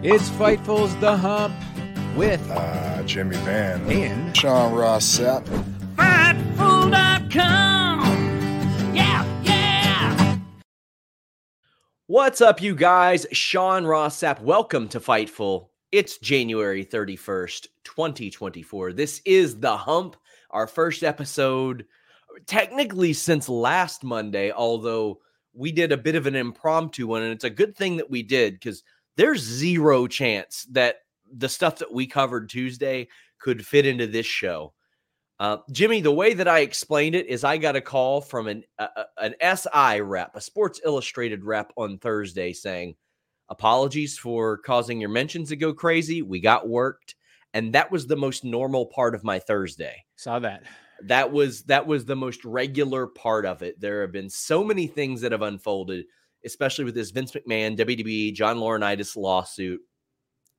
It's 0.00 0.30
Fightful's 0.30 0.94
The 1.00 1.16
Hump 1.16 1.56
with 2.16 2.48
uh, 2.52 3.02
Jimmy 3.02 3.34
Van 3.38 3.84
and 3.90 4.36
Sean 4.36 4.72
Ross 4.72 5.04
Sapp. 5.04 5.44
Fightful.com. 5.96 6.94
Yeah, 8.94 9.42
yeah. 9.42 10.38
What's 12.06 12.40
up, 12.40 12.62
you 12.62 12.76
guys? 12.76 13.26
Sean 13.32 13.84
Ross 13.84 14.20
Sapp. 14.20 14.40
Welcome 14.40 14.86
to 14.90 15.00
Fightful. 15.00 15.70
It's 15.90 16.18
January 16.18 16.84
31st, 16.84 17.66
2024. 17.82 18.92
This 18.92 19.20
is 19.24 19.58
The 19.58 19.76
Hump, 19.76 20.14
our 20.50 20.68
first 20.68 21.02
episode, 21.02 21.86
technically 22.46 23.14
since 23.14 23.48
last 23.48 24.04
Monday, 24.04 24.52
although 24.52 25.18
we 25.54 25.72
did 25.72 25.90
a 25.90 25.96
bit 25.96 26.14
of 26.14 26.28
an 26.28 26.36
impromptu 26.36 27.08
one. 27.08 27.22
And 27.22 27.32
it's 27.32 27.42
a 27.42 27.50
good 27.50 27.76
thing 27.76 27.96
that 27.96 28.08
we 28.08 28.22
did 28.22 28.54
because 28.54 28.84
there's 29.18 29.42
zero 29.42 30.06
chance 30.06 30.66
that 30.70 31.00
the 31.30 31.48
stuff 31.48 31.76
that 31.78 31.92
we 31.92 32.06
covered 32.06 32.48
Tuesday 32.48 33.08
could 33.40 33.66
fit 33.66 33.84
into 33.84 34.06
this 34.06 34.26
show. 34.26 34.72
Uh, 35.40 35.58
Jimmy, 35.72 36.00
the 36.00 36.12
way 36.12 36.34
that 36.34 36.48
I 36.48 36.60
explained 36.60 37.16
it 37.16 37.26
is 37.26 37.44
I 37.44 37.58
got 37.58 37.76
a 37.76 37.80
call 37.80 38.20
from 38.20 38.46
an 38.46 38.64
uh, 38.78 39.04
an 39.18 39.34
SI 39.40 40.00
rep, 40.00 40.34
a 40.34 40.40
Sports 40.40 40.80
Illustrated 40.84 41.44
rep 41.44 41.72
on 41.76 41.98
Thursday 41.98 42.52
saying, 42.52 42.94
"Apologies 43.48 44.16
for 44.16 44.58
causing 44.58 45.00
your 45.00 45.10
mentions 45.10 45.48
to 45.48 45.56
go 45.56 45.74
crazy. 45.74 46.22
We 46.22 46.40
got 46.40 46.68
worked." 46.68 47.16
And 47.54 47.72
that 47.72 47.90
was 47.90 48.06
the 48.06 48.16
most 48.16 48.44
normal 48.44 48.86
part 48.86 49.14
of 49.14 49.24
my 49.24 49.38
Thursday. 49.38 50.04
Saw 50.16 50.38
that. 50.40 50.62
That 51.04 51.32
was 51.32 51.62
that 51.64 51.86
was 51.86 52.04
the 52.04 52.16
most 52.16 52.44
regular 52.44 53.06
part 53.08 53.46
of 53.46 53.62
it. 53.62 53.80
There 53.80 54.00
have 54.02 54.12
been 54.12 54.30
so 54.30 54.64
many 54.64 54.86
things 54.86 55.20
that 55.20 55.32
have 55.32 55.42
unfolded 55.42 56.06
especially 56.48 56.84
with 56.84 56.94
this 56.94 57.10
Vince 57.10 57.32
McMahon, 57.32 57.78
WWE, 57.78 58.34
John 58.34 58.56
Laurinaitis 58.56 59.16
lawsuit. 59.16 59.80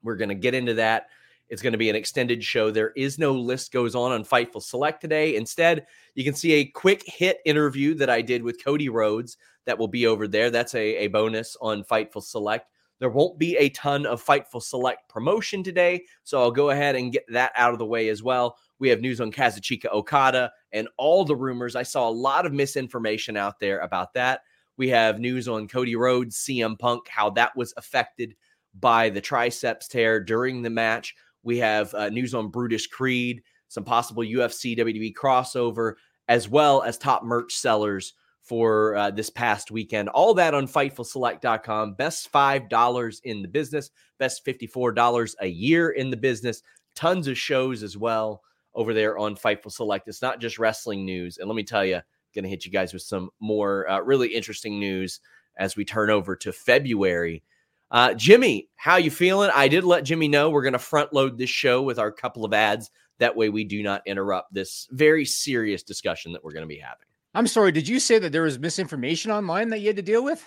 We're 0.03 0.15
going 0.15 0.29
to 0.29 0.35
get 0.35 0.53
into 0.53 0.75
that. 0.75 1.07
It's 1.49 1.61
going 1.63 1.73
to 1.73 1.79
be 1.79 1.89
an 1.89 1.95
extended 1.95 2.43
show. 2.43 2.69
There 2.69 2.91
is 2.95 3.17
no 3.17 3.31
list 3.33 3.71
goes 3.71 3.95
on 3.95 4.11
on 4.11 4.23
Fightful 4.23 4.61
Select 4.61 5.01
today. 5.01 5.35
Instead, 5.35 5.87
you 6.13 6.23
can 6.23 6.35
see 6.35 6.53
a 6.53 6.65
quick 6.65 7.03
hit 7.05 7.39
interview 7.43 7.95
that 7.95 8.09
I 8.09 8.21
did 8.21 8.43
with 8.43 8.63
Cody 8.63 8.87
Rhodes 8.87 9.37
that 9.65 9.77
will 9.77 9.87
be 9.87 10.05
over 10.05 10.27
there. 10.27 10.51
That's 10.51 10.75
a, 10.75 10.97
a 10.97 11.07
bonus 11.07 11.57
on 11.59 11.83
Fightful 11.83 12.23
Select. 12.23 12.67
There 12.99 13.09
won't 13.09 13.39
be 13.39 13.55
a 13.57 13.69
ton 13.69 14.05
of 14.05 14.23
Fightful 14.23 14.61
Select 14.61 15.09
promotion 15.09 15.63
today, 15.63 16.05
so 16.23 16.39
I'll 16.39 16.51
go 16.51 16.69
ahead 16.69 16.95
and 16.95 17.13
get 17.13 17.25
that 17.29 17.53
out 17.55 17.73
of 17.73 17.79
the 17.79 17.85
way 17.85 18.09
as 18.09 18.21
well. 18.21 18.57
We 18.77 18.89
have 18.89 19.01
news 19.01 19.21
on 19.21 19.31
Kazuchika 19.31 19.91
Okada 19.91 20.51
and 20.71 20.87
all 20.97 21.25
the 21.25 21.35
rumors. 21.35 21.75
I 21.75 21.83
saw 21.83 22.07
a 22.07 22.11
lot 22.11 22.45
of 22.45 22.53
misinformation 22.53 23.37
out 23.37 23.59
there 23.59 23.79
about 23.79 24.13
that. 24.13 24.41
We 24.79 24.87
have 24.89 25.19
news 25.19 25.49
on 25.49 25.67
Cody 25.67 25.97
Rhodes, 25.97 26.37
CM 26.37 26.79
Punk, 26.79 27.09
how 27.09 27.31
that 27.31 27.53
was 27.53 27.73
affected 27.75 28.33
by 28.79 29.09
the 29.09 29.19
triceps 29.19 29.89
tear 29.89 30.21
during 30.21 30.61
the 30.61 30.69
match. 30.69 31.15
We 31.43 31.57
have 31.57 31.93
uh, 31.93 32.07
news 32.07 32.33
on 32.33 32.47
Brutus 32.47 32.87
Creed, 32.87 33.43
some 33.67 33.83
possible 33.83 34.23
UFC 34.23 34.77
WWE 34.77 35.13
crossover, 35.13 35.95
as 36.29 36.47
well 36.47 36.81
as 36.81 36.97
top 36.97 37.25
merch 37.25 37.55
sellers 37.55 38.13
for 38.41 38.95
uh, 38.95 39.11
this 39.11 39.29
past 39.29 39.69
weekend. 39.69 40.07
All 40.07 40.33
that 40.35 40.53
on 40.53 40.65
FightfulSelect.com. 40.65 41.95
Best 41.95 42.31
$5 42.31 43.21
in 43.25 43.41
the 43.41 43.49
business, 43.49 43.91
best 44.17 44.45
$54 44.45 45.35
a 45.41 45.47
year 45.47 45.89
in 45.89 46.09
the 46.09 46.15
business. 46.15 46.63
Tons 46.95 47.27
of 47.27 47.37
shows 47.37 47.83
as 47.83 47.97
well 47.97 48.43
over 48.75 48.93
there 48.93 49.17
on 49.17 49.35
Fightful 49.35 49.73
Select. 49.73 50.07
It's 50.07 50.21
not 50.21 50.39
just 50.39 50.57
wrestling 50.57 51.03
news. 51.03 51.37
And 51.37 51.49
let 51.49 51.55
me 51.57 51.63
tell 51.63 51.83
you, 51.83 51.99
going 52.33 52.43
to 52.43 52.49
hit 52.49 52.65
you 52.65 52.71
guys 52.71 52.93
with 52.93 53.01
some 53.01 53.29
more 53.39 53.89
uh, 53.89 53.99
really 53.99 54.29
interesting 54.29 54.79
news 54.79 55.19
as 55.57 55.75
we 55.75 55.85
turn 55.85 56.09
over 56.09 56.35
to 56.37 56.51
February. 56.51 57.43
Uh, 57.91 58.13
Jimmy, 58.13 58.69
how 58.75 58.97
you 58.97 59.11
feeling? 59.11 59.49
I 59.53 59.67
did 59.67 59.83
let 59.83 60.03
Jimmy 60.03 60.27
know 60.27 60.49
we're 60.49 60.61
going 60.61 60.73
to 60.73 60.79
front 60.79 61.11
load 61.11 61.37
this 61.37 61.49
show 61.49 61.81
with 61.81 61.99
our 61.99 62.11
couple 62.11 62.45
of 62.45 62.53
ads. 62.53 62.91
That 63.17 63.35
way, 63.35 63.49
we 63.49 63.63
do 63.63 63.83
not 63.83 64.01
interrupt 64.05 64.53
this 64.53 64.87
very 64.91 65.25
serious 65.25 65.83
discussion 65.83 66.31
that 66.33 66.43
we're 66.43 66.53
going 66.53 66.63
to 66.63 66.67
be 66.67 66.77
having. 66.77 67.05
I'm 67.35 67.47
sorry. 67.47 67.71
Did 67.71 67.87
you 67.87 67.99
say 67.99 68.19
that 68.19 68.31
there 68.31 68.43
was 68.43 68.59
misinformation 68.59 69.31
online 69.31 69.69
that 69.69 69.79
you 69.79 69.87
had 69.87 69.97
to 69.97 70.01
deal 70.01 70.23
with? 70.23 70.45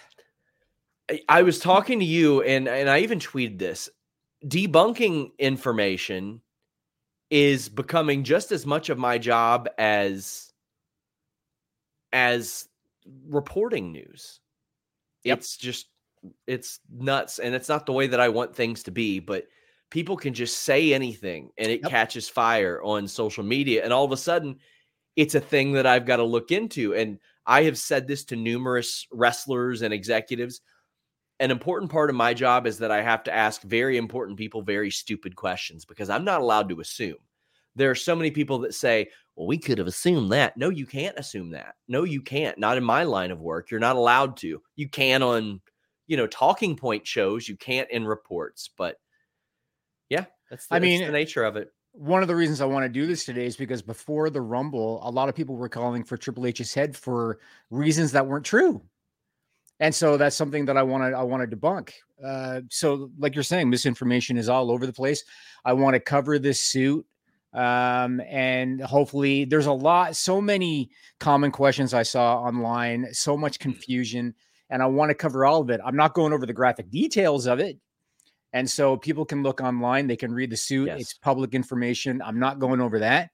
I, 1.11 1.21
I 1.29 1.43
was 1.43 1.59
talking 1.59 1.99
to 1.99 2.05
you, 2.05 2.43
and 2.43 2.69
and 2.69 2.89
I 2.89 3.01
even 3.01 3.19
tweeted 3.19 3.59
this. 3.59 3.89
Debunking 4.47 5.33
information 5.39 6.41
is 7.31 7.69
becoming 7.69 8.25
just 8.25 8.53
as 8.53 8.67
much 8.67 8.89
of 8.89 8.99
my 8.99 9.19
job 9.19 9.69
as 9.79 10.52
as 12.13 12.69
reporting 13.29 13.93
news. 13.93 14.41
Yep. 15.25 15.39
It's 15.39 15.57
just 15.57 15.87
it's 16.47 16.81
nuts 16.91 17.39
and 17.39 17.55
it's 17.55 17.69
not 17.69 17.87
the 17.87 17.93
way 17.93 18.07
that 18.07 18.21
I 18.21 18.29
want 18.29 18.55
things 18.55 18.83
to 18.85 18.91
be, 18.91 19.19
but 19.19 19.47
people 19.91 20.17
can 20.17 20.35
just 20.35 20.61
say 20.61 20.95
anything 20.95 21.51
and 21.59 21.71
it 21.71 21.81
yep. 21.83 21.91
catches 21.91 22.29
fire 22.29 22.81
on 22.83 23.09
social 23.09 23.45
media 23.45 23.83
and 23.85 23.93
all 23.93 24.05
of 24.05 24.13
a 24.13 24.17
sudden 24.17 24.57
it's 25.17 25.35
a 25.35 25.41
thing 25.41 25.73
that 25.73 25.87
I've 25.87 26.07
got 26.07 26.17
to 26.17 26.25
look 26.25 26.51
into 26.51 26.95
and 26.95 27.19
I 27.45 27.65
have 27.65 27.77
said 27.77 28.07
this 28.07 28.25
to 28.27 28.37
numerous 28.37 29.07
wrestlers 29.13 29.83
and 29.83 29.93
executives. 29.93 30.61
An 31.41 31.51
important 31.51 31.91
part 31.91 32.09
of 32.09 32.17
my 32.17 32.35
job 32.35 32.67
is 32.67 32.79
that 32.79 32.93
I 32.93 33.03
have 33.03 33.25
to 33.25 33.35
ask 33.35 33.63
very 33.63 33.97
important 33.97 34.39
people 34.39 34.63
very 34.63 34.91
stupid 34.91 35.35
questions 35.35 35.85
because 35.85 36.09
I'm 36.09 36.25
not 36.25 36.41
allowed 36.41 36.69
to 36.69 36.81
assume. 36.81 37.17
There 37.75 37.91
are 37.91 37.97
so 37.97 38.15
many 38.15 38.31
people 38.31 38.59
that 38.61 38.75
say, 38.75 39.09
well, 39.37 39.47
we 39.47 39.59
could 39.59 39.79
have 39.79 39.87
assumed 39.87 40.33
that. 40.33 40.57
No, 40.57 40.69
you 40.69 40.87
can't 40.87 41.19
assume 41.19 41.51
that. 41.51 41.75
No, 41.89 42.05
you 42.05 42.21
can't. 42.21 42.59
Not 42.59 42.77
in 42.77 42.85
my 42.85 43.05
line 43.05 43.31
of 43.31 43.41
work. 43.41 43.71
You're 43.71 43.81
not 43.81 43.97
allowed 43.97 44.37
to. 44.39 44.61
You 44.77 44.89
can 44.89 45.23
on, 45.23 45.61
you 46.07 46.17
know, 46.17 46.27
talking 46.27 46.77
point 46.77 47.07
shows. 47.07 47.49
You 47.49 47.57
can't 47.57 47.91
in 47.91 48.07
reports. 48.07 48.69
But 48.77 48.97
yeah, 50.11 50.27
that's 50.51 50.67
the, 50.67 50.75
I 50.75 50.79
that's 50.79 50.89
mean, 50.89 51.07
the 51.07 51.13
nature 51.13 51.45
of 51.45 51.57
it. 51.57 51.73
One 51.93 52.23
of 52.23 52.29
the 52.29 52.37
reasons 52.37 52.61
I 52.61 52.67
want 52.67 52.85
to 52.85 52.89
do 52.89 53.07
this 53.07 53.25
today 53.25 53.47
is 53.47 53.57
because 53.57 53.83
before 53.83 54.31
the 54.31 54.41
Rumble, 54.41 55.01
a 55.07 55.11
lot 55.11 55.29
of 55.29 55.35
people 55.35 55.57
were 55.57 55.69
calling 55.69 56.05
for 56.05 56.17
Triple 56.17 56.47
H's 56.47 56.73
head 56.73 56.97
for 56.97 57.39
reasons 57.71 58.13
that 58.13 58.27
weren't 58.27 58.47
true. 58.47 58.83
And 59.81 59.95
so 59.95 60.17
that's 60.17 60.37
something 60.37 60.65
that 60.67 60.77
I 60.77 60.83
want 60.83 61.03
to 61.03 61.17
I 61.17 61.23
want 61.23 61.49
to 61.49 61.57
debunk. 61.57 61.91
Uh, 62.25 62.61
so, 62.71 63.11
like 63.19 63.35
you're 63.35 63.43
saying, 63.43 63.69
misinformation 63.69 64.37
is 64.37 64.49
all 64.49 64.71
over 64.71 64.87
the 64.87 64.93
place. 64.93 65.25
I 65.65 65.73
want 65.73 65.95
to 65.95 66.01
cover 66.01 66.39
this 66.39 66.61
suit, 66.61 67.05
um, 67.53 68.21
and 68.21 68.81
hopefully, 68.81 69.45
there's 69.45 69.67
a 69.67 69.73
lot, 69.73 70.17
so 70.17 70.41
many 70.41 70.91
common 71.21 71.51
questions 71.51 71.93
I 71.93 72.03
saw 72.03 72.39
online, 72.39 73.09
so 73.13 73.37
much 73.37 73.59
confusion, 73.59 74.35
and 74.71 74.83
I 74.83 74.87
want 74.87 75.11
to 75.11 75.15
cover 75.15 75.45
all 75.45 75.61
of 75.61 75.71
it. 75.71 75.81
I'm 75.85 75.97
not 75.97 76.15
going 76.15 76.33
over 76.33 76.47
the 76.47 76.55
graphic 76.55 76.91
details 76.91 77.47
of 77.47 77.61
it, 77.61 77.79
and 78.53 78.69
so 78.69 78.97
people 78.97 79.25
can 79.25 79.43
look 79.43 79.61
online, 79.61 80.07
they 80.07 80.17
can 80.17 80.33
read 80.33 80.51
the 80.51 80.57
suit. 80.57 80.87
Yes. 80.87 81.01
It's 81.01 81.15
public 81.15 81.55
information. 81.55 82.23
I'm 82.23 82.39
not 82.39 82.59
going 82.59 82.81
over 82.81 82.99
that, 83.01 83.31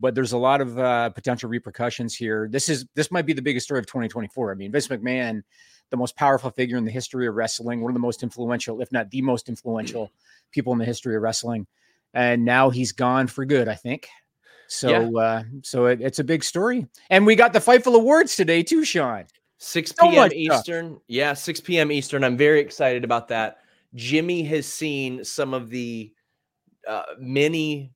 but 0.00 0.14
there's 0.14 0.32
a 0.32 0.38
lot 0.38 0.60
of 0.60 0.78
uh, 0.78 1.10
potential 1.10 1.48
repercussions 1.48 2.14
here. 2.14 2.48
This 2.50 2.68
is 2.68 2.86
this 2.94 3.10
might 3.10 3.26
be 3.26 3.32
the 3.32 3.42
biggest 3.42 3.64
story 3.64 3.80
of 3.80 3.86
2024. 3.86 4.52
I 4.52 4.54
mean, 4.54 4.72
Vince 4.72 4.88
McMahon, 4.88 5.42
the 5.90 5.96
most 5.96 6.16
powerful 6.16 6.50
figure 6.50 6.76
in 6.76 6.84
the 6.84 6.90
history 6.90 7.26
of 7.26 7.34
wrestling, 7.34 7.80
one 7.80 7.90
of 7.90 7.94
the 7.94 8.00
most 8.00 8.22
influential, 8.22 8.80
if 8.80 8.92
not 8.92 9.10
the 9.10 9.22
most 9.22 9.48
influential 9.48 10.10
people 10.50 10.72
in 10.72 10.78
the 10.78 10.84
history 10.84 11.16
of 11.16 11.22
wrestling, 11.22 11.66
and 12.14 12.44
now 12.44 12.70
he's 12.70 12.92
gone 12.92 13.26
for 13.26 13.44
good. 13.44 13.68
I 13.68 13.74
think. 13.74 14.08
So, 14.68 15.18
uh, 15.18 15.42
so 15.62 15.86
it, 15.86 16.00
it's 16.00 16.18
a 16.18 16.24
big 16.24 16.42
story, 16.42 16.86
and 17.10 17.26
we 17.26 17.36
got 17.36 17.52
the 17.52 17.58
Fightful 17.58 17.94
Awards 17.94 18.36
today 18.36 18.62
too, 18.62 18.84
Sean. 18.84 19.24
6 19.58 19.92
So 19.96 20.10
p.m. 20.10 20.28
stuff. 20.28 20.32
Eastern. 20.32 21.00
Yeah, 21.06 21.34
6 21.34 21.60
p.m. 21.60 21.92
Eastern. 21.92 22.24
I'm 22.24 22.36
very 22.36 22.58
excited 22.58 23.04
about 23.04 23.28
that. 23.28 23.58
Jimmy 23.94 24.42
has 24.44 24.66
seen 24.66 25.24
some 25.24 25.54
of 25.54 25.70
the 25.70 26.12
uh, 26.88 27.02
many 27.18 27.92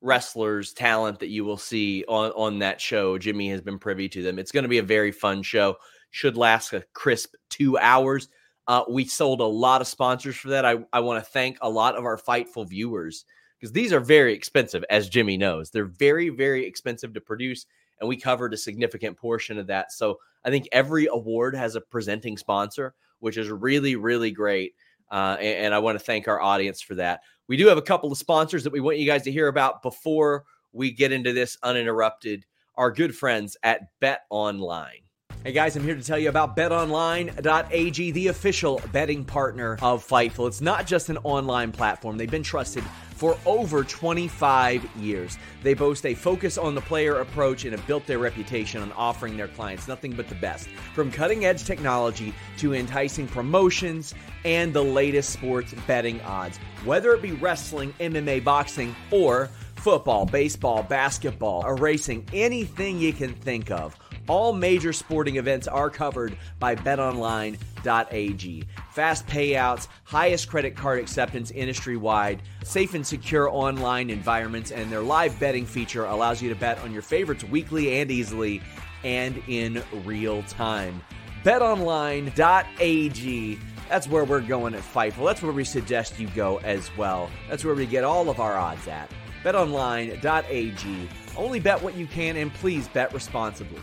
wrestlers' 0.00 0.72
talent 0.72 1.18
that 1.18 1.28
you 1.28 1.44
will 1.44 1.58
see 1.58 2.04
on, 2.08 2.30
on 2.30 2.58
that 2.60 2.80
show. 2.80 3.18
Jimmy 3.18 3.50
has 3.50 3.60
been 3.60 3.78
privy 3.78 4.08
to 4.08 4.22
them. 4.22 4.38
It's 4.38 4.52
going 4.52 4.62
to 4.62 4.68
be 4.68 4.78
a 4.78 4.82
very 4.82 5.12
fun 5.12 5.42
show. 5.42 5.76
Should 6.10 6.36
last 6.36 6.72
a 6.72 6.84
crisp 6.94 7.34
two 7.50 7.76
hours. 7.78 8.28
Uh, 8.66 8.84
we 8.88 9.04
sold 9.04 9.40
a 9.40 9.44
lot 9.44 9.80
of 9.80 9.86
sponsors 9.86 10.36
for 10.36 10.48
that. 10.48 10.64
I, 10.64 10.78
I 10.92 11.00
want 11.00 11.22
to 11.22 11.30
thank 11.30 11.58
a 11.60 11.68
lot 11.68 11.96
of 11.96 12.04
our 12.04 12.16
Fightful 12.16 12.68
viewers 12.68 13.24
because 13.62 13.72
these 13.72 13.92
are 13.92 14.00
very 14.00 14.34
expensive, 14.34 14.84
as 14.90 15.08
Jimmy 15.08 15.36
knows. 15.36 15.70
They're 15.70 15.84
very, 15.84 16.30
very 16.30 16.66
expensive 16.66 17.14
to 17.14 17.20
produce, 17.20 17.64
and 18.00 18.08
we 18.08 18.16
covered 18.16 18.52
a 18.52 18.56
significant 18.56 19.16
portion 19.16 19.56
of 19.56 19.68
that. 19.68 19.92
So 19.92 20.18
I 20.44 20.50
think 20.50 20.68
every 20.72 21.06
award 21.06 21.54
has 21.54 21.76
a 21.76 21.80
presenting 21.80 22.36
sponsor, 22.36 22.92
which 23.20 23.36
is 23.36 23.50
really, 23.50 23.94
really 23.94 24.32
great. 24.32 24.74
Uh, 25.12 25.36
and, 25.38 25.66
and 25.66 25.74
I 25.74 25.78
want 25.78 25.96
to 25.96 26.04
thank 26.04 26.26
our 26.26 26.40
audience 26.40 26.82
for 26.82 26.96
that. 26.96 27.20
We 27.46 27.56
do 27.56 27.68
have 27.68 27.78
a 27.78 27.82
couple 27.82 28.10
of 28.10 28.18
sponsors 28.18 28.64
that 28.64 28.72
we 28.72 28.80
want 28.80 28.98
you 28.98 29.06
guys 29.06 29.22
to 29.22 29.32
hear 29.32 29.46
about 29.46 29.80
before 29.80 30.42
we 30.72 30.90
get 30.90 31.12
into 31.12 31.32
this 31.32 31.56
uninterrupted. 31.62 32.44
Our 32.74 32.90
good 32.90 33.14
friends 33.14 33.56
at 33.62 33.82
Bet 34.00 34.22
Online. 34.28 35.02
Hey 35.44 35.52
guys, 35.52 35.76
I'm 35.76 35.82
here 35.82 35.96
to 35.96 36.02
tell 36.02 36.18
you 36.18 36.28
about 36.28 36.56
betonline.ag, 36.56 38.10
the 38.12 38.28
official 38.28 38.80
betting 38.92 39.24
partner 39.24 39.76
of 39.82 40.06
Fightful. 40.06 40.46
It's 40.46 40.60
not 40.60 40.86
just 40.86 41.08
an 41.10 41.18
online 41.18 41.72
platform, 41.72 42.16
they've 42.16 42.30
been 42.30 42.44
trusted 42.44 42.84
for 43.22 43.38
over 43.46 43.84
25 43.84 44.84
years. 44.96 45.38
They 45.62 45.74
boast 45.74 46.04
a 46.04 46.12
focus 46.12 46.58
on 46.58 46.74
the 46.74 46.80
player 46.80 47.20
approach 47.20 47.62
and 47.62 47.70
have 47.70 47.86
built 47.86 48.04
their 48.04 48.18
reputation 48.18 48.82
on 48.82 48.90
offering 48.94 49.36
their 49.36 49.46
clients 49.46 49.86
nothing 49.86 50.10
but 50.10 50.28
the 50.28 50.34
best. 50.34 50.66
From 50.92 51.12
cutting 51.12 51.44
edge 51.44 51.62
technology 51.62 52.34
to 52.58 52.74
enticing 52.74 53.28
promotions 53.28 54.12
and 54.44 54.74
the 54.74 54.82
latest 54.82 55.30
sports 55.30 55.72
betting 55.86 56.20
odds. 56.22 56.58
Whether 56.84 57.12
it 57.12 57.22
be 57.22 57.30
wrestling, 57.30 57.94
MMA, 58.00 58.42
boxing, 58.42 58.92
or 59.12 59.50
football, 59.76 60.26
baseball, 60.26 60.82
basketball, 60.82 61.64
or 61.64 61.76
racing, 61.76 62.26
anything 62.32 62.98
you 62.98 63.12
can 63.12 63.34
think 63.34 63.70
of. 63.70 63.96
All 64.32 64.52
major 64.54 64.94
sporting 64.94 65.36
events 65.36 65.68
are 65.68 65.90
covered 65.90 66.38
by 66.58 66.74
betonline.ag. 66.74 68.64
Fast 68.90 69.26
payouts, 69.26 69.88
highest 70.04 70.48
credit 70.48 70.74
card 70.74 71.00
acceptance 71.00 71.50
industry 71.50 71.98
wide, 71.98 72.40
safe 72.64 72.94
and 72.94 73.06
secure 73.06 73.50
online 73.50 74.08
environments, 74.08 74.70
and 74.70 74.90
their 74.90 75.02
live 75.02 75.38
betting 75.38 75.66
feature 75.66 76.06
allows 76.06 76.40
you 76.40 76.48
to 76.48 76.54
bet 76.54 76.78
on 76.78 76.94
your 76.94 77.02
favorites 77.02 77.44
weekly 77.44 78.00
and 78.00 78.10
easily 78.10 78.62
and 79.04 79.36
in 79.48 79.82
real 80.06 80.42
time. 80.44 81.02
BetOnline.ag. 81.44 83.58
That's 83.90 84.08
where 84.08 84.24
we're 84.24 84.40
going 84.40 84.74
at 84.74 84.80
Fightful. 84.80 85.26
That's 85.26 85.42
where 85.42 85.52
we 85.52 85.64
suggest 85.64 86.18
you 86.18 86.28
go 86.28 86.56
as 86.60 86.90
well. 86.96 87.28
That's 87.50 87.66
where 87.66 87.74
we 87.74 87.84
get 87.84 88.02
all 88.02 88.30
of 88.30 88.40
our 88.40 88.56
odds 88.56 88.88
at. 88.88 89.10
BetOnline.ag. 89.44 91.08
Only 91.36 91.60
bet 91.60 91.82
what 91.82 91.98
you 91.98 92.06
can 92.06 92.36
and 92.36 92.50
please 92.54 92.88
bet 92.88 93.12
responsibly. 93.12 93.82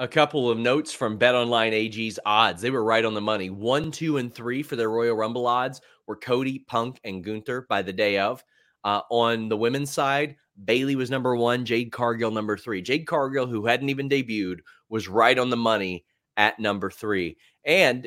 A 0.00 0.06
couple 0.06 0.48
of 0.48 0.58
notes 0.58 0.92
from 0.92 1.18
BetOnline 1.18 1.72
AG's 1.72 2.20
odds. 2.24 2.62
They 2.62 2.70
were 2.70 2.84
right 2.84 3.04
on 3.04 3.14
the 3.14 3.20
money. 3.20 3.50
One, 3.50 3.90
two, 3.90 4.18
and 4.18 4.32
three 4.32 4.62
for 4.62 4.76
their 4.76 4.90
Royal 4.90 5.16
Rumble 5.16 5.46
odds 5.46 5.80
were 6.06 6.14
Cody, 6.14 6.60
Punk, 6.60 7.00
and 7.02 7.24
Gunther 7.24 7.66
by 7.68 7.82
the 7.82 7.92
day 7.92 8.18
of. 8.18 8.44
Uh, 8.84 9.00
on 9.10 9.48
the 9.48 9.56
women's 9.56 9.90
side, 9.90 10.36
Bayley 10.64 10.94
was 10.94 11.10
number 11.10 11.34
one, 11.34 11.64
Jade 11.64 11.90
Cargill 11.90 12.30
number 12.30 12.56
three. 12.56 12.80
Jade 12.80 13.08
Cargill, 13.08 13.48
who 13.48 13.66
hadn't 13.66 13.88
even 13.88 14.08
debuted, 14.08 14.58
was 14.88 15.08
right 15.08 15.36
on 15.36 15.50
the 15.50 15.56
money 15.56 16.04
at 16.36 16.60
number 16.60 16.90
three. 16.90 17.36
And 17.64 18.06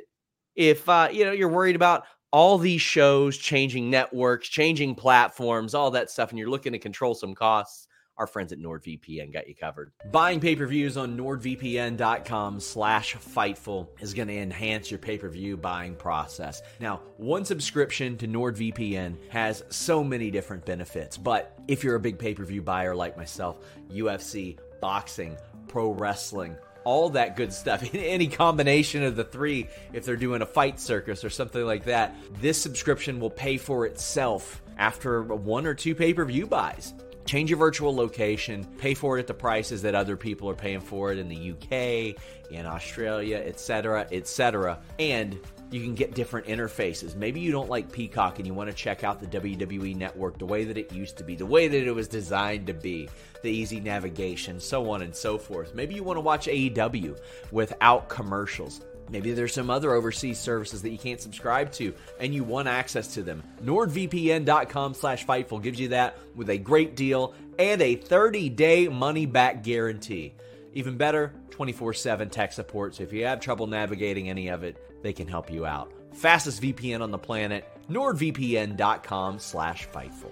if 0.55 0.87
uh, 0.87 1.09
you 1.11 1.25
know 1.25 1.33
you're 1.33 1.49
worried 1.49 1.75
about 1.75 2.05
all 2.31 2.57
these 2.57 2.81
shows 2.81 3.37
changing 3.37 3.89
networks, 3.89 4.47
changing 4.47 4.95
platforms, 4.95 5.75
all 5.75 5.91
that 5.91 6.09
stuff, 6.09 6.29
and 6.29 6.39
you're 6.39 6.49
looking 6.49 6.71
to 6.71 6.79
control 6.79 7.13
some 7.13 7.35
costs, 7.35 7.87
our 8.21 8.27
friends 8.27 8.53
at 8.53 8.59
NordVPN 8.59 9.33
got 9.33 9.47
you 9.47 9.55
covered. 9.55 9.91
Buying 10.11 10.39
pay-per-views 10.39 10.95
on 10.95 11.17
nordvpn.com 11.17 12.59
slash 12.59 13.15
Fightful 13.15 13.87
is 13.99 14.13
going 14.13 14.27
to 14.27 14.37
enhance 14.37 14.91
your 14.91 14.99
pay-per-view 14.99 15.57
buying 15.57 15.95
process. 15.95 16.61
Now, 16.79 17.01
one 17.17 17.45
subscription 17.45 18.17
to 18.17 18.27
NordVPN 18.27 19.17
has 19.29 19.63
so 19.69 20.03
many 20.03 20.29
different 20.29 20.67
benefits, 20.67 21.17
but 21.17 21.59
if 21.67 21.83
you're 21.83 21.95
a 21.95 21.99
big 21.99 22.19
pay-per-view 22.19 22.61
buyer 22.61 22.95
like 22.95 23.17
myself, 23.17 23.57
UFC, 23.89 24.59
boxing, 24.81 25.35
pro 25.67 25.89
wrestling, 25.91 26.55
all 26.83 27.09
that 27.09 27.35
good 27.35 27.51
stuff. 27.51 27.83
Any 27.93 28.27
combination 28.27 29.01
of 29.01 29.15
the 29.15 29.23
three, 29.23 29.67
if 29.93 30.05
they're 30.05 30.15
doing 30.15 30.43
a 30.43 30.45
fight 30.45 30.79
circus 30.79 31.23
or 31.23 31.31
something 31.31 31.65
like 31.65 31.85
that, 31.85 32.15
this 32.39 32.61
subscription 32.61 33.19
will 33.19 33.31
pay 33.31 33.57
for 33.57 33.87
itself 33.87 34.61
after 34.77 35.23
one 35.23 35.65
or 35.65 35.73
two 35.73 35.95
pay 35.95 36.13
per 36.13 36.23
view 36.23 36.45
buys. 36.45 36.93
Change 37.25 37.49
your 37.49 37.59
virtual 37.59 37.95
location, 37.95 38.65
pay 38.77 38.93
for 38.93 39.17
it 39.17 39.21
at 39.21 39.27
the 39.27 39.33
prices 39.33 39.81
that 39.83 39.95
other 39.95 40.17
people 40.17 40.49
are 40.49 40.55
paying 40.55 40.81
for 40.81 41.11
it 41.11 41.17
in 41.17 41.29
the 41.29 41.51
UK, 41.51 42.21
in 42.51 42.65
Australia, 42.65 43.37
etc., 43.37 44.07
etc. 44.11 44.79
And 44.99 45.39
you 45.71 45.81
can 45.81 45.95
get 45.95 46.13
different 46.13 46.47
interfaces. 46.47 47.15
Maybe 47.15 47.39
you 47.39 47.51
don't 47.51 47.69
like 47.69 47.91
Peacock 47.91 48.39
and 48.39 48.47
you 48.47 48.53
want 48.53 48.69
to 48.69 48.75
check 48.75 49.05
out 49.05 49.21
the 49.21 49.27
WWE 49.27 49.95
network 49.95 50.37
the 50.37 50.45
way 50.45 50.65
that 50.65 50.77
it 50.77 50.91
used 50.91 51.17
to 51.17 51.23
be, 51.23 51.35
the 51.35 51.45
way 51.45 51.69
that 51.69 51.87
it 51.87 51.95
was 51.95 52.09
designed 52.09 52.67
to 52.67 52.73
be, 52.73 53.09
the 53.41 53.49
easy 53.49 53.79
navigation, 53.79 54.59
so 54.59 54.89
on 54.89 55.01
and 55.01 55.15
so 55.15 55.37
forth. 55.37 55.73
Maybe 55.73 55.95
you 55.95 56.03
want 56.03 56.17
to 56.17 56.21
watch 56.21 56.47
AEW 56.47 57.17
without 57.51 58.09
commercials. 58.09 58.81
Maybe 59.11 59.33
there's 59.33 59.53
some 59.53 59.69
other 59.69 59.91
overseas 59.91 60.39
services 60.39 60.81
that 60.81 60.89
you 60.89 60.97
can't 60.97 61.19
subscribe 61.19 61.71
to 61.73 61.93
and 62.19 62.33
you 62.33 62.45
want 62.45 62.69
access 62.69 63.13
to 63.15 63.23
them. 63.23 63.43
NordVPN.com 63.63 64.93
slash 64.93 65.25
Fightful 65.25 65.61
gives 65.61 65.79
you 65.79 65.89
that 65.89 66.17
with 66.33 66.49
a 66.49 66.57
great 66.57 66.95
deal 66.95 67.33
and 67.59 67.81
a 67.81 67.97
30-day 67.97 68.87
money-back 68.87 69.63
guarantee. 69.63 70.33
Even 70.73 70.95
better, 70.95 71.33
24-7 71.49 72.31
tech 72.31 72.53
support, 72.53 72.95
so 72.95 73.03
if 73.03 73.11
you 73.11 73.25
have 73.25 73.41
trouble 73.41 73.67
navigating 73.67 74.29
any 74.29 74.47
of 74.47 74.63
it, 74.63 75.03
they 75.03 75.11
can 75.11 75.27
help 75.27 75.51
you 75.51 75.65
out. 75.65 75.91
Fastest 76.13 76.61
VPN 76.61 77.01
on 77.01 77.11
the 77.11 77.17
planet, 77.17 77.67
nordvpn.com 77.89 79.39
slash 79.39 79.87
Fightful. 79.89 80.31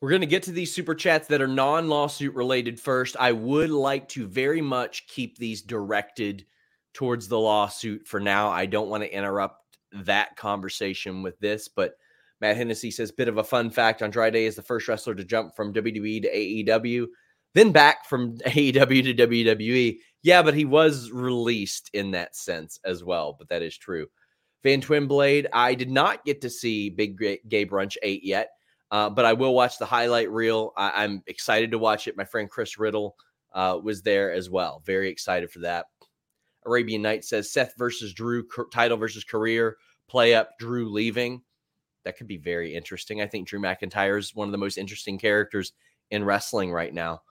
We're 0.00 0.10
going 0.10 0.20
to 0.20 0.26
get 0.26 0.42
to 0.44 0.52
these 0.52 0.74
super 0.74 0.94
chats 0.94 1.28
that 1.28 1.40
are 1.40 1.48
non 1.48 1.88
lawsuit 1.88 2.34
related 2.34 2.78
first. 2.78 3.16
I 3.18 3.32
would 3.32 3.70
like 3.70 4.10
to 4.10 4.26
very 4.26 4.60
much 4.60 5.06
keep 5.06 5.38
these 5.38 5.62
directed 5.62 6.44
towards 6.94 7.28
the 7.28 7.38
lawsuit 7.38 8.06
for 8.06 8.20
now. 8.20 8.48
I 8.48 8.66
don't 8.66 8.88
want 8.88 9.02
to 9.02 9.14
interrupt 9.14 9.78
that 9.92 10.36
conversation 10.36 11.22
with 11.22 11.38
this, 11.40 11.68
but 11.68 11.94
Matt 12.40 12.56
Hennessy 12.56 12.90
says, 12.90 13.12
bit 13.12 13.28
of 13.28 13.38
a 13.38 13.44
fun 13.44 13.70
fact 13.70 14.02
Andrade 14.02 14.34
is 14.34 14.56
the 14.56 14.62
first 14.62 14.88
wrestler 14.88 15.14
to 15.14 15.24
jump 15.24 15.54
from 15.54 15.72
WWE 15.72 16.22
to 16.22 16.34
AEW, 16.34 17.06
then 17.54 17.72
back 17.72 18.06
from 18.06 18.36
AEW 18.46 19.16
to 19.16 19.26
WWE. 19.26 19.98
Yeah, 20.22 20.42
but 20.42 20.54
he 20.54 20.64
was 20.64 21.10
released 21.10 21.90
in 21.92 22.10
that 22.12 22.34
sense 22.34 22.80
as 22.84 23.04
well, 23.04 23.36
but 23.38 23.48
that 23.48 23.62
is 23.62 23.76
true. 23.76 24.06
Van 24.62 24.80
Twin 24.80 25.06
Blade, 25.06 25.46
I 25.52 25.74
did 25.74 25.90
not 25.90 26.24
get 26.24 26.40
to 26.40 26.50
see 26.50 26.88
Big 26.88 27.18
Gay 27.48 27.66
Brunch 27.66 27.96
8 28.02 28.24
yet. 28.24 28.48
Uh, 28.90 29.10
but 29.10 29.24
I 29.24 29.32
will 29.32 29.54
watch 29.54 29.78
the 29.78 29.86
highlight 29.86 30.30
reel. 30.30 30.72
I, 30.76 31.04
am 31.04 31.22
excited 31.26 31.72
to 31.72 31.78
watch 31.78 32.06
it. 32.06 32.16
My 32.16 32.24
friend 32.24 32.48
Chris 32.48 32.78
Riddle 32.78 33.16
uh, 33.52 33.78
was 33.82 34.02
there 34.02 34.32
as 34.32 34.50
well. 34.50 34.82
Very 34.86 35.08
excited 35.08 35.50
for 35.50 35.60
that. 35.60 35.86
Arabian 36.66 37.02
Night 37.02 37.24
says 37.24 37.52
Seth 37.52 37.74
versus 37.78 38.12
Drew 38.12 38.46
title 38.72 38.96
versus 38.96 39.24
career 39.24 39.76
play 40.08 40.34
up 40.34 40.50
Drew 40.58 40.90
leaving. 40.90 41.42
That 42.04 42.16
could 42.16 42.26
be 42.26 42.36
very 42.36 42.74
interesting. 42.74 43.20
I 43.20 43.26
think 43.26 43.48
Drew 43.48 43.60
McIntyre 43.60 44.18
is 44.18 44.34
one 44.34 44.48
of 44.48 44.52
the 44.52 44.58
most 44.58 44.76
interesting 44.76 45.18
characters 45.18 45.72
in 46.10 46.24
wrestling 46.24 46.70
right 46.70 46.92
now. 46.92 47.22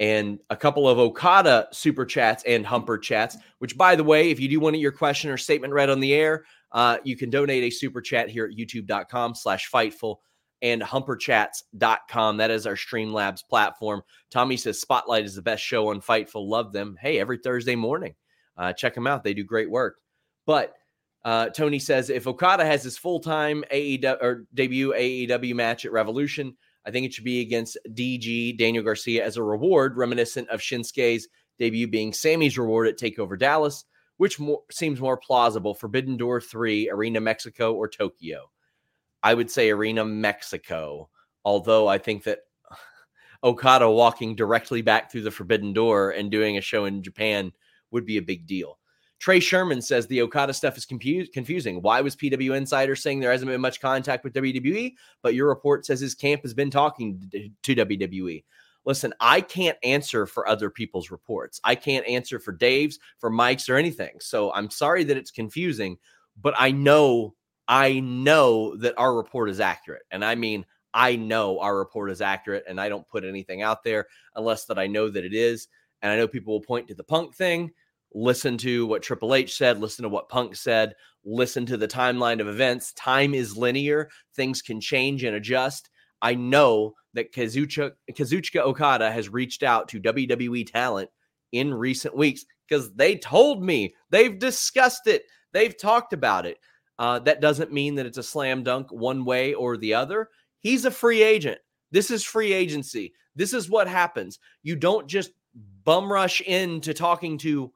And 0.00 0.40
a 0.50 0.56
couple 0.56 0.88
of 0.88 0.98
Okada 0.98 1.68
super 1.72 2.04
chats 2.04 2.42
and 2.44 2.66
Humper 2.66 2.98
chats, 2.98 3.36
which, 3.58 3.76
by 3.76 3.94
the 3.94 4.04
way, 4.04 4.30
if 4.30 4.40
you 4.40 4.48
do 4.48 4.58
want 4.60 4.76
your 4.78 4.92
question 4.92 5.30
or 5.30 5.36
statement 5.36 5.72
read 5.72 5.90
on 5.90 6.00
the 6.00 6.14
air, 6.14 6.44
uh, 6.72 6.98
you 7.04 7.16
can 7.16 7.30
donate 7.30 7.62
a 7.62 7.70
super 7.70 8.00
chat 8.00 8.28
here 8.28 8.46
at 8.46 8.56
youtube.com 8.56 9.34
slash 9.34 9.70
fightful 9.70 10.16
and 10.62 10.80
humperchats.com. 10.80 12.36
That 12.36 12.50
is 12.50 12.66
our 12.66 12.74
Streamlabs 12.74 13.46
platform. 13.48 14.02
Tommy 14.30 14.56
says 14.56 14.80
Spotlight 14.80 15.24
is 15.24 15.34
the 15.34 15.42
best 15.42 15.62
show 15.62 15.88
on 15.88 16.00
Fightful. 16.00 16.48
Love 16.48 16.72
them. 16.72 16.96
Hey, 17.00 17.18
every 17.18 17.38
Thursday 17.38 17.76
morning. 17.76 18.14
Uh, 18.62 18.72
check 18.72 18.94
them 18.94 19.08
out. 19.08 19.24
They 19.24 19.34
do 19.34 19.42
great 19.42 19.68
work. 19.68 19.96
But 20.46 20.74
uh, 21.24 21.48
Tony 21.48 21.80
says 21.80 22.10
if 22.10 22.28
Okada 22.28 22.64
has 22.64 22.84
his 22.84 22.96
full 22.96 23.18
time 23.18 23.64
AEW 23.72 24.22
or 24.22 24.44
debut 24.54 24.92
AEW 24.92 25.52
match 25.56 25.84
at 25.84 25.90
Revolution, 25.90 26.56
I 26.86 26.92
think 26.92 27.04
it 27.04 27.12
should 27.12 27.24
be 27.24 27.40
against 27.40 27.76
DG 27.90 28.56
Daniel 28.56 28.84
Garcia 28.84 29.24
as 29.24 29.36
a 29.36 29.42
reward, 29.42 29.96
reminiscent 29.96 30.48
of 30.48 30.60
Shinsuke's 30.60 31.26
debut 31.58 31.88
being 31.88 32.12
Sami's 32.12 32.56
reward 32.56 32.86
at 32.86 32.96
Takeover 32.96 33.36
Dallas, 33.36 33.84
which 34.18 34.38
more, 34.38 34.62
seems 34.70 35.00
more 35.00 35.16
plausible. 35.16 35.74
Forbidden 35.74 36.16
Door 36.16 36.42
3, 36.42 36.88
Arena 36.88 37.20
Mexico, 37.20 37.74
or 37.74 37.88
Tokyo. 37.88 38.48
I 39.24 39.34
would 39.34 39.50
say 39.50 39.70
Arena 39.70 40.04
Mexico, 40.04 41.10
although 41.44 41.88
I 41.88 41.98
think 41.98 42.22
that 42.24 42.38
Okada 43.42 43.90
walking 43.90 44.36
directly 44.36 44.82
back 44.82 45.10
through 45.10 45.22
the 45.22 45.32
Forbidden 45.32 45.72
Door 45.72 46.12
and 46.12 46.30
doing 46.30 46.58
a 46.58 46.60
show 46.60 46.84
in 46.84 47.02
Japan 47.02 47.50
would 47.92 48.04
be 48.04 48.16
a 48.16 48.22
big 48.22 48.46
deal. 48.46 48.78
Trey 49.18 49.38
Sherman 49.38 49.80
says 49.80 50.08
the 50.08 50.20
Okada 50.22 50.52
stuff 50.52 50.76
is 50.76 50.84
confusing. 50.84 51.80
Why 51.80 52.00
was 52.00 52.16
PW 52.16 52.56
Insider 52.56 52.96
saying 52.96 53.20
there 53.20 53.30
hasn't 53.30 53.48
been 53.48 53.60
much 53.60 53.80
contact 53.80 54.24
with 54.24 54.32
WWE, 54.32 54.94
but 55.22 55.34
your 55.34 55.46
report 55.46 55.86
says 55.86 56.00
his 56.00 56.16
camp 56.16 56.42
has 56.42 56.54
been 56.54 56.70
talking 56.70 57.30
to 57.62 57.74
WWE? 57.76 58.42
Listen, 58.84 59.14
I 59.20 59.40
can't 59.40 59.78
answer 59.84 60.26
for 60.26 60.48
other 60.48 60.70
people's 60.70 61.12
reports. 61.12 61.60
I 61.62 61.76
can't 61.76 62.04
answer 62.08 62.40
for 62.40 62.50
Dave's, 62.50 62.98
for 63.18 63.30
Mike's, 63.30 63.68
or 63.68 63.76
anything. 63.76 64.16
So 64.18 64.52
I'm 64.54 64.70
sorry 64.70 65.04
that 65.04 65.16
it's 65.16 65.30
confusing, 65.30 65.98
but 66.40 66.54
I 66.58 66.72
know, 66.72 67.36
I 67.68 68.00
know 68.00 68.76
that 68.78 68.98
our 68.98 69.14
report 69.14 69.50
is 69.50 69.60
accurate. 69.60 70.02
And 70.10 70.24
I 70.24 70.34
mean, 70.34 70.66
I 70.94 71.14
know 71.14 71.60
our 71.60 71.78
report 71.78 72.10
is 72.10 72.20
accurate, 72.20 72.64
and 72.68 72.80
I 72.80 72.88
don't 72.88 73.06
put 73.06 73.24
anything 73.24 73.62
out 73.62 73.84
there 73.84 74.08
unless 74.34 74.64
that 74.64 74.80
I 74.80 74.88
know 74.88 75.08
that 75.10 75.24
it 75.24 75.32
is. 75.32 75.68
And 76.02 76.10
I 76.10 76.16
know 76.16 76.26
people 76.26 76.54
will 76.54 76.60
point 76.60 76.88
to 76.88 76.94
the 76.96 77.04
punk 77.04 77.36
thing 77.36 77.70
listen 78.14 78.56
to 78.58 78.86
what 78.86 79.02
Triple 79.02 79.34
H 79.34 79.56
said, 79.56 79.80
listen 79.80 80.02
to 80.02 80.08
what 80.08 80.28
Punk 80.28 80.56
said, 80.56 80.94
listen 81.24 81.66
to 81.66 81.76
the 81.76 81.88
timeline 81.88 82.40
of 82.40 82.48
events. 82.48 82.92
Time 82.94 83.34
is 83.34 83.56
linear, 83.56 84.08
things 84.34 84.62
can 84.62 84.80
change 84.80 85.24
and 85.24 85.36
adjust. 85.36 85.90
I 86.20 86.34
know 86.34 86.94
that 87.14 87.32
Kazuchika, 87.32 87.92
Kazuchika 88.12 88.60
Okada 88.60 89.10
has 89.10 89.28
reached 89.28 89.62
out 89.62 89.88
to 89.88 90.00
WWE 90.00 90.70
talent 90.70 91.10
in 91.52 91.74
recent 91.74 92.16
weeks 92.16 92.44
because 92.68 92.92
they 92.94 93.16
told 93.16 93.62
me 93.62 93.94
they've 94.10 94.38
discussed 94.38 95.06
it, 95.06 95.24
they've 95.52 95.76
talked 95.76 96.12
about 96.12 96.46
it. 96.46 96.58
Uh, 96.98 97.18
that 97.18 97.40
doesn't 97.40 97.72
mean 97.72 97.94
that 97.96 98.06
it's 98.06 98.18
a 98.18 98.22
slam 98.22 98.62
dunk 98.62 98.90
one 98.90 99.24
way 99.24 99.54
or 99.54 99.76
the 99.76 99.94
other. 99.94 100.28
He's 100.60 100.84
a 100.84 100.90
free 100.90 101.22
agent. 101.22 101.58
This 101.90 102.10
is 102.10 102.22
free 102.22 102.52
agency. 102.52 103.12
This 103.34 103.52
is 103.52 103.68
what 103.68 103.88
happens. 103.88 104.38
You 104.62 104.76
don't 104.76 105.08
just 105.08 105.32
bum 105.84 106.10
rush 106.10 106.40
into 106.42 106.94
talking 106.94 107.36
to 107.38 107.72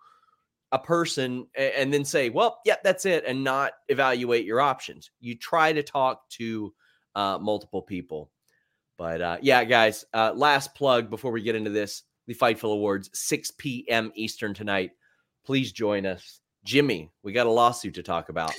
a 0.72 0.78
person 0.78 1.46
and 1.56 1.92
then 1.92 2.04
say, 2.04 2.28
well, 2.28 2.60
yeah, 2.64 2.76
that's 2.82 3.06
it, 3.06 3.24
and 3.26 3.44
not 3.44 3.72
evaluate 3.88 4.44
your 4.44 4.60
options. 4.60 5.10
You 5.20 5.36
try 5.36 5.72
to 5.72 5.82
talk 5.82 6.28
to 6.30 6.74
uh, 7.14 7.38
multiple 7.38 7.82
people. 7.82 8.30
But 8.98 9.20
uh, 9.20 9.36
yeah, 9.42 9.64
guys, 9.64 10.04
uh, 10.14 10.32
last 10.34 10.74
plug 10.74 11.10
before 11.10 11.30
we 11.30 11.42
get 11.42 11.54
into 11.54 11.70
this 11.70 12.02
the 12.26 12.34
Fightful 12.34 12.72
Awards, 12.72 13.10
6 13.14 13.52
p.m. 13.52 14.10
Eastern 14.14 14.52
tonight. 14.52 14.92
Please 15.44 15.70
join 15.70 16.06
us. 16.06 16.40
Jimmy, 16.64 17.12
we 17.22 17.32
got 17.32 17.46
a 17.46 17.50
lawsuit 17.50 17.94
to 17.94 18.02
talk 18.02 18.28
about. 18.28 18.52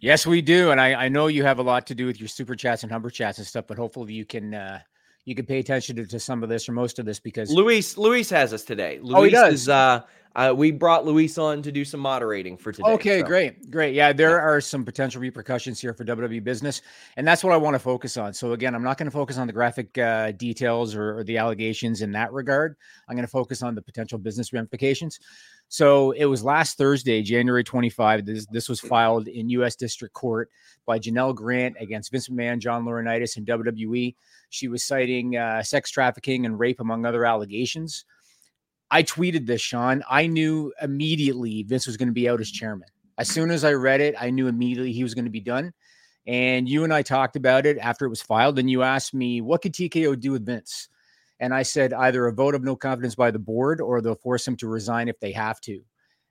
Yes, 0.00 0.26
we 0.26 0.42
do. 0.42 0.70
And 0.70 0.80
I, 0.80 1.04
I 1.04 1.08
know 1.08 1.28
you 1.28 1.42
have 1.44 1.58
a 1.58 1.62
lot 1.62 1.86
to 1.86 1.94
do 1.94 2.06
with 2.06 2.20
your 2.20 2.28
super 2.28 2.54
chats 2.54 2.82
and 2.82 2.92
humper 2.92 3.10
chats 3.10 3.38
and 3.38 3.46
stuff, 3.46 3.66
but 3.66 3.78
hopefully 3.78 4.12
you 4.12 4.24
can 4.24 4.54
uh, 4.54 4.80
you 5.24 5.34
can 5.34 5.46
pay 5.46 5.58
attention 5.58 5.96
to, 5.96 6.06
to 6.06 6.20
some 6.20 6.42
of 6.42 6.48
this 6.48 6.68
or 6.68 6.72
most 6.72 6.98
of 6.98 7.06
this 7.06 7.18
because 7.18 7.50
Luis 7.50 7.96
Luis 7.96 8.28
has 8.30 8.52
us 8.52 8.62
today. 8.62 8.98
Luis 9.00 9.16
oh, 9.16 9.22
he 9.24 9.30
does. 9.30 9.54
is 9.54 9.68
uh, 9.68 10.02
uh, 10.36 10.52
we 10.54 10.70
brought 10.70 11.06
Luis 11.06 11.38
on 11.38 11.62
to 11.62 11.72
do 11.72 11.82
some 11.82 11.98
moderating 11.98 12.58
for 12.58 12.70
today. 12.70 12.88
Okay, 12.90 13.20
so. 13.20 13.26
great, 13.26 13.70
great. 13.70 13.94
Yeah, 13.94 14.12
there 14.12 14.36
yeah. 14.36 14.44
are 14.44 14.60
some 14.60 14.84
potential 14.84 15.18
repercussions 15.18 15.80
here 15.80 15.94
for 15.94 16.04
WWE 16.04 16.44
business, 16.44 16.82
and 17.16 17.26
that's 17.26 17.42
what 17.42 17.54
I 17.54 17.56
want 17.56 17.74
to 17.74 17.78
focus 17.78 18.18
on. 18.18 18.34
So 18.34 18.52
again, 18.52 18.74
I'm 18.74 18.82
not 18.82 18.98
going 18.98 19.06
to 19.06 19.10
focus 19.12 19.38
on 19.38 19.46
the 19.46 19.52
graphic 19.54 19.96
uh, 19.96 20.32
details 20.32 20.94
or, 20.94 21.18
or 21.18 21.24
the 21.24 21.38
allegations 21.38 22.02
in 22.02 22.12
that 22.12 22.34
regard. 22.34 22.76
I'm 23.08 23.16
going 23.16 23.26
to 23.26 23.30
focus 23.30 23.62
on 23.62 23.74
the 23.74 23.80
potential 23.80 24.18
business 24.18 24.52
ramifications. 24.52 25.18
So 25.68 26.12
it 26.12 26.26
was 26.26 26.44
last 26.44 26.76
Thursday, 26.76 27.22
January 27.22 27.64
25. 27.64 28.26
This, 28.26 28.46
this 28.46 28.68
was 28.68 28.78
filed 28.78 29.28
in 29.28 29.48
U.S. 29.48 29.74
District 29.74 30.14
Court 30.14 30.50
by 30.84 30.98
Janelle 30.98 31.34
Grant 31.34 31.76
against 31.80 32.12
Vince 32.12 32.28
McMahon, 32.28 32.58
John 32.58 32.84
Laurinaitis, 32.84 33.38
and 33.38 33.46
WWE. 33.46 34.14
She 34.50 34.68
was 34.68 34.84
citing 34.84 35.36
uh, 35.36 35.62
sex 35.62 35.90
trafficking 35.90 36.44
and 36.44 36.60
rape, 36.60 36.80
among 36.80 37.06
other 37.06 37.24
allegations. 37.24 38.04
I 38.90 39.02
tweeted 39.02 39.46
this, 39.46 39.60
Sean. 39.60 40.02
I 40.08 40.26
knew 40.26 40.72
immediately 40.80 41.62
Vince 41.62 41.86
was 41.86 41.96
going 41.96 42.08
to 42.08 42.14
be 42.14 42.28
out 42.28 42.40
as 42.40 42.50
chairman. 42.50 42.88
As 43.18 43.28
soon 43.28 43.50
as 43.50 43.64
I 43.64 43.72
read 43.72 44.00
it, 44.00 44.14
I 44.18 44.30
knew 44.30 44.46
immediately 44.46 44.92
he 44.92 45.02
was 45.02 45.14
going 45.14 45.24
to 45.24 45.30
be 45.30 45.40
done. 45.40 45.72
And 46.26 46.68
you 46.68 46.84
and 46.84 46.92
I 46.92 47.02
talked 47.02 47.36
about 47.36 47.66
it 47.66 47.78
after 47.78 48.04
it 48.04 48.10
was 48.10 48.22
filed. 48.22 48.58
And 48.58 48.70
you 48.70 48.82
asked 48.82 49.14
me, 49.14 49.40
what 49.40 49.62
could 49.62 49.72
TKO 49.72 50.18
do 50.18 50.32
with 50.32 50.44
Vince? 50.44 50.88
And 51.38 51.54
I 51.54 51.62
said, 51.62 51.92
either 51.92 52.26
a 52.26 52.32
vote 52.32 52.54
of 52.54 52.62
no 52.62 52.76
confidence 52.76 53.14
by 53.14 53.30
the 53.30 53.38
board 53.38 53.80
or 53.80 54.00
they'll 54.00 54.14
force 54.14 54.46
him 54.46 54.56
to 54.56 54.68
resign 54.68 55.08
if 55.08 55.18
they 55.20 55.32
have 55.32 55.60
to. 55.62 55.80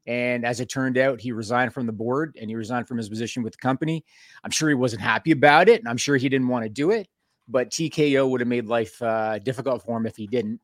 And 0.07 0.45
as 0.45 0.59
it 0.59 0.69
turned 0.69 0.97
out, 0.97 1.21
he 1.21 1.31
resigned 1.31 1.73
from 1.73 1.87
the 1.87 1.91
board 1.91 2.37
and 2.39 2.49
he 2.49 2.55
resigned 2.55 2.87
from 2.87 2.97
his 2.97 3.09
position 3.09 3.41
with 3.41 3.53
the 3.53 3.57
company. 3.59 4.03
I'm 4.43 4.51
sure 4.51 4.69
he 4.69 4.75
wasn't 4.75 5.01
happy 5.01 5.31
about 5.31 5.69
it. 5.69 5.79
And 5.79 5.89
I'm 5.89 5.97
sure 5.97 6.17
he 6.17 6.29
didn't 6.29 6.47
want 6.47 6.63
to 6.63 6.69
do 6.69 6.91
it 6.91 7.07
but 7.47 7.69
TKO 7.69 8.29
would 8.29 8.41
have 8.41 8.47
made 8.47 8.65
life 8.65 9.01
uh, 9.01 9.39
difficult 9.39 9.83
for 9.83 9.97
him 9.97 10.05
if 10.05 10.15
he 10.15 10.27
didn't. 10.27 10.59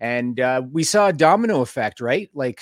And 0.00 0.38
uh, 0.40 0.62
we 0.70 0.84
saw 0.84 1.08
a 1.08 1.12
domino 1.12 1.60
effect, 1.60 2.00
right? 2.00 2.28
Like 2.34 2.60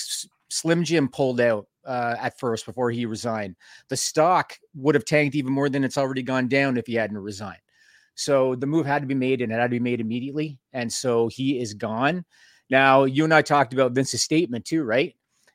Slim 0.48 0.84
Jim 0.84 1.08
pulled 1.08 1.40
out 1.40 1.66
uh, 1.84 2.16
at 2.18 2.38
first 2.38 2.66
before 2.66 2.90
he 2.90 3.06
resigned. 3.06 3.56
The 3.88 3.96
stock 3.96 4.56
would 4.74 4.94
have 4.94 5.04
tanked 5.04 5.34
even 5.34 5.52
more 5.52 5.68
than 5.68 5.84
it's 5.84 5.98
already 5.98 6.22
gone 6.22 6.48
down 6.48 6.76
if 6.76 6.86
he 6.86 6.94
hadn't 6.94 7.18
resigned. 7.18 7.60
So 8.14 8.54
the 8.54 8.66
move 8.66 8.86
had 8.86 9.02
to 9.02 9.08
be 9.08 9.14
made 9.14 9.40
and 9.40 9.50
it 9.50 9.56
had 9.56 9.62
to 9.64 9.70
be 9.70 9.80
made 9.80 10.00
immediately. 10.00 10.58
And 10.72 10.92
so 10.92 11.28
he 11.28 11.58
is 11.58 11.74
gone. 11.74 12.24
Now, 12.70 13.04
you 13.04 13.24
and 13.24 13.34
I 13.34 13.42
talked 13.42 13.72
about 13.72 13.92
Vince's 13.92 14.22
statement 14.22 14.64
too, 14.64 14.84
right? 14.84 15.14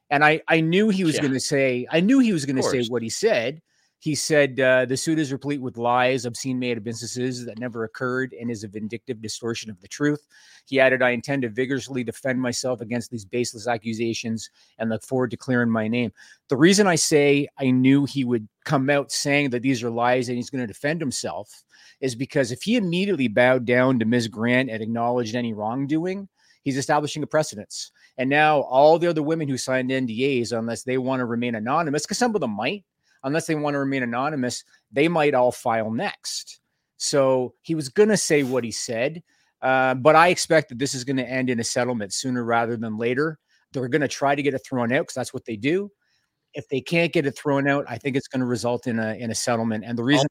And 0.09 0.23
I, 0.23 0.41
I 0.47 0.61
knew 0.61 0.89
he 0.89 1.03
was 1.03 1.15
yeah. 1.15 1.21
going 1.21 1.33
to 1.33 1.39
say, 1.39 1.85
I 1.91 1.99
knew 1.99 2.19
he 2.19 2.33
was 2.33 2.45
going 2.45 2.55
to 2.55 2.63
say 2.63 2.83
what 2.87 3.03
he 3.03 3.09
said 3.09 3.61
he 3.99 4.13
said 4.13 4.59
uh, 4.59 4.85
the 4.85 4.95
suit 4.95 5.17
is 5.17 5.31
replete 5.31 5.61
with 5.61 5.77
lies, 5.77 6.25
obscene 6.25 6.59
made 6.59 6.77
of 6.77 6.87
instances 6.87 7.45
that 7.45 7.59
never 7.59 7.83
occurred, 7.83 8.35
and 8.39 8.51
is 8.51 8.63
a 8.63 8.67
vindictive 8.67 9.21
distortion 9.21 9.71
of 9.71 9.81
the 9.81 9.87
truth. 9.87 10.27
He 10.65 10.79
added, 10.79 11.01
I 11.01 11.11
intend 11.11 11.41
to 11.41 11.49
vigorously 11.49 12.03
defend 12.03 12.39
myself 12.39 12.81
against 12.81 13.09
these 13.09 13.25
baseless 13.25 13.67
accusations 13.67 14.49
and 14.77 14.89
look 14.89 15.03
forward 15.03 15.31
to 15.31 15.37
clearing 15.37 15.71
my 15.71 15.87
name. 15.87 16.11
The 16.49 16.57
reason 16.57 16.85
I 16.85 16.95
say 16.95 17.47
I 17.59 17.71
knew 17.71 18.05
he 18.05 18.23
would 18.23 18.47
come 18.65 18.89
out 18.89 19.11
saying 19.11 19.49
that 19.51 19.63
these 19.63 19.83
are 19.83 19.89
lies 19.89 20.29
and 20.29 20.37
he's 20.37 20.49
going 20.49 20.61
to 20.61 20.71
defend 20.71 21.01
himself 21.01 21.63
is 21.99 22.13
because 22.13 22.51
if 22.51 22.61
he 22.61 22.75
immediately 22.75 23.27
bowed 23.27 23.65
down 23.65 23.97
to 23.99 24.05
Ms. 24.05 24.27
Grant 24.27 24.69
and 24.69 24.83
acknowledged 24.83 25.35
any 25.35 25.53
wrongdoing, 25.53 26.27
he's 26.63 26.77
establishing 26.77 27.23
a 27.23 27.27
precedence. 27.27 27.91
And 28.19 28.29
now 28.29 28.61
all 28.61 28.99
the 28.99 29.07
other 29.07 29.23
women 29.23 29.47
who 29.47 29.57
signed 29.57 29.89
NDAs, 29.89 30.57
unless 30.57 30.83
they 30.83 30.97
want 30.99 31.21
to 31.21 31.25
remain 31.25 31.55
anonymous, 31.55 32.03
because 32.03 32.17
some 32.17 32.35
of 32.35 32.41
them 32.41 32.55
might, 32.55 32.83
unless 33.23 33.47
they 33.47 33.55
want 33.55 33.73
to 33.73 33.79
remain 33.79 34.03
anonymous, 34.03 34.63
they 34.91 35.07
might 35.07 35.33
all 35.33 35.51
file 35.51 35.91
next. 35.91 36.59
So 36.97 37.53
he 37.61 37.75
was 37.75 37.89
going 37.89 38.09
to 38.09 38.17
say 38.17 38.43
what 38.43 38.63
he 38.63 38.71
said, 38.71 39.21
uh, 39.61 39.95
but 39.95 40.15
I 40.15 40.29
expect 40.29 40.69
that 40.69 40.79
this 40.79 40.93
is 40.93 41.03
going 41.03 41.17
to 41.17 41.27
end 41.27 41.49
in 41.49 41.59
a 41.59 41.63
settlement 41.63 42.13
sooner 42.13 42.43
rather 42.43 42.77
than 42.77 42.97
later. 42.97 43.39
They're 43.71 43.87
going 43.87 44.01
to 44.01 44.07
try 44.07 44.35
to 44.35 44.41
get 44.41 44.53
it 44.53 44.61
thrown 44.67 44.91
out 44.91 45.03
because 45.03 45.15
that's 45.15 45.33
what 45.33 45.45
they 45.45 45.55
do. 45.55 45.91
If 46.53 46.67
they 46.69 46.81
can't 46.81 47.13
get 47.13 47.25
it 47.25 47.37
thrown 47.37 47.67
out, 47.67 47.85
I 47.87 47.97
think 47.97 48.15
it's 48.15 48.27
going 48.27 48.39
to 48.39 48.45
result 48.45 48.87
in 48.87 48.99
a 48.99 49.13
in 49.15 49.29
a 49.29 49.35
settlement. 49.35 49.83
And 49.85 49.97
the 49.97 50.03
reason 50.03 50.27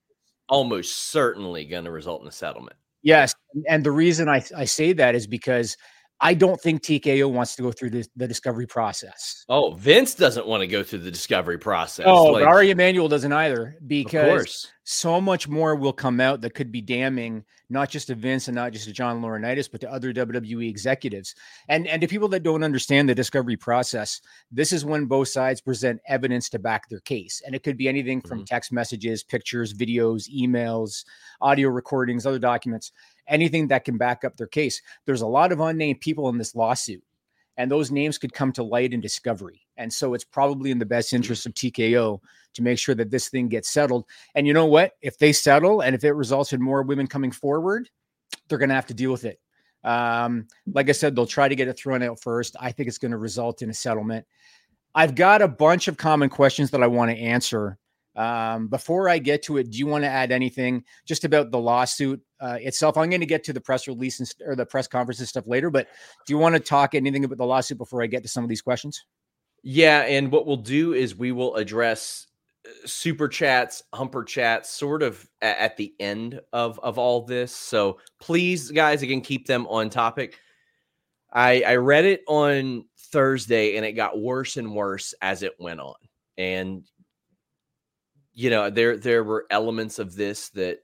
almost 0.49 1.11
certainly 1.11 1.65
going 1.65 1.85
to 1.85 1.91
result 1.91 2.23
in 2.23 2.29
a 2.29 2.33
settlement. 2.33 2.77
Yes, 3.03 3.35
and 3.69 3.85
the 3.85 3.93
reason 3.93 4.29
I 4.29 4.43
I 4.57 4.65
say 4.65 4.93
that 4.95 5.15
is 5.15 5.27
because 5.27 5.77
I 6.21 6.33
don't 6.33 6.61
think 6.61 6.83
TKO 6.83 7.31
wants 7.31 7.57
to 7.57 7.63
go 7.63 7.73
through 7.73 7.91
this, 7.91 8.09
the 8.17 8.27
discovery 8.27 8.67
process. 8.67 9.45
Oh, 9.49 9.73
Vince 9.73 10.15
doesn't 10.15 10.47
want 10.47 10.63
to 10.63 10.67
go 10.67 10.83
through 10.83 11.01
the 11.01 11.11
discovery 11.11 11.59
process. 11.59 12.07
Oh, 12.09 12.33
Like, 12.33 12.47
Ari 12.47 12.71
Emanuel 12.71 13.09
doesn't 13.09 13.33
either 13.33 13.77
because 13.87 14.69
so 14.85 15.21
much 15.21 15.47
more 15.47 15.75
will 15.75 15.93
come 15.93 16.21
out 16.21 16.41
that 16.41 16.55
could 16.55 16.73
be 16.73 16.81
damning, 16.81 17.45
not 17.69 17.91
just 17.91 18.07
to 18.07 18.15
Vince 18.15 18.49
and 18.49 18.55
not 18.55 18.73
just 18.73 18.87
to 18.87 18.93
John 18.93 19.21
Laurinaitis, 19.21 19.71
but 19.71 19.81
to 19.83 19.93
other 19.93 20.13
WWE 20.15 20.71
executives. 20.71 21.35
And 21.69 21.87
and 21.87 22.01
to 22.01 22.09
people 22.09 22.29
that 22.29 22.43
don't 22.43 22.65
understand 22.65 23.09
the 23.09 23.15
discovery 23.15 23.57
process, 23.57 24.23
this 24.51 24.73
is 24.73 24.87
when 24.87 25.05
both 25.05 25.29
sides 25.29 25.61
present 25.61 26.01
evidence 26.09 26.49
to 26.51 26.59
back 26.59 26.89
their 26.89 27.01
case. 27.01 27.43
And 27.45 27.55
it 27.55 27.63
could 27.63 27.77
be 27.77 27.89
anything 27.89 28.23
from 28.23 28.39
mm-hmm. 28.39 28.45
text 28.45 28.73
messages, 28.73 29.23
pictures, 29.23 29.75
videos, 29.75 30.31
emails, 30.35 31.05
audio 31.43 31.69
recordings, 31.69 32.25
other 32.25 32.39
documents, 32.39 32.93
anything 33.29 33.69
that 33.69 33.85
can 33.85 33.97
back 33.97 34.25
up 34.25 34.37
their 34.37 34.47
case. 34.47 34.81
There's 35.05 35.23
a 35.23 35.27
lot 35.27 35.53
of 35.53 35.61
unnamed 35.61 36.01
people 36.01 36.29
in 36.29 36.39
this 36.39 36.55
lawsuit. 36.55 37.03
And 37.59 37.71
those 37.71 37.91
names 37.91 38.19
could 38.19 38.35
come 38.35 38.53
to 38.53 38.63
light 38.63 38.93
in 38.93 39.01
discovery. 39.01 39.63
And 39.79 39.91
so 39.93 40.15
it's 40.15 40.25
probably 40.25 40.71
in 40.71 40.79
the 40.79 40.87
best 40.87 41.13
interest 41.13 41.47
of 41.47 41.55
TKO 41.55 42.21
to 42.55 42.63
make 42.63 42.79
sure 42.79 42.95
that 42.95 43.11
this 43.11 43.29
thing 43.29 43.49
gets 43.49 43.71
settled. 43.71 44.05
And 44.35 44.47
you 44.47 44.53
know 44.53 44.67
what? 44.67 44.93
If 45.01 45.19
they 45.19 45.33
settle 45.33 45.81
and 45.81 45.95
if 45.95 46.05
it 46.05 46.13
results 46.13 46.53
in 46.53 46.63
more 46.63 46.83
women 46.83 47.07
coming 47.07 47.31
forward, 47.31 47.89
they're 48.49 48.59
going 48.59 48.69
to 48.69 48.75
have 48.75 48.87
to 48.87 48.95
deal 48.95 49.11
with 49.11 49.25
it. 49.25 49.41
Um, 49.85 50.49
like 50.67 50.89
I 50.89 50.93
said, 50.93 51.15
they'll 51.15 51.27
try 51.27 51.49
to 51.49 51.55
get 51.55 51.69
it 51.69 51.79
thrown 51.79 52.03
out 52.03 52.21
first. 52.21 52.57
I 52.61 52.73
think 52.73 52.89
it's 52.89 52.99
going 52.99 53.13
to 53.13 53.19
result 53.19 53.63
in 53.63 53.71
a 53.71 53.75
settlement. 53.75 54.27
I've 54.95 55.15
got 55.15 55.43
a 55.43 55.49
bunch 55.49 55.89
of 55.89 55.97
common 55.97 56.29
questions 56.29 56.71
that 56.71 56.83
I 56.83 56.87
want 56.87 57.11
to 57.11 57.17
answer. 57.17 57.79
Um, 58.17 58.69
before 58.69 59.09
I 59.11 59.19
get 59.19 59.43
to 59.45 59.59
it, 59.59 59.71
do 59.71 59.79
you 59.79 59.87
want 59.87 60.05
to 60.05 60.09
add 60.09 60.33
anything 60.33 60.85
just 61.05 61.25
about 61.25 61.51
the 61.51 61.59
lawsuit 61.59 62.21
uh, 62.41 62.57
itself? 62.61 62.97
I'm 62.97 63.11
going 63.11 63.21
to 63.21 63.27
get 63.27 63.45
to 63.45 63.53
the 63.53 63.61
press 63.61 63.87
release 63.87 64.21
and, 64.21 64.35
or 64.47 64.57
the 64.57 64.65
press 64.65 64.89
conference 64.89 65.19
and 65.19 65.29
stuff 65.29 65.47
later, 65.47 65.71
but 65.71 65.89
do 66.27 66.33
you 66.33 66.39
want 66.39 66.55
to 66.55 66.61
talk 66.61 66.95
anything 66.95 67.25
about 67.25 67.39
the 67.39 67.45
lawsuit 67.45 67.79
before 67.79 68.03
I 68.03 68.07
get 68.07 68.23
to 68.23 68.29
some 68.29 68.43
of 68.43 68.49
these 68.49 68.63
questions? 68.63 69.05
Yeah, 69.63 70.03
and 70.03 70.33
what 70.33 70.47
we'll 70.47 70.57
do 70.57 70.95
is 70.95 71.17
we 71.17 71.33
will 71.33 71.57
address 71.57 72.29
uh, 72.67 72.87
super 72.87 73.29
chats, 73.29 73.83
humper 73.93 74.25
chats, 74.25 74.71
sort 74.71 75.03
of 75.03 75.29
at 75.43 75.77
the 75.77 75.93
end 76.01 76.41
of 76.53 76.79
of 76.81 76.99
all 76.99 77.23
this. 77.23 77.53
So 77.53 77.99
please, 78.21 78.71
guys, 78.71 79.03
again, 79.03 79.21
keep 79.21 79.47
them 79.47 79.67
on 79.67 79.91
topic. 79.91 80.39
I 81.33 81.63
I 81.67 81.77
read 81.77 82.05
it 82.05 82.23
on 82.29 82.85
Thursday, 82.97 83.77
and 83.77 83.85
it 83.85 83.93
got 83.93 84.21
worse 84.21 84.57
and 84.57 84.75
worse 84.75 85.15
as 85.21 85.43
it 85.43 85.55
went 85.59 85.81
on, 85.81 85.97
and 86.39 86.85
you 88.37 88.51
know 88.51 88.71
there 88.71 88.97
there 88.97 89.25
were 89.25 89.47
elements 89.51 89.99
of 89.99 90.15
this 90.15 90.51
that 90.51 90.79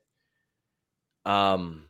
um 1.25 1.85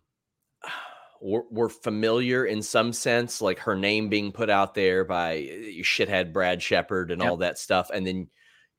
were, 1.23 1.45
were 1.50 1.69
familiar 1.69 2.45
in 2.45 2.62
some 2.62 2.92
sense, 2.92 3.40
like 3.40 3.61
her 3.61 3.76
name 3.76 4.09
being 4.09 4.33
put 4.33 4.50
out 4.50 4.75
there 4.75 5.04
by 5.04 5.37
uh, 5.37 5.83
shithead 5.85 6.33
Brad 6.33 6.61
Shepard 6.61 7.12
and 7.12 7.23
Yep. 7.23 7.31
all 7.31 7.37
that 7.38 7.59
stuff, 7.59 7.90
and 7.95 8.07
then 8.07 8.28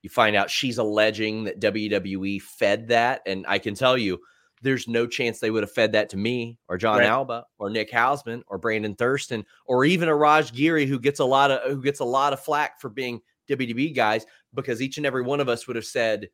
you 0.01 0.09
find 0.09 0.35
out 0.35 0.51
she's 0.51 0.77
alleging 0.77 1.45
that 1.45 1.61
WWE 1.61 2.41
fed 2.41 2.89
that, 2.89 3.21
and 3.25 3.45
I 3.47 3.59
can 3.59 3.73
tell 3.75 3.97
you, 3.97 4.19
there's 4.61 4.87
no 4.89 5.07
chance 5.07 5.39
they 5.39 5.51
would 5.51 5.63
have 5.63 5.71
fed 5.71 5.93
that 5.93 6.09
to 6.09 6.17
me 6.17 6.59
or 6.67 6.77
Jon 6.77 6.99
Right. 6.99 7.07
Alba 7.07 7.45
or 7.57 7.69
Nick 7.69 7.91
Hausman 7.91 8.41
or 8.47 8.57
Brandon 8.57 8.95
Thurston 8.95 9.45
or 9.65 9.85
even 9.85 10.09
a 10.09 10.15
Raj 10.15 10.53
Giri 10.53 10.85
who 10.85 10.99
gets 10.99 11.19
a 11.19 11.25
lot 11.25 11.49
of 11.51 11.71
who 11.71 11.81
gets 11.81 12.01
a 12.01 12.05
lot 12.05 12.33
of 12.33 12.41
flack 12.41 12.81
for 12.81 12.89
being 12.89 13.21
WWE 13.49 13.95
guys 13.95 14.25
because 14.53 14.81
each 14.81 14.97
and 14.97 15.05
every 15.05 15.21
one 15.21 15.39
of 15.39 15.47
us 15.49 15.65
would 15.67 15.75
have 15.77 15.85
said 15.85 16.27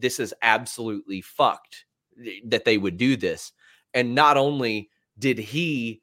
this 0.00 0.20
is 0.20 0.34
absolutely 0.42 1.20
fucked 1.20 1.84
that 2.44 2.64
they 2.64 2.78
would 2.78 2.96
do 2.96 3.16
this. 3.16 3.52
And 3.94 4.14
not 4.14 4.36
only 4.36 4.90
did 5.18 5.38
he 5.38 6.02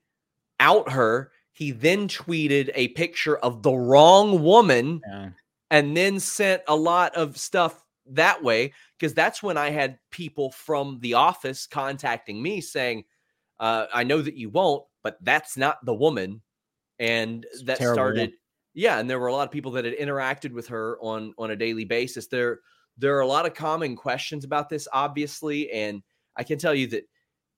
out 0.59 0.89
her, 0.91 1.31
he 1.53 1.71
then 1.71 2.07
tweeted 2.07 2.69
a 2.75 2.89
picture 2.89 3.37
of 3.37 3.63
the 3.63 3.73
wrong 3.73 4.43
woman 4.43 5.01
Yeah. 5.07 5.29
and 5.71 5.95
then 5.97 6.19
sent 6.19 6.61
a 6.67 6.75
lot 6.75 7.15
of 7.15 7.37
stuff 7.37 7.83
that 8.05 8.41
way 8.43 8.73
because 8.97 9.13
that's 9.13 9.43
when 9.43 9.57
I 9.57 9.69
had 9.69 9.99
people 10.11 10.51
from 10.51 10.99
the 11.01 11.13
office 11.13 11.67
contacting 11.67 12.41
me 12.41 12.61
saying, 12.61 13.03
uh, 13.59 13.87
"I 13.93 14.03
know 14.03 14.21
that 14.21 14.35
you 14.35 14.49
won't, 14.49 14.85
but 15.03 15.17
that's 15.21 15.57
not 15.57 15.83
the 15.85 15.93
woman," 15.93 16.41
and 16.99 17.45
that 17.63 17.79
terrible, 17.79 17.95
started. 17.95 18.33
Yeah, 18.73 18.99
and 18.99 19.09
there 19.09 19.19
were 19.19 19.27
a 19.27 19.33
lot 19.33 19.47
of 19.47 19.51
people 19.51 19.71
that 19.73 19.85
had 19.85 19.95
interacted 19.97 20.51
with 20.51 20.67
her 20.67 20.97
on 21.01 21.33
on 21.37 21.51
a 21.51 21.55
daily 21.55 21.85
basis. 21.85 22.27
There 22.27 22.61
there 22.97 23.15
are 23.15 23.21
a 23.21 23.27
lot 23.27 23.45
of 23.45 23.53
common 23.53 23.95
questions 23.95 24.43
about 24.43 24.69
this, 24.69 24.87
obviously, 24.91 25.71
and 25.71 26.01
I 26.35 26.43
can 26.43 26.57
tell 26.57 26.73
you 26.73 26.87
that 26.87 27.03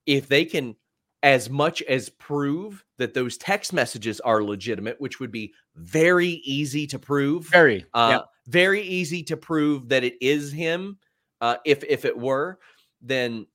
if 0.06 0.28
they 0.28 0.44
can 0.44 0.76
as 1.22 1.50
much 1.50 1.82
as 1.82 2.08
prove 2.08 2.84
that 2.98 3.14
those 3.14 3.36
text 3.36 3.72
messages 3.72 4.20
are 4.20 4.42
legitimate, 4.42 5.00
which 5.00 5.20
would 5.20 5.30
be 5.30 5.52
very 5.76 6.40
easy 6.44 6.86
to 6.86 6.98
prove, 6.98 7.46
Very. 7.48 7.84
uh, 7.94 8.18
yeah. 8.18 8.20
very 8.46 8.82
easy 8.82 9.22
to 9.24 9.36
prove 9.36 9.88
that 9.88 10.02
it 10.02 10.14
is 10.20 10.50
him. 10.50 10.98
Uh, 11.40 11.56
if 11.64 11.82
if 11.84 12.04
it 12.04 12.16
were, 12.16 12.58
then 13.00 13.46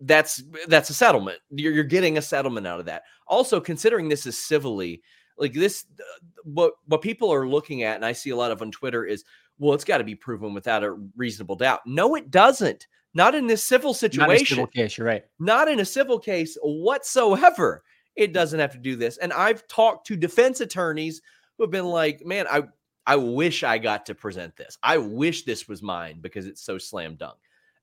that's 0.00 0.42
that's 0.68 0.90
a 0.90 0.94
settlement. 0.94 1.38
You're, 1.50 1.72
you're 1.72 1.84
getting 1.84 2.18
a 2.18 2.22
settlement 2.22 2.66
out 2.66 2.80
of 2.80 2.86
that. 2.86 3.02
Also, 3.26 3.60
considering 3.60 4.08
this 4.08 4.26
is 4.26 4.38
civilly, 4.38 5.02
like 5.38 5.52
this, 5.52 5.86
uh, 5.98 6.02
what 6.44 6.74
what 6.86 7.02
people 7.02 7.32
are 7.32 7.48
looking 7.48 7.82
at, 7.82 7.96
and 7.96 8.04
I 8.04 8.12
see 8.12 8.30
a 8.30 8.36
lot 8.36 8.50
of 8.50 8.62
on 8.62 8.70
Twitter 8.70 9.04
is, 9.04 9.24
well, 9.62 9.74
it's 9.74 9.84
got 9.84 9.98
to 9.98 10.04
be 10.04 10.16
proven 10.16 10.54
without 10.54 10.82
a 10.82 10.90
reasonable 11.16 11.54
doubt. 11.54 11.82
No, 11.86 12.16
it 12.16 12.32
doesn't. 12.32 12.88
Not 13.14 13.36
in 13.36 13.46
this 13.46 13.64
civil 13.64 13.94
situation. 13.94 14.26
Not 14.26 14.36
in 14.36 14.42
a 14.42 14.46
civil 14.46 14.66
case. 14.66 14.98
You're 14.98 15.06
right. 15.06 15.24
not 15.38 15.68
in 15.68 15.78
a 15.78 15.84
civil 15.84 16.18
case 16.18 16.58
whatsoever. 16.62 17.84
It 18.16 18.32
doesn't 18.32 18.58
have 18.58 18.72
to 18.72 18.78
do 18.78 18.96
this. 18.96 19.18
And 19.18 19.32
I've 19.32 19.66
talked 19.68 20.08
to 20.08 20.16
defense 20.16 20.60
attorneys 20.60 21.22
who 21.56 21.62
have 21.62 21.70
been 21.70 21.86
like, 21.86 22.26
man, 22.26 22.46
I 22.50 22.64
I 23.06 23.14
wish 23.14 23.62
I 23.62 23.78
got 23.78 24.04
to 24.06 24.16
present 24.16 24.56
this. 24.56 24.78
I 24.82 24.98
wish 24.98 25.44
this 25.44 25.68
was 25.68 25.80
mine 25.80 26.18
because 26.20 26.46
it's 26.46 26.62
so 26.64 26.76
slam 26.76 27.14
dunk. 27.14 27.38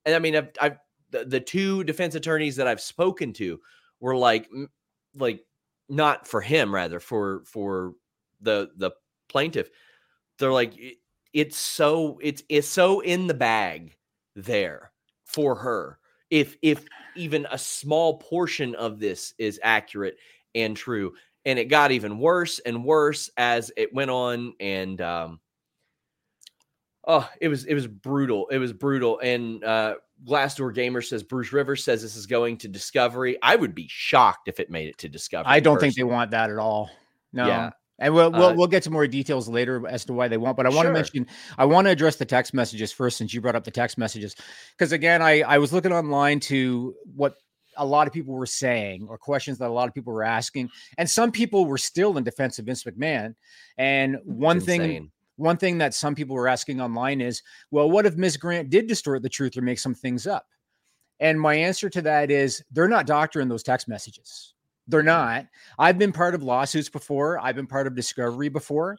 And 0.05 0.15
I 0.15 0.19
mean, 0.19 0.35
I've, 0.35 0.49
I've 0.59 0.77
the, 1.11 1.23
the 1.23 1.39
two 1.39 1.85
defense 1.85 2.13
attorneys 2.13 2.57
that 2.57 2.67
I've 2.67 2.81
spoken 2.81 3.31
to 3.33 3.57
were 4.01 4.17
like, 4.17 4.49
like 5.15 5.45
not 5.87 6.27
for 6.27 6.41
him, 6.41 6.75
rather 6.75 6.99
for 6.99 7.43
for 7.45 7.93
the 8.41 8.69
the 8.75 8.91
plaintiff. 9.29 9.69
They're 10.39 10.51
like, 10.51 10.77
"It- 10.77 10.97
it's 11.33 11.57
so 11.57 12.19
it's 12.21 12.43
it's 12.49 12.67
so 12.67 12.99
in 13.01 13.27
the 13.27 13.33
bag 13.33 13.95
there 14.35 14.91
for 15.25 15.55
her 15.55 15.99
if 16.29 16.57
if 16.61 16.85
even 17.15 17.47
a 17.51 17.57
small 17.57 18.17
portion 18.17 18.75
of 18.75 18.99
this 18.99 19.33
is 19.37 19.59
accurate 19.63 20.17
and 20.55 20.75
true 20.75 21.13
and 21.45 21.59
it 21.59 21.65
got 21.65 21.91
even 21.91 22.19
worse 22.19 22.59
and 22.59 22.83
worse 22.83 23.29
as 23.37 23.71
it 23.77 23.93
went 23.93 24.11
on 24.11 24.53
and 24.59 25.01
um 25.01 25.39
oh 27.07 27.27
it 27.41 27.47
was 27.47 27.65
it 27.65 27.73
was 27.73 27.87
brutal 27.87 28.47
it 28.49 28.57
was 28.57 28.73
brutal 28.73 29.19
and 29.19 29.63
uh 29.63 29.95
glassdoor 30.27 30.73
gamer 30.73 31.01
says 31.01 31.23
bruce 31.23 31.53
rivers 31.53 31.83
says 31.83 32.01
this 32.01 32.15
is 32.15 32.25
going 32.25 32.57
to 32.57 32.67
discovery 32.67 33.37
i 33.41 33.55
would 33.55 33.73
be 33.73 33.87
shocked 33.89 34.47
if 34.47 34.59
it 34.59 34.69
made 34.69 34.89
it 34.89 34.97
to 34.97 35.07
discovery 35.07 35.51
I 35.51 35.59
don't 35.59 35.79
think 35.79 35.95
they 35.95 36.03
want 36.03 36.31
that 36.31 36.49
at 36.49 36.57
all. 36.57 36.89
No. 37.31 37.47
Yeah. 37.47 37.69
And 37.99 38.13
we'll 38.13 38.31
we'll, 38.31 38.43
Uh, 38.45 38.53
we'll 38.53 38.67
get 38.67 38.83
to 38.83 38.89
more 38.89 39.05
details 39.07 39.47
later 39.47 39.85
as 39.87 40.05
to 40.05 40.13
why 40.13 40.27
they 40.27 40.37
want. 40.37 40.57
But 40.57 40.65
I 40.65 40.69
want 40.69 40.87
to 40.87 40.93
mention 40.93 41.27
I 41.57 41.65
want 41.65 41.85
to 41.85 41.91
address 41.91 42.15
the 42.15 42.25
text 42.25 42.53
messages 42.53 42.91
first, 42.91 43.17
since 43.17 43.33
you 43.33 43.41
brought 43.41 43.55
up 43.55 43.65
the 43.65 43.71
text 43.71 43.97
messages. 43.97 44.35
Because 44.77 44.91
again, 44.91 45.21
I 45.21 45.41
I 45.41 45.57
was 45.57 45.71
looking 45.73 45.91
online 45.91 46.39
to 46.41 46.95
what 47.15 47.35
a 47.77 47.85
lot 47.85 48.07
of 48.07 48.13
people 48.13 48.33
were 48.33 48.45
saying 48.45 49.07
or 49.09 49.17
questions 49.17 49.57
that 49.59 49.69
a 49.69 49.71
lot 49.73 49.87
of 49.87 49.93
people 49.93 50.11
were 50.11 50.23
asking, 50.23 50.69
and 50.97 51.09
some 51.09 51.31
people 51.31 51.65
were 51.65 51.77
still 51.77 52.17
in 52.17 52.23
defense 52.23 52.57
of 52.59 52.65
Vince 52.65 52.83
McMahon. 52.83 53.35
And 53.77 54.17
one 54.23 54.59
thing 54.59 55.11
one 55.35 55.57
thing 55.57 55.77
that 55.77 55.93
some 55.93 56.15
people 56.15 56.35
were 56.35 56.49
asking 56.49 56.81
online 56.81 57.21
is, 57.21 57.41
well, 57.71 57.89
what 57.89 58.05
if 58.05 58.17
Ms. 58.17 58.35
Grant 58.35 58.69
did 58.69 58.87
distort 58.87 59.21
the 59.23 59.29
truth 59.29 59.55
or 59.55 59.61
make 59.61 59.79
some 59.79 59.95
things 59.95 60.27
up? 60.27 60.45
And 61.21 61.39
my 61.39 61.55
answer 61.55 61.89
to 61.89 62.01
that 62.03 62.29
is 62.31 62.61
they're 62.71 62.89
not 62.89 63.07
doctoring 63.07 63.47
those 63.47 63.63
text 63.63 63.87
messages. 63.87 64.53
They're 64.89 65.03
not. 65.03 65.45
I've 65.77 65.99
been 65.99 66.11
part 66.11 66.33
of 66.33 66.41
lawsuits 66.41 66.89
before. 66.89 67.39
I've 67.39 67.55
been 67.55 67.67
part 67.67 67.85
of 67.85 67.95
discovery 67.95 68.49
before. 68.49 68.97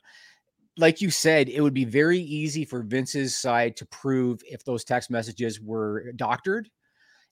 Like 0.78 1.00
you 1.00 1.10
said, 1.10 1.48
it 1.48 1.60
would 1.60 1.74
be 1.74 1.84
very 1.84 2.20
easy 2.20 2.64
for 2.64 2.82
Vince's 2.82 3.34
side 3.34 3.76
to 3.76 3.86
prove 3.86 4.40
if 4.48 4.64
those 4.64 4.84
text 4.84 5.10
messages 5.10 5.60
were 5.60 6.12
doctored. 6.12 6.70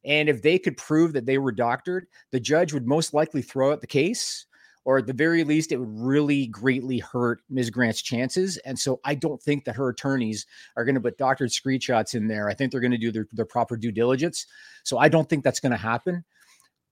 And 0.05 0.29
if 0.29 0.43
they 0.43 0.59
could 0.59 0.77
prove 0.77 1.13
that 1.13 1.25
they 1.25 1.39
were 1.39 1.53
doctored, 1.53 2.07
the 2.33 2.41
judge 2.41 2.73
would 2.73 2.87
most 2.87 3.15
likely 3.15 3.43
throw 3.43 3.73
out 3.73 3.81
the 3.81 3.87
case, 3.87 4.47
or 4.85 4.99
at 4.99 5.07
the 5.07 5.13
very 5.13 5.45
least, 5.45 5.71
it 5.71 5.77
would 5.77 6.01
really 6.01 6.49
greatly 6.49 6.99
hurt 6.99 7.43
Ms. 7.51 7.71
Grant's 7.71 8.03
chances. 8.03 8.57
And 8.59 8.77
so 8.79 9.01
I 9.05 9.15
don't 9.15 9.41
think 9.43 9.65
that 9.65 9.77
her 9.77 9.89
attorneys 9.89 10.47
are 10.77 10.85
going 10.85 10.95
to 10.97 11.01
put 11.01 11.19
doctored 11.19 11.51
screenshots 11.51 12.15
in 12.15 12.27
there. 12.27 12.49
I 12.49 12.55
think 12.55 12.73
they're 12.73 12.81
going 12.81 12.91
to 12.91 12.99
do 12.99 13.13
their, 13.13 13.29
their 13.33 13.45
proper 13.45 13.77
due 13.77 13.93
diligence. 13.93 14.47
So 14.83 14.99
I 14.99 15.09
don't 15.09 15.29
think 15.29 15.45
that's 15.45 15.61
going 15.61 15.73
to 15.73 15.79
happen. 15.79 16.25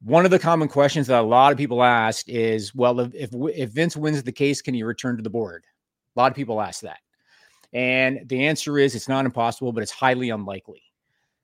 One 0.03 0.25
of 0.25 0.31
the 0.31 0.39
common 0.39 0.69
questions 0.69 1.07
that 1.07 1.21
a 1.21 1.27
lot 1.27 1.53
of 1.53 1.59
people 1.59 1.83
ask 1.83 2.29
is, 2.29 2.75
well, 2.75 3.01
if, 3.01 3.15
if 3.15 3.31
if 3.33 3.71
Vince 3.71 3.97
wins 3.97 4.23
the 4.23 4.33
case, 4.33 4.63
can 4.63 4.75
he 4.75 4.83
return 4.83 5.17
to 5.17 5.23
the 5.23 5.31
board? 5.31 5.65
A 6.17 6.21
lot 6.21 6.31
of 6.31 6.37
people 6.37 6.61
ask 6.61 6.83
that, 6.83 6.99
and 7.73 8.21
the 8.29 8.47
answer 8.47 8.79
is 8.79 8.95
it's 8.95 9.09
not 9.09 9.25
impossible, 9.25 9.73
but 9.73 9.83
it's 9.83 9.93
highly 9.93 10.31
unlikely. 10.31 10.83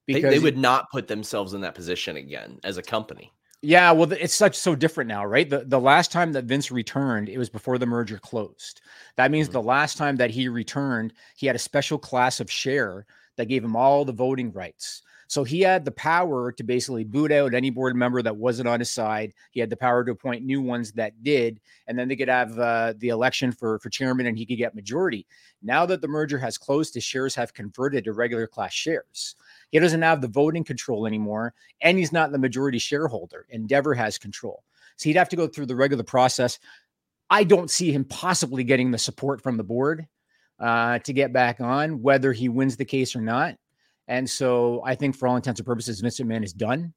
They, 0.06 0.20
they 0.20 0.38
would 0.38 0.58
not 0.58 0.90
put 0.90 1.08
themselves 1.08 1.54
in 1.54 1.60
that 1.62 1.74
position 1.74 2.16
again 2.16 2.58
as 2.64 2.76
a 2.76 2.82
company 2.82 3.32
Yeah, 3.62 3.92
well, 3.92 4.10
it's 4.12 4.34
such 4.34 4.56
so 4.56 4.74
different 4.74 5.08
now, 5.08 5.24
right? 5.24 5.48
The 5.48 5.64
the 5.64 5.80
last 5.80 6.10
time 6.10 6.32
that 6.32 6.44
Vince 6.46 6.70
returned, 6.72 7.28
it 7.28 7.38
was 7.38 7.48
before 7.48 7.78
the 7.78 7.86
merger 7.86 8.18
closed. 8.18 8.80
That 9.16 9.30
means 9.30 9.48
Mhm. 9.48 9.52
the 9.52 9.62
last 9.62 9.96
time 9.96 10.16
that 10.16 10.30
he 10.30 10.48
returned, 10.48 11.12
he 11.36 11.46
had 11.46 11.56
a 11.56 11.60
special 11.60 11.98
class 11.98 12.40
of 12.40 12.50
share 12.50 13.06
that 13.36 13.46
gave 13.46 13.62
him 13.64 13.76
all 13.76 14.04
the 14.04 14.12
voting 14.12 14.52
rights. 14.52 15.02
So 15.32 15.44
he 15.44 15.62
had 15.62 15.86
the 15.86 15.92
power 15.92 16.52
to 16.52 16.62
basically 16.62 17.04
boot 17.04 17.32
out 17.32 17.54
any 17.54 17.70
board 17.70 17.96
member 17.96 18.20
that 18.20 18.36
wasn't 18.36 18.68
on 18.68 18.80
his 18.80 18.90
side. 18.90 19.32
He 19.50 19.60
had 19.60 19.70
the 19.70 19.78
power 19.78 20.04
to 20.04 20.12
appoint 20.12 20.44
new 20.44 20.60
ones 20.60 20.92
that 20.92 21.22
did, 21.22 21.58
and 21.86 21.98
then 21.98 22.06
they 22.06 22.16
could 22.16 22.28
have 22.28 22.58
uh, 22.58 22.92
the 22.98 23.08
election 23.08 23.50
for 23.50 23.78
for 23.78 23.88
chairman, 23.88 24.26
and 24.26 24.36
he 24.36 24.44
could 24.44 24.58
get 24.58 24.74
majority. 24.74 25.26
Now 25.62 25.86
that 25.86 26.02
the 26.02 26.06
merger 26.06 26.36
has 26.36 26.58
closed, 26.58 26.92
his 26.92 27.04
shares 27.04 27.34
have 27.34 27.54
converted 27.54 28.04
to 28.04 28.12
regular 28.12 28.46
class 28.46 28.74
shares. 28.74 29.34
He 29.70 29.78
doesn't 29.78 30.02
have 30.02 30.20
the 30.20 30.28
voting 30.28 30.64
control 30.64 31.06
anymore, 31.06 31.54
and 31.80 31.96
he's 31.96 32.12
not 32.12 32.30
the 32.30 32.38
majority 32.38 32.78
shareholder. 32.78 33.46
Endeavor 33.48 33.94
has 33.94 34.18
control. 34.18 34.62
So 34.96 35.08
he'd 35.08 35.16
have 35.16 35.30
to 35.30 35.36
go 35.36 35.46
through 35.46 35.64
the 35.64 35.76
regular 35.76 36.04
process. 36.04 36.58
I 37.30 37.44
don't 37.44 37.70
see 37.70 37.90
him 37.90 38.04
possibly 38.04 38.64
getting 38.64 38.90
the 38.90 38.98
support 38.98 39.40
from 39.40 39.56
the 39.56 39.64
board 39.64 40.06
uh, 40.60 40.98
to 40.98 41.12
get 41.14 41.32
back 41.32 41.62
on, 41.62 42.02
whether 42.02 42.34
he 42.34 42.50
wins 42.50 42.76
the 42.76 42.84
case 42.84 43.16
or 43.16 43.22
not. 43.22 43.56
And 44.08 44.28
so 44.28 44.82
I 44.84 44.94
think, 44.94 45.16
for 45.16 45.28
all 45.28 45.36
intents 45.36 45.60
and 45.60 45.66
purposes, 45.66 46.00
Vince 46.00 46.20
McMahon 46.20 46.44
is 46.44 46.52
done. 46.52 46.92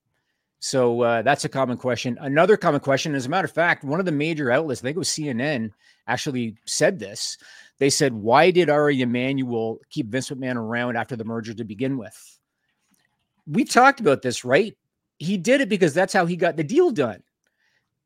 So 0.60 1.02
uh, 1.02 1.22
that's 1.22 1.46
a 1.46 1.50
common 1.50 1.78
question. 1.78 2.18
Another 2.22 2.58
common 2.58 2.80
question, 2.80 3.13
as 3.13 3.26
a 3.26 3.30
matter 3.30 3.46
of 3.46 3.52
fact, 3.52 3.84
one 3.84 4.00
of 4.00 4.06
the 4.06 4.12
major 4.12 4.52
outlets, 4.52 4.82
I 4.82 4.84
think 4.84 4.96
it 4.96 5.00
was 5.00 5.10
CNN, 5.10 5.72
actually 6.08 6.56
said 6.65 6.98
this. 6.98 7.38
They 7.78 7.89
said, 7.89 8.13
"Why 8.13 8.52
did 8.52 8.70
Ari 8.70 9.02
Emanuel 9.02 9.80
keep 9.89 10.08
Vince 10.08 10.30
McMahon 10.30 10.56
around 10.56 10.96
after 10.96 11.15
the 11.15 11.26
merger 11.26 11.54
to 11.54 11.63
begin 11.63 11.98
with?" 11.98 12.36
we 13.48 13.63
talked 13.63 14.00
about 14.00 14.22
this, 14.22 14.44
right? 14.44 14.76
He 15.18 15.38
did 15.38 15.62
it 15.62 15.70
because 15.70 15.94
that's 15.94 16.13
how 16.13 16.26
he 16.26 16.36
got 16.36 16.58
the 16.58 16.63
deal 16.63 16.91
done. 16.91 17.24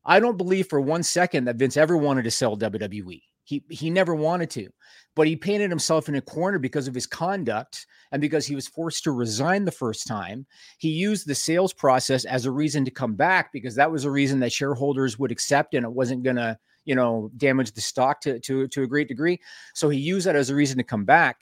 I 0.04 0.20
don't 0.20 0.36
believe 0.36 0.68
for 0.68 0.80
one 0.80 1.02
second 1.02 1.44
that 1.44 1.56
Vince 1.56 1.76
ever 1.76 1.96
wanted 1.96 2.22
to 2.24 2.30
sell 2.30 2.56
WWE. 2.56 3.22
He 3.44 3.64
he 3.68 3.90
never 3.90 4.14
wanted 4.14 4.50
to, 4.50 4.68
but 5.16 5.26
he 5.26 5.36
painted 5.36 5.70
himself 5.70 6.08
in 6.08 6.14
a 6.14 6.20
corner 6.20 6.58
because 6.58 6.86
of 6.86 6.94
his 6.94 7.06
conduct 7.06 7.86
and 8.12 8.20
because 8.20 8.46
he 8.46 8.54
was 8.54 8.68
forced 8.68 9.04
to 9.04 9.12
resign 9.12 9.64
the 9.64 9.72
first 9.72 10.06
time. 10.06 10.46
He 10.78 10.90
used 10.90 11.26
the 11.26 11.34
sales 11.34 11.72
process 11.72 12.24
as 12.24 12.46
a 12.46 12.50
reason 12.50 12.84
to 12.84 12.90
come 12.90 13.14
back 13.14 13.52
because 13.52 13.74
that 13.76 13.90
was 13.90 14.04
a 14.04 14.10
reason 14.10 14.40
that 14.40 14.52
shareholders 14.52 15.18
would 15.18 15.32
accept 15.32 15.74
and 15.74 15.84
it 15.84 15.92
wasn't 15.92 16.22
going 16.22 16.36
to, 16.36 16.58
you 16.84 16.94
know, 16.94 17.30
damage 17.36 17.72
the 17.72 17.80
stock 17.80 18.20
to 18.22 18.38
to 18.40 18.68
to 18.68 18.82
a 18.82 18.86
great 18.86 19.08
degree. 19.08 19.40
So 19.74 19.88
he 19.88 19.98
used 19.98 20.26
that 20.26 20.36
as 20.36 20.50
a 20.50 20.54
reason 20.54 20.78
to 20.78 20.84
come 20.84 21.04
back, 21.04 21.38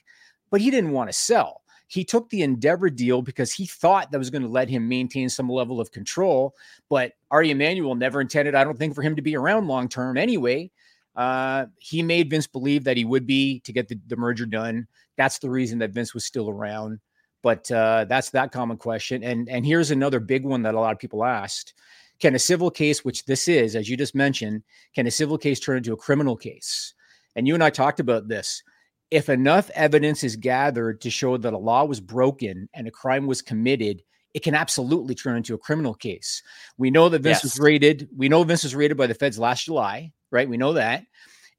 but 0.51 0.61
he 0.61 0.71
didn't 0.71 0.93
want 0.93 1.11
to 1.11 1.15
sell 1.17 1.63
he 1.89 2.05
took 2.05 2.29
the 2.29 2.43
Endeavor 2.43 2.91
deal 2.91 3.23
because 3.23 3.53
he 3.53 3.67
thought 3.67 4.13
that 4.13 4.19
was 4.19 4.31
going 4.31 4.43
to 4.43 4.49
let 4.49 4.69
him 4.69 4.87
maintain 4.87 5.29
some 5.29 5.49
level 5.49 5.81
of 5.81 5.91
control. 5.91 6.55
But 6.89 7.13
Ari 7.31 7.51
Emanuel 7.51 7.95
never 7.95 8.21
intended, 8.21 8.55
I 8.55 8.63
don't 8.63 8.79
think, 8.79 8.95
for 8.95 9.03
him 9.03 9.17
to 9.17 9.23
be 9.23 9.37
around 9.37 9.67
long 9.67 9.89
term 9.89 10.17
anyway. 10.17 10.71
Uh, 11.19 11.67
he 11.79 12.03
made 12.03 12.31
Vince 12.31 12.47
believe 12.47 12.85
that 12.85 12.97
he 12.97 13.05
would 13.05 13.27
be 13.27 13.61
to 13.61 13.73
get 13.73 13.89
the, 13.89 13.99
the 14.07 14.17
merger 14.17 14.47
done. 14.47 14.87
That's 15.17 15.39
the 15.39 15.51
reason 15.51 15.79
that 15.81 15.91
Vince 15.91 16.15
was 16.15 16.25
still 16.25 16.49
around. 16.49 17.01
But 17.43 17.71
uh, 17.71 18.07
that's 18.09 18.31
that 18.31 18.53
common 18.53 18.79
question. 18.79 19.23
And 19.23 19.49
and 19.49 19.67
here's 19.67 19.91
another 19.91 20.21
big 20.21 20.45
one 20.45 20.63
that 20.63 20.75
a 20.75 20.81
lot 20.81 20.93
of 20.93 20.99
people 20.99 21.25
asked: 21.25 21.75
Can 22.21 22.35
a 22.35 22.39
civil 22.39 22.71
case, 22.71 23.05
which 23.05 23.25
this 23.27 23.49
is, 23.49 23.77
as 23.77 23.89
you 23.89 23.97
just 23.97 24.15
mentioned, 24.15 24.63
can 24.95 25.07
a 25.07 25.11
civil 25.11 25.37
case 25.37 25.61
turn 25.61 25.77
into 25.77 25.93
a 25.93 25.97
criminal 25.97 26.37
case? 26.37 26.95
And 27.37 27.47
you 27.47 27.55
and 27.55 27.63
I 27.63 27.71
talked 27.71 28.01
about 28.01 28.29
this 28.29 28.63
if 29.11 29.29
enough 29.29 29.71
evidence 29.75 30.23
is 30.23 30.37
gathered 30.37 31.01
to 31.01 31.11
show 31.11 31.37
that 31.37 31.53
a 31.53 31.59
law 31.59 31.85
was 31.85 32.01
broken 32.01 32.69
and 32.75 32.87
a 32.87 32.91
crime 32.91 33.27
was 33.27 33.41
committed, 33.41 34.03
it 34.35 34.43
can 34.43 34.55
absolutely 34.55 35.15
turn 35.15 35.37
into 35.37 35.55
a 35.55 35.59
criminal 35.59 35.95
case. 35.95 36.43
We 36.77 36.91
know 36.91 37.09
that 37.09 37.23
Vince 37.23 37.43
was 37.43 37.57
Yes. 37.57 37.61
raided. 37.61 38.09
We 38.15 38.29
know 38.29 38.43
Vince 38.45 38.65
was 38.65 38.75
raided 38.75 38.97
by 38.97 39.07
the 39.07 39.15
feds 39.15 39.39
last 39.39 39.65
July, 39.65 40.13
right? 40.31 40.49
We 40.49 40.57
know 40.57 40.75
that. 40.75 41.05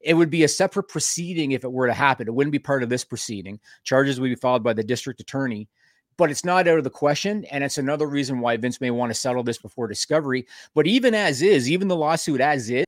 It 0.00 0.14
would 0.14 0.30
be 0.30 0.44
a 0.44 0.48
separate 0.48 0.88
proceeding 0.88 1.52
if 1.52 1.64
it 1.64 1.72
were 1.72 1.86
to 1.86 1.92
happen. 1.92 2.26
It 2.26 2.34
wouldn't 2.34 2.52
be 2.52 2.58
part 2.58 2.82
of 2.82 2.88
this 2.88 3.04
proceeding. 3.04 3.60
Charges 3.84 4.18
would 4.18 4.28
be 4.28 4.34
filed 4.34 4.62
by 4.62 4.72
the 4.72 4.82
district 4.82 5.20
attorney, 5.20 5.68
but 6.16 6.30
it's 6.30 6.44
not 6.44 6.66
out 6.66 6.78
of 6.78 6.84
the 6.84 6.90
question. 6.90 7.44
And 7.46 7.62
it's 7.62 7.78
another 7.78 8.06
reason 8.06 8.40
why 8.40 8.56
Vince 8.56 8.80
may 8.80 8.90
want 8.90 9.10
to 9.10 9.18
settle 9.18 9.42
this 9.42 9.58
before 9.58 9.88
discovery. 9.88 10.46
But 10.74 10.86
even 10.86 11.14
as 11.14 11.42
is, 11.42 11.70
even 11.70 11.88
the 11.88 11.96
lawsuit 11.96 12.40
as 12.40 12.70
is, 12.70 12.84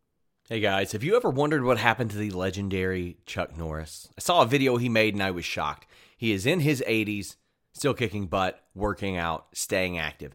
Hey 0.49 0.61
guys, 0.61 0.93
have 0.93 1.03
you 1.03 1.17
ever 1.17 1.31
wondered 1.31 1.65
what 1.65 1.79
happened 1.79 2.11
to 2.11 2.19
the 2.19 2.31
legendary 2.31 3.17
Chuck 3.25 3.57
Norris? 3.57 4.09
I 4.19 4.21
saw 4.21 4.43
a 4.43 4.47
video 4.47 4.77
he 4.77 4.89
made 4.89 5.15
and 5.15 5.23
I 5.23 5.31
was 5.31 5.47
shocked. 5.47 5.87
He 6.15 6.33
is 6.33 6.45
in 6.45 6.61
his 6.61 6.85
80s, 6.87 7.37
still 7.73 7.95
kicking 7.95 8.27
butt, 8.27 8.63
working 8.75 9.17
out, 9.17 9.47
staying 9.55 9.99
active. 9.99 10.35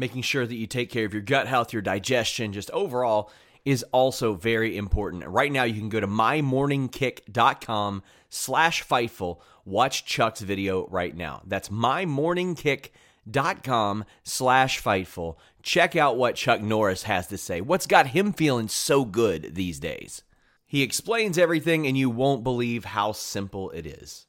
Making 0.00 0.22
sure 0.22 0.46
that 0.46 0.54
you 0.54 0.66
take 0.66 0.88
care 0.88 1.04
of 1.04 1.12
your 1.12 1.20
gut 1.20 1.46
health, 1.46 1.74
your 1.74 1.82
digestion, 1.82 2.54
just 2.54 2.70
overall 2.70 3.30
is 3.66 3.82
also 3.92 4.32
very 4.32 4.78
important. 4.78 5.26
Right 5.26 5.52
now 5.52 5.64
you 5.64 5.78
can 5.78 5.90
go 5.90 6.00
to 6.00 6.06
mymorningkick.com 6.06 8.02
slash 8.30 8.82
fightful. 8.82 9.40
Watch 9.66 10.06
Chuck's 10.06 10.40
video 10.40 10.86
right 10.86 11.14
now. 11.14 11.42
That's 11.46 11.68
mymorningkick.com 11.68 14.04
slash 14.22 14.82
fightful. 14.82 15.36
Check 15.62 15.96
out 15.96 16.16
what 16.16 16.34
Chuck 16.34 16.62
Norris 16.62 17.02
has 17.02 17.26
to 17.26 17.36
say. 17.36 17.60
What's 17.60 17.86
got 17.86 18.06
him 18.06 18.32
feeling 18.32 18.68
so 18.68 19.04
good 19.04 19.54
these 19.54 19.78
days? 19.78 20.22
He 20.64 20.80
explains 20.80 21.36
everything 21.36 21.86
and 21.86 21.98
you 21.98 22.08
won't 22.08 22.42
believe 22.42 22.86
how 22.86 23.12
simple 23.12 23.68
it 23.72 23.84
is. 23.84 24.28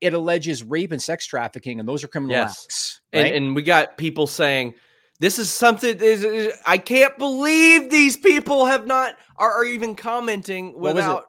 It 0.00 0.14
alleges 0.14 0.62
rape 0.62 0.92
and 0.92 1.02
sex 1.02 1.26
trafficking, 1.26 1.80
and 1.80 1.88
those 1.88 2.04
are 2.04 2.08
criminal 2.08 2.36
Yes. 2.36 2.64
acts. 2.64 3.00
And, 3.12 3.22
right? 3.24 3.34
and 3.34 3.54
we 3.56 3.62
got 3.62 3.96
people 3.96 4.26
saying, 4.26 4.74
"This 5.18 5.38
is 5.38 5.52
something." 5.52 5.98
Is, 6.00 6.24
is- 6.24 6.54
I 6.66 6.78
can't 6.78 7.16
believe 7.18 7.90
these 7.90 8.16
people 8.16 8.66
have 8.66 8.86
not 8.86 9.16
are, 9.36 9.52
are 9.52 9.64
even 9.64 9.94
commenting 9.94 10.78
without 10.78 11.26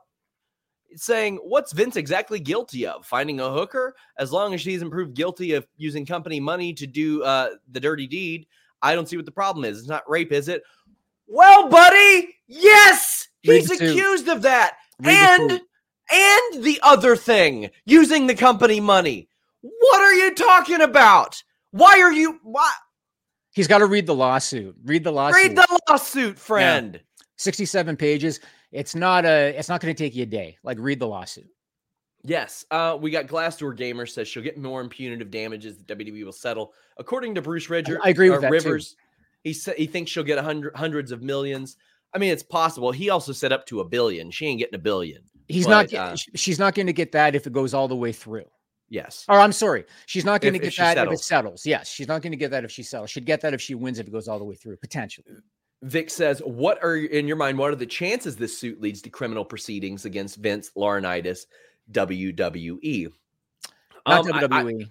saying, 0.96 1.38
"What's 1.38 1.72
Vince 1.72 1.96
exactly 1.96 2.40
guilty 2.40 2.86
of? 2.86 3.06
Finding 3.06 3.40
a 3.40 3.50
hooker? 3.50 3.96
As 4.18 4.32
long 4.32 4.54
as 4.54 4.62
she's 4.62 4.84
proved 4.84 5.16
guilty 5.16 5.54
of 5.54 5.68
using 5.78 6.06
company 6.06 6.40
money 6.40 6.74
to 6.74 6.86
do 6.86 7.24
uh, 7.24 7.52
the 7.72 7.80
dirty 7.80 8.08
deed, 8.08 8.46
I 8.82 8.94
don't 8.94 9.08
see 9.08 9.16
what 9.16 9.26
the 9.26 9.32
problem 9.32 9.66
is. 9.66 9.80
It's 9.80 9.88
not 9.88 10.08
rape, 10.10 10.32
is 10.32 10.48
it?" 10.48 10.62
Well, 11.32 11.70
buddy, 11.70 12.36
yes, 12.48 13.28
he's 13.42 13.70
accused 13.70 14.28
of 14.30 14.42
that, 14.44 14.78
Read 15.00 15.40
and. 15.42 15.62
And 16.12 16.64
the 16.64 16.80
other 16.84 17.16
thing, 17.16 17.70
using 17.86 18.28
the 18.28 18.36
company 18.36 18.80
money. 18.80 19.30
What 19.62 20.02
are 20.02 20.14
you 20.14 20.36
talking 20.36 20.82
about? 20.82 21.44
Why 21.72 22.00
are 22.00 22.12
you 22.12 22.40
why 22.44 22.72
He's 23.52 23.68
got 23.68 23.80
to 23.80 23.88
read 23.88 24.06
the 24.06 24.16
lawsuit. 24.16 24.76
Read 24.86 25.04
the 25.04 25.12
lawsuit. 25.12 25.44
read 25.44 25.56
the 25.58 25.80
lawsuit, 25.90 26.40
friend? 26.40 27.02
67 27.38 27.98
pages. 27.98 28.40
It's 28.72 28.96
not 28.96 29.26
a. 29.26 29.58
It's 29.58 29.70
not 29.70 29.82
going 29.82 29.94
to 29.94 30.02
take 30.02 30.16
you 30.16 30.24
a 30.24 30.28
day. 30.28 30.58
Like 30.64 30.78
read 30.80 31.00
the 31.00 31.08
lawsuit. 31.08 31.50
Yes. 32.24 32.66
Uh, 32.70 32.98
we 33.00 33.12
got 33.12 33.28
Glassdoor 33.28 33.76
Gamer 33.76 34.06
says 34.06 34.28
she'll 34.28 34.44
get 34.44 34.58
more 34.58 34.88
punitive 34.88 35.32
damages. 35.32 35.78
The 35.78 35.96
WWE 35.96 36.26
will 36.26 36.32
settle. 36.32 36.74
According 36.98 37.36
to 37.36 37.42
Bruce 37.42 37.70
Ridger, 37.70 38.00
I 38.04 38.10
agree 38.10 38.30
with 38.30 38.40
uh, 38.40 38.42
that, 38.42 38.62
too. 38.62 38.70
Rivers, 38.70 38.96
he 39.44 39.54
said 39.54 39.76
he 39.78 39.88
thinks 39.88 40.12
she'll 40.12 40.24
get 40.24 40.38
a 40.38 40.44
hundred 40.44 40.76
hundreds 40.76 41.12
of 41.12 41.22
millions. 41.22 41.78
I 42.14 42.18
mean, 42.18 42.32
it's 42.32 42.44
possible. 42.44 42.92
He 42.92 43.10
also 43.10 43.32
said 43.32 43.52
up 43.52 43.66
to 43.68 43.80
a 43.80 43.86
billion. 43.86 44.32
She 44.32 44.46
ain't 44.48 44.60
getting 44.60 44.76
a 44.76 44.80
billion. 44.80 45.24
He's 45.50 45.66
But, 45.66 45.92
not. 45.92 46.12
uh, 46.14 46.16
she's 46.36 46.60
not 46.60 46.76
going 46.76 46.88
to 46.88 46.94
get 46.94 47.12
that 47.12 47.36
if 47.36 47.46
it 47.48 47.52
goes 47.54 47.74
all 47.74 47.88
the 47.90 47.96
way 47.96 48.12
through. 48.14 48.46
Yes. 48.88 49.26
Or 49.28 49.40
I'm 49.40 49.52
sorry, 49.52 49.84
she's 50.06 50.24
not 50.26 50.42
going 50.42 50.54
to 50.54 50.60
get 50.60 50.76
that 50.78 50.98
if 50.98 51.12
it 51.12 51.20
settles. 51.20 51.66
Yes, 51.66 51.90
she's 51.90 52.08
not 52.08 52.22
going 52.22 52.32
to 52.32 52.38
get 52.38 52.52
that 52.52 52.64
if 52.64 52.72
she 52.72 52.84
settles. 52.84 53.10
She'd 53.12 53.26
get 53.26 53.42
that 53.42 53.54
if 53.54 53.62
she 53.62 53.76
wins 53.76 54.00
if 54.00 54.08
it 54.08 54.12
goes 54.12 54.28
all 54.28 54.40
the 54.40 54.46
way 54.46 54.56
through, 54.56 54.78
potentially. 54.78 55.28
Vic 55.84 56.10
says, 56.10 56.40
"What 56.46 56.84
are 56.84 56.96
in 56.96 57.28
your 57.28 57.38
mind? 57.38 57.58
What 57.58 57.72
are 57.72 57.76
the 57.76 57.86
chances 57.86 58.36
this 58.36 58.58
suit 58.58 58.82
leads 58.82 59.02
to 59.04 59.10
criminal 59.10 59.46
proceedings 59.46 60.06
against 60.06 60.38
Vince 60.38 60.72
Laurinaitis, 60.78 61.46
WWE?" 61.92 63.10
Not 64.08 64.26
Um, 64.26 64.34
I- 64.34 64.38
I- 64.40 64.42
WWE. 64.48 64.90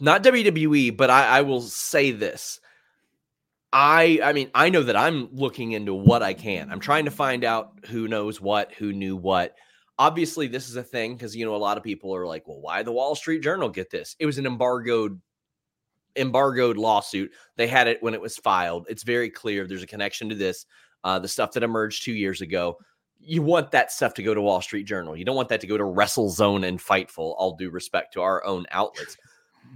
not 0.00 0.22
WWE, 0.22 0.90
but 0.96 1.10
I, 1.10 1.38
I 1.38 1.42
will 1.42 1.60
say 1.62 2.10
this. 2.12 2.60
I 3.72 4.20
I 4.22 4.32
mean, 4.32 4.50
I 4.54 4.70
know 4.70 4.82
that 4.82 4.96
I'm 4.96 5.28
looking 5.34 5.72
into 5.72 5.94
what 5.94 6.22
I 6.22 6.34
can. 6.34 6.70
I'm 6.70 6.80
trying 6.80 7.04
to 7.06 7.10
find 7.10 7.44
out 7.44 7.72
who 7.86 8.08
knows 8.08 8.40
what, 8.40 8.72
who 8.74 8.92
knew 8.92 9.16
what. 9.16 9.54
Obviously, 9.98 10.46
this 10.46 10.68
is 10.68 10.76
a 10.76 10.82
thing 10.82 11.14
because 11.14 11.34
you 11.34 11.44
know 11.44 11.54
a 11.54 11.56
lot 11.56 11.76
of 11.76 11.82
people 11.82 12.14
are 12.14 12.26
like, 12.26 12.46
"Well, 12.46 12.60
why 12.60 12.82
the 12.82 12.92
Wall 12.92 13.14
Street 13.14 13.42
Journal 13.42 13.68
get 13.68 13.90
this?" 13.90 14.16
It 14.18 14.26
was 14.26 14.38
an 14.38 14.46
embargoed 14.46 15.20
embargoed 16.16 16.76
lawsuit. 16.76 17.32
They 17.56 17.66
had 17.66 17.88
it 17.88 18.02
when 18.02 18.14
it 18.14 18.20
was 18.20 18.36
filed. 18.36 18.86
It's 18.88 19.02
very 19.02 19.30
clear 19.30 19.66
there's 19.66 19.82
a 19.82 19.86
connection 19.86 20.28
to 20.28 20.34
this. 20.34 20.66
Uh, 21.04 21.18
the 21.18 21.28
stuff 21.28 21.52
that 21.52 21.62
emerged 21.62 22.04
two 22.04 22.12
years 22.12 22.40
ago. 22.40 22.76
You 23.20 23.42
want 23.42 23.72
that 23.72 23.90
stuff 23.90 24.14
to 24.14 24.22
go 24.22 24.32
to 24.32 24.40
Wall 24.40 24.60
Street 24.60 24.84
Journal. 24.84 25.16
You 25.16 25.24
don't 25.24 25.36
want 25.36 25.48
that 25.48 25.60
to 25.62 25.66
go 25.66 25.76
to 25.76 25.84
WrestleZone 25.84 26.66
and 26.66 26.78
Fightful. 26.78 27.34
All 27.36 27.56
due 27.56 27.70
respect 27.70 28.12
to 28.14 28.20
our 28.20 28.44
own 28.44 28.66
outlets 28.70 29.16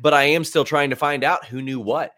but 0.01 0.15
I 0.15 0.25
am 0.25 0.45
still 0.45 0.65
trying 0.65 0.91
to 0.91 0.97
find 0.97 1.25
out 1.25 1.45
who 1.45 1.63
knew 1.63 1.81
what. 1.81 2.13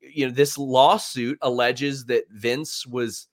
You 0.00 0.26
know, 0.26 0.32
this 0.32 0.58
lawsuit 0.58 1.38
alleges 1.40 2.06
that 2.06 2.24
Vince 2.30 2.86
was 2.86 3.28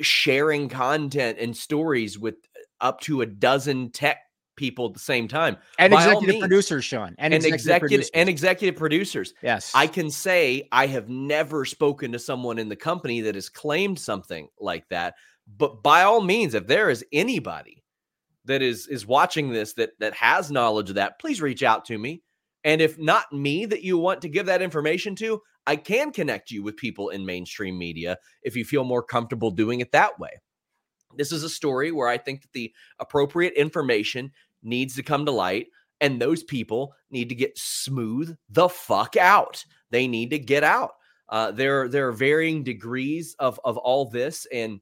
sharing 0.00 0.68
content 0.68 1.38
and 1.38 1.56
stories 1.56 2.18
with 2.18 2.36
up 2.80 3.00
to 3.02 3.20
a 3.22 3.26
dozen 3.26 3.90
tech 3.90 4.18
people 4.56 4.86
at 4.86 4.92
the 4.92 4.98
same 4.98 5.28
time. 5.28 5.56
And 5.78 5.92
By 5.92 6.02
executive 6.02 6.28
means. 6.34 6.42
producers, 6.42 6.84
Sean. 6.84 7.14
And, 7.18 7.32
And, 7.32 7.44
executive, 7.44 7.54
executive 7.54 7.80
producers. 7.90 8.10
and 8.14 8.28
executive 8.28 8.76
producers. 8.76 9.34
yes. 9.42 9.72
I 9.74 9.86
can 9.86 10.10
say 10.10 10.68
I 10.72 10.86
have 10.88 11.08
never 11.08 11.64
spoken 11.64 12.10
to 12.12 12.18
someone 12.18 12.58
in 12.58 12.68
the 12.68 12.76
company 12.76 13.20
that 13.22 13.36
has 13.36 13.48
claimed 13.48 13.98
something 13.98 14.48
like 14.58 14.88
that. 14.88 15.14
But 15.56 15.82
by 15.82 16.02
all 16.02 16.20
means, 16.20 16.54
if 16.54 16.66
there 16.66 16.90
is 16.90 17.04
anybody 17.12 17.84
that 18.44 18.60
is 18.60 18.86
is 18.88 19.06
watching 19.06 19.50
this 19.50 19.74
that 19.74 19.90
that 20.00 20.12
has 20.14 20.50
knowledge 20.50 20.88
of 20.90 20.96
that, 20.96 21.18
please 21.20 21.40
reach 21.40 21.62
out 21.62 21.84
to 21.86 21.96
me. 21.96 22.22
And 22.64 22.80
if 22.82 22.98
not 22.98 23.32
me 23.32 23.64
that 23.66 23.82
you 23.82 23.96
want 23.96 24.20
to 24.22 24.28
give 24.28 24.46
that 24.46 24.60
information 24.60 25.14
to, 25.16 25.40
I 25.66 25.76
can 25.76 26.10
connect 26.10 26.50
you 26.50 26.62
with 26.62 26.76
people 26.76 27.10
in 27.10 27.24
mainstream 27.24 27.78
media 27.78 28.18
if 28.42 28.56
you 28.56 28.64
feel 28.64 28.84
more 28.84 29.02
comfortable 29.02 29.50
doing 29.52 29.80
it 29.80 29.92
that 29.92 30.18
way. 30.18 30.30
This 31.16 31.32
is 31.32 31.42
a 31.42 31.48
story 31.48 31.92
where 31.92 32.08
I 32.08 32.18
think 32.18 32.42
that 32.42 32.52
the 32.52 32.72
appropriate 32.98 33.54
information 33.54 34.30
needs 34.62 34.94
to 34.96 35.02
come 35.02 35.24
to 35.26 35.32
light 35.32 35.68
and 36.00 36.20
those 36.20 36.42
people 36.42 36.94
need 37.10 37.28
to 37.28 37.34
get 37.34 37.58
smooth 37.58 38.36
the 38.50 38.68
fuck 38.68 39.16
out. 39.16 39.64
They 39.90 40.06
need 40.06 40.30
to 40.30 40.38
get 40.38 40.64
out. 40.64 40.92
Uh, 41.28 41.50
there, 41.50 41.88
there 41.88 42.08
are 42.08 42.12
varying 42.12 42.62
degrees 42.62 43.34
of 43.38 43.60
of 43.64 43.76
all 43.76 44.08
this, 44.08 44.46
and 44.52 44.80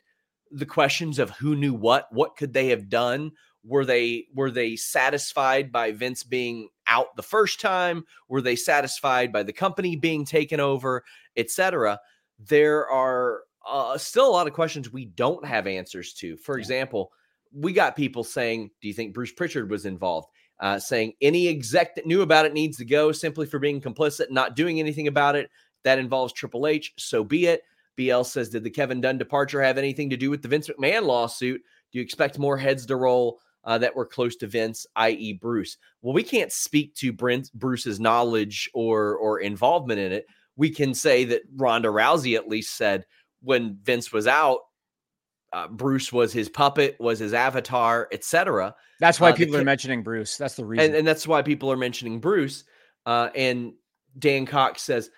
the 0.50 0.66
questions 0.66 1.18
of 1.18 1.30
who 1.30 1.56
knew 1.56 1.74
what, 1.74 2.12
what 2.12 2.36
could 2.36 2.52
they 2.52 2.68
have 2.68 2.88
done? 2.88 3.32
Were 3.64 3.84
they 3.84 4.26
were 4.32 4.50
they 4.50 4.76
satisfied 4.76 5.72
by 5.72 5.90
Vince 5.90 6.22
being 6.22 6.68
out 6.86 7.16
the 7.16 7.22
first 7.22 7.60
time? 7.60 8.04
Were 8.28 8.40
they 8.40 8.54
satisfied 8.54 9.32
by 9.32 9.42
the 9.42 9.52
company 9.52 9.96
being 9.96 10.24
taken 10.24 10.60
over, 10.60 11.02
etc.? 11.36 11.98
There 12.38 12.88
are 12.88 13.40
uh, 13.68 13.98
still 13.98 14.28
a 14.28 14.32
lot 14.32 14.46
of 14.46 14.52
questions 14.52 14.92
we 14.92 15.06
don't 15.06 15.44
have 15.44 15.66
answers 15.66 16.12
to. 16.14 16.36
For 16.36 16.58
example, 16.58 17.12
we 17.52 17.72
got 17.72 17.96
people 17.96 18.24
saying, 18.24 18.70
"Do 18.80 18.88
you 18.88 18.94
think 18.94 19.14
Bruce 19.14 19.32
Pritchard 19.32 19.70
was 19.70 19.86
involved?" 19.86 20.28
uh, 20.60 20.78
saying 20.78 21.12
any 21.20 21.48
exec 21.48 21.94
that 21.94 22.06
knew 22.06 22.22
about 22.22 22.46
it 22.46 22.54
needs 22.54 22.76
to 22.78 22.84
go 22.84 23.12
simply 23.12 23.46
for 23.46 23.58
being 23.58 23.80
complicit, 23.80 24.30
not 24.30 24.56
doing 24.56 24.80
anything 24.80 25.08
about 25.08 25.36
it. 25.36 25.50
That 25.84 25.98
involves 25.98 26.32
Triple 26.32 26.66
H. 26.66 26.94
So 26.98 27.22
be 27.22 27.46
it. 27.46 27.62
BL 27.96 28.22
says, 28.22 28.50
did 28.50 28.64
the 28.64 28.70
Kevin 28.70 29.00
Dunn 29.00 29.18
departure 29.18 29.62
have 29.62 29.78
anything 29.78 30.10
to 30.10 30.16
do 30.16 30.30
with 30.30 30.42
the 30.42 30.48
Vince 30.48 30.68
McMahon 30.68 31.04
lawsuit? 31.04 31.62
Do 31.92 31.98
you 31.98 32.02
expect 32.02 32.38
more 32.38 32.58
heads 32.58 32.84
to 32.86 32.96
roll 32.96 33.40
uh, 33.64 33.78
that 33.78 33.94
were 33.94 34.04
close 34.04 34.36
to 34.36 34.46
Vince, 34.46 34.86
i.e., 34.96 35.32
Bruce? 35.34 35.78
Well, 36.02 36.12
we 36.12 36.22
can't 36.22 36.52
speak 36.52 36.94
to 36.96 37.12
Brent, 37.12 37.50
Bruce's 37.54 37.98
knowledge 38.00 38.68
or 38.74 39.16
or 39.16 39.40
involvement 39.40 40.00
in 40.00 40.12
it. 40.12 40.26
We 40.56 40.70
can 40.70 40.92
say 40.92 41.24
that 41.24 41.42
Ronda 41.56 41.88
Rousey 41.88 42.36
at 42.36 42.48
least 42.48 42.76
said 42.76 43.06
when 43.42 43.78
Vince 43.82 44.12
was 44.12 44.26
out, 44.26 44.60
uh, 45.52 45.68
Bruce 45.68 46.12
was 46.12 46.32
his 46.32 46.48
puppet, 46.48 46.96
was 47.00 47.18
his 47.18 47.32
avatar, 47.32 48.08
etc. 48.12 48.74
That's 49.00 49.20
why 49.20 49.30
uh, 49.30 49.32
the 49.32 49.38
people 49.38 49.56
are 49.56 49.64
mentioning 49.64 50.02
Bruce. 50.02 50.36
That's 50.36 50.54
the 50.54 50.64
reason. 50.64 50.86
and, 50.86 50.94
and 50.94 51.06
that's 51.06 51.26
why 51.26 51.42
people 51.42 51.70
are 51.70 51.76
mentioning 51.76 52.20
Bruce. 52.20 52.64
Uh, 53.04 53.30
and 53.34 53.74
Dan 54.18 54.46
Cox 54.46 54.82
says, 54.82 55.10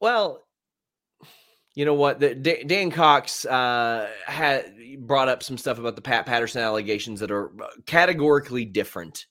"Well, 0.00 0.44
you 1.74 1.84
know 1.84 1.94
what? 1.94 2.18
The, 2.20 2.34
Da- 2.34 2.64
Dan 2.64 2.90
Cox 2.90 3.44
uh, 3.44 4.08
had 4.26 4.74
brought 4.98 5.28
up 5.28 5.42
some 5.42 5.58
stuff 5.58 5.78
about 5.78 5.96
the 5.96 6.02
Pat 6.02 6.26
Patterson 6.26 6.62
allegations 6.62 7.20
that 7.20 7.30
are 7.30 7.50
uh, 7.62 7.68
categorically 7.86 8.64
different." 8.64 9.26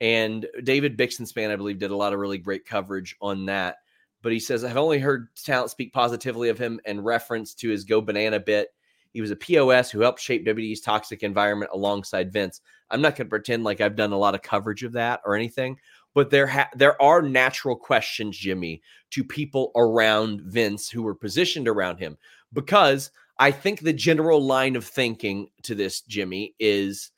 And 0.00 0.46
David 0.62 0.96
Bixenspan, 0.96 1.50
I 1.50 1.56
believe, 1.56 1.80
did 1.80 1.90
a 1.90 1.96
lot 1.96 2.12
of 2.12 2.20
really 2.20 2.38
great 2.38 2.64
coverage 2.64 3.16
on 3.20 3.46
that. 3.46 3.78
But 4.22 4.32
he 4.32 4.40
says, 4.40 4.64
I've 4.64 4.76
only 4.76 4.98
heard 4.98 5.28
talent 5.36 5.70
speak 5.70 5.92
positively 5.92 6.48
of 6.48 6.58
him 6.58 6.80
and 6.84 7.04
reference 7.04 7.54
to 7.54 7.68
his 7.68 7.84
Go 7.84 8.00
Banana 8.00 8.40
bit. 8.40 8.68
He 9.12 9.20
was 9.20 9.30
a 9.30 9.36
POS 9.36 9.90
who 9.90 10.00
helped 10.00 10.20
shape 10.20 10.46
WWE's 10.46 10.80
toxic 10.80 11.22
environment 11.22 11.70
alongside 11.72 12.32
Vince. 12.32 12.60
I'm 12.90 13.00
not 13.00 13.16
going 13.16 13.26
to 13.26 13.30
pretend 13.30 13.64
like 13.64 13.80
I've 13.80 13.96
done 13.96 14.12
a 14.12 14.18
lot 14.18 14.34
of 14.34 14.42
coverage 14.42 14.82
of 14.82 14.92
that 14.92 15.20
or 15.24 15.34
anything, 15.34 15.78
but 16.14 16.30
there 16.30 16.46
ha- 16.46 16.70
there 16.74 17.00
are 17.00 17.22
natural 17.22 17.76
questions, 17.76 18.36
Jimmy, 18.36 18.82
to 19.10 19.24
people 19.24 19.72
around 19.76 20.42
Vince 20.42 20.90
who 20.90 21.02
were 21.02 21.14
positioned 21.14 21.68
around 21.68 21.98
him 21.98 22.18
because 22.52 23.10
I 23.38 23.50
think 23.50 23.80
the 23.80 23.92
general 23.92 24.44
line 24.44 24.76
of 24.76 24.84
thinking 24.84 25.48
to 25.62 25.74
this, 25.74 26.00
Jimmy, 26.02 26.54
is 26.58 27.10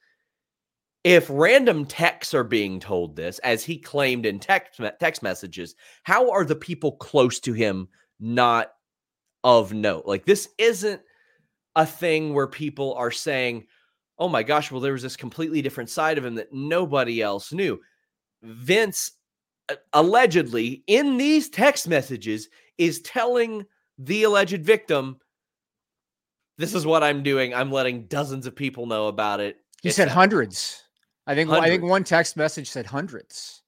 if 1.03 1.27
random 1.31 1.87
texts 1.87 2.35
are 2.35 2.45
being 2.45 2.79
told 2.79 3.17
this, 3.17 3.39
as 3.41 3.65
he 3.65 3.79
claimed 3.79 4.27
in 4.27 4.39
text 4.39 4.81
text 5.01 5.23
messages, 5.23 5.75
how 6.03 6.31
are 6.31 6.45
the 6.45 6.57
people 6.57 6.93
close 6.93 7.41
to 7.41 7.53
him 7.53 7.89
not 8.19 8.73
of 9.43 9.73
note? 9.73 10.05
Like 10.07 10.27
this 10.27 10.49
isn't 10.59 11.01
a 11.77 11.87
thing 11.87 12.35
where 12.35 12.47
people 12.47 12.95
are 12.95 13.11
saying, 13.11 13.67
"Oh 14.19 14.29
my 14.29 14.43
gosh, 14.43 14.71
well 14.71 14.81
there 14.81 14.93
was 14.93 15.03
this 15.03 15.17
completely 15.17 15.63
different 15.63 15.89
side 15.89 16.19
of 16.19 16.25
him 16.25 16.35
that 16.35 16.53
nobody 16.53 17.23
else 17.23 17.53
knew." 17.53 17.81
Vince 18.43 19.13
allegedly 19.93 20.83
in 20.87 21.17
these 21.17 21.49
text 21.49 21.89
messages 21.89 22.49
is 22.77 23.01
telling 23.03 23.65
the 23.99 24.25
alleged 24.25 24.65
victim, 24.65 25.19
"This 26.59 26.75
is 26.75 26.85
what 26.85 27.03
I'm 27.03 27.23
doing. 27.23 27.55
I'm 27.55 27.73
letting 27.73 28.07
dozens 28.07 28.47
of 28.47 28.55
people 28.55 28.85
know 28.85 29.09
about 29.09 29.41
it." 29.41 29.57
he 29.83 29.89
It's 29.89 29.97
said 29.97 30.09
hundreds. 30.09 30.85
I 31.31 31.35
think 31.37 31.49
I 31.49 31.69
think 31.69 31.85
one 31.85 32.03
text 32.03 32.37
message 32.37 32.69
said 32.69 32.87
hundreds. 32.87 33.63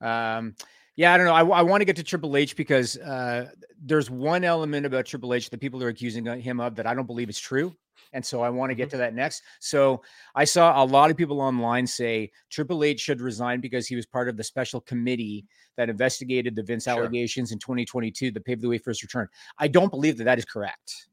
Um, 0.00 0.54
yeah, 0.96 1.12
I 1.12 1.18
don't 1.18 1.26
know. 1.26 1.34
I, 1.34 1.44
I 1.44 1.62
want 1.62 1.82
to 1.82 1.84
get 1.84 1.96
to 1.96 2.02
Triple 2.02 2.38
H 2.38 2.56
because 2.56 2.96
uh, 2.96 3.50
there's 3.84 4.10
one 4.10 4.44
element 4.44 4.86
about 4.86 5.04
Triple 5.04 5.34
H 5.34 5.50
that 5.50 5.60
people 5.60 5.82
are 5.82 5.88
accusing 5.88 6.24
him 6.40 6.58
of 6.58 6.76
that 6.76 6.86
I 6.86 6.94
don't 6.94 7.06
believe 7.06 7.28
is 7.28 7.38
true. 7.38 7.74
And 8.14 8.24
so 8.24 8.40
I 8.40 8.48
want 8.48 8.70
to 8.70 8.74
get 8.74 8.88
to 8.90 8.96
that 8.96 9.14
next. 9.14 9.42
So 9.60 10.00
I 10.34 10.44
saw 10.44 10.82
a 10.82 10.86
lot 10.86 11.10
of 11.10 11.18
people 11.18 11.42
online 11.42 11.86
say 11.86 12.30
Triple 12.48 12.82
H 12.82 12.98
should 12.98 13.20
resign 13.20 13.60
because 13.60 13.86
he 13.86 13.94
was 13.94 14.06
part 14.06 14.30
of 14.30 14.38
the 14.38 14.42
special 14.42 14.80
committee 14.80 15.44
that 15.76 15.90
investigated 15.90 16.56
the 16.56 16.62
Vince 16.62 16.84
Sure. 16.84 16.94
allegations 16.94 17.52
in 17.52 17.58
2022 17.58 18.30
that 18.30 18.44
paved 18.46 18.62
the 18.62 18.68
way 18.70 18.78
for 18.78 18.90
his 18.90 19.02
return. 19.02 19.28
I 19.58 19.68
don't 19.68 19.90
believe 19.90 20.16
that 20.16 20.24
that 20.24 20.38
is 20.38 20.46
correct. 20.46 21.08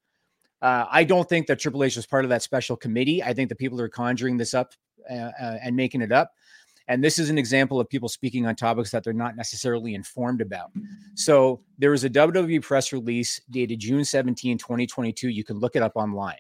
Uh, 0.62 0.86
I 0.90 1.04
don't 1.04 1.28
think 1.30 1.48
that 1.48 1.60
Triple 1.60 1.84
H 1.84 1.96
was 1.96 2.06
part 2.06 2.26
of 2.26 2.30
that 2.30 2.42
special 2.42 2.76
committee. 2.76 3.24
I 3.24 3.34
think 3.34 3.50
the 3.50 3.56
people 3.56 3.80
are 3.82 3.90
conjuring 3.90 4.38
this 4.38 4.54
up 4.54 4.74
uh, 5.10 5.14
uh, 5.14 5.58
and 5.62 5.76
making 5.76 6.02
it 6.02 6.12
up. 6.12 6.32
And 6.88 7.04
this 7.04 7.20
is 7.20 7.30
an 7.30 7.38
example 7.38 7.80
of 7.80 7.90
people 7.90 8.08
speaking 8.08 8.46
on 8.46 8.56
topics 8.56 8.92
that 8.92 9.04
they're 9.04 9.14
not 9.14 9.36
necessarily 9.36 9.94
informed 9.94 10.42
about. 10.42 10.72
So 11.16 11.62
there 11.78 11.92
was 11.92 12.06
a 12.06 12.10
WWE 12.10 12.62
press 12.62 12.94
release 12.94 13.42
dated 13.50 13.80
June 13.80 14.06
17, 14.06 14.58
2022. 14.58 15.28
You 15.30 15.44
can 15.44 15.60
look 15.60 15.76
it 15.76 15.84
up 15.84 15.94
online. 15.96 16.38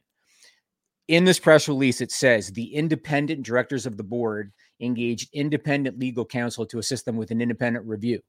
In 1.09 1.25
this 1.25 1.39
press 1.39 1.67
release, 1.67 2.01
it 2.01 2.11
says 2.11 2.49
the 2.51 2.73
independent 2.73 3.43
directors 3.43 3.85
of 3.85 3.97
the 3.97 4.03
board 4.03 4.51
engaged 4.79 5.29
independent 5.33 5.99
legal 5.99 6.25
counsel 6.25 6.65
to 6.65 6.79
assist 6.79 7.05
them 7.05 7.17
with 7.17 7.31
an 7.31 7.41
independent 7.41 7.85
review. 7.85 8.21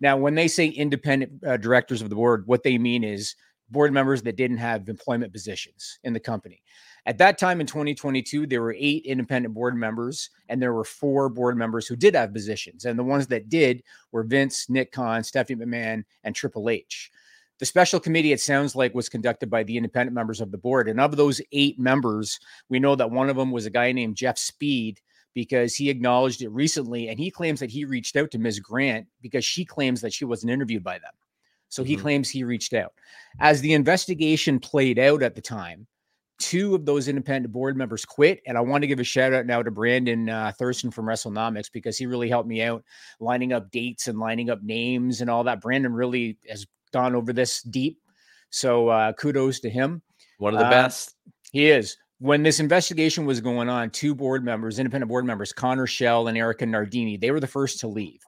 Now, 0.00 0.16
when 0.16 0.34
they 0.34 0.48
say 0.48 0.68
independent 0.68 1.44
uh, 1.44 1.56
directors 1.56 2.02
of 2.02 2.08
the 2.08 2.16
board, 2.16 2.46
what 2.46 2.62
they 2.62 2.78
mean 2.78 3.04
is 3.04 3.34
board 3.70 3.92
members 3.92 4.22
that 4.22 4.36
didn't 4.36 4.56
have 4.58 4.88
employment 4.88 5.32
positions 5.32 5.98
in 6.04 6.12
the 6.12 6.20
company. 6.20 6.62
At 7.06 7.18
that 7.18 7.38
time 7.38 7.60
in 7.60 7.66
2022, 7.66 8.46
there 8.46 8.62
were 8.62 8.76
eight 8.78 9.06
independent 9.06 9.54
board 9.54 9.76
members, 9.76 10.30
and 10.48 10.60
there 10.60 10.74
were 10.74 10.84
four 10.84 11.28
board 11.28 11.56
members 11.56 11.86
who 11.86 11.96
did 11.96 12.14
have 12.14 12.34
positions. 12.34 12.84
And 12.84 12.98
the 12.98 13.04
ones 13.04 13.26
that 13.28 13.48
did 13.48 13.82
were 14.12 14.22
Vince, 14.22 14.68
Nick 14.68 14.92
Khan, 14.92 15.24
Stephanie 15.24 15.64
McMahon, 15.64 16.04
and 16.24 16.34
Triple 16.34 16.68
H. 16.68 17.10
The 17.58 17.66
special 17.66 18.00
committee, 18.00 18.32
it 18.32 18.40
sounds 18.40 18.74
like, 18.74 18.94
was 18.94 19.08
conducted 19.08 19.50
by 19.50 19.62
the 19.62 19.76
independent 19.76 20.14
members 20.14 20.40
of 20.40 20.50
the 20.50 20.58
board. 20.58 20.88
And 20.88 21.00
of 21.00 21.16
those 21.16 21.40
eight 21.52 21.78
members, 21.78 22.40
we 22.68 22.80
know 22.80 22.96
that 22.96 23.10
one 23.10 23.30
of 23.30 23.36
them 23.36 23.50
was 23.50 23.66
a 23.66 23.70
guy 23.70 23.92
named 23.92 24.16
Jeff 24.16 24.38
Speed, 24.38 25.00
because 25.34 25.74
he 25.74 25.90
acknowledged 25.90 26.42
it 26.42 26.48
recently 26.48 27.08
and 27.08 27.18
he 27.18 27.30
claims 27.30 27.60
that 27.60 27.70
he 27.70 27.84
reached 27.84 28.16
out 28.16 28.30
to 28.32 28.38
Ms. 28.38 28.60
Grant 28.60 29.06
because 29.22 29.44
she 29.44 29.64
claims 29.64 30.00
that 30.00 30.12
she 30.12 30.24
wasn't 30.24 30.52
interviewed 30.52 30.82
by 30.82 30.98
them. 30.98 31.12
So 31.70 31.82
he 31.82 31.96
Mhm. 31.96 32.00
claims 32.00 32.28
he 32.28 32.44
reached 32.44 32.74
out. 32.74 32.92
As 33.40 33.60
the 33.62 33.72
investigation 33.72 34.58
played 34.60 34.98
out 34.98 35.22
at 35.22 35.34
the 35.34 35.40
time, 35.40 35.86
two 36.38 36.74
of 36.74 36.84
those 36.84 37.06
independent 37.08 37.52
board 37.52 37.76
members 37.76 38.04
quit. 38.04 38.40
And 38.46 38.56
I 38.58 38.60
want 38.60 38.82
to 38.82 38.86
give 38.88 38.98
a 39.00 39.04
shout 39.04 39.32
out 39.32 39.46
now 39.46 39.62
to 39.62 39.70
Brandon 39.70 40.28
uh, 40.28 40.52
Thurston 40.58 40.90
from 40.90 41.06
WrestleNomics 41.06 41.70
because 41.72 41.96
he 41.96 42.06
really 42.06 42.28
helped 42.28 42.48
me 42.48 42.62
out 42.62 42.82
lining 43.20 43.52
up 43.52 43.70
dates 43.70 44.08
and 44.08 44.18
lining 44.18 44.50
up 44.50 44.62
names 44.62 45.20
and 45.20 45.30
all 45.30 45.44
that. 45.44 45.60
Brandon 45.60 45.92
really 45.92 46.38
has 46.48 46.66
gone 46.92 47.14
over 47.14 47.32
this 47.32 47.62
deep. 47.62 47.98
So 48.50 48.88
uh, 48.88 49.12
kudos 49.12 49.60
to 49.60 49.70
him. 49.70 50.02
One 50.38 50.54
of 50.54 50.58
the 50.58 50.66
Uh, 50.66 50.70
best. 50.70 51.14
He 51.52 51.70
is. 51.70 51.96
When 52.18 52.42
this 52.42 52.58
investigation 52.60 53.26
was 53.26 53.40
going 53.40 53.68
on, 53.68 53.90
two 53.90 54.14
board 54.14 54.44
members, 54.44 54.78
independent 54.78 55.08
board 55.08 55.24
members, 55.24 55.52
Connor 55.52 55.86
Schell 55.86 56.28
and 56.28 56.36
Erika 56.36 56.66
Nardini, 56.66 57.16
they 57.16 57.30
were 57.30 57.40
the 57.40 57.46
first 57.46 57.80
to 57.80 57.86
leave. 57.86 58.20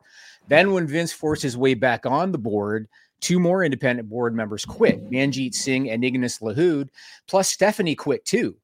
Then, 0.48 0.72
when 0.72 0.86
Vince 0.86 1.12
forced 1.12 1.42
his 1.42 1.56
way 1.56 1.74
back 1.74 2.04
on 2.04 2.32
the 2.32 2.38
board, 2.38 2.88
two 3.22 3.38
more 3.38 3.64
independent 3.64 4.10
board 4.10 4.34
members 4.34 4.66
quit 4.66 5.10
Manjeet 5.10 5.54
Singh 5.54 5.88
and 5.88 6.04
Ignace 6.04 6.40
Lahoud, 6.40 6.90
plus 7.26 7.48
Stephanie 7.48 7.94
quit 7.94 8.24
too 8.26 8.56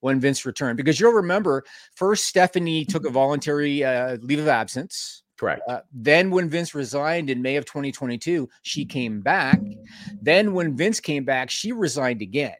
when 0.00 0.18
Vince 0.18 0.44
returned. 0.44 0.76
Because 0.76 0.98
you'll 0.98 1.12
remember, 1.12 1.64
first 1.94 2.24
Stephanie 2.24 2.84
took 2.84 3.06
a 3.06 3.10
voluntary 3.10 3.84
uh, 3.84 4.16
leave 4.22 4.40
of 4.40 4.48
absence. 4.48 5.22
Correct. 5.38 5.62
Uh, 5.68 5.80
then, 5.92 6.30
when 6.30 6.48
Vince 6.48 6.74
resigned 6.74 7.28
in 7.28 7.42
May 7.42 7.56
of 7.56 7.66
2022, 7.66 8.48
she 8.62 8.86
came 8.86 9.20
back. 9.20 9.60
Then, 10.22 10.54
when 10.54 10.74
Vince 10.76 10.98
came 10.98 11.24
back, 11.24 11.50
she 11.50 11.72
resigned 11.72 12.22
again. 12.22 12.56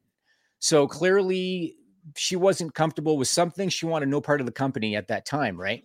So 0.58 0.86
clearly, 0.86 1.76
she 2.16 2.36
wasn't 2.36 2.74
comfortable 2.74 3.16
with 3.16 3.28
something. 3.28 3.70
She 3.70 3.86
wanted 3.86 4.10
no 4.10 4.20
part 4.20 4.40
of 4.40 4.46
the 4.46 4.52
company 4.52 4.94
at 4.94 5.08
that 5.08 5.24
time, 5.24 5.58
right? 5.58 5.84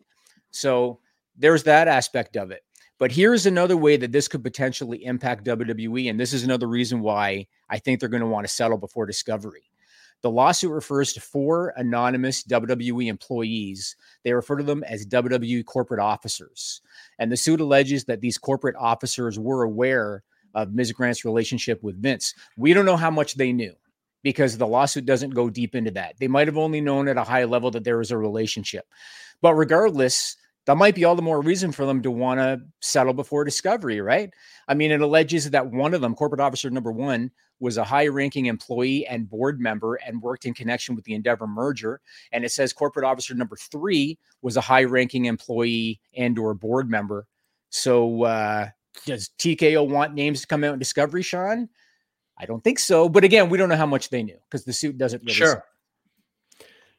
So 0.52 1.00
there's 1.38 1.64
that 1.64 1.88
aspect 1.88 2.36
of 2.36 2.52
it. 2.52 2.64
But 3.02 3.12
here's 3.12 3.48
another 3.48 3.76
way 3.76 3.98
that 3.98 4.12
this 4.12 4.28
could 4.28 4.44
potentially 4.44 5.04
impact 5.04 5.44
WWE. 5.44 6.08
And 6.08 6.20
this 6.20 6.34
is 6.34 6.44
another 6.44 6.68
reason 6.68 7.02
why 7.02 7.48
I 7.68 7.80
think 7.80 8.00
they're 8.00 8.08
going 8.08 8.22
to 8.22 8.28
want 8.28 8.46
to 8.46 8.54
settle 8.54 8.78
before 8.78 9.08
discovery. 9.08 9.64
The 10.22 10.30
lawsuit 10.30 10.70
refers 10.70 11.12
to 11.14 11.20
four 11.20 11.74
anonymous 11.78 12.44
WWE 12.44 13.08
employees. 13.08 13.96
They 14.24 14.34
refer 14.34 14.58
to 14.58 14.64
them 14.64 14.84
as 14.84 15.08
WWE 15.08 15.66
corporate 15.66 16.00
officers. 16.00 16.82
And 17.18 17.32
the 17.32 17.38
suit 17.38 17.60
alleges 17.60 18.06
that 18.06 18.22
these 18.22 18.38
corporate 18.38 18.76
officers 18.78 19.40
were 19.40 19.64
aware 19.64 20.22
of 20.54 20.72
Ms. 20.72 20.92
Grant's 20.92 21.26
relationship 21.26 21.82
with 21.82 22.00
Vince. 22.00 22.36
We 22.56 22.72
don't 22.72 22.86
know 22.86 22.98
how 22.98 23.10
much 23.10 23.34
they 23.34 23.52
knew 23.52 23.74
because 24.22 24.60
the 24.60 24.68
lawsuit 24.68 25.08
doesn't 25.08 25.32
go 25.32 25.50
deep 25.50 25.74
into 25.74 25.90
that. 25.90 26.20
They 26.20 26.28
might 26.28 26.48
have 26.48 26.58
only 26.60 26.82
known 26.82 27.08
at 27.08 27.18
a 27.18 27.24
high 27.24 27.46
level 27.46 27.72
that 27.72 27.84
there 27.84 27.98
was 27.98 28.12
a 28.12 28.18
relationship. 28.20 28.86
But 29.42 29.56
regardless, 29.56 30.38
that 30.66 30.78
might 30.78 30.96
be 30.96 31.06
all 31.06 31.16
the 31.16 31.22
more 31.22 31.42
reason 31.42 31.72
for 31.72 31.86
them 31.86 32.02
to 32.04 32.12
want 32.12 32.40
to 32.40 32.62
settle 32.82 33.14
before 33.14 33.44
discovery, 33.44 34.00
right? 34.00 34.30
I 34.68 34.74
mean, 34.74 34.92
it 34.92 35.02
alleges 35.02 35.50
that 35.50 35.72
one 35.72 35.94
of 35.94 36.02
them, 36.02 36.16
corporate 36.16 36.42
officer 36.42 36.70
number 36.70 36.92
one, 36.92 37.32
was 37.60 37.78
a 37.78 37.84
high 37.84 38.08
ranking 38.08 38.48
employee 38.48 39.06
and 39.08 39.30
board 39.30 39.60
member 39.60 39.96
and 39.96 40.22
worked 40.22 40.46
in 40.46 40.54
connection 40.54 40.96
with 40.96 41.06
the 41.06 41.14
Endeavor 41.14 41.48
merger. 41.48 42.02
And 42.32 42.44
it 42.44 42.52
says 42.52 42.74
corporate 42.74 43.06
officer 43.06 43.34
number 43.36 43.56
three 43.56 44.18
was 44.42 44.58
a 44.58 44.62
high 44.62 44.84
ranking 44.84 45.26
employee 45.26 46.00
and 46.16 46.38
or 46.38 46.54
board 46.54 46.90
member. 46.90 47.28
So 47.70 48.24
uh, 48.24 48.70
does 49.06 49.30
TKO 49.38 49.88
want 49.88 50.14
names 50.14 50.42
to 50.42 50.48
come 50.48 50.64
out 50.64 50.74
in 50.74 50.80
discovery, 50.80 51.22
Sean? 51.22 51.70
I 52.38 52.46
don't 52.46 52.64
think 52.64 52.80
so. 52.80 53.08
But 53.08 53.24
again, 53.24 53.50
we 53.50 53.58
don't 53.58 53.70
know 53.70 53.76
how 53.76 53.86
much 53.86 54.10
they 54.10 54.24
knew 54.24 54.38
because 54.50 54.66
the 54.66 54.74
suit 54.74 54.98
doesn't 54.98 55.22
really 55.22 55.34
Sure. 55.34 55.64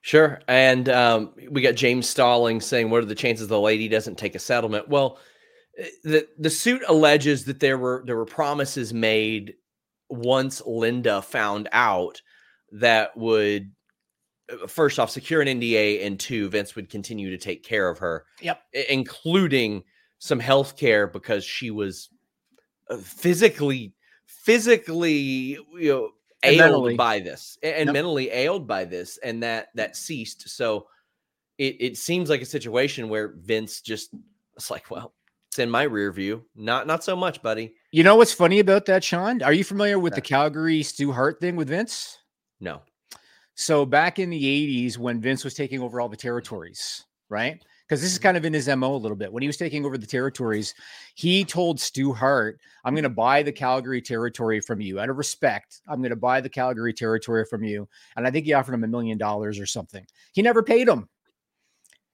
Sure. 0.02 0.40
And 0.48 0.88
um, 0.88 1.32
we 1.48 1.62
got 1.62 1.76
James 1.76 2.08
Stalling 2.08 2.60
saying, 2.60 2.90
What 2.90 3.02
are 3.02 3.06
the 3.06 3.14
chances 3.14 3.48
the 3.48 3.60
lady 3.60 3.88
doesn't 3.88 4.18
take 4.18 4.34
a 4.34 4.40
settlement? 4.40 4.88
Well, 4.88 5.18
eh, 5.78 5.86
the, 6.02 6.28
the 6.38 6.50
suit 6.50 6.82
alleges 6.88 7.44
that 7.44 7.60
there 7.60 7.78
were 7.78 8.02
there 8.04 8.16
were 8.16 8.26
promises 8.26 8.92
made 8.92 9.54
once 10.10 10.60
Linda 10.66 11.22
found 11.22 11.68
out 11.72 12.20
that 12.72 13.16
would 13.16 13.70
uh, 14.52 14.66
first 14.66 14.98
off 14.98 15.08
secure 15.08 15.40
an 15.40 15.46
NDA 15.46 16.04
and 16.04 16.18
two 16.18 16.48
Vince 16.48 16.74
would 16.74 16.90
continue 16.90 17.30
to 17.30 17.38
take 17.38 17.62
care 17.62 17.88
of 17.88 17.98
her. 17.98 18.24
Yep. 18.40 18.60
including 18.90 19.84
some 20.18 20.40
health 20.40 20.76
care 20.76 21.06
because 21.06 21.44
she 21.44 21.70
was 21.70 22.08
uh, 22.90 22.96
physically 22.96 23.94
physically 24.26 25.58
you 25.78 25.88
know 25.88 26.10
And 26.42 26.55
ailed 26.57 26.62
mentally. 26.62 26.96
by 26.96 27.20
this 27.20 27.59
and 27.62 27.87
Yep. 27.87 27.92
mentally 27.92 28.31
ailed 28.31 28.66
by 28.66 28.85
this 28.85 29.18
and 29.18 29.42
that 29.42 29.68
that 29.74 29.90
mm-hmm. 29.90 29.96
ceased 29.96 30.48
so 30.48 30.87
it, 31.59 31.76
it 31.81 31.96
seems 31.96 32.28
like 32.31 32.42
a 32.42 32.46
situation 32.46 33.09
where 33.09 33.35
vince 33.38 33.81
just 33.81 34.14
it's 34.57 34.70
like 34.70 34.90
well 34.90 35.14
it's 35.50 35.59
in 35.59 35.70
my 35.70 35.83
rear 35.85 36.11
view 36.11 36.44
not 36.57 36.87
not 36.87 37.05
so 37.05 37.14
much 37.14 37.42
buddy 37.42 37.74
You 37.92 38.02
know 38.05 38.16
what's 38.16 38.33
funny 38.33 38.59
about 38.59 38.87
that, 38.87 39.05
Sean? 39.05 39.42
Are 39.42 39.52
you 39.52 39.64
familiar 39.64 39.98
with 39.98 40.14
the 40.14 40.20
Calgary 40.22 40.83
Stu 40.83 41.12
Hart 41.12 41.40
thing 41.40 41.57
with 41.57 41.68
Vince? 41.68 42.18
no 42.59 42.81
So 43.55 43.85
back 43.85 44.18
in 44.18 44.31
the 44.31 44.42
80s, 44.42 44.96
when 44.96 45.20
Vince 45.20 45.44
was 45.44 45.52
taking 45.55 45.81
over 45.81 46.00
all 46.00 46.09
the 46.09 46.16
territories, 46.16 47.05
right? 47.28 47.62
Because 47.87 48.01
this 48.01 48.12
is 48.12 48.18
kind 48.18 48.37
of 48.37 48.45
in 48.45 48.55
his 48.55 48.68
MO 48.68 48.95
a 48.95 48.97
little 48.97 49.16
bit. 49.16 49.33
When 49.33 49.42
he 49.42 49.47
was 49.47 49.57
taking 49.57 49.85
over 49.85 49.99
the 49.99 50.07
territories, 50.07 50.75
he 51.14 51.45
told 51.45 51.79
Stu 51.79 52.12
Hart, 52.12 52.59
I'm 52.85 52.95
going 52.95 53.03
to 53.03 53.11
buy 53.11 53.42
the 53.42 53.53
Calgary 53.53 54.01
territory 54.01 54.61
from 54.61 54.81
you 54.81 54.99
out 54.99 55.11
of 55.11 55.18
respect. 55.18 55.83
I'm 55.87 56.01
going 56.01 56.11
to 56.11 56.16
buy 56.16 56.40
the 56.40 56.49
Calgary 56.49 56.95
territory 56.95 57.45
from 57.45 57.64
you. 57.64 57.88
And 58.16 58.27
I 58.27 58.31
think 58.31 58.47
he 58.47 58.55
offered 58.55 58.75
him 58.75 58.85
a 58.85 58.88
million 58.88 59.18
dollars 59.18 59.59
or 59.59 59.66
something. 59.66 60.07
He 60.33 60.42
never 60.42 60.62
paid 60.62 60.88
him. 60.88 61.09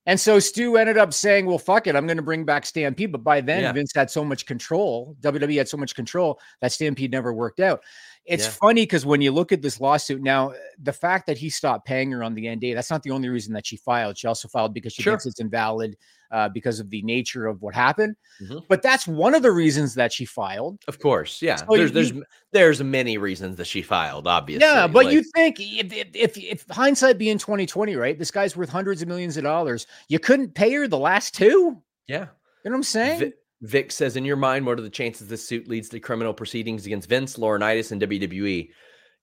And 0.06 0.18
so 0.18 0.38
Stu 0.38 0.78
ended 0.78 0.96
up 0.96 1.12
saying, 1.12 1.44
Well, 1.44 1.58
fuck 1.58 1.86
it. 1.86 1.94
I'm 1.94 2.06
going 2.06 2.16
to 2.16 2.22
bring 2.22 2.46
back 2.46 2.64
Stampede. 2.64 3.12
But 3.12 3.22
by 3.22 3.42
then, 3.42 3.60
Yeah. 3.62 3.72
Vince 3.72 3.92
had 3.94 4.10
so 4.10 4.24
much 4.24 4.46
control. 4.46 5.14
WWE 5.20 5.58
had 5.58 5.68
so 5.68 5.76
much 5.76 5.94
control 5.94 6.40
that 6.62 6.72
Stampede 6.72 7.12
never 7.12 7.34
worked 7.34 7.60
out. 7.60 7.84
It's 8.28 8.44
Yeah. 8.44 8.50
funny 8.50 8.82
because 8.82 9.06
when 9.06 9.22
you 9.22 9.32
look 9.32 9.52
at 9.52 9.62
this 9.62 9.80
lawsuit 9.80 10.22
now, 10.22 10.52
the 10.82 10.92
fact 10.92 11.26
that 11.26 11.38
he 11.38 11.48
stopped 11.48 11.86
paying 11.86 12.10
her 12.12 12.22
on 12.22 12.34
the 12.34 12.46
NDA, 12.46 12.74
that's 12.74 12.90
not 12.90 13.02
the 13.02 13.10
only 13.10 13.28
reason 13.30 13.54
that 13.54 13.66
she 13.66 13.76
filed. 13.78 14.18
She 14.18 14.26
also 14.26 14.48
filed 14.48 14.74
because 14.74 14.92
she 14.92 15.02
Sure. 15.02 15.14
thinks 15.14 15.24
it's 15.26 15.40
invalid 15.40 15.96
uh, 16.30 16.46
because 16.50 16.78
of 16.78 16.90
the 16.90 17.00
nature 17.02 17.46
of 17.46 17.62
what 17.62 17.74
happened. 17.74 18.14
Mhm. 18.42 18.62
But 18.68 18.82
that's 18.82 19.06
one 19.06 19.34
of 19.34 19.40
the 19.42 19.50
reasons 19.50 19.94
that 19.94 20.12
she 20.12 20.26
filed. 20.26 20.78
of 20.86 20.98
course 20.98 21.40
yeah 21.40 21.56
So 21.56 21.64
there's 21.70 21.88
you- 21.90 21.94
there's 21.94 22.12
there's 22.52 22.82
many 22.82 23.16
reasons 23.16 23.56
that 23.56 23.66
she 23.66 23.80
filed 23.80 24.26
obviously 24.26 24.66
yeah, 24.66 24.86
but 24.86 25.06
like- 25.06 25.14
you 25.14 25.22
think 25.34 25.58
if, 25.58 25.90
if 25.90 26.08
if 26.14 26.36
if 26.36 26.64
hindsight 26.70 27.16
being 27.16 27.38
2020, 27.38 27.96
right? 27.96 28.18
This 28.18 28.30
guy's 28.30 28.54
worth 28.58 28.68
hundreds 28.68 29.00
of 29.00 29.08
millions 29.08 29.38
of 29.38 29.44
dollars. 29.44 29.86
You 30.08 30.18
couldn't 30.18 30.54
pay 30.54 30.70
her 30.74 30.86
the 30.86 30.98
last 30.98 31.34
two. 31.34 31.82
yeah 32.06 32.26
You 32.62 32.70
know 32.70 32.72
what 32.72 32.74
I'm 32.74 32.82
saying? 32.82 33.18
Vic, 33.20 33.34
Vic 33.62 33.90
says, 33.90 34.16
in 34.16 34.24
your 34.24 34.36
mind, 34.36 34.66
what 34.66 34.78
are 34.78 34.82
the 34.82 34.90
chances 34.90 35.28
this 35.28 35.46
suit 35.46 35.68
leads 35.68 35.88
to 35.88 36.00
criminal 36.00 36.32
proceedings 36.32 36.86
against 36.86 37.08
Vince, 37.08 37.36
Laurinaitis, 37.36 37.90
and 37.90 38.00
WWE? 38.00 38.70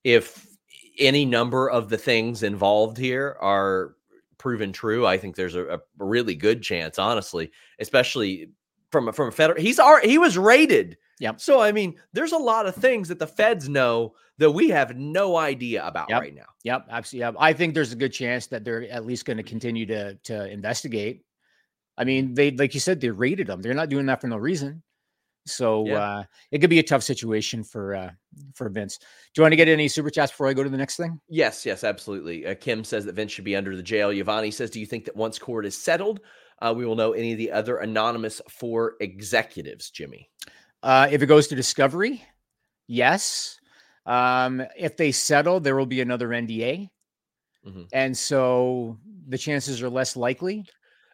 If 0.04 0.46
any 1.00 1.26
number 1.26 1.70
of 1.70 1.90
the 1.90 1.98
things 1.98 2.44
involved 2.44 2.98
here 2.98 3.38
are 3.42 3.96
proven 4.38 4.74
true, 4.74 5.06
I 5.08 5.18
think 5.18 5.36
there's 5.36 5.56
a, 5.56 5.66
a 5.66 5.80
really 5.98 6.36
good 6.36 6.62
chance, 6.62 7.00
honestly, 7.00 7.52
especially 7.80 8.50
from 8.92 9.08
a, 9.08 9.14
from 9.14 9.30
a 9.30 9.32
federal. 9.32 9.62
He's 9.62 9.80
already, 9.80 10.10
he 10.10 10.18
was 10.18 10.38
rated. 10.38 10.98
Yep. 11.20 11.40
So 11.40 11.62
I 11.62 11.72
mean, 11.72 11.96
there's 12.14 12.34
a 12.34 12.38
lot 12.38 12.66
of 12.66 12.76
things 12.76 13.08
that 13.08 13.20
the 13.20 13.28
feds 13.28 13.70
know 13.70 14.14
that 14.38 14.52
we 14.52 14.70
have 14.70 14.98
no 14.98 15.38
idea 15.38 15.86
about 15.88 16.10
Yep. 16.10 16.22
right 16.22 16.36
now. 16.36 16.46
Yep, 16.64 16.88
absolutely. 16.90 17.26
Yep. 17.26 17.36
I 17.40 17.54
think 17.54 17.74
there's 17.74 17.94
a 17.94 17.96
good 17.96 18.12
chance 18.12 18.48
that 18.48 18.66
they're 18.66 18.84
at 18.92 19.06
least 19.06 19.26
going 19.26 19.38
to 19.38 19.44
continue 19.44 19.86
to 19.86 20.16
to 20.16 20.50
investigate. 20.52 21.24
I 21.98 22.04
mean, 22.04 22.34
they 22.34 22.52
like 22.52 22.74
you 22.74 22.80
said, 22.80 23.00
they 23.02 23.10
rated 23.10 23.48
them. 23.48 23.62
They're 23.62 23.74
not 23.74 23.90
doing 23.90 24.06
that 24.08 24.22
for 24.22 24.28
no 24.28 24.38
reason. 24.38 24.84
So 25.48 25.86
Yeah. 25.86 26.00
uh, 26.00 26.24
it 26.52 26.60
could 26.60 26.70
be 26.72 26.80
a 26.80 26.84
tough 26.84 27.04
situation 27.04 27.64
for 27.64 27.94
uh, 27.96 28.12
for 28.56 28.68
Vince. 28.70 28.98
Do 28.98 29.06
you 29.38 29.44
want 29.44 29.52
to 29.54 29.58
get 29.58 29.68
any 29.68 29.88
super 29.88 30.10
chats 30.10 30.32
before 30.32 30.48
I 30.48 30.54
go 30.54 30.64
to 30.64 30.70
the 30.70 30.78
next 30.78 30.98
thing? 30.98 31.20
Yes, 31.30 31.66
yes, 31.66 31.84
absolutely. 31.84 32.46
Uh, 32.48 32.56
Kim 32.56 32.84
says 32.84 33.06
that 33.06 33.14
Vince 33.16 33.32
should 33.32 33.46
be 33.46 33.56
under 33.56 33.76
the 33.76 33.84
jail. 33.84 34.10
Yvonne 34.10 34.52
says, 34.52 34.70
Do 34.72 34.80
you 34.80 34.86
think 34.88 35.06
that 35.06 35.16
once 35.16 35.38
court 35.38 35.66
is 35.66 35.78
settled, 35.78 36.20
uh, 36.62 36.74
we 36.76 36.86
will 36.86 36.96
know 36.96 37.14
any 37.14 37.32
of 37.32 37.38
the 37.38 37.52
other 37.52 37.78
anonymous 37.78 38.42
four 38.50 38.96
executives, 39.02 39.92
Jimmy? 39.92 40.30
Uh, 40.82 41.08
if 41.12 41.22
it 41.22 41.28
goes 41.28 41.48
to 41.48 41.56
discovery, 41.56 42.24
yes. 42.88 43.60
Um, 44.06 44.64
if 44.78 44.98
they 44.98 45.12
settle, 45.12 45.60
there 45.60 45.76
will 45.76 45.86
be 45.88 46.02
another 46.02 46.30
NDA, 46.30 46.90
Mhm. 47.68 47.88
and 47.94 48.16
so 48.18 49.00
the 49.28 49.38
chances 49.38 49.82
are 49.82 49.90
less 49.90 50.16
likely. 50.16 50.66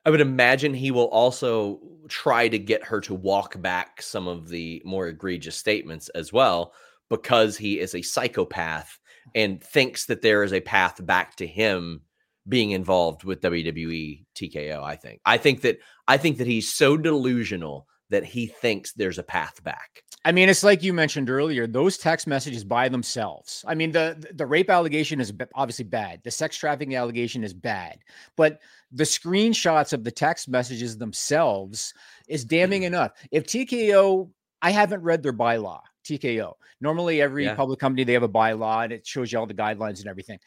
I 0.06 0.10
would 0.10 0.22
imagine 0.22 0.74
he 0.74 0.92
will 0.92 1.10
also 1.10 1.80
try 2.08 2.48
to 2.48 2.58
get 2.58 2.84
her 2.84 3.00
to 3.02 3.14
walk 3.14 3.62
back 3.62 4.02
some 4.02 4.28
of 4.28 4.50
the 4.50 4.82
more 4.84 5.08
egregious 5.08 5.56
statements 5.56 6.10
as 6.10 6.34
well, 6.34 6.74
because 7.10 7.58
he 7.58 7.80
is 7.80 7.94
a 7.94 8.02
psychopath 8.02 9.00
and 9.36 9.64
thinks 9.64 10.06
that 10.08 10.22
there 10.22 10.44
is 10.44 10.54
a 10.54 10.62
path 10.62 11.06
back 11.06 11.36
to 11.36 11.46
him 11.46 12.02
being 12.48 12.72
involved 12.72 13.24
with 13.24 13.42
WWE 13.42 14.26
TKO. 14.36 14.84
I 14.84 14.96
think. 14.96 15.22
I 15.26 15.38
think 15.38 15.62
that 15.62 15.78
I 16.08 16.18
think 16.18 16.38
that 16.38 16.48
he's 16.48 16.74
so 16.74 16.98
delusional 16.98 17.88
that 18.10 18.26
he 18.26 18.48
thinks 18.48 18.94
there's 18.94 19.20
a 19.20 19.24
path 19.24 19.64
back. 19.64 20.04
I 20.24 20.32
mean, 20.32 20.50
it's 20.50 20.64
like 20.64 20.84
you 20.84 20.94
mentioned 20.94 21.30
earlier; 21.30 21.66
those 21.66 21.98
text 21.98 22.28
messages 22.28 22.64
by 22.64 22.90
themselves. 22.90 23.66
I 23.68 23.74
mean, 23.74 23.92
the 23.92 24.24
the 24.34 24.46
rape 24.46 24.70
allegation 24.70 25.20
is 25.20 25.34
obviously 25.56 25.86
bad. 25.86 26.22
The 26.24 26.32
sex 26.32 26.56
trafficking 26.58 26.96
allegation 26.96 27.44
is 27.44 27.54
bad, 27.54 28.00
but 28.36 28.60
the 28.92 29.04
screenshots 29.04 29.94
of 29.94 30.04
the 30.04 30.12
text 30.12 30.48
messages 30.48 30.98
themselves 30.98 31.94
is 32.28 32.46
damning 32.46 32.82
mm-hmm. 32.82 32.94
enough. 32.94 33.12
If 33.32 33.46
TKO, 33.46 34.30
I 34.62 34.72
haven't 34.72 35.02
read 35.02 35.24
their 35.24 35.34
bylaw. 35.34 35.82
TKO. 36.04 36.54
Normally, 36.82 37.22
every 37.22 37.46
Yeah. 37.46 37.56
public 37.56 37.80
company 37.80 38.04
they 38.04 38.14
have 38.14 38.24
a 38.24 38.30
bylaw 38.30 38.84
and 38.84 38.94
it 38.94 39.06
shows 39.06 39.32
you 39.32 39.40
all 39.40 39.48
the 39.48 39.54
guidelines 39.54 40.00
and 40.00 40.08
everything. 40.08 40.40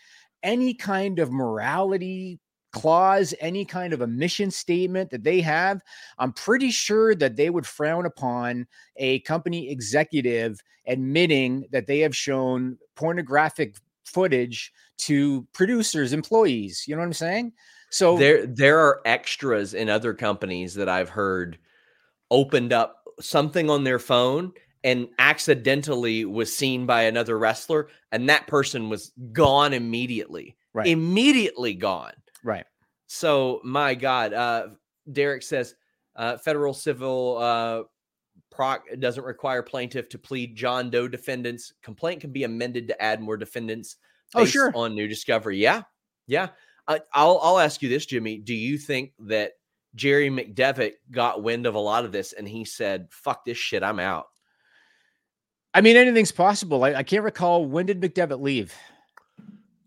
Any 0.43 0.75
kind 0.75 1.19
of 1.19 1.33
morality 1.33 2.41
clause, 2.75 3.33
any 3.41 3.65
kind 3.65 3.93
of 3.93 4.03
a 4.03 4.07
mission 4.07 4.51
statement 4.51 5.11
that 5.11 5.25
they 5.25 5.41
have, 5.41 5.81
I'm 6.19 6.33
pretty 6.33 6.71
sure 6.71 7.15
that 7.15 7.37
they 7.37 7.49
would 7.49 7.67
frown 7.67 8.05
upon 8.05 8.67
a 8.97 9.21
company 9.21 9.71
executive 9.71 10.61
admitting 10.87 11.67
that 11.71 11.87
they 11.87 12.01
have 12.01 12.15
shown 12.15 12.77
pornographic 12.97 13.77
footage 14.05 14.73
to 14.99 15.47
producers, 15.55 16.13
employees. 16.13 16.85
You 16.87 16.97
know 16.97 17.01
what 17.01 17.07
I'm 17.07 17.13
saying? 17.15 17.53
So 17.91 18.19
there 18.19 18.45
there 18.47 18.81
are 18.81 19.01
extras 19.07 19.73
in 19.73 19.89
other 19.89 20.13
companies 20.13 20.75
that 20.75 20.89
I've 20.89 21.09
heard 21.09 21.59
opened 22.31 22.73
up 22.73 23.05
something 23.21 23.71
on 23.71 23.85
their 23.85 24.01
phone 24.01 24.53
and 24.83 25.09
accidentally 25.19 26.25
was 26.25 26.55
seen 26.55 26.87
by 26.87 27.03
another 27.03 27.39
wrestler 27.39 27.89
and 28.11 28.29
that 28.29 28.49
person 28.49 28.89
was 28.89 29.13
gone 29.33 29.73
immediately. 29.73 30.57
Right. 30.73 30.89
Immediately 30.89 31.75
gone. 31.75 32.15
Right. 32.45 32.65
So 33.07 33.61
my 33.65 33.95
God, 33.95 34.33
uh, 34.33 34.69
Derek 35.11 35.43
says 35.43 35.75
uh, 36.15 36.37
federal 36.39 36.73
civil 36.73 37.39
uh, 37.39 37.83
proc 38.51 38.85
doesn't 39.01 39.25
require 39.25 39.63
plaintiff 39.63 40.09
to 40.11 40.19
plead 40.19 40.55
John 40.55 40.91
Doe 40.91 41.09
defendants. 41.09 41.73
Complaint 41.83 42.21
can 42.21 42.31
be 42.31 42.45
amended 42.45 42.87
to 42.89 43.03
add 43.03 43.21
more 43.21 43.37
defendants. 43.37 43.97
Oh, 44.35 44.45
sure. 44.45 44.73
On 44.75 44.95
new 44.95 45.09
discovery, 45.09 45.59
yeah, 45.59 45.83
yeah. 46.27 46.49
I, 46.87 47.01
I'll 47.13 47.41
I'll 47.43 47.59
ask 47.59 47.83
you 47.83 47.89
this, 47.89 48.07
Jimmy. 48.07 48.39
Do 48.39 48.55
you 48.55 48.79
think 48.79 49.13
that 49.21 49.53
Jerry 49.95 50.29
McDevitt 50.29 50.93
got 51.11 51.43
wind 51.43 51.67
of 51.67 51.75
a 51.75 51.81
lot 51.81 52.05
of 52.05 52.13
this 52.13 52.33
and 52.33 52.49
he 52.49 52.65
said, 52.65 53.09
"Fuck 53.11 53.45
this 53.45 53.59
shit, 53.59 53.83
I'm 53.83 54.01
out." 54.01 54.27
I 55.73 55.81
mean, 55.81 55.97
anything's 55.97 56.33
possible. 56.33 56.85
I, 56.85 56.95
I 56.95 57.03
can't 57.03 57.25
recall 57.25 57.65
when 57.67 57.87
did 57.87 58.01
McDevitt 58.01 58.41
leave 58.41 58.73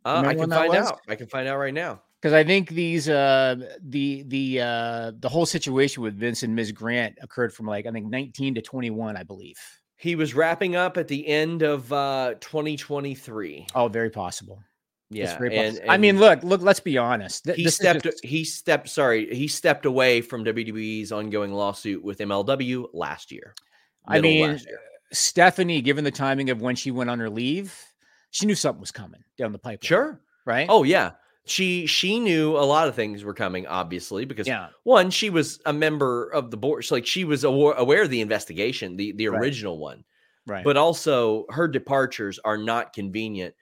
Uh, 0.03 0.23
I 0.25 0.33
can 0.35 0.49
find 0.49 0.75
out. 0.75 0.99
I 1.07 1.15
can 1.15 1.27
find 1.27 1.47
out 1.47 1.57
right 1.57 1.73
now. 1.73 2.01
Because 2.21 2.33
I 2.33 2.43
think 2.43 2.69
these 2.69 3.07
uh 3.09 3.55
the 3.81 4.23
the 4.27 4.61
uh 4.61 5.11
the 5.19 5.29
whole 5.29 5.45
situation 5.45 6.03
with 6.03 6.15
Vince 6.15 6.43
and 6.43 6.55
Ms. 6.55 6.71
Grant 6.71 7.17
occurred 7.21 7.53
from 7.53 7.67
like 7.67 7.85
I 7.85 7.91
think 7.91 8.07
19 8.07 8.55
to 8.55 8.61
21, 8.61 9.17
I 9.17 9.23
believe. 9.23 9.57
He 9.97 10.15
was 10.15 10.35
wrapping 10.35 10.75
up 10.75 10.97
at 10.97 11.07
the 11.07 11.27
end 11.27 11.63
of 11.63 11.91
uh, 11.91 12.35
2023. 12.39 13.65
Oh, 13.73 13.87
very 13.87 14.11
possible. 14.11 14.61
Yeah, 15.09 15.35
very 15.37 15.57
and, 15.57 15.75
possible. 15.75 15.91
I 15.91 15.97
mean, 15.97 16.19
look, 16.19 16.43
look. 16.43 16.61
Let's 16.61 16.79
be 16.81 16.97
honest. 16.97 17.45
Th- 17.45 17.57
he 17.57 17.69
stepped 17.69 18.03
just- 18.03 18.23
he 18.23 18.43
stepped 18.43 18.89
sorry 18.89 19.33
he 19.33 19.47
stepped 19.47 19.85
away 19.85 20.21
from 20.21 20.43
wwe's 20.43 21.11
ongoing 21.11 21.53
lawsuit 21.53 22.03
with 22.03 22.19
mlw 22.19 22.87
last 22.93 23.31
year 23.31 23.55
I 24.05 24.21
mean, 24.21 24.51
year. 24.51 24.79
Stephanie, 25.13 25.81
given 25.81 26.03
the 26.03 26.11
timing 26.11 26.49
of 26.49 26.61
when 26.61 26.75
she 26.75 26.91
went 26.91 27.09
on 27.09 27.19
her 27.19 27.29
leave, 27.29 27.73
she 28.31 28.45
knew 28.45 28.55
something 28.55 28.81
was 28.81 28.91
coming 28.91 29.23
down 29.37 29.51
the 29.51 29.59
pipe. 29.59 29.81
sure 29.83 30.21
right? 30.45 30.67
oh 30.69 30.83
yeah 30.83 31.11
she 31.49 31.85
she 31.85 32.19
knew 32.19 32.55
a 32.57 32.65
lot 32.65 32.87
of 32.87 32.95
things 32.95 33.23
were 33.23 33.33
coming 33.33 33.65
obviously 33.67 34.25
because 34.25 34.47
yeah, 34.47 34.69
one 34.83 35.09
she 35.09 35.29
was 35.29 35.59
a 35.65 35.73
member 35.73 36.29
of 36.29 36.51
the 36.51 36.57
board 36.57 36.85
so 36.85 36.95
like 36.95 37.05
she 37.05 37.23
was 37.23 37.43
aware, 37.43 37.73
aware 37.75 38.03
of 38.03 38.09
the 38.09 38.21
investigation 38.21 38.95
the 38.97 39.11
the 39.13 39.27
Right. 39.27 39.39
original 39.41 39.77
one 39.79 40.03
right. 40.45 40.63
but 40.63 40.77
also 40.77 41.45
her 41.49 41.67
departures 41.67 42.39
are 42.45 42.57
not 42.57 42.93
convenient 42.93 43.55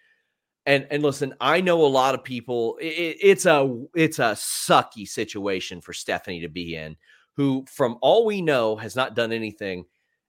and 0.66 0.88
and 0.90 1.04
listen 1.04 1.34
i 1.42 1.62
know 1.62 1.86
a 1.86 1.88
lot 1.88 2.16
of 2.16 2.24
people 2.24 2.78
i 2.82 2.86
i- 2.86 3.18
it's 3.22 3.46
a 3.46 3.86
it's 3.96 4.20
a 4.20 4.34
sucky 4.36 5.08
situation 5.08 5.82
for 5.82 5.94
stephanie 5.94 6.42
to 6.42 6.50
be 6.50 6.76
in 6.76 6.96
who 7.36 7.66
from 7.70 7.98
all 8.02 8.26
we 8.26 8.42
know 8.42 8.76
has 8.76 8.96
not 8.96 9.16
done 9.16 9.32
anything 9.32 9.86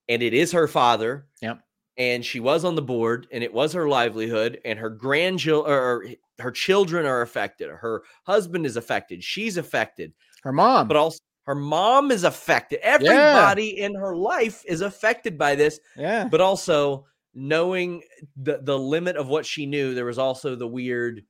and 0.08 0.22
it 0.22 0.34
is 0.34 0.52
her 0.52 0.68
father 0.68 1.26
Yep. 1.40 1.60
And 1.98 2.24
she 2.24 2.40
was 2.40 2.64
on 2.64 2.74
the 2.74 2.82
board 2.82 3.26
and 3.32 3.42
it 3.42 3.52
was 3.52 3.72
her 3.72 3.88
livelihood 3.88 4.60
and 4.64 4.78
her 4.78 4.90
grandchildren 4.90 5.72
or 5.72 6.06
her 6.38 6.50
children 6.50 7.06
are 7.06 7.22
affected 7.22 7.68
her 7.70 8.02
husband 8.24 8.66
is 8.66 8.76
affected 8.76 9.22
she's 9.22 9.56
affected. 9.56 10.12
Her 10.42 10.52
mom. 10.52 10.88
but 10.88 10.96
also 10.96 11.18
her 11.46 11.54
mom 11.54 12.10
is 12.10 12.24
affected. 12.24 12.80
Everybody 12.82 13.80
in 13.80 13.94
her 13.94 14.16
life 14.16 14.62
is 14.66 14.80
affected 14.80 15.38
by 15.38 15.54
this 15.54 15.78
yeah, 15.96 16.26
but 16.28 16.40
also 16.40 17.06
knowing 17.34 18.02
the 18.36 18.60
the 18.62 18.78
limit 18.78 19.16
of 19.16 19.28
what 19.28 19.46
she 19.46 19.66
knew 19.66 19.94
there 19.94 20.06
was 20.06 20.18
also 20.18 20.56
the 20.56 20.66
weird 20.66 21.22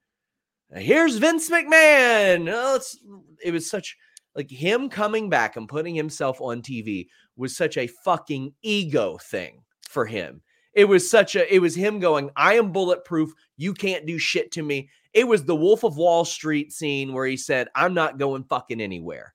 here's 0.75 1.19
vince 1.19 1.51
mcmahon! 1.51 2.49
Oh, 2.51 2.77
it's, 2.77 2.97
it 3.45 3.53
was 3.53 3.69
such 3.69 3.97
like 4.35 4.51
him 4.51 4.89
coming 4.89 5.29
back 5.29 5.57
and 5.57 5.69
putting 5.69 5.95
himself 5.95 6.41
on 6.41 6.62
tv 6.62 7.09
was 7.37 7.57
such 7.57 7.77
a 7.77 7.89
fucking 8.05 8.55
ego 8.62 9.19
thing 9.19 9.62
for 9.83 10.07
him 10.07 10.43
it 10.77 10.85
was 10.85 11.11
such 11.11 11.35
a 11.35 11.53
it 11.53 11.59
was 11.59 11.74
him 11.74 11.99
going 11.99 12.31
i 12.37 12.55
am 12.55 12.70
bulletproof 12.70 13.33
you 13.57 13.74
can't 13.74 14.07
do 14.07 14.18
shit 14.18 14.53
to 14.53 14.62
me 14.62 14.89
it 15.12 15.27
was 15.27 15.45
the 15.45 15.57
wolf 15.57 15.83
of 15.83 15.97
wall 15.97 16.24
street 16.24 16.72
scene 16.72 17.12
where 17.12 17.27
he 17.27 17.37
said 17.37 17.66
i'm 17.74 17.95
not 17.95 18.18
going 18.18 18.45
fucking 18.45 18.81
anywhere 18.81 19.35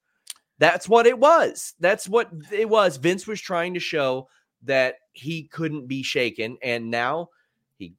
that's 0.60 0.88
what 0.88 1.06
it 1.06 1.18
was 1.18 1.74
that's 1.82 2.08
what 2.08 2.32
it 2.52 2.70
was 2.70 2.96
vince 2.96 3.28
was 3.28 3.42
trying 3.42 3.74
to 3.74 3.80
show 3.80 4.30
that 4.64 4.96
he 5.12 5.44
couldn't 5.44 5.88
be 5.88 6.04
shaken 6.04 6.58
and 6.64 6.90
now 6.90 7.28
he 7.78 7.94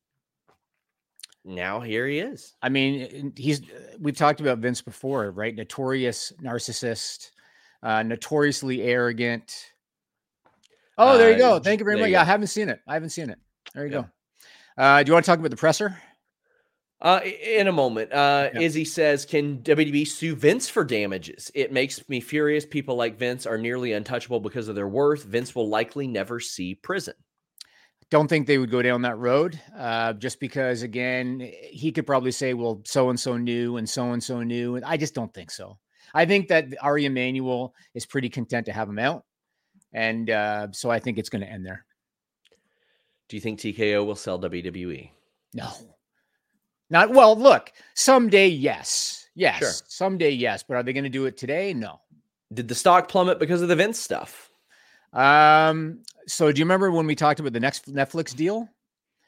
now 1.45 1.81
here 1.81 2.07
he 2.07 2.21
is 2.21 2.55
I 2.63 2.69
mean, 2.69 3.33
he's. 3.37 3.63
We've 3.99 4.17
talked 4.17 4.41
about 4.41 4.59
Vince 4.59 4.81
before, 4.81 5.33
right? 5.33 5.55
Notorious 5.55 6.33
narcissist, 6.41 7.33
uh, 7.83 8.05
notoriously 8.05 8.83
arrogant. 8.83 9.72
Oh, 10.99 11.17
there 11.19 11.31
you 11.31 11.37
Uh, 11.37 11.59
go. 11.59 11.59
Thank 11.61 11.81
you 11.81 11.85
very 11.85 11.97
much. 11.97 12.09
you 12.09 12.13
Yeah, 12.13 12.23
I 12.23 12.25
haven't 12.25 12.49
seen 12.49 12.69
it. 12.69 12.81
I 12.87 12.95
haven't 12.95 13.11
seen 13.11 13.31
it. 13.31 13.39
There 13.75 13.87
you 13.87 13.93
Yeah. 13.93 14.03
go. 14.03 14.83
Uh, 14.83 15.03
do 15.03 15.11
you 15.11 15.15
want 15.15 15.25
to 15.25 15.31
talk 15.31 15.39
about 15.39 15.51
the 15.51 15.57
presser? 15.57 15.97
uh 17.01 17.21
in 17.25 17.67
a 17.67 17.73
moment 17.73 18.13
uh 18.13 18.49
Yeah. 18.55 18.61
izzy 18.61 18.85
says 18.85 19.25
can 19.27 19.59
wwe 19.65 20.07
sue 20.07 20.37
vince 20.37 20.69
for 20.69 20.85
damages 20.85 21.51
it 21.53 21.73
makes 21.73 22.09
me 22.09 22.21
furious 22.21 22.65
people 22.65 22.95
like 22.95 23.19
vince 23.19 23.45
are 23.45 23.59
nearly 23.59 23.93
untouchable 23.93 24.39
because 24.39 24.69
of 24.69 24.77
their 24.77 24.87
worth 24.87 25.25
vince 25.25 25.53
will 25.53 25.69
likely 25.69 26.07
never 26.07 26.39
see 26.39 26.77
prison 26.77 27.15
Don't 28.09 28.29
think 28.29 28.47
they 28.47 28.59
would 28.59 28.71
go 28.71 28.83
down 28.83 29.03
that 29.03 29.19
road, 29.19 29.59
uh, 29.77 30.13
just 30.13 30.39
because 30.39 30.83
again, 30.83 31.41
he 31.71 31.91
could 31.91 32.07
probably 32.07 32.31
say, 32.31 32.53
"Well, 32.55 32.83
so 32.85 33.09
and 33.11 33.19
so 33.19 33.37
knew, 33.39 33.79
and 33.79 33.89
so 33.89 34.13
and 34.13 34.23
so 34.23 34.43
knew," 34.43 34.77
and 34.77 34.85
I 34.85 34.97
just 34.99 35.15
don't 35.15 35.33
think 35.33 35.51
so. 35.51 35.79
I 36.15 36.27
think 36.27 36.49
that 36.49 36.67
Ari 36.83 37.07
Emanuel 37.07 37.75
is 37.95 38.05
pretty 38.07 38.29
content 38.29 38.67
to 38.67 38.73
have 38.73 38.87
him 38.89 38.99
out, 38.99 39.25
and 39.93 40.31
uh, 40.31 40.69
so 40.73 40.91
I 40.91 40.99
think 40.99 41.19
it's 41.19 41.29
going 41.29 41.43
to 41.43 41.49
end 41.51 41.65
there. 41.67 41.85
do 43.29 43.37
you 43.37 43.41
think 43.41 43.59
tko 43.61 44.05
will 44.07 44.17
sell 44.17 44.39
wwe 44.39 45.11
No, 45.55 45.71
not 46.91 47.11
well. 47.11 47.37
Look, 47.37 47.73
someday, 47.95 48.49
yes, 48.49 49.27
yes, 49.35 49.59
Sure. 49.59 49.73
someday, 49.89 50.31
yes, 50.31 50.63
but 50.63 50.77
are 50.77 50.83
they 50.83 50.93
going 50.93 51.05
to 51.05 51.11
do 51.11 51.27
it 51.27 51.37
today? 51.37 51.73
No. 51.75 52.01
did 52.53 52.69
the 52.69 52.75
stock 52.75 53.09
plummet 53.09 53.39
because 53.39 53.63
of 53.63 53.69
the 53.69 53.77
vince 53.77 53.99
stuff 53.99 54.51
Um, 55.13 56.03
so 56.27 56.51
do 56.53 56.59
you 56.59 56.65
remember 56.65 56.91
when 56.91 57.07
we 57.07 57.15
talked 57.15 57.41
about 57.41 57.53
the 57.53 57.61
next 57.61 57.93
Netflix 57.93 58.35
deal? 58.35 58.69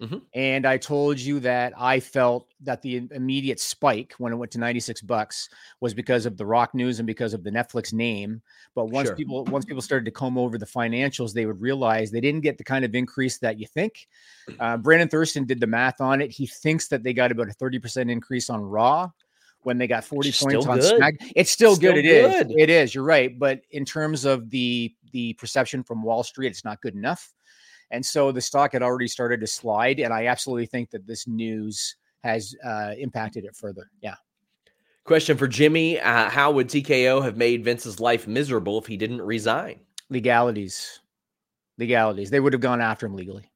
Mhm. 0.03 0.23
And 0.35 0.67
I 0.67 0.77
told 0.77 1.21
you 1.21 1.39
that 1.41 1.73
I 1.79 2.01
felt 2.01 2.49
that 2.61 2.83
the 2.83 3.07
immediate 3.13 3.61
spike 3.61 4.13
when 4.19 4.33
it 4.33 4.37
went 4.37 4.51
to 4.53 4.59
96 4.59 5.01
bucks 5.03 5.49
was 5.81 5.95
because 5.95 6.27
of 6.27 6.37
the 6.37 6.45
rock 6.45 6.75
news 6.75 6.99
and 6.99 7.07
because 7.07 7.33
of 7.33 7.45
the 7.45 7.51
Netflix 7.51 7.93
name. 7.93 8.43
But 8.75 8.87
once 8.87 9.09
Sure. 9.09 9.17
people 9.17 9.45
once 9.45 9.65
people 9.65 9.81
started 9.83 10.05
to 10.07 10.11
comb 10.11 10.37
over 10.37 10.59
the 10.59 10.67
financials, 10.67 11.33
they 11.33 11.47
would 11.47 11.61
realize 11.61 12.11
they 12.11 12.21
didn't 12.21 12.41
get 12.41 12.59
the 12.59 12.65
kind 12.65 12.85
of 12.85 12.95
increase 12.97 13.39
that 13.39 13.59
you 13.61 13.67
think. 13.67 14.09
Uh, 14.61 14.77
Brandon 14.77 15.09
Thurston 15.09 15.45
did 15.47 15.59
the 15.61 15.67
math 15.67 16.01
on 16.01 16.21
it. 16.21 16.31
He 16.31 16.47
thinks 16.47 16.89
that 16.89 17.03
they 17.03 17.15
got 17.15 17.31
about 17.33 17.49
a 17.49 17.53
30% 17.55 18.11
increase 18.11 18.51
on 18.51 18.61
Raw 18.63 19.11
when 19.63 19.79
they 19.79 19.87
got 19.87 20.05
40 20.05 20.29
Which 20.29 20.41
points 20.41 20.67
on. 20.67 20.83
Smack. 20.83 21.15
It's 21.35 21.51
still, 21.51 21.77
Still 21.77 21.93
good. 21.93 21.99
It 21.99 22.07
is. 22.07 22.33
good. 22.33 22.51
It 22.59 22.69
is. 22.69 22.95
You're 22.95 23.05
right. 23.05 23.39
But 23.39 23.63
in 23.71 23.85
terms 23.85 24.25
of 24.25 24.51
the 24.51 24.93
the 25.13 25.33
perception 25.35 25.83
from 25.85 26.03
Wall 26.03 26.23
Street, 26.25 26.49
it's 26.49 26.65
not 26.65 26.81
good 26.83 26.95
enough. 26.95 27.33
And 27.91 28.05
so 28.05 28.33
the 28.33 28.41
stock 28.41 28.73
had 28.73 28.83
already 28.83 29.09
started 29.09 29.41
to 29.41 29.47
slide. 29.47 30.01
And 30.01 30.13
I 30.13 30.27
absolutely 30.27 30.67
think 30.67 30.91
that 30.91 31.07
this 31.07 31.27
news 31.27 31.97
has 32.23 32.55
uh, 32.65 32.93
impacted 32.99 33.45
it 33.45 33.55
further. 33.55 33.91
Yeah. 34.01 34.15
question 35.05 35.37
for 35.37 35.47
jimmy 35.47 36.01
uh, 36.01 36.31
how 36.31 36.51
would 36.51 36.69
tko 36.69 37.23
have 37.23 37.37
made 37.37 37.63
vince's 37.63 38.01
life 38.01 38.27
miserable 38.27 38.79
if 38.79 38.87
he 38.87 38.97
didn't 38.97 39.21
resign 39.21 39.79
Legalities. 40.11 41.01
Legalities. 41.79 42.31
They 42.31 42.41
would 42.41 42.53
have 42.53 42.63
gone 42.63 42.81
after 42.81 43.07
him 43.07 43.15
legally. 43.15 43.51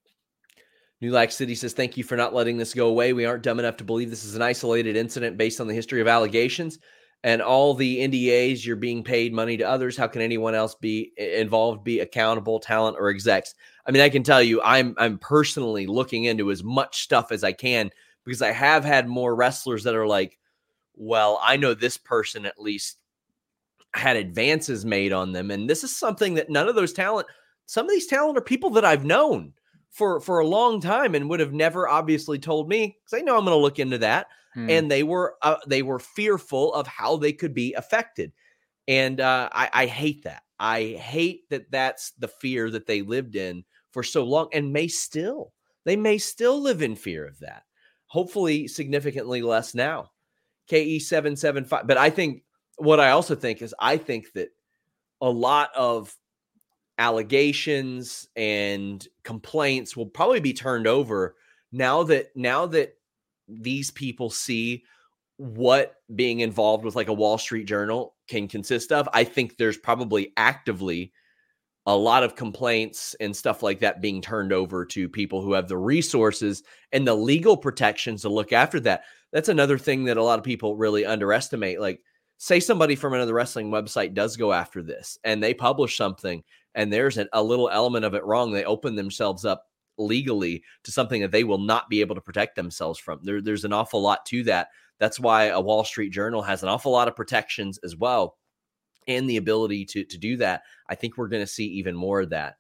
New 1.01 1.13
Lac 1.13 1.31
City 1.31 1.55
says, 1.55 1.73
Thank 1.73 1.97
you 1.97 2.03
for 2.03 2.17
not 2.17 2.35
letting 2.35 2.57
this 2.57 2.75
go 2.75 2.89
away. 2.89 3.13
We 3.13 3.25
aren't 3.25 3.45
dumb 3.45 3.61
enough 3.61 3.77
to 3.79 3.85
believe 3.85 4.11
this 4.11 4.25
is 4.25 4.35
an 4.35 4.43
isolated 4.43 4.97
incident 4.97 5.37
based 5.37 5.61
on 5.61 5.69
the 5.69 5.75
history 5.75 6.01
of 6.01 6.09
allegations. 6.09 6.79
And 7.25 7.43
all 7.43 7.75
the 7.75 7.99
NDAs, 7.99 8.65
you're 8.65 8.77
being 8.77 9.03
paid 9.03 9.33
money 9.33 9.57
to 9.57 9.65
others. 9.65 9.97
How 9.97 10.07
can 10.07 10.23
anyone 10.23 10.55
else 10.55 10.75
be 10.77 11.13
involved, 11.17 11.83
be 11.83 12.01
accountable, 12.01 12.61
talent, 12.61 12.97
or 12.99 13.09
execs? 13.09 13.55
I 13.87 13.91
mean, 13.91 14.03
I 14.03 14.09
can 14.09 14.23
tell 14.23 14.43
you, 14.43 14.63
I'm 14.63 14.95
I'm 14.99 15.19
personally 15.19 15.87
looking 15.87 16.25
into 16.25 16.51
as 16.51 16.63
much 16.63 17.03
stuff 17.03 17.33
as 17.33 17.43
I 17.43 17.53
can 17.53 17.91
because 18.25 18.43
I 18.43 18.53
have 18.53 18.85
had 18.85 19.09
more 19.09 19.35
wrestlers 19.35 19.85
that 19.85 19.97
are 19.97 20.07
like, 20.07 20.39
well, 20.95 21.41
I 21.43 21.57
know 21.57 21.75
this 21.75 21.97
person 21.97 22.47
at 22.47 22.61
least 22.61 22.99
had 23.95 24.17
advances 24.17 24.85
made 24.85 25.13
on 25.13 25.33
them, 25.33 25.51
and 25.51 25.69
this 25.69 25.83
is 25.83 25.97
something 25.97 26.35
that 26.35 26.51
none 26.51 26.69
of 26.69 26.77
those 26.77 26.93
talent, 26.93 27.27
some 27.67 27.87
of 27.87 27.91
these 27.91 28.07
talent 28.07 28.39
are 28.39 28.43
people 28.43 28.71
that 28.71 28.85
I've 28.85 29.05
known 29.05 29.55
for 29.91 30.21
for 30.21 30.39
a 30.39 30.47
long 30.47 30.81
time 30.81 31.15
and 31.15 31.29
would 31.29 31.41
have 31.41 31.53
never 31.53 31.89
obviously 31.89 32.39
told 32.39 32.69
me 32.69 32.97
because 33.03 33.19
I 33.19 33.23
know 33.23 33.37
I'm 33.37 33.45
going 33.45 33.57
to 33.57 33.61
look 33.61 33.79
into 33.79 33.99
that 33.99 34.29
hmm. 34.55 34.71
and 34.71 34.91
they 34.91 35.03
were 35.03 35.37
uh, 35.43 35.57
they 35.67 35.83
were 35.83 35.99
fearful 35.99 36.73
of 36.75 36.87
how 36.87 37.17
they 37.17 37.33
could 37.33 37.55
be 37.55 37.75
affected, 37.75 38.33
and 38.87 39.21
uh, 39.21 39.49
I, 39.53 39.71
I 39.73 39.87
hate 39.87 40.25
that. 40.25 40.43
I 40.59 40.99
hate 41.01 41.49
that 41.51 41.71
that's 41.71 42.13
the 42.13 42.29
fear 42.29 42.71
that 42.71 42.87
they 42.87 43.03
lived 43.03 43.37
in 43.37 43.65
for 43.93 44.03
so 44.03 44.25
long 44.25 44.49
and 44.53 44.73
may 44.73 44.89
still 44.89 45.53
they 45.85 45.97
may 45.97 46.19
still 46.19 46.61
live 46.61 46.83
in 46.83 46.97
fear 46.97 47.27
of 47.27 47.39
that. 47.39 47.63
Hopefully, 48.07 48.69
significantly 48.69 49.43
less 49.43 49.75
now. 49.75 50.11
KE 50.69 50.99
seven 50.99 51.37
seven 51.37 51.65
five. 51.65 51.87
But 51.87 51.97
I 51.97 52.11
think 52.11 52.43
what 52.77 53.01
I 53.01 53.11
also 53.11 53.35
think 53.35 53.63
is 53.63 53.75
I 53.81 53.97
think 53.97 54.33
that 54.33 54.51
a 55.21 55.31
lot 55.31 55.71
of 55.75 56.15
allegations 56.99 58.29
and 58.37 59.07
complaints 59.23 59.97
will 59.97 60.07
probably 60.07 60.41
be 60.41 60.53
turned 60.53 60.87
over 60.87 61.37
now 61.73 62.03
that 62.03 62.37
now 62.37 62.67
that 62.67 62.98
these 63.49 63.91
people 63.91 64.31
see 64.31 64.85
what 65.37 65.95
being 66.15 66.41
involved 66.41 66.85
with 66.85 66.97
like 66.97 67.09
a 67.09 67.13
Wall 67.13 67.39
Street 67.39 67.65
Journal 67.65 68.15
can 68.29 68.49
consist 68.49 68.93
of, 68.93 69.09
I 69.13 69.25
think 69.25 69.57
there's 69.57 69.79
probably 69.79 70.33
actively 70.37 71.13
a 71.87 71.97
lot 71.97 72.23
of 72.23 72.37
complaints 72.37 73.17
and 73.21 73.35
stuff 73.35 73.63
like 73.63 73.79
that 73.81 74.03
being 74.03 74.21
turned 74.21 74.53
over 74.53 74.85
to 74.85 75.09
people 75.09 75.41
who 75.41 75.53
have 75.55 75.69
the 75.69 75.79
resources 75.79 76.63
and 76.93 77.07
the 77.07 77.15
legal 77.15 77.57
protections 77.57 78.23
to 78.23 78.29
look 78.29 78.53
after 78.53 78.79
that. 78.81 79.05
That's 79.33 79.49
another 79.49 79.79
thing 79.79 80.05
that 80.05 80.17
a 80.17 80.23
lot 80.23 80.39
of 80.39 80.45
people 80.45 80.77
really 80.77 81.07
underestimate. 81.07 81.81
Like, 81.81 82.03
say 82.39 82.61
somebody 82.61 82.95
from 82.95 83.15
another 83.15 83.35
wrestling 83.35 83.71
website 83.71 84.15
does 84.15 84.37
go 84.37 84.53
after 84.53 84.83
this 84.83 85.19
and 85.25 85.43
they 85.43 85.55
publish 85.55 85.97
something 85.97 86.43
and 86.75 86.93
there's 86.93 87.19
a, 87.33 87.43
little 87.43 87.69
element 87.71 88.05
of 88.05 88.15
it 88.15 88.25
wrong, 88.25 88.53
they 88.53 88.65
open 88.65 88.95
themselves 88.95 89.45
up 89.45 89.65
legally 89.99 90.63
to 90.85 90.93
something 90.93 91.21
that 91.23 91.33
they 91.33 91.45
will 91.45 91.59
not 91.59 91.89
be 91.89 92.01
able 92.01 92.15
to 92.15 92.21
protect 92.21 92.57
themselves 92.57 92.99
from. 92.99 93.21
There, 93.23 93.41
there's 93.41 93.65
an 93.65 93.73
awful 93.73 94.01
lot 94.01 94.25
to 94.27 94.45
that. 94.45 94.69
That's 94.99 95.21
why 95.21 95.45
a 95.45 95.61
Wall 95.61 95.85
Street 95.85 96.11
Journal 96.11 96.43
has 96.43 96.63
an 96.63 96.69
awful 96.69 96.93
lot 96.93 97.09
of 97.09 97.17
protections 97.17 97.79
as 97.85 97.97
well, 97.97 98.37
and 99.07 99.29
the 99.29 99.37
ability 99.37 99.85
to 99.87 100.05
to 100.05 100.19
do 100.19 100.37
that. 100.39 100.63
I 100.89 100.95
think 100.95 101.17
we're 101.17 101.29
going 101.29 101.43
to 101.43 101.47
see 101.47 101.67
even 101.67 101.95
more 101.95 102.21
of 102.21 102.31
that. 102.31 102.57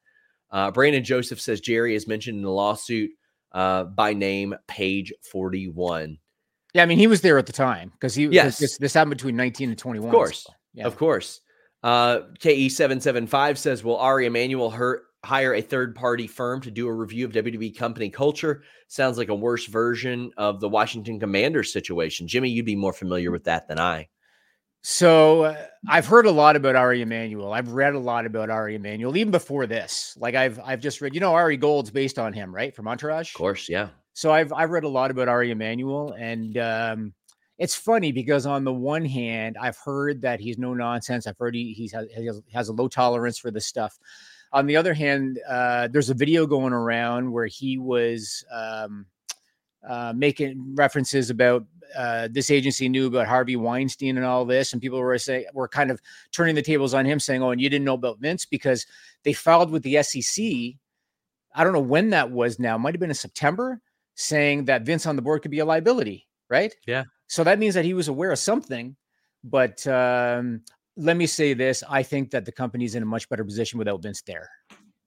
Uh, 0.50 0.70
Brandon 0.70 1.04
Joseph 1.04 1.40
says 1.40 1.60
Jerry 1.60 1.94
is 1.94 2.06
mentioned 2.06 2.36
in 2.36 2.42
the 2.42 2.50
lawsuit 2.50 3.10
uh, 3.52 3.84
by 3.84 4.14
name, 4.14 4.54
page 4.66 5.12
forty 5.32 5.68
one. 5.68 6.18
Yeah, 6.74 6.82
I 6.82 6.86
mean 6.86 6.98
he 6.98 7.06
was 7.06 7.22
there 7.22 7.38
at 7.38 7.46
the 7.46 7.52
time 7.52 7.90
because 7.90 8.14
he 8.14 8.26
yes 8.26 8.58
this, 8.58 8.78
this 8.78 8.94
happened 8.94 9.16
between 9.16 9.36
nineteen 9.36 9.70
and 9.70 9.78
twenty 9.78 9.98
one. 9.98 10.10
Of 10.10 10.14
course, 10.14 10.44
so, 10.44 10.52
yeah. 10.74 10.86
of 10.86 10.96
course. 10.96 11.40
Uh, 11.82 12.20
KE775 12.40 13.56
says, 13.56 13.84
Will 13.84 13.96
Ari 13.96 14.26
Emanuel 14.26 14.70
hurt 14.70 15.04
hire 15.24 15.54
a 15.54 15.62
third 15.62 15.94
party 15.94 16.26
firm 16.26 16.60
to 16.62 16.70
do 16.70 16.86
a 16.86 16.92
review 16.92 17.26
of 17.26 17.32
WWE 17.32 17.76
company 17.76 18.10
culture. 18.10 18.62
Sounds 18.86 19.18
like 19.18 19.28
a 19.28 19.34
worse 19.34 19.66
version 19.66 20.30
of 20.36 20.60
the 20.60 20.68
Washington 20.68 21.18
Commanders 21.18 21.72
situation. 21.72 22.28
Jimmy, 22.28 22.50
you'd 22.50 22.64
be 22.64 22.76
more 22.76 22.92
familiar 22.92 23.30
with 23.30 23.44
that 23.44 23.68
than 23.68 23.78
I. 23.78 24.08
So 24.82 25.42
uh, 25.42 25.66
I've 25.88 26.06
heard 26.06 26.26
a 26.26 26.30
lot 26.30 26.54
about 26.54 26.76
Ari 26.76 27.02
Emanuel. 27.02 27.52
I've 27.52 27.72
read 27.72 27.94
a 27.94 27.98
lot 27.98 28.26
about 28.26 28.48
Ari 28.48 28.76
Emanuel 28.76 29.16
even 29.16 29.32
before 29.32 29.66
this. 29.66 30.16
Like 30.20 30.34
I've 30.34 30.60
I've 30.64 30.80
just 30.80 31.00
read, 31.00 31.14
you 31.14 31.20
know, 31.20 31.34
Ari 31.34 31.56
Gold's 31.56 31.90
based 31.90 32.18
on 32.18 32.32
him, 32.32 32.54
right? 32.54 32.74
From 32.74 32.86
Entourage. 32.86 33.34
Of 33.34 33.38
course, 33.38 33.68
yeah. 33.68 33.88
So 34.12 34.30
I've 34.32 34.52
I've 34.52 34.70
read 34.70 34.84
a 34.84 34.88
lot 34.88 35.10
about 35.10 35.28
Ari 35.28 35.50
Emanuel, 35.50 36.12
and 36.12 36.56
um, 36.58 37.12
it's 37.58 37.74
funny 37.74 38.12
because 38.12 38.46
on 38.46 38.64
the 38.64 38.72
one 38.72 39.04
hand, 39.04 39.56
I've 39.60 39.76
heard 39.76 40.22
that 40.22 40.40
he's 40.40 40.58
no 40.58 40.74
nonsense. 40.74 41.26
I've 41.26 41.38
heard 41.38 41.56
he, 41.56 41.72
he's, 41.72 41.92
he 42.16 42.26
has, 42.26 42.40
has 42.52 42.68
a 42.68 42.72
low 42.72 42.88
tolerance 42.88 43.38
for 43.38 43.50
this 43.50 43.66
stuff. 43.66 43.98
On 44.52 44.66
the 44.66 44.76
other 44.76 44.94
hand, 44.94 45.40
uh, 45.48 45.88
there's 45.88 46.10
a 46.10 46.14
video 46.14 46.46
going 46.46 46.72
around 46.72 47.30
where 47.30 47.46
he 47.46 47.78
was 47.78 48.44
um, 48.52 49.06
uh, 49.86 50.12
making 50.16 50.74
references 50.74 51.30
about 51.30 51.64
uh, 51.96 52.28
this 52.30 52.50
agency 52.50 52.88
knew 52.88 53.06
about 53.06 53.26
Harvey 53.26 53.56
Weinstein 53.56 54.16
and 54.16 54.26
all 54.26 54.44
this, 54.44 54.72
and 54.72 54.82
people 54.82 54.98
were 54.98 55.16
saying 55.18 55.46
were 55.54 55.68
kind 55.68 55.90
of 55.90 56.00
turning 56.32 56.54
the 56.54 56.62
tables 56.62 56.94
on 56.94 57.04
him, 57.04 57.18
saying, 57.18 57.42
"Oh, 57.42 57.50
and 57.50 57.60
you 57.60 57.68
didn't 57.70 57.84
know 57.84 57.94
about 57.94 58.18
Vince 58.18 58.44
because 58.44 58.86
they 59.22 59.32
filed 59.32 59.70
with 59.70 59.82
the 59.82 60.02
SEC." 60.02 60.44
I 61.54 61.64
don't 61.64 61.72
know 61.72 61.80
when 61.80 62.10
that 62.10 62.30
was. 62.30 62.58
Now, 62.58 62.76
might 62.78 62.94
have 62.94 63.00
been 63.00 63.10
in 63.10 63.14
September, 63.14 63.80
saying 64.14 64.66
that 64.66 64.82
Vince 64.82 65.06
on 65.06 65.16
the 65.16 65.22
board 65.22 65.42
could 65.42 65.50
be 65.50 65.60
a 65.60 65.64
liability, 65.64 66.26
right? 66.48 66.74
Yeah. 66.86 67.04
So 67.26 67.44
that 67.44 67.58
means 67.58 67.74
that 67.74 67.84
he 67.84 67.94
was 67.94 68.08
aware 68.08 68.32
of 68.32 68.38
something. 68.38 68.96
But 69.44 69.86
um, 69.86 70.62
let 70.98 71.16
me 71.16 71.26
say 71.26 71.54
this 71.54 71.82
I 71.88 72.02
think 72.02 72.30
that 72.32 72.44
the 72.44 72.52
company's 72.52 72.94
in 72.94 73.02
a 73.02 73.06
much 73.06 73.28
better 73.28 73.44
position 73.44 73.78
without 73.78 74.02
Vince 74.02 74.22
there. 74.22 74.50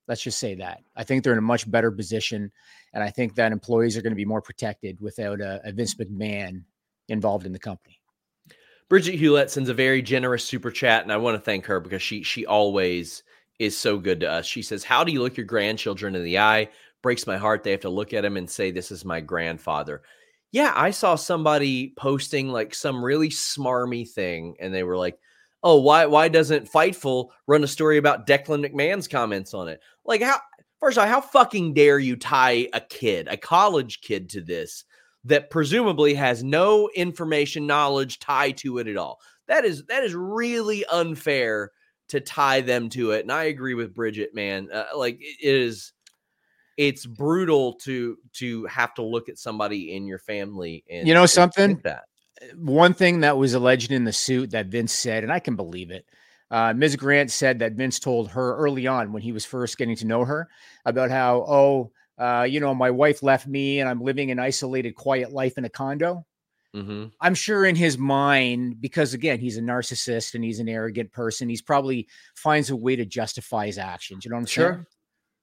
Let's 0.08 0.24
just 0.24 0.39
say 0.39 0.56
that. 0.56 0.80
I 0.96 1.04
think 1.04 1.24
they're 1.24 1.34
in 1.34 1.39
a 1.39 1.44
much 1.44 1.70
better 1.70 1.92
position. 1.92 2.52
And 2.94 3.04
I 3.04 3.10
think 3.10 3.36
that 3.36 3.52
employees 3.52 3.96
are 3.96 4.02
going 4.02 4.12
to 4.12 4.18
be 4.18 4.26
more 4.26 4.42
protected 4.42 5.00
without 5.00 5.42
a, 5.42 5.62
a 5.64 5.72
Vince 5.72 5.96
McMahon 5.96 6.64
involved 7.08 7.46
in 7.46 7.52
the 7.52 7.60
company. 7.60 8.02
Bridget 8.89 9.16
Hewlett 9.16 9.52
sends 9.52 9.70
a 9.70 9.74
very 9.74 10.02
generous 10.02 10.44
super 10.44 10.72
chat, 10.72 11.04
and 11.04 11.14
I 11.14 11.18
want 11.18 11.36
to 11.36 11.42
thank 11.42 11.66
her 11.66 11.80
because 11.80 12.02
she 12.02 12.24
she 12.24 12.46
always 12.46 13.24
is 13.60 13.78
so 13.78 13.98
good 13.98 14.20
to 14.22 14.30
us. 14.30 14.46
She 14.46 14.62
says, 14.62 14.84
"How 14.84 15.04
do 15.04 15.14
you 15.14 15.22
look 15.22 15.38
your 15.38 15.46
grandchildren 15.46 16.16
in 16.16 16.24
the 16.24 16.39
eye? 16.39 16.70
Breaks 17.02 17.26
my 17.26 17.38
heart. 17.38 17.64
They 17.64 17.72
have 17.72 17.82
to 17.82 17.89
look 17.89 18.14
at 18.14 18.26
him 18.26 18.36
and 18.36 18.50
say, 18.50 18.70
"This 18.70 18.92
is 18.92 19.06
my 19.06 19.22
grandfather." 19.22 20.02
Yeah, 20.52 20.74
I 20.76 20.92
saw 20.92 21.16
somebody 21.16 21.94
posting 21.98 22.50
like 22.50 22.76
some 22.76 23.02
really 23.02 23.30
smarmy 23.30 24.10
thing, 24.10 24.58
and 24.60 24.74
they 24.74 24.84
were 24.84 24.98
like, 24.98 25.18
"Oh, 25.64 25.80
why 25.80 26.05
why 26.05 26.28
doesn't 26.28 26.72
Fightful 26.72 27.30
run 27.47 27.64
a 27.64 27.68
story 27.68 27.97
about 27.97 28.28
Declan 28.28 28.66
McMahon's 28.66 29.07
comments 29.07 29.53
on 29.53 29.68
it?" 29.68 29.80
Like, 30.05 30.22
how 30.22 30.39
first 30.80 30.97
of 30.97 31.03
all, 31.03 31.09
how 31.09 31.22
fucking 31.22 31.74
dare 31.74 31.99
you 31.99 32.16
tie 32.16 32.68
a 32.74 32.82
kid, 32.82 33.28
a 33.30 33.38
college 33.38 34.01
kid, 34.01 34.30
to 34.30 34.41
this 34.41 34.86
that 35.24 35.49
presumably 35.51 36.16
has 36.16 36.43
no 36.43 36.89
information, 36.95 37.68
knowledge 37.68 38.20
tied 38.20 38.57
to 38.57 38.80
it 38.80 38.88
at 38.88 38.97
all? 38.97 39.20
That 39.47 39.66
is 39.66 39.86
that 39.86 40.03
is 40.03 40.16
really 40.16 40.86
unfair 40.86 41.72
to 42.09 42.20
tie 42.20 42.62
them 42.62 42.89
to 42.89 43.12
it. 43.12 43.22
And 43.22 43.32
I 43.32 43.45
agree 43.45 43.74
with 43.74 43.93
Bridget, 43.93 44.36
man. 44.36 44.70
Uh, 44.72 44.86
like, 44.95 45.20
it 45.22 45.55
is 45.55 45.93
it's 46.78 47.05
brutal 47.05 47.74
to 47.74 48.18
to 48.34 48.66
have 48.66 48.93
to 48.95 49.03
look 49.03 49.30
at 49.30 49.38
somebody 49.38 49.93
in 49.93 50.07
your 50.07 50.18
family 50.18 50.84
and 50.89 51.07
you 51.07 51.14
know 51.14 51.26
something 51.26 51.80
that 51.84 52.05
one 52.56 52.94
thing 52.94 53.22
that 53.22 53.38
was 53.38 53.54
alleged 53.54 53.92
in 53.92 54.04
the 54.04 54.14
suit 54.14 54.52
that 54.52 54.68
Vince 54.68 54.94
said, 54.94 55.24
and 55.24 55.32
I 55.32 55.39
can 55.39 55.56
believe 55.56 55.92
it. 55.92 56.06
Uh, 56.50 56.74
Ms. 56.74 56.98
Grant 56.98 57.32
said 57.32 57.60
that 57.60 57.74
Vince 57.74 58.00
told 58.00 58.30
her 58.32 58.58
early 58.58 58.86
on 58.86 59.14
when 59.14 59.22
he 59.22 59.32
was 59.32 59.46
first 59.46 59.78
getting 59.78 59.96
to 59.98 60.06
know 60.06 60.26
her 60.26 60.50
about 60.86 61.10
how, 61.10 61.46
oh, 61.48 61.92
uh, 62.18 62.44
you 62.44 62.60
know, 62.60 62.76
my 62.76 62.92
wife 62.92 63.24
left 63.24 63.48
me 63.48 63.80
and 63.80 63.89
I'm 63.89 64.02
living 64.02 64.32
an 64.32 64.39
isolated, 64.39 64.96
quiet 64.96 65.32
life 65.32 65.58
in 65.58 65.66
a 65.66 65.70
condo. 65.70 66.26
Mm-hmm. 66.76 67.06
I'm 67.20 67.36
sure 67.36 67.66
in 67.66 67.76
his 67.76 67.98
mind, 67.98 68.80
because 68.80 69.14
again, 69.14 69.39
he's 69.39 69.58
a 69.58 69.62
narcissist 69.62 70.36
and 70.36 70.44
he's 70.44 70.60
an 70.60 70.70
arrogant 70.70 71.12
person, 71.12 71.50
he's 71.50 71.62
probably 71.62 72.08
finds 72.36 72.70
a 72.70 72.76
way 72.76 72.96
to 72.96 73.06
justify 73.06 73.66
his 73.66 73.78
actions. 73.78 74.24
You 74.24 74.32
know 74.32 74.36
what 74.36 74.42
I'm 74.42 74.46
sure. 74.48 74.74
saying? 74.74 74.86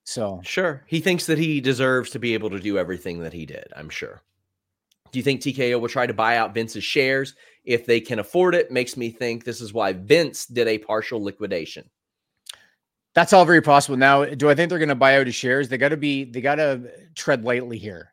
So 0.05 0.41
sure, 0.43 0.85
he 0.87 1.01
thinks 1.01 1.27
that 1.27 1.37
he 1.37 1.61
deserves 1.61 2.11
to 2.11 2.19
be 2.19 2.33
able 2.33 2.49
to 2.51 2.59
do 2.59 2.79
everything 2.79 3.21
that 3.21 3.35
he 3.35 3.45
did. 3.45 3.67
I'm 3.77 3.91
sure. 3.91 4.23
Do 5.11 5.19
you 5.19 5.23
think 5.23 5.41
TKO 5.41 5.81
will 5.81 5.89
try 5.89 6.07
to 6.07 6.15
buy 6.15 6.37
out 6.37 6.55
Vince's 6.55 6.85
shares 6.85 7.35
if 7.65 7.87
they 7.87 8.01
can 8.01 8.19
afford 8.19 8.55
it? 8.55 8.71
Makes 8.71 8.97
me 8.97 9.11
think 9.11 9.45
this 9.45 9.61
is 9.61 9.73
why 9.73 9.93
Vince 9.93 10.47
did 10.47 10.69
a 10.69 10.79
partial 10.79 11.23
liquidation. 11.23 11.89
That's 13.15 13.33
all 13.33 13.45
very 13.45 13.63
possible. 13.63 13.97
Now, 13.97 14.25
do 14.25 14.49
I 14.49 14.55
think 14.55 14.69
they're 14.69 14.79
going 14.79 14.89
to 14.91 14.95
buy 14.95 15.19
out 15.19 15.27
his 15.27 15.35
shares? 15.35 15.69
They 15.69 15.79
got 15.79 15.89
to 15.89 15.97
be. 15.97 16.25
They 16.25 16.41
got 16.41 16.57
to 16.57 16.91
tread 17.15 17.45
lightly 17.45 17.79
here, 17.79 18.13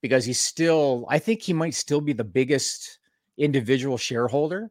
because 0.00 0.24
he's 0.24 0.40
still. 0.40 1.06
I 1.08 1.18
think 1.18 1.42
he 1.42 1.52
might 1.52 1.74
still 1.74 2.00
be 2.00 2.12
the 2.12 2.24
biggest 2.24 2.98
individual 3.38 3.98
shareholder 3.98 4.70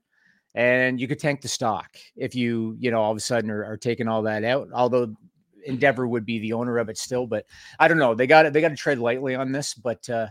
and 0.55 0.99
you 0.99 1.07
could 1.07 1.19
tank 1.19 1.39
the 1.39 1.47
stock 1.47 1.97
if 2.15 2.33
you 2.33 2.75
you 2.79 2.89
know 2.89 2.99
all 2.99 3.11
of 3.11 3.17
a 3.17 3.19
sudden 3.19 3.51
are, 3.51 3.63
are, 3.63 3.77
taking 3.77 4.07
all 4.07 4.23
that 4.23 4.43
out 4.43 4.67
although 4.73 5.13
Endeavor 5.65 6.07
would 6.07 6.25
be 6.25 6.39
the 6.39 6.53
owner 6.53 6.77
of 6.77 6.89
it 6.89 6.97
still, 6.97 7.27
but 7.27 7.45
I 7.79 7.87
don't 7.87 7.97
know. 7.97 8.15
They 8.15 8.27
got 8.27 8.45
it. 8.45 8.53
They 8.53 8.61
got 8.61 8.69
to 8.69 8.75
tread 8.75 8.99
lightly 8.99 9.35
on 9.35 9.51
this, 9.51 9.73
but 9.73 10.07
uh, 10.09 10.27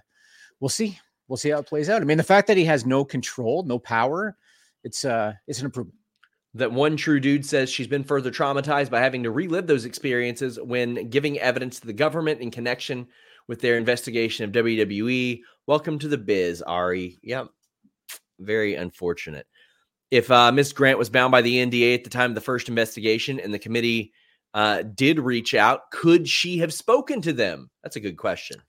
we'll 0.60 0.68
see. 0.68 0.98
We'll 1.28 1.36
see 1.36 1.50
how 1.50 1.58
it 1.58 1.66
plays 1.66 1.88
out. 1.88 2.02
I 2.02 2.04
mean, 2.04 2.18
the 2.18 2.22
fact 2.22 2.48
that 2.48 2.56
he 2.56 2.64
has 2.66 2.84
no 2.84 3.04
control, 3.04 3.62
no 3.62 3.78
power, 3.78 4.36
it's 4.82 5.04
uh, 5.04 5.32
it's 5.46 5.60
an 5.60 5.66
improvement. 5.66 5.98
That 6.54 6.72
one 6.72 6.96
true 6.96 7.18
dude 7.18 7.44
says 7.44 7.70
she's 7.70 7.88
been 7.88 8.04
further 8.04 8.30
traumatized 8.30 8.90
by 8.90 9.00
having 9.00 9.24
to 9.24 9.30
relive 9.30 9.66
those 9.66 9.84
experiences 9.84 10.60
when 10.60 11.08
giving 11.10 11.38
evidence 11.40 11.80
to 11.80 11.86
the 11.86 11.92
government 11.92 12.40
in 12.40 12.50
connection 12.50 13.08
with 13.48 13.60
their 13.60 13.76
investigation 13.76 14.44
of 14.44 14.52
WWE. 14.52 15.40
Welcome 15.66 15.98
to 15.98 16.08
the 16.08 16.18
biz, 16.18 16.62
Ari. 16.62 17.18
Yep. 17.22 17.48
Very 18.38 18.74
unfortunate. 18.74 19.46
if 20.10 20.30
uh, 20.30 20.52
Miss 20.52 20.72
Grant 20.72 20.98
was 20.98 21.10
bound 21.10 21.32
by 21.32 21.42
the 21.42 21.56
NDA 21.56 21.94
at 21.94 22.04
the 22.04 22.10
time 22.10 22.30
of 22.30 22.34
the 22.36 22.40
first 22.40 22.68
investigation 22.68 23.40
and 23.40 23.52
the 23.52 23.58
committee 23.58 24.12
uh, 24.54 24.82
did 24.82 25.18
reach 25.18 25.54
out, 25.54 25.90
could 25.90 26.28
she 26.28 26.58
have 26.58 26.72
spoken 26.72 27.20
to 27.22 27.32
them? 27.32 27.68
That's 27.82 27.96
a 27.96 28.00
good 28.00 28.16
question. 28.16 28.62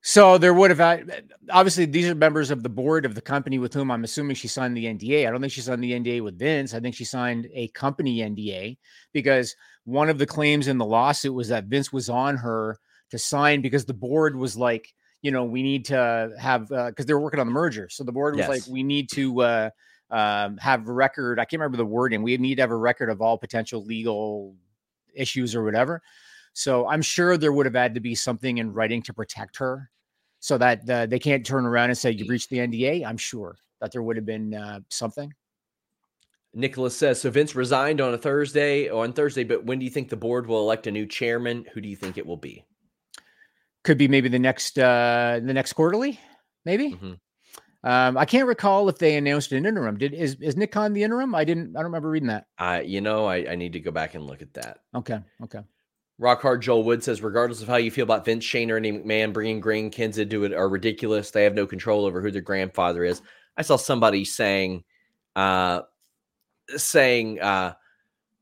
So 0.00 0.38
there 0.38 0.54
would 0.54 0.70
have 0.70 0.78
had, 0.78 1.32
obviously 1.50 1.84
these 1.84 2.08
are 2.08 2.14
members 2.14 2.50
of 2.50 2.62
the 2.62 2.68
board 2.68 3.04
of 3.04 3.14
the 3.14 3.20
company 3.20 3.58
with 3.58 3.74
whom 3.74 3.90
I'm 3.90 4.04
assuming 4.04 4.36
she 4.36 4.48
signed 4.48 4.76
the 4.76 4.84
NDA. 4.84 5.26
I 5.26 5.30
don't 5.30 5.40
think 5.40 5.52
she 5.52 5.60
signed 5.60 5.82
the 5.82 5.92
NDA 5.92 6.22
with 6.22 6.38
Vince. 6.38 6.72
I 6.72 6.80
think 6.80 6.94
she 6.94 7.04
signed 7.04 7.48
a 7.52 7.68
company 7.68 8.18
NDA 8.18 8.78
because 9.12 9.56
one 9.84 10.08
of 10.08 10.18
the 10.18 10.26
claims 10.26 10.68
in 10.68 10.78
the 10.78 10.84
lawsuit 10.84 11.34
was 11.34 11.48
that 11.48 11.64
Vince 11.64 11.92
was 11.92 12.08
on 12.08 12.36
her 12.36 12.78
to 13.10 13.18
sign 13.18 13.60
because 13.60 13.86
the 13.86 13.94
board 13.94 14.36
was 14.36 14.56
like, 14.56 14.94
you 15.22 15.32
know, 15.32 15.44
we 15.44 15.62
need 15.62 15.86
to 15.86 16.32
have 16.38 16.68
because 16.68 16.92
uh, 16.92 17.04
they 17.04 17.14
were 17.14 17.20
working 17.20 17.40
on 17.40 17.46
the 17.46 17.52
merger. 17.52 17.88
So 17.88 18.04
the 18.04 18.12
board 18.12 18.36
was 18.36 18.46
yes. 18.46 18.48
like, 18.48 18.62
we 18.72 18.84
need 18.84 19.10
to 19.10 19.42
uh, 19.42 19.70
um, 20.10 20.58
have 20.58 20.88
a 20.88 20.92
record. 20.92 21.40
I 21.40 21.44
can't 21.44 21.60
remember 21.60 21.76
the 21.76 21.84
wording. 21.84 22.22
We 22.22 22.36
need 22.36 22.56
to 22.56 22.62
have 22.62 22.70
a 22.70 22.76
record 22.76 23.10
of 23.10 23.20
all 23.20 23.36
potential 23.36 23.84
legal 23.84 24.54
issues 25.14 25.56
or 25.56 25.64
whatever. 25.64 26.02
So 26.58 26.88
I'm 26.88 27.02
sure 27.02 27.36
there 27.36 27.52
would 27.52 27.66
have 27.66 27.76
had 27.76 27.94
to 27.94 28.00
be 28.00 28.16
something 28.16 28.58
in 28.58 28.72
writing 28.72 29.00
to 29.02 29.14
protect 29.14 29.58
her 29.58 29.88
so 30.40 30.58
that 30.58 30.90
uh, 30.90 31.06
they 31.06 31.20
can't 31.20 31.46
turn 31.46 31.64
around 31.64 31.90
and 31.90 31.96
say 31.96 32.10
you 32.10 32.26
breached 32.26 32.50
the 32.50 32.58
NDA. 32.58 33.06
I'm 33.06 33.16
sure 33.16 33.54
that 33.80 33.92
there 33.92 34.02
would 34.02 34.16
have 34.16 34.26
been 34.26 34.54
uh, 34.54 34.80
something. 34.90 35.32
Nicholas 36.52 36.96
says 36.96 37.20
so. 37.20 37.30
Vince 37.30 37.54
resigned 37.54 38.00
on 38.00 38.12
a 38.12 38.18
Thursday 38.18 38.88
on 38.90 39.12
Thursday, 39.12 39.44
but 39.44 39.66
when 39.66 39.78
do 39.78 39.84
you 39.84 39.90
think 39.90 40.08
the 40.08 40.16
board 40.16 40.48
will 40.48 40.58
elect 40.58 40.88
a 40.88 40.90
new 40.90 41.06
chairman? 41.06 41.64
Who 41.74 41.80
do 41.80 41.88
you 41.88 41.94
think 41.94 42.18
it 42.18 42.26
will 42.26 42.36
be? 42.36 42.64
Could 43.84 43.96
be 43.98 44.08
maybe 44.08 44.28
the 44.28 44.40
next 44.40 44.80
uh 44.80 45.38
the 45.40 45.54
next 45.54 45.74
quarterly, 45.74 46.18
maybe. 46.64 46.94
Mm-hmm. 46.94 47.12
Um, 47.88 48.18
I 48.18 48.24
can't 48.24 48.48
recall 48.48 48.88
if 48.88 48.98
they 48.98 49.16
announced 49.16 49.52
an 49.52 49.64
interim. 49.64 49.96
Did 49.96 50.12
is 50.12 50.34
is 50.40 50.56
Nick 50.56 50.72
Khan 50.72 50.92
the 50.92 51.04
interim? 51.04 51.36
I 51.36 51.44
didn't. 51.44 51.76
I 51.76 51.78
don't 51.78 51.84
remember 51.84 52.10
reading 52.10 52.28
that. 52.28 52.46
I, 52.58 52.80
you 52.80 53.00
know, 53.00 53.26
I, 53.26 53.52
I 53.52 53.54
need 53.54 53.74
to 53.74 53.80
go 53.80 53.92
back 53.92 54.16
and 54.16 54.26
look 54.26 54.42
at 54.42 54.54
that. 54.54 54.78
Okay. 54.96 55.20
Okay. 55.44 55.60
Rock 56.18 56.42
hard 56.42 56.62
Joel 56.62 56.82
Wood 56.82 57.04
says, 57.04 57.22
regardless 57.22 57.62
of 57.62 57.68
how 57.68 57.76
you 57.76 57.92
feel 57.92 58.02
about 58.02 58.24
Vince 58.24 58.44
Shane 58.44 58.70
or 58.70 58.76
any 58.76 58.92
McMahon, 58.92 59.32
bringing 59.32 59.60
Green 59.60 59.90
grandkids 59.90 60.18
into 60.18 60.44
it 60.44 60.52
are 60.52 60.68
ridiculous. 60.68 61.30
They 61.30 61.44
have 61.44 61.54
no 61.54 61.66
control 61.66 62.04
over 62.04 62.20
who 62.20 62.32
their 62.32 62.42
grandfather 62.42 63.04
is. 63.04 63.22
I 63.56 63.62
saw 63.62 63.76
somebody 63.76 64.24
saying, 64.24 64.82
uh, 65.36 65.82
saying, 66.76 67.40
uh, 67.40 67.74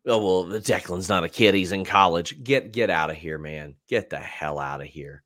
oh 0.07 0.47
well, 0.49 0.61
Declan's 0.61 1.09
not 1.11 1.24
a 1.24 1.29
kid; 1.29 1.55
he's 1.55 1.72
in 1.72 1.85
college. 1.85 2.43
Get 2.43 2.72
get 2.72 2.89
out 2.89 3.11
of 3.11 3.16
here, 3.16 3.39
man. 3.39 3.74
Get 3.89 4.09
the 4.09 4.18
hell 4.18 4.59
out 4.59 4.81
of 4.81 4.87
here. 4.87 5.22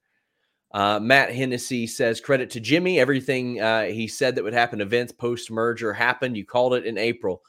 Uh, 0.73 1.01
Matt 1.01 1.35
Hennessy 1.35 1.87
says, 1.87 2.21
credit 2.21 2.51
to 2.51 2.61
Jimmy. 2.61 3.01
Everything 3.01 3.61
uh, 3.61 3.85
he 3.85 4.07
said 4.07 4.37
that 4.37 4.45
would 4.45 4.53
happen 4.53 4.79
to 4.79 4.85
Vince 4.85 5.13
post 5.13 5.51
merger 5.51 5.93
happened. 5.93 6.37
You 6.37 6.45
called 6.45 6.75
it 6.75 6.85
in 6.85 6.97
April. 6.97 7.43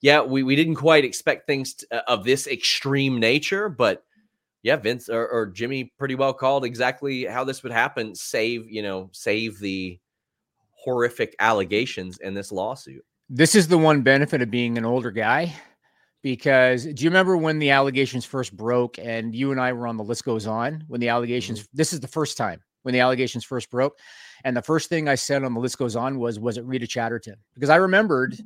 Yeah, 0.00 0.22
we, 0.22 0.42
we 0.42 0.56
didn't 0.56 0.76
quite 0.76 1.04
expect 1.04 1.46
things 1.46 1.74
to, 1.74 1.86
uh, 1.92 2.02
of 2.08 2.24
this 2.24 2.46
extreme 2.46 3.20
nature, 3.20 3.68
but 3.68 4.04
yeah, 4.62 4.76
Vince 4.76 5.08
or, 5.08 5.28
or, 5.28 5.46
Jimmy 5.46 5.92
pretty 5.98 6.14
well 6.14 6.32
called 6.32 6.64
exactly 6.64 7.24
how 7.24 7.44
this 7.44 7.62
would 7.62 7.72
happen. 7.72 8.14
Save, 8.14 8.70
you 8.70 8.82
know, 8.82 9.10
save 9.12 9.58
the 9.58 9.98
horrific 10.72 11.34
allegations 11.38 12.18
in 12.18 12.34
this 12.34 12.52
lawsuit. 12.52 13.04
This 13.28 13.54
is 13.54 13.68
the 13.68 13.78
one 13.78 14.02
benefit 14.02 14.42
of 14.42 14.50
being 14.50 14.78
an 14.78 14.84
older 14.84 15.10
guy 15.10 15.54
because 16.22 16.84
do 16.84 17.04
you 17.04 17.10
remember 17.10 17.36
when 17.36 17.58
the 17.58 17.70
allegations 17.70 18.24
first 18.24 18.56
broke 18.56 18.98
and 18.98 19.34
you 19.34 19.50
and 19.50 19.60
I 19.60 19.72
were 19.72 19.86
on 19.86 19.96
the 19.96 20.04
list 20.04 20.24
goes 20.24 20.46
on 20.46 20.84
when 20.86 21.00
the 21.00 21.08
allegations 21.08 21.60
mm-hmm. 21.60 21.76
this 21.76 21.92
is 21.92 22.00
the 22.00 22.08
first 22.08 22.36
time 22.36 22.62
when 22.82 22.92
the 22.92 23.00
allegations 23.00 23.44
first 23.44 23.70
broke 23.70 23.98
and 24.44 24.56
the 24.56 24.62
first 24.62 24.88
thing 24.88 25.08
I 25.08 25.14
said 25.16 25.42
on 25.44 25.54
the 25.54 25.60
list 25.60 25.78
goes 25.78 25.96
on 25.96 26.18
was 26.18 26.38
was 26.38 26.58
it 26.58 26.64
Rita 26.64 26.86
Chatterton 26.86 27.36
because 27.54 27.70
I 27.70 27.76
remembered 27.76 28.36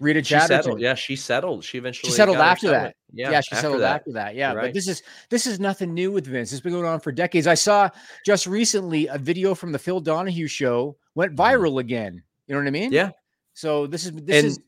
Rita 0.00 0.24
she 0.24 0.34
Chatterton 0.34 0.62
settled. 0.62 0.80
yeah 0.80 0.94
she 0.94 1.14
settled 1.14 1.62
she 1.62 1.78
eventually 1.78 2.10
she 2.10 2.16
settled 2.16 2.38
after 2.38 2.70
that 2.70 2.96
yeah, 3.12 3.30
yeah 3.30 3.40
she 3.40 3.52
after 3.52 3.62
settled 3.62 3.82
that. 3.82 3.96
after 3.96 4.12
that 4.12 4.34
yeah 4.34 4.52
right. 4.52 4.64
but 4.66 4.74
this 4.74 4.88
is 4.88 5.02
this 5.28 5.46
is 5.46 5.60
nothing 5.60 5.94
new 5.94 6.10
with 6.10 6.26
Vince 6.26 6.52
it's 6.52 6.60
been 6.60 6.72
going 6.72 6.86
on 6.86 7.00
for 7.00 7.12
decades 7.12 7.46
I 7.46 7.54
saw 7.54 7.90
just 8.24 8.46
recently 8.46 9.06
a 9.06 9.18
video 9.18 9.54
from 9.54 9.72
the 9.72 9.78
Phil 9.78 10.00
Donahue 10.00 10.48
show 10.48 10.96
went 11.14 11.36
mm-hmm. 11.36 11.42
viral 11.42 11.80
again 11.80 12.22
you 12.46 12.54
know 12.54 12.60
what 12.60 12.66
I 12.66 12.70
mean 12.70 12.92
yeah 12.92 13.10
so 13.52 13.86
this 13.86 14.06
is 14.06 14.12
this 14.12 14.36
and, 14.36 14.46
is 14.46 14.60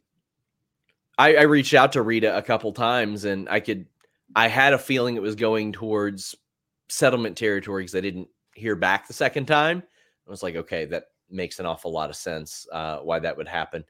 I, 1.19 1.37
I 1.37 1.43
reached 1.43 1.75
out 1.75 1.93
to 1.93 2.03
Rita 2.03 2.37
a 2.37 2.43
couple 2.43 2.73
times 2.73 3.25
and 3.25 3.49
I 3.49 3.61
could 3.61 3.87
I 4.35 4.49
had 4.49 4.73
a 4.73 4.79
feeling 4.79 5.17
it 5.17 5.23
was 5.23 5.35
going 5.35 5.73
towards 5.73 6.35
settlement 6.89 7.37
territory 7.37 7.83
because 7.83 7.95
I 7.95 8.01
didn't 8.01 8.29
hear 8.55 8.77
back 8.77 9.07
the 9.07 9.15
second 9.15 9.47
time. 9.47 9.83
I 10.27 10.31
was 10.31 10.43
like, 10.43 10.57
okay, 10.57 10.85
that 10.87 11.05
makes 11.31 11.59
an 11.59 11.67
awful 11.67 11.93
lot 11.93 12.11
of 12.11 12.17
sense 12.17 12.67
uh, 12.73 12.99
why 12.99 13.19
that 13.19 13.37
would 13.37 13.49
happen. 13.49 13.85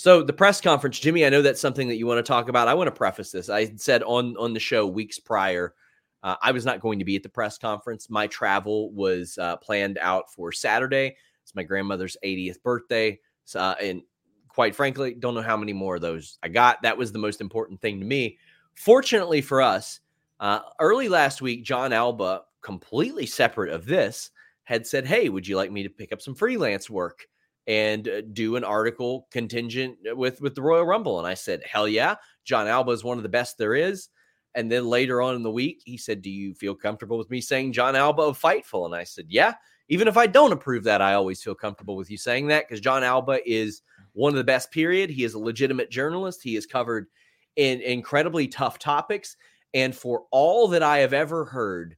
So 0.00 0.22
the 0.22 0.32
press 0.32 0.62
conference, 0.62 0.98
Jimmy, 0.98 1.26
I 1.26 1.28
know 1.28 1.42
that's 1.42 1.60
something 1.60 1.88
that 1.88 1.96
you 1.96 2.06
want 2.06 2.16
to 2.16 2.22
talk 2.22 2.48
about. 2.48 2.68
I 2.68 2.72
want 2.72 2.86
to 2.86 2.90
preface 2.90 3.30
this. 3.30 3.50
I 3.50 3.66
said 3.76 4.02
on 4.04 4.34
on 4.38 4.54
the 4.54 4.58
show 4.58 4.86
weeks 4.86 5.18
prior, 5.18 5.74
uh, 6.22 6.36
I 6.40 6.52
was 6.52 6.64
not 6.64 6.80
going 6.80 7.00
to 7.00 7.04
be 7.04 7.16
at 7.16 7.22
the 7.22 7.28
press 7.28 7.58
conference. 7.58 8.08
My 8.08 8.26
travel 8.26 8.90
was 8.92 9.36
uh, 9.36 9.58
planned 9.58 9.98
out 10.00 10.32
for 10.32 10.52
Saturday. 10.52 11.14
It's 11.42 11.54
my 11.54 11.64
grandmother's 11.64 12.16
80th 12.24 12.62
birthday, 12.62 13.20
uh, 13.54 13.74
and 13.78 14.00
quite 14.48 14.74
frankly, 14.74 15.12
don't 15.12 15.34
know 15.34 15.42
how 15.42 15.58
many 15.58 15.74
more 15.74 15.96
of 15.96 16.00
those 16.00 16.38
I 16.42 16.48
got. 16.48 16.80
That 16.80 16.96
was 16.96 17.12
the 17.12 17.18
most 17.18 17.42
important 17.42 17.82
thing 17.82 18.00
to 18.00 18.06
me. 18.06 18.38
Fortunately 18.76 19.42
for 19.42 19.60
us, 19.60 20.00
uh, 20.40 20.60
early 20.78 21.10
last 21.10 21.42
week, 21.42 21.62
John 21.62 21.92
Alba, 21.92 22.44
completely 22.62 23.26
separate 23.26 23.70
of 23.70 23.84
this, 23.84 24.30
had 24.64 24.86
said, 24.86 25.06
Hey, 25.06 25.28
would 25.28 25.46
you 25.46 25.56
like 25.56 25.70
me 25.70 25.82
to 25.82 25.90
pick 25.90 26.10
up 26.10 26.22
some 26.22 26.34
freelance 26.34 26.88
work 26.88 27.26
and 27.66 28.08
uh, 28.08 28.22
do 28.32 28.56
an 28.56 28.64
article 28.64 29.28
contingent 29.30 29.96
with, 30.12 30.40
with 30.40 30.54
the 30.54 30.62
Royal 30.62 30.84
Rumble? 30.84 31.18
And 31.18 31.26
I 31.26 31.34
said, 31.34 31.62
Hell 31.64 31.88
yeah. 31.88 32.16
John 32.44 32.66
Alba 32.66 32.92
is 32.92 33.04
one 33.04 33.16
of 33.16 33.22
the 33.22 33.28
best 33.28 33.58
there 33.58 33.74
is. 33.74 34.08
And 34.54 34.70
then 34.70 34.86
later 34.86 35.22
on 35.22 35.36
in 35.36 35.42
the 35.42 35.50
week, 35.50 35.82
he 35.84 35.96
said, 35.96 36.22
Do 36.22 36.30
you 36.30 36.54
feel 36.54 36.74
comfortable 36.74 37.18
with 37.18 37.30
me 37.30 37.40
saying 37.40 37.72
John 37.72 37.96
Alba 37.96 38.22
of 38.22 38.40
Fightful? 38.40 38.86
And 38.86 38.94
I 38.94 39.04
said, 39.04 39.26
Yeah. 39.28 39.54
Even 39.88 40.06
if 40.06 40.16
I 40.16 40.28
don't 40.28 40.52
approve 40.52 40.84
that, 40.84 41.02
I 41.02 41.14
always 41.14 41.42
feel 41.42 41.56
comfortable 41.56 41.96
with 41.96 42.10
you 42.12 42.16
saying 42.16 42.46
that 42.46 42.68
because 42.68 42.80
John 42.80 43.02
Alba 43.02 43.40
is 43.44 43.82
one 44.12 44.32
of 44.32 44.36
the 44.36 44.44
best, 44.44 44.70
period. 44.70 45.10
He 45.10 45.24
is 45.24 45.34
a 45.34 45.38
legitimate 45.38 45.90
journalist. 45.90 46.42
He 46.42 46.54
has 46.54 46.64
covered 46.64 47.08
in 47.56 47.80
incredibly 47.80 48.46
tough 48.46 48.78
topics. 48.78 49.36
And 49.74 49.94
for 49.94 50.24
all 50.30 50.68
that 50.68 50.82
I 50.84 50.98
have 50.98 51.12
ever 51.12 51.44
heard, 51.44 51.96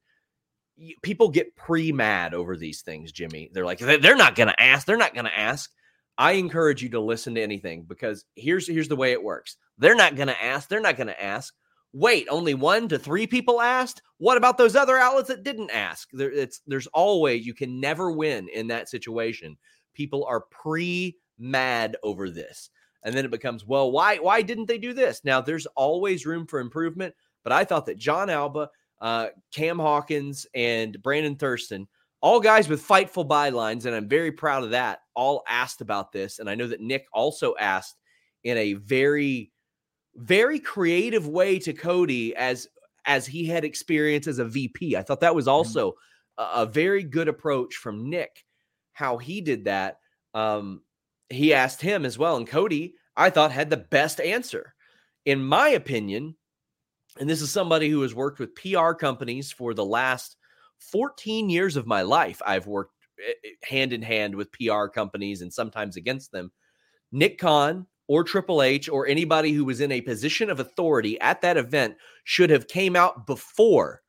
people 1.03 1.29
get 1.29 1.57
pre 1.57 1.93
mad 1.93 2.35
over 2.35 2.57
these 2.57 2.83
things, 2.83 3.13
Jimmy. 3.13 3.51
They're 3.53 3.65
like, 3.65 3.79
they're 3.79 4.17
not 4.17 4.35
going 4.35 4.49
to 4.49 4.61
ask. 4.61 4.87
They're 4.87 4.97
not 4.97 5.15
going 5.15 5.27
to 5.27 5.39
ask. 5.39 5.71
I 6.19 6.33
encourage 6.33 6.83
you 6.83 6.91
to 6.91 7.01
listen 7.01 7.35
to 7.35 7.43
anything 7.43 7.85
because 7.85 8.25
here's 8.37 8.69
here's 8.69 8.89
the 8.89 8.97
way 8.97 9.13
it 9.13 9.23
works. 9.23 9.57
They're 9.79 9.95
not 9.95 10.15
going 10.15 10.29
to 10.29 10.43
ask. 10.43 10.69
They're 10.69 10.81
not 10.81 10.97
going 10.97 11.07
to 11.09 11.23
ask. 11.23 11.55
Wait, 11.95 12.27
only 12.31 12.55
one 12.55 12.89
to 12.89 12.99
three 12.99 13.27
people 13.27 13.61
asked. 13.61 14.03
What 14.19 14.37
about 14.37 14.57
those 14.57 14.77
other 14.77 14.97
outlets 14.97 15.29
that 15.29 15.43
didn't 15.43 15.71
ask? 15.71 16.09
There, 16.13 16.31
it's 16.31 16.61
there's 16.67 16.87
always 16.89 17.47
you 17.47 17.55
can 17.55 17.81
never 17.81 18.13
win 18.13 18.49
in 18.49 18.69
that 18.69 18.89
situation. 18.89 19.57
People 19.95 20.25
are 20.27 20.45
pre 20.51 21.17
mad 21.39 21.97
over 22.03 22.31
this. 22.31 22.71
And 23.05 23.15
then 23.15 23.25
it 23.25 23.31
becomes, 23.31 23.67
well, 23.67 23.91
why 23.91 24.17
why 24.19 24.43
didn't 24.43 24.67
they 24.67 24.79
do 24.79 24.93
this? 24.93 25.23
Now 25.25 25.41
there's 25.41 25.67
always 25.75 26.27
room 26.27 26.47
for 26.47 26.61
improvement, 26.61 27.15
but 27.43 27.53
I 27.53 27.65
thought 27.65 27.87
that 27.87 27.99
John 27.99 28.31
Alba, 28.31 28.71
uh, 29.03 29.27
Cam 29.53 29.79
Hawkins, 29.79 30.47
and 30.55 30.97
Brandon 31.03 31.37
Thurston, 31.37 31.89
all 32.23 32.41
guys 32.41 32.69
with 32.69 32.87
fightful 32.87 33.27
bylines, 33.27 33.85
and 33.85 33.95
I'm 33.95 34.09
very 34.09 34.31
proud 34.31 34.63
of 34.63 34.71
that, 34.71 35.01
all 35.15 35.43
asked 35.49 35.81
about 35.81 36.13
this. 36.13 36.39
And 36.39 36.49
I 36.49 36.55
know 36.55 36.69
that 36.69 36.81
Nick 36.81 37.07
also 37.13 37.55
asked 37.59 37.97
in 38.45 38.57
a 38.57 38.75
very, 38.75 39.51
very 40.15 40.61
creative 40.61 41.27
way 41.27 41.59
to 41.59 41.73
Cody 41.73 42.35
as 42.37 42.69
as 43.05 43.27
he 43.27 43.45
had 43.45 43.65
experience 43.65 44.29
as 44.29 44.39
a 44.39 44.45
VP. 44.45 44.97
I 44.97 45.03
thought 45.03 45.21
that 45.21 45.35
was 45.35 45.47
mm-hmm. 45.47 45.55
also 45.55 45.95
a, 46.39 46.43
a 46.55 46.67
very 46.67 47.03
good 47.03 47.27
approach 47.27 47.75
from 47.75 48.09
Nick, 48.09 48.45
how 48.93 49.19
he 49.19 49.41
did 49.41 49.65
that. 49.65 49.99
Um, 50.35 50.83
he 51.29 51.53
asked 51.53 51.83
him 51.83 52.05
as 52.05 52.17
well. 52.17 52.37
And 52.37 52.47
Cody, 52.47 52.95
I 53.17 53.31
thought, 53.31 53.51
had 53.51 53.71
the 53.71 53.77
best 53.79 54.21
answer. 54.21 54.75
In 55.25 55.43
my 55.43 55.71
opinion, 55.71 56.37
and 57.19 57.29
this 57.29 57.43
is 57.43 57.51
somebody 57.51 57.89
who 57.89 58.03
has 58.03 58.15
worked 58.15 58.39
with 58.39 58.55
PR 58.55 58.93
companies 58.93 59.53
for 59.53 59.75
the 59.75 59.85
last 59.85 60.37
14 60.79 61.51
years 61.51 61.77
of 61.77 61.87
my 61.87 62.03
life. 62.03 62.41
I've 62.45 62.67
worked 62.67 62.95
eh, 63.19 63.33
eh, 63.45 63.49
hand 63.63 63.93
in 63.93 64.03
hand 64.03 64.35
with 64.35 64.53
PR 64.53 64.87
companies 64.87 65.43
and 65.43 65.53
sometimes 65.53 65.97
against 65.97 66.33
them. 66.33 66.51
Nick 67.13 67.39
Khan 67.39 67.87
or 68.09 68.25
Triple 68.25 68.63
H 68.63 68.89
or 68.89 69.07
anybody 69.07 69.53
who 69.53 69.65
was 69.65 69.81
in 69.81 69.93
a 69.93 70.01
position 70.01 70.51
of 70.51 70.61
authority 70.61 71.21
at 71.21 71.41
that 71.43 71.57
event 71.57 71.97
should 72.25 72.51
have 72.51 72.69
came 72.69 72.97
out 72.97 73.27
before 73.27 74.03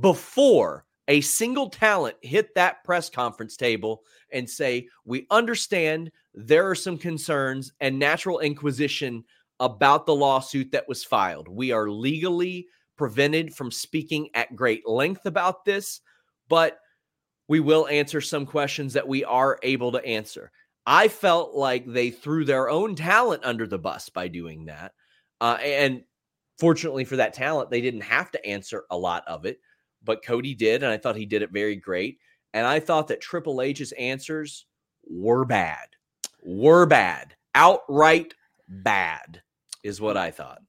before 0.00 0.86
a 1.08 1.20
single 1.20 1.68
talent 1.68 2.16
hit 2.22 2.54
that 2.54 2.84
press 2.84 3.10
conference 3.10 3.56
table 3.56 4.02
and 4.32 4.48
say, 4.48 4.88
We 5.04 5.26
understand 5.30 6.10
there 6.34 6.68
are 6.68 6.74
some 6.74 6.96
concerns 6.96 7.72
and 7.80 7.98
natural 7.98 8.38
inquisition 8.38 9.24
about 9.60 10.06
the 10.06 10.14
lawsuit 10.14 10.72
that 10.72 10.88
was 10.88 11.04
filed. 11.04 11.48
We 11.48 11.72
are 11.72 11.88
legally 11.88 12.66
prevented 12.96 13.54
from 13.54 13.70
speaking 13.70 14.28
at 14.34 14.56
great 14.56 14.86
length 14.86 15.26
about 15.26 15.64
this, 15.64 16.00
but 16.48 16.78
we 17.48 17.60
will 17.60 17.88
answer 17.88 18.20
some 18.20 18.46
questions 18.46 18.92
that 18.92 19.06
we 19.06 19.24
are 19.24 19.58
able 19.62 19.92
to 19.92 20.04
answer. 20.04 20.50
I 20.86 21.08
felt 21.08 21.54
like 21.54 21.86
they 21.86 22.10
threw 22.10 22.44
their 22.44 22.68
own 22.68 22.94
talent 22.94 23.44
under 23.44 23.66
the 23.66 23.78
bus 23.78 24.08
by 24.08 24.28
doing 24.28 24.66
that. 24.66 24.92
Uh, 25.40 25.58
and 25.62 26.02
fortunately 26.58 27.04
for 27.04 27.16
that 27.16 27.34
talent, 27.34 27.70
they 27.70 27.80
didn't 27.80 28.02
have 28.02 28.30
to 28.32 28.46
answer 28.46 28.84
a 28.90 28.96
lot 28.96 29.24
of 29.26 29.44
it, 29.44 29.60
but 30.02 30.24
Cody 30.24 30.54
did. 30.54 30.82
And 30.82 30.92
I 30.92 30.96
thought 30.96 31.16
he 31.16 31.26
did 31.26 31.42
it 31.42 31.50
very 31.50 31.76
great. 31.76 32.18
And 32.54 32.66
I 32.66 32.80
thought 32.80 33.08
that 33.08 33.20
Triple 33.20 33.62
H's 33.62 33.92
answers 33.92 34.66
were 35.04 35.44
bad, 35.44 35.88
were 36.42 36.86
bad, 36.86 37.34
outright 37.54 38.34
bad, 38.72 39.42
is 39.84 40.00
what 40.00 40.16
I 40.16 40.30
thought. 40.30 40.62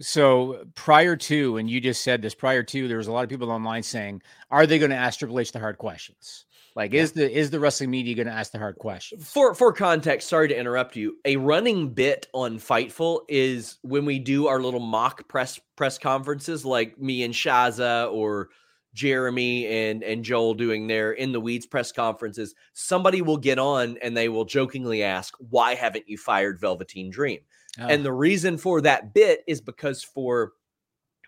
So 0.00 0.64
prior 0.76 1.16
to, 1.16 1.56
and 1.56 1.68
you 1.68 1.80
just 1.80 2.04
said 2.04 2.22
this 2.22 2.34
prior 2.34 2.62
to, 2.62 2.86
there 2.86 2.98
was 2.98 3.08
a 3.08 3.12
lot 3.12 3.24
of 3.24 3.30
people 3.30 3.50
online 3.50 3.82
saying, 3.82 4.22
"Are 4.50 4.66
they 4.66 4.78
going 4.78 4.92
to 4.92 4.96
ask 4.96 5.18
Triple 5.18 5.40
H 5.40 5.50
the 5.50 5.58
hard 5.58 5.78
questions? 5.78 6.44
Like, 6.76 6.94
is 6.94 7.12
the 7.12 7.28
is 7.28 7.50
the 7.50 7.58
wrestling 7.58 7.90
media 7.90 8.14
going 8.14 8.28
to 8.28 8.32
ask 8.32 8.52
the 8.52 8.58
hard 8.58 8.76
questions?" 8.76 9.28
For 9.28 9.54
for 9.54 9.72
context, 9.72 10.28
sorry 10.28 10.46
to 10.48 10.56
interrupt 10.56 10.94
you. 10.94 11.16
A 11.24 11.34
running 11.36 11.94
bit 11.94 12.28
on 12.32 12.60
Fightful 12.60 13.22
is 13.28 13.78
when 13.82 14.04
we 14.04 14.20
do 14.20 14.46
our 14.46 14.60
little 14.60 14.78
mock 14.78 15.26
press 15.26 15.58
press 15.74 15.98
conferences, 15.98 16.64
like 16.64 16.96
me 16.96 17.24
and 17.24 17.34
Shaza 17.34 18.12
or 18.12 18.50
Jeremy 18.94 19.66
and 19.66 20.02
and 20.02 20.24
Joel 20.24 20.54
doing 20.54 20.86
their 20.86 21.12
in 21.12 21.32
the 21.32 21.40
weeds 21.40 21.66
press 21.66 21.92
conferences. 21.92 22.54
Somebody 22.72 23.22
will 23.22 23.36
get 23.36 23.58
on 23.58 23.96
and 24.02 24.16
they 24.16 24.28
will 24.28 24.44
jokingly 24.44 25.02
ask, 25.02 25.34
"Why 25.38 25.74
haven't 25.74 26.08
you 26.08 26.16
fired 26.18 26.60
Velveteen 26.60 27.10
Dream?" 27.10 27.40
And 27.78 28.04
the 28.04 28.12
reason 28.12 28.58
for 28.58 28.80
that 28.80 29.14
bit 29.14 29.44
is 29.46 29.60
because 29.60 30.02
for 30.02 30.52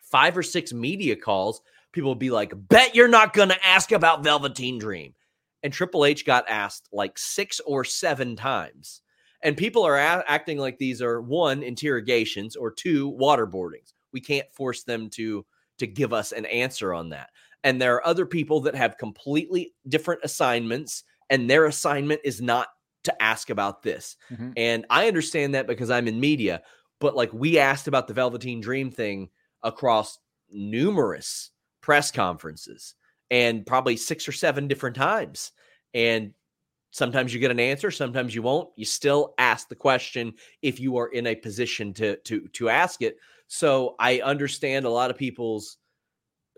five 0.02 0.36
or 0.36 0.42
six 0.42 0.72
media 0.72 1.14
calls, 1.16 1.60
people 1.92 2.10
will 2.10 2.16
be 2.16 2.30
like, 2.30 2.52
Bet 2.68 2.94
you're 2.94 3.08
not 3.08 3.32
going 3.32 3.50
to 3.50 3.66
ask 3.66 3.92
about 3.92 4.24
Velveteen 4.24 4.78
Dream. 4.78 5.14
And 5.62 5.72
Triple 5.72 6.04
H 6.04 6.24
got 6.24 6.48
asked 6.48 6.88
like 6.92 7.18
six 7.18 7.60
or 7.60 7.84
seven 7.84 8.34
times. 8.34 9.02
And 9.42 9.56
people 9.56 9.84
are 9.84 9.96
a- 9.96 10.24
acting 10.26 10.58
like 10.58 10.78
these 10.78 11.00
are 11.00 11.20
one, 11.20 11.62
interrogations, 11.62 12.56
or 12.56 12.70
two, 12.70 13.12
waterboardings. 13.12 13.92
We 14.12 14.20
can't 14.20 14.52
force 14.52 14.82
them 14.82 15.08
to 15.10 15.46
to 15.78 15.86
give 15.86 16.12
us 16.12 16.32
an 16.32 16.44
answer 16.44 16.92
on 16.92 17.08
that. 17.08 17.30
And 17.64 17.80
there 17.80 17.94
are 17.96 18.06
other 18.06 18.26
people 18.26 18.60
that 18.62 18.74
have 18.74 18.98
completely 18.98 19.74
different 19.88 20.20
assignments, 20.24 21.04
and 21.28 21.48
their 21.48 21.66
assignment 21.66 22.20
is 22.24 22.40
not 22.40 22.68
to 23.04 23.22
ask 23.22 23.50
about 23.50 23.82
this. 23.82 24.16
Mhm. 24.30 24.52
And 24.56 24.86
I 24.90 25.08
understand 25.08 25.54
that 25.54 25.66
because 25.66 25.90
I'm 25.90 26.08
in 26.08 26.20
media, 26.20 26.62
but 27.00 27.16
like 27.16 27.32
we 27.32 27.58
asked 27.58 27.88
about 27.88 28.08
the 28.08 28.14
Velveteen 28.14 28.60
Dream 28.60 28.90
thing 28.90 29.30
across 29.62 30.18
numerous 30.50 31.50
press 31.80 32.10
conferences 32.10 32.94
and 33.30 33.64
probably 33.66 33.96
six 33.96 34.28
or 34.28 34.32
seven 34.32 34.68
different 34.68 34.96
times. 34.96 35.52
And 35.94 36.34
sometimes 36.90 37.32
you 37.32 37.40
get 37.40 37.50
an 37.50 37.60
answer, 37.60 37.90
sometimes 37.90 38.34
you 38.34 38.42
won't. 38.42 38.70
You 38.76 38.84
still 38.84 39.34
ask 39.38 39.68
the 39.68 39.76
question 39.76 40.34
if 40.62 40.80
you 40.80 40.96
are 40.96 41.08
in 41.08 41.26
a 41.26 41.34
position 41.36 41.92
to 41.94 42.16
to 42.18 42.48
to 42.48 42.68
ask 42.68 43.02
it. 43.02 43.16
So 43.48 43.96
I 43.98 44.20
understand 44.20 44.86
a 44.86 44.90
lot 44.90 45.10
of 45.10 45.16
people's 45.18 45.78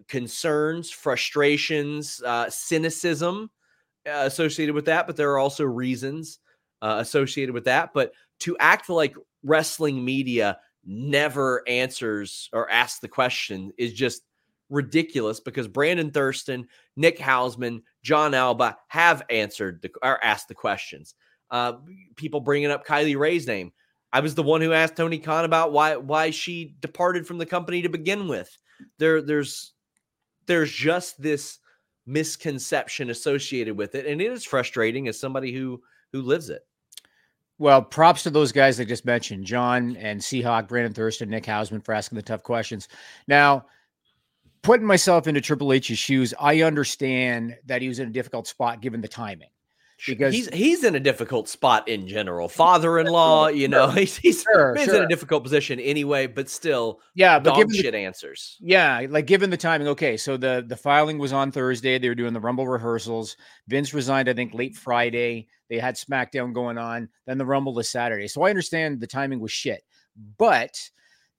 concerns, 0.08 0.90
frustrations, 0.90 2.22
uh, 2.24 2.48
cynicism 2.50 3.50
uh, 4.06 4.24
associated 4.24 4.74
with 4.74 4.86
that, 4.86 5.06
but 5.06 5.16
there 5.16 5.30
are 5.32 5.38
also 5.38 5.64
reasons 5.64 6.38
uh, 6.82 6.96
associated 7.00 7.52
with 7.52 7.64
that. 7.64 7.90
But 7.94 8.12
to 8.40 8.56
act 8.58 8.88
like 8.88 9.14
wrestling 9.42 10.04
media 10.04 10.58
never 10.84 11.62
answers 11.68 12.48
or 12.52 12.70
asks 12.70 12.98
the 13.00 13.08
question 13.08 13.72
is 13.78 13.92
just 13.92 14.22
ridiculous 14.68 15.38
because 15.38 15.68
Brandon 15.68 16.10
Thurston, 16.10 16.66
Nick 16.96 17.18
Hausman, 17.18 17.82
John 18.02 18.34
Alba 18.34 18.76
have 18.88 19.22
answered 19.30 19.80
the 19.82 19.90
or 20.02 20.22
asked 20.24 20.48
the 20.48 20.54
questions. 20.54 21.14
Uh, 21.50 21.74
people 22.16 22.40
bringing 22.40 22.70
up 22.70 22.86
Kylie 22.86 23.18
Rae's 23.18 23.46
name. 23.46 23.72
I 24.12 24.20
was 24.20 24.34
the 24.34 24.42
one 24.42 24.60
who 24.60 24.72
asked 24.72 24.96
Tony 24.96 25.18
Khan 25.18 25.44
about 25.44 25.72
why 25.72 25.96
why 25.96 26.30
she 26.30 26.74
departed 26.80 27.26
from 27.26 27.38
the 27.38 27.46
company 27.46 27.82
to 27.82 27.88
begin 27.88 28.26
with. 28.26 28.56
There, 28.98 29.22
there's 29.22 29.71
there's 30.52 30.70
just 30.70 31.20
this 31.20 31.60
misconception 32.04 33.08
associated 33.08 33.74
with 33.74 33.94
it, 33.94 34.06
and 34.06 34.20
it 34.20 34.30
is 34.30 34.44
frustrating 34.44 35.08
as 35.08 35.18
somebody 35.18 35.50
who 35.50 35.82
who 36.12 36.20
lives 36.20 36.50
it. 36.50 36.66
Well, 37.58 37.80
props 37.80 38.22
to 38.24 38.30
those 38.30 38.52
guys 38.52 38.78
I 38.78 38.84
just 38.84 39.06
mentioned, 39.06 39.46
John 39.46 39.96
and 39.96 40.20
Seahawk, 40.20 40.68
Brandon 40.68 40.92
Thurston, 40.92 41.30
Nick 41.30 41.44
Hausman 41.44 41.82
for 41.82 41.94
asking 41.94 42.16
the 42.16 42.22
tough 42.22 42.42
questions. 42.42 42.88
Now, 43.26 43.64
putting 44.60 44.86
myself 44.86 45.26
into 45.26 45.40
Triple 45.40 45.72
H's 45.72 45.98
shoes, 45.98 46.34
I 46.38 46.60
understand 46.60 47.56
that 47.64 47.80
he 47.80 47.88
was 47.88 47.98
in 47.98 48.08
a 48.08 48.12
difficult 48.12 48.46
spot 48.46 48.82
given 48.82 49.00
the 49.00 49.08
timing. 49.08 49.48
Because 50.06 50.34
he's 50.34 50.48
he's 50.48 50.84
in 50.84 50.94
a 50.94 51.00
difficult 51.00 51.48
spot 51.48 51.88
in 51.88 52.08
general. 52.08 52.48
Father-in-law, 52.48 53.48
you 53.48 53.68
know, 53.68 53.88
he's 53.90 54.16
he's, 54.16 54.42
Sure, 54.42 54.74
he's 54.74 54.88
in 54.88 55.02
a 55.02 55.08
difficult 55.08 55.42
position 55.42 55.78
anyway, 55.78 56.26
but 56.26 56.48
still, 56.48 57.00
yeah, 57.14 57.38
but 57.38 57.54
given 57.54 57.72
the, 57.72 57.78
shit 57.78 57.94
answers. 57.94 58.56
Yeah, 58.60 59.06
like 59.08 59.26
given 59.26 59.50
the 59.50 59.56
timing. 59.56 59.88
Okay, 59.88 60.16
so 60.16 60.36
the 60.36 60.64
the 60.66 60.76
filing 60.76 61.18
was 61.18 61.32
on 61.32 61.52
Thursday. 61.52 61.98
They 61.98 62.08
were 62.08 62.14
doing 62.14 62.32
the 62.32 62.40
Rumble 62.40 62.66
rehearsals. 62.66 63.36
Vince 63.68 63.94
resigned, 63.94 64.28
I 64.28 64.34
think, 64.34 64.54
late 64.54 64.74
Friday. 64.74 65.48
They 65.68 65.78
had 65.78 65.94
SmackDown 65.94 66.52
going 66.52 66.78
on. 66.78 67.08
Then 67.26 67.38
the 67.38 67.46
Rumble 67.46 67.78
is 67.78 67.88
Saturday. 67.88 68.28
So 68.28 68.42
I 68.42 68.50
understand 68.50 69.00
the 69.00 69.06
timing 69.06 69.40
was 69.40 69.52
shit. 69.52 69.82
But 70.36 70.78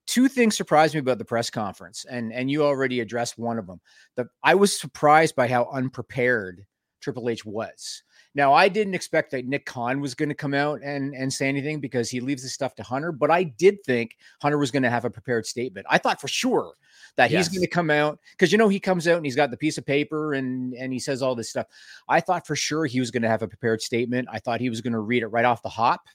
two 0.06 0.28
things 0.28 0.56
surprised 0.56 0.94
me 0.94 1.00
about 1.00 1.18
the 1.18 1.26
press 1.26 1.50
conference, 1.50 2.06
and 2.10 2.32
and 2.34 2.50
you 2.50 2.64
already 2.64 3.02
addressed 3.02 3.38
one 3.38 3.60
of 3.60 3.68
them. 3.68 3.82
The 4.16 4.28
I 4.44 4.56
was 4.56 4.80
surprised 4.80 5.36
by 5.36 5.48
how 5.48 5.70
unprepared 5.72 6.66
Triple 7.02 7.30
H 7.30 7.46
was. 7.46 8.04
Now, 8.36 8.54
I 8.54 8.68
didn't 8.68 8.96
expect 8.96 9.32
that 9.32 9.46
Nick 9.46 9.66
Khan 9.66 10.02
was 10.02 10.16
going 10.16 10.30
to 10.30 10.36
come 10.36 10.54
out 10.56 10.82
and, 10.82 11.14
and 11.14 11.32
say 11.32 11.48
anything 11.48 11.80
because 11.80 12.10
he 12.10 12.20
leaves 12.20 12.42
the 12.42 12.50
stuff 12.50 12.74
to 12.76 12.84
Hunter, 12.84 13.12
but 13.12 13.30
I 13.30 13.44
did 13.44 13.84
think 13.84 14.18
Hunter 14.42 14.58
was 14.58 14.72
going 14.72 14.84
to 14.84 14.90
have 14.90 15.06
a 15.06 15.10
prepared 15.10 15.46
statement. 15.46 15.86
I 15.90 16.00
thought 16.00 16.20
for 16.20 16.28
sure 16.28 16.74
that 17.16 17.30
he's 17.30 17.34
Yes. 17.34 17.50
going 17.50 17.62
to 17.62 17.68
come 17.68 17.92
out 17.92 18.20
because 18.32 18.52
you 18.52 18.58
know 18.58 18.70
he 18.70 18.80
comes 18.80 19.08
out 19.08 19.18
and 19.18 19.26
he's 19.26 19.36
got 19.36 19.52
the 19.52 19.58
piece 19.58 19.78
of 19.78 19.86
paper 19.86 20.34
and 20.34 20.74
and 20.74 20.92
he 20.92 20.98
says 21.00 21.22
all 21.22 21.36
this 21.36 21.50
stuff. 21.50 21.68
I 22.10 22.20
thought 22.22 22.48
for 22.48 22.56
sure 22.56 22.86
he 22.86 23.00
was 23.00 23.12
going 23.12 23.22
to 23.22 23.30
have 23.30 23.44
a 23.44 23.48
prepared 23.48 23.82
statement. 23.84 24.28
I 24.32 24.40
thought 24.40 24.60
he 24.62 24.70
was 24.70 24.82
going 24.82 24.94
to 24.94 25.00
read 25.00 25.22
it 25.22 25.28
right 25.28 25.46
off 25.46 25.62
the 25.62 25.70
hop. 25.70 26.08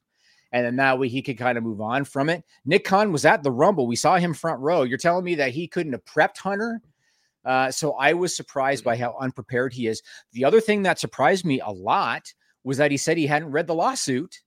And 0.51 0.65
then 0.65 0.77
that 0.77 0.99
way 0.99 1.09
he 1.09 1.21
could 1.23 1.37
kind 1.37 1.59
of 1.59 1.63
move 1.63 1.81
on 1.81 2.05
from 2.05 2.31
it. 2.31 2.43
Nick 2.65 2.85
Khan 2.85 3.13
was 3.13 3.25
at 3.27 3.43
the 3.43 3.51
Rumble. 3.51 3.87
We 3.87 3.97
saw 3.97 4.17
him 4.17 4.33
front 4.33 4.61
row. 4.61 4.83
You're 4.83 4.97
telling 4.99 5.25
me 5.25 5.35
that 5.37 5.51
he 5.53 5.69
couldn't 5.69 5.93
have 5.93 6.05
prepped 6.07 6.39
Hunter? 6.39 6.81
Uh, 7.49 7.71
so 7.71 7.95
I 7.95 8.13
was 8.13 8.37
surprised 8.37 8.85
by 8.85 8.95
how 8.95 9.17
unprepared 9.19 9.73
he 9.73 9.87
is. 9.87 10.03
The 10.33 10.45
other 10.45 10.61
thing 10.61 10.83
that 10.83 10.99
surprised 10.99 11.47
me 11.47 11.61
a 11.61 11.71
lot 11.71 12.31
was 12.63 12.77
that 12.77 12.91
he 12.91 12.99
said 12.99 13.17
he 13.17 13.27
hadn't 13.27 13.51
read 13.51 13.67
the 13.67 13.75
lawsuit. 13.75 14.43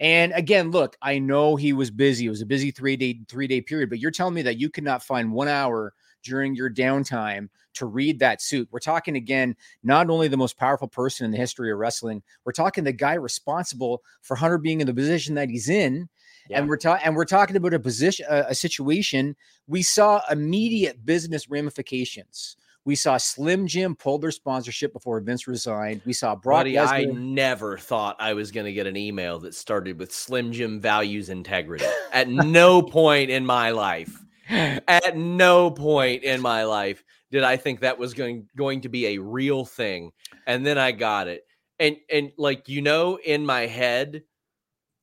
And 0.00 0.32
again, 0.32 0.72
look, 0.72 0.96
I 1.00 1.20
know 1.20 1.54
he 1.54 1.72
was 1.72 1.92
busy. 1.92 2.26
It 2.26 2.30
was 2.30 2.42
a 2.42 2.46
busy 2.46 2.72
three 2.72 2.96
day 2.96 3.20
three 3.28 3.46
day 3.46 3.60
period, 3.60 3.88
but 3.88 4.00
you're 4.00 4.10
telling 4.10 4.34
me 4.34 4.42
that 4.42 4.58
you 4.58 4.68
could 4.68 4.82
not 4.82 5.04
find 5.04 5.32
one 5.32 5.46
hour 5.46 5.94
during 6.24 6.56
your 6.56 6.68
downtime 6.68 7.48
to 7.74 7.86
read 7.86 8.18
that 8.18 8.42
suit. 8.42 8.68
We're 8.72 8.80
talking 8.80 9.14
again, 9.14 9.54
not 9.84 10.10
only 10.10 10.26
the 10.26 10.36
most 10.36 10.58
powerful 10.58 10.88
person 10.88 11.24
in 11.26 11.30
the 11.30 11.36
history 11.38 11.70
of 11.70 11.78
wrestling, 11.78 12.20
we're 12.44 12.50
talking 12.50 12.82
the 12.82 12.92
guy 12.92 13.14
responsible 13.14 14.02
for 14.22 14.34
Hunter 14.34 14.58
being 14.58 14.80
in 14.80 14.88
the 14.88 14.94
position 14.94 15.36
that 15.36 15.50
he's 15.50 15.68
in. 15.68 16.08
And 16.50 16.68
we're 16.68 16.76
talking 16.76 17.06
and 17.06 17.16
we're 17.16 17.24
talking 17.24 17.56
about 17.56 17.74
a 17.74 17.80
position 17.80 18.26
a, 18.28 18.46
a 18.48 18.54
situation 18.54 19.36
we 19.66 19.82
saw 19.82 20.22
immediate 20.30 21.04
business 21.04 21.48
ramifications. 21.48 22.56
We 22.86 22.96
saw 22.96 23.16
Slim 23.16 23.66
Jim 23.66 23.96
pull 23.96 24.18
their 24.18 24.30
sponsorship 24.30 24.92
before 24.92 25.18
Vince 25.20 25.48
resigned. 25.48 26.02
We 26.04 26.12
saw 26.12 26.34
Brock 26.36 26.60
Buddy, 26.60 26.78
I 26.78 27.04
never 27.04 27.78
thought 27.78 28.16
I 28.18 28.34
was 28.34 28.50
going 28.50 28.66
to 28.66 28.74
get 28.74 28.86
an 28.86 28.96
email 28.96 29.38
that 29.40 29.54
started 29.54 29.98
with 29.98 30.12
Slim 30.12 30.52
Jim 30.52 30.80
values 30.80 31.30
integrity. 31.30 31.86
At 32.12 32.28
no 32.28 32.82
point 32.82 33.30
in 33.30 33.46
my 33.46 33.70
life, 33.70 34.22
at 34.50 35.16
no 35.16 35.70
point 35.70 36.24
in 36.24 36.42
my 36.42 36.64
life 36.64 37.02
did 37.30 37.42
I 37.42 37.56
think 37.56 37.80
that 37.80 37.98
was 37.98 38.12
going 38.12 38.48
going 38.54 38.82
to 38.82 38.88
be 38.90 39.06
a 39.08 39.18
real 39.18 39.64
thing. 39.64 40.12
And 40.46 40.64
then 40.64 40.76
I 40.76 40.92
got 40.92 41.26
it. 41.26 41.46
And 41.80 41.96
and 42.12 42.32
like 42.36 42.68
you 42.68 42.82
know 42.82 43.18
in 43.24 43.46
my 43.46 43.66
head 43.66 44.22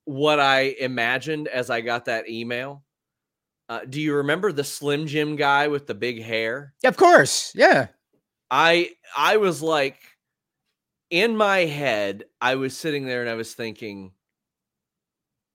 what 0.05 0.39
I 0.39 0.75
imagined 0.79 1.47
as 1.47 1.69
I 1.69 1.81
got 1.81 2.05
that 2.05 2.29
email. 2.29 2.83
Uh, 3.69 3.81
do 3.87 4.01
you 4.01 4.15
remember 4.15 4.51
the 4.51 4.63
Slim 4.63 5.07
Jim 5.07 5.35
guy 5.35 5.67
with 5.67 5.87
the 5.87 5.95
big 5.95 6.21
hair? 6.21 6.73
Yeah, 6.83 6.89
of 6.89 6.97
course. 6.97 7.53
Yeah. 7.55 7.87
I 8.49 8.89
I 9.15 9.37
was 9.37 9.61
like 9.61 9.97
in 11.09 11.37
my 11.37 11.59
head, 11.59 12.25
I 12.41 12.55
was 12.55 12.75
sitting 12.75 13.05
there 13.05 13.21
and 13.21 13.29
I 13.29 13.35
was 13.35 13.53
thinking, 13.53 14.11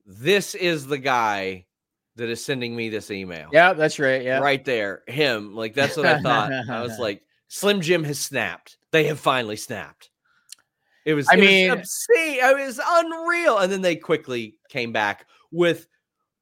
this 0.06 0.54
is 0.54 0.86
the 0.86 0.98
guy 0.98 1.66
that 2.16 2.28
is 2.28 2.44
sending 2.44 2.74
me 2.74 2.88
this 2.88 3.10
email. 3.10 3.50
Yeah, 3.52 3.74
that's 3.74 3.98
right. 3.98 4.22
Yeah. 4.22 4.38
Right 4.38 4.64
there. 4.64 5.02
Him. 5.06 5.54
Like 5.54 5.74
that's 5.74 5.96
what 5.96 6.06
I 6.06 6.20
thought. 6.20 6.52
I 6.52 6.82
was 6.82 6.98
like, 7.00 7.22
Slim 7.48 7.80
Jim 7.80 8.04
has 8.04 8.18
snapped. 8.18 8.78
They 8.92 9.04
have 9.04 9.20
finally 9.20 9.56
snapped. 9.56 10.10
It 11.06 11.14
was 11.14 11.26
I 11.30 11.36
it 11.36 11.70
was 11.70 11.78
obscene. 11.78 12.38
It 12.42 12.66
was 12.66 12.80
unreal. 12.86 13.58
And 13.58 13.72
then 13.72 13.80
they 13.80 13.96
quickly 13.96 14.58
came 14.68 14.92
back 14.92 15.24
with 15.50 15.86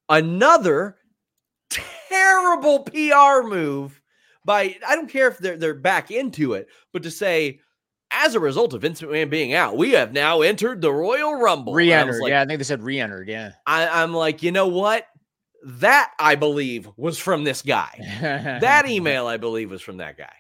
another 0.09 0.97
terrible 2.09 2.81
PR 2.81 3.47
move 3.47 4.01
by 4.45 4.77
I 4.87 4.97
don't 4.97 5.09
care 5.11 5.29
if 5.29 5.39
they're 5.39 5.57
they're 5.57 5.75
back 5.75 6.11
into 6.11 6.55
it, 6.55 6.67
but 6.93 7.03
to 7.05 7.11
say 7.11 7.61
as 8.11 8.35
a 8.35 8.41
result 8.41 8.73
of 8.75 8.83
Vince 8.83 9.01
McMahon 9.03 9.29
being 9.29 9.55
out, 9.55 9.77
we 9.77 9.91
have 9.93 10.12
now 10.12 10.41
entered 10.41 10.81
the 10.81 10.93
Royal 10.93 11.35
Rumble. 11.35 11.77
And 11.77 11.93
I 11.93 12.05
was 12.05 12.17
Re-entered. 12.17 12.23
like- 12.23 12.31
yeah, 12.31 12.43
I 12.43 12.47
think 12.47 12.59
they 12.59 12.65
said 12.65 12.83
re-entered. 12.83 13.29
Yeah. 13.29 13.53
I, 13.67 14.03
I'm 14.03 14.15
like, 14.15 14.43
you 14.43 14.53
know 14.53 14.69
what? 14.69 15.07
That 15.67 16.12
I 16.19 16.35
believe 16.37 16.89
was 16.97 17.19
from 17.19 17.43
this 17.45 17.62
guy. 17.62 17.99
That 18.61 18.87
email, 18.89 19.27
I 19.27 19.39
believe, 19.39 19.71
was 19.71 19.81
from 19.83 19.97
that 19.97 20.17
guy. 20.19 20.33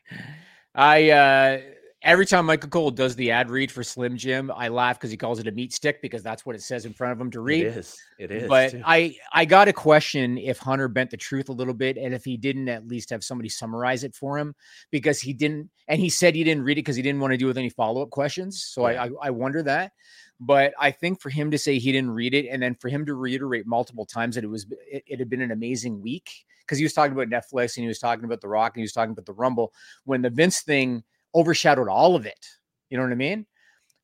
I 0.74 1.10
uh 1.10 1.60
every 2.04 2.26
time 2.26 2.46
Michael 2.46 2.68
Cole 2.68 2.90
does 2.90 3.16
the 3.16 3.30
ad 3.30 3.50
read 3.50 3.72
for 3.72 3.82
Slim 3.82 4.16
Jim, 4.16 4.52
I 4.54 4.68
laugh 4.68 4.98
because 4.98 5.10
he 5.10 5.16
calls 5.16 5.40
it 5.40 5.48
a 5.48 5.52
meat 5.52 5.72
stick 5.72 6.00
because 6.02 6.22
that's 6.22 6.46
what 6.46 6.54
it 6.54 6.62
says 6.62 6.84
in 6.84 6.92
front 6.92 7.12
of 7.12 7.20
him 7.20 7.30
to 7.32 7.40
read. 7.40 7.66
It 7.66 7.76
is. 7.78 7.98
It 8.18 8.30
is. 8.30 8.48
but 8.48 8.70
too. 8.70 8.82
I 8.84 9.16
I 9.32 9.44
got 9.44 9.66
a 9.66 9.72
question 9.72 10.38
if 10.38 10.58
Hunter 10.58 10.86
bent 10.86 11.10
the 11.10 11.16
truth 11.16 11.48
a 11.48 11.52
little 11.52 11.74
bit 11.74 11.96
and 11.96 12.14
if 12.14 12.24
he 12.24 12.36
didn't 12.36 12.68
at 12.68 12.86
least 12.86 13.10
have 13.10 13.24
somebody 13.24 13.48
summarize 13.48 14.04
it 14.04 14.14
for 14.14 14.38
him 14.38 14.54
because 14.90 15.20
he 15.20 15.32
didn't 15.32 15.70
and 15.88 16.00
he 16.00 16.10
said 16.10 16.34
he 16.34 16.44
didn't 16.44 16.64
read 16.64 16.78
it 16.78 16.82
because 16.82 16.96
he 16.96 17.02
didn't 17.02 17.20
want 17.20 17.32
to 17.32 17.38
deal 17.38 17.48
with 17.48 17.58
any 17.58 17.70
follow 17.70 18.02
up 18.02 18.10
questions. 18.10 18.62
So 18.62 18.84
I, 18.84 19.06
I 19.06 19.10
I 19.22 19.30
wonder 19.30 19.62
that. 19.62 19.92
But 20.40 20.74
I 20.78 20.90
think 20.90 21.20
for 21.20 21.30
him 21.30 21.50
to 21.52 21.58
say 21.58 21.78
he 21.78 21.92
didn't 21.92 22.10
read 22.10 22.34
it 22.34 22.48
and 22.48 22.62
then 22.62 22.74
for 22.74 22.88
him 22.88 23.06
to 23.06 23.14
reiterate 23.14 23.66
multiple 23.66 24.04
times 24.04 24.34
that 24.34 24.44
it 24.44 24.48
was 24.48 24.66
it, 24.90 25.04
it 25.06 25.18
had 25.18 25.30
been 25.30 25.42
an 25.42 25.52
amazing 25.52 26.02
week 26.02 26.30
because 26.60 26.78
he 26.78 26.84
was 26.84 26.92
talking 26.92 27.12
about 27.12 27.28
Netflix 27.28 27.76
and 27.76 27.84
he 27.84 27.88
was 27.88 27.98
talking 27.98 28.24
about 28.24 28.40
The 28.40 28.48
Rock 28.48 28.72
and 28.74 28.80
he 28.80 28.84
was 28.84 28.92
talking 28.92 29.12
about 29.12 29.26
the 29.26 29.32
Rumble 29.32 29.72
when 30.04 30.22
the 30.22 30.30
Vince 30.30 30.62
thing 30.62 31.04
overshadowed 31.34 31.88
all 31.88 32.16
of 32.16 32.26
it. 32.26 32.46
You 32.90 32.98
know 32.98 33.04
what 33.04 33.12
I 33.12 33.16
mean? 33.16 33.46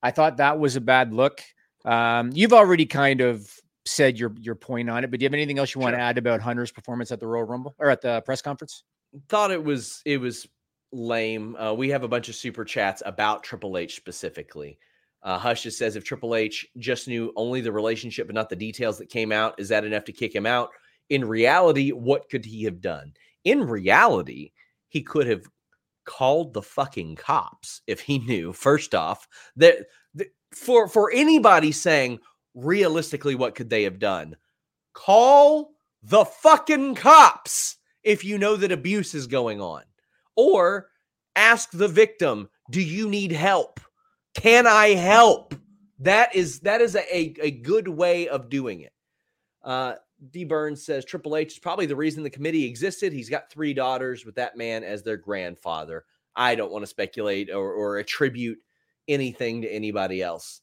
I 0.02 0.10
thought 0.10 0.38
that 0.38 0.58
was 0.58 0.76
a 0.76 0.80
bad 0.80 1.12
look. 1.12 1.42
Um, 1.84 2.30
you've 2.32 2.52
already 2.52 2.86
kind 2.86 3.20
of 3.20 3.50
said 3.84 4.18
your 4.18 4.32
your 4.38 4.54
point 4.54 4.90
on 4.90 5.04
it, 5.04 5.10
but 5.10 5.20
do 5.20 5.24
you 5.24 5.28
have 5.28 5.34
anything 5.34 5.58
else 5.58 5.74
you 5.74 5.80
want 5.80 5.94
to 5.94 6.00
add 6.00 6.18
about 6.18 6.40
Hunter's 6.40 6.70
performance 6.70 7.10
at 7.12 7.20
the 7.20 7.26
Royal 7.26 7.44
Rumble 7.44 7.74
or 7.78 7.90
at 7.90 8.00
the 8.00 8.20
press 8.22 8.42
conference? 8.42 8.84
thought 9.28 9.50
it 9.50 9.62
was 9.62 10.02
it 10.04 10.18
was 10.18 10.46
lame. 10.92 11.56
Uh, 11.56 11.72
we 11.72 11.88
have 11.90 12.02
a 12.02 12.08
bunch 12.08 12.28
of 12.28 12.34
super 12.34 12.64
chats 12.64 13.02
about 13.06 13.42
Triple 13.42 13.78
H 13.78 13.96
specifically. 13.96 14.78
Uh, 15.22 15.38
Hush 15.38 15.62
just 15.62 15.78
says 15.78 15.96
if 15.96 16.04
Triple 16.04 16.34
H 16.34 16.66
just 16.78 17.06
knew 17.06 17.32
only 17.36 17.60
the 17.60 17.72
relationship 17.72 18.26
but 18.26 18.34
not 18.34 18.48
the 18.48 18.56
details 18.56 18.98
that 18.98 19.10
came 19.10 19.32
out, 19.32 19.54
is 19.58 19.68
that 19.68 19.84
enough 19.84 20.04
to 20.04 20.12
kick 20.12 20.34
him 20.34 20.46
out? 20.46 20.70
In 21.10 21.24
reality, 21.24 21.90
what 21.90 22.28
could 22.30 22.44
he 22.44 22.64
have 22.64 22.80
done? 22.80 23.12
In 23.44 23.66
reality, 23.66 24.52
he 24.88 25.02
could 25.02 25.26
have 25.26 25.44
called 26.10 26.52
the 26.52 26.62
fucking 26.62 27.14
cops 27.14 27.82
if 27.86 28.00
he 28.00 28.18
knew. 28.18 28.52
First 28.52 28.96
off, 28.96 29.28
that 29.56 29.86
that- 30.14 30.34
for 30.52 30.88
for 30.88 31.12
anybody 31.12 31.70
saying 31.70 32.18
realistically, 32.54 33.36
what 33.36 33.54
could 33.54 33.70
they 33.70 33.84
have 33.84 34.00
done? 34.00 34.36
Call 34.92 35.70
the 36.02 36.24
fucking 36.24 36.96
cops 36.96 37.76
if 38.02 38.24
you 38.24 38.38
know 38.38 38.56
that 38.56 38.72
abuse 38.72 39.14
is 39.14 39.28
going 39.28 39.60
on. 39.60 39.84
Or 40.34 40.88
ask 41.36 41.70
the 41.70 41.86
victim, 41.86 42.48
do 42.70 42.82
you 42.82 43.08
need 43.08 43.30
help? 43.30 43.78
Can 44.34 44.66
I 44.66 44.88
help? 44.94 45.54
That 46.00 46.34
is 46.34 46.60
that 46.60 46.80
is 46.80 46.96
a, 46.96 47.34
a, 47.40 47.50
good 47.52 47.86
way 47.86 48.26
of 48.26 48.48
doing 48.48 48.80
it. 48.80 48.92
Uh 49.62 49.94
D 50.30 50.44
Burns 50.44 50.84
says 50.84 51.04
Triple 51.04 51.36
H 51.36 51.54
is 51.54 51.58
probably 51.58 51.86
the 51.86 51.96
reason 51.96 52.22
the 52.22 52.30
committee 52.30 52.64
existed. 52.64 53.12
He's 53.12 53.30
got 53.30 53.50
three 53.50 53.72
daughters 53.72 54.26
with 54.26 54.34
that 54.34 54.56
man 54.56 54.84
as 54.84 55.02
their 55.02 55.16
grandfather. 55.16 56.04
I 56.36 56.54
don't 56.54 56.70
want 56.70 56.82
to 56.82 56.86
speculate 56.86 57.50
or, 57.50 57.72
or 57.72 57.98
attribute 57.98 58.58
anything 59.08 59.62
to 59.62 59.68
anybody 59.68 60.22
else. 60.22 60.60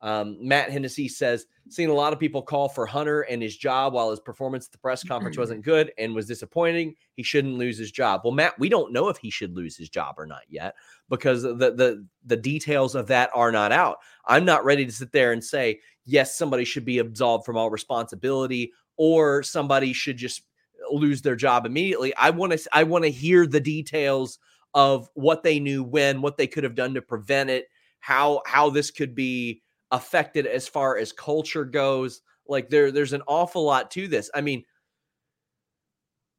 Um, 0.00 0.36
Matt 0.40 0.70
Hennessy 0.70 1.08
says, 1.08 1.46
seen 1.70 1.88
a 1.88 1.94
lot 1.94 2.12
of 2.12 2.20
people 2.20 2.40
call 2.40 2.68
for 2.68 2.86
Hunter 2.86 3.22
and 3.22 3.42
his 3.42 3.56
job 3.56 3.92
while 3.94 4.10
his 4.10 4.20
performance 4.20 4.66
at 4.66 4.72
the 4.72 4.78
press 4.78 5.02
conference 5.02 5.36
wasn't 5.36 5.64
good 5.64 5.92
and 5.98 6.14
was 6.14 6.26
disappointing. 6.26 6.94
He 7.14 7.24
shouldn't 7.24 7.58
lose 7.58 7.78
his 7.78 7.90
job. 7.90 8.20
Well, 8.22 8.32
Matt, 8.32 8.56
we 8.60 8.68
don't 8.68 8.92
know 8.92 9.08
if 9.08 9.16
he 9.16 9.28
should 9.28 9.56
lose 9.56 9.76
his 9.76 9.88
job 9.88 10.14
or 10.16 10.26
not 10.26 10.42
yet 10.48 10.76
because 11.08 11.42
the 11.42 11.54
the 11.54 12.06
the 12.24 12.36
details 12.36 12.94
of 12.94 13.08
that 13.08 13.30
are 13.34 13.50
not 13.50 13.72
out. 13.72 13.98
I'm 14.24 14.44
not 14.44 14.64
ready 14.64 14.86
to 14.86 14.92
sit 14.92 15.10
there 15.10 15.32
and 15.32 15.42
say, 15.42 15.80
yes, 16.04 16.38
somebody 16.38 16.64
should 16.64 16.84
be 16.84 16.98
absolved 16.98 17.44
from 17.44 17.56
all 17.56 17.68
responsibility 17.68 18.72
or 18.98 19.42
somebody 19.42 19.92
should 19.94 20.18
just 20.18 20.42
lose 20.90 21.22
their 21.22 21.36
job 21.36 21.64
immediately. 21.64 22.14
I 22.16 22.30
want 22.30 22.52
to 22.52 22.68
I 22.72 22.82
want 22.82 23.04
to 23.04 23.10
hear 23.10 23.46
the 23.46 23.60
details 23.60 24.38
of 24.74 25.08
what 25.14 25.42
they 25.42 25.58
knew 25.58 25.82
when, 25.82 26.20
what 26.20 26.36
they 26.36 26.46
could 26.46 26.64
have 26.64 26.74
done 26.74 26.94
to 26.94 27.02
prevent 27.02 27.48
it, 27.48 27.68
how 28.00 28.42
how 28.44 28.68
this 28.68 28.90
could 28.90 29.14
be 29.14 29.62
affected 29.90 30.46
as 30.46 30.68
far 30.68 30.98
as 30.98 31.12
culture 31.12 31.64
goes. 31.64 32.20
Like 32.46 32.68
there 32.68 32.92
there's 32.92 33.12
an 33.12 33.22
awful 33.26 33.64
lot 33.64 33.90
to 33.92 34.08
this. 34.08 34.30
I 34.34 34.40
mean, 34.40 34.64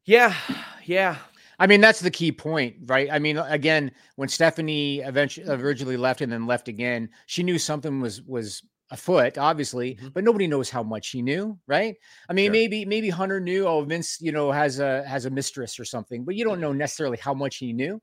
yeah, 0.05 0.35
yeah. 0.85 1.17
I 1.61 1.67
mean, 1.67 1.81
that's 1.81 1.99
the 1.99 2.11
key 2.11 2.31
point, 2.31 2.77
right? 2.85 3.09
I 3.11 3.19
mean, 3.19 3.37
again, 3.37 3.91
when 4.15 4.29
Stephanie 4.29 4.99
eventually 4.99 5.45
originally 5.49 5.97
left 5.97 6.21
and 6.21 6.31
then 6.31 6.47
left 6.47 6.69
again, 6.69 7.09
she 7.25 7.43
knew 7.43 7.59
something 7.59 7.99
was 7.99 8.21
was 8.21 8.63
afoot, 8.91 9.37
obviously, 9.37 9.95
Mhm. 9.95 10.13
but 10.13 10.23
nobody 10.23 10.47
knows 10.47 10.69
how 10.69 10.81
much 10.83 11.09
he 11.09 11.21
knew, 11.21 11.57
right? 11.67 11.95
I 12.27 12.33
mean, 12.33 12.47
Sure. 12.47 12.53
maybe 12.53 12.85
maybe 12.85 13.09
Hunter 13.09 13.39
knew, 13.39 13.65
oh, 13.67 13.83
Vince, 13.83 14.19
you 14.21 14.31
know, 14.31 14.51
has 14.51 14.79
a 14.79 15.03
has 15.07 15.25
a 15.25 15.29
mistress 15.29 15.79
or 15.79 15.85
something, 15.85 16.23
but 16.23 16.35
you 16.35 16.43
don't 16.43 16.59
know 16.59 16.73
necessarily 16.73 17.17
how 17.17 17.33
much 17.33 17.57
he 17.57 17.71
knew. 17.73 18.01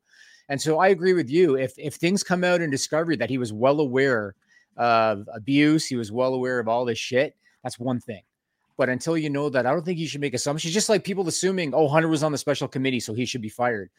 And 0.49 0.61
so 0.61 0.79
I 0.79 0.89
agree 0.89 1.13
with 1.13 1.29
you. 1.29 1.57
If 1.57 1.73
if 1.77 1.95
things 1.95 2.23
come 2.23 2.45
out 2.45 2.61
in 2.61 2.71
discovery 2.71 3.17
that 3.17 3.31
he 3.31 3.39
was 3.39 3.53
well 3.53 3.81
aware 3.81 4.35
of 4.77 5.29
abuse, 5.35 5.87
he 5.87 5.97
was 5.97 6.13
well 6.13 6.35
aware 6.35 6.59
of 6.61 6.69
all 6.69 6.85
this 6.85 6.99
shit, 6.99 7.35
that's 7.63 7.79
one 7.79 7.99
thing. 8.01 8.23
But 8.77 8.89
until 8.91 9.17
you 9.17 9.31
know 9.31 9.49
that, 9.49 9.67
I 9.67 9.73
don't 9.73 9.85
think 9.85 9.99
you 9.99 10.07
should 10.07 10.21
make 10.21 10.35
assumptions. 10.35 10.75
Just 10.75 10.91
like 10.91 11.03
people 11.03 11.27
assuming, 11.27 11.73
oh, 11.75 11.89
Hunter 11.89 12.09
was 12.09 12.23
on 12.23 12.31
the 12.31 12.39
special 12.39 12.69
committee, 12.69 13.01
so 13.01 13.15
he 13.15 13.25
should 13.25 13.41
be 13.41 13.49
fired. 13.49 13.91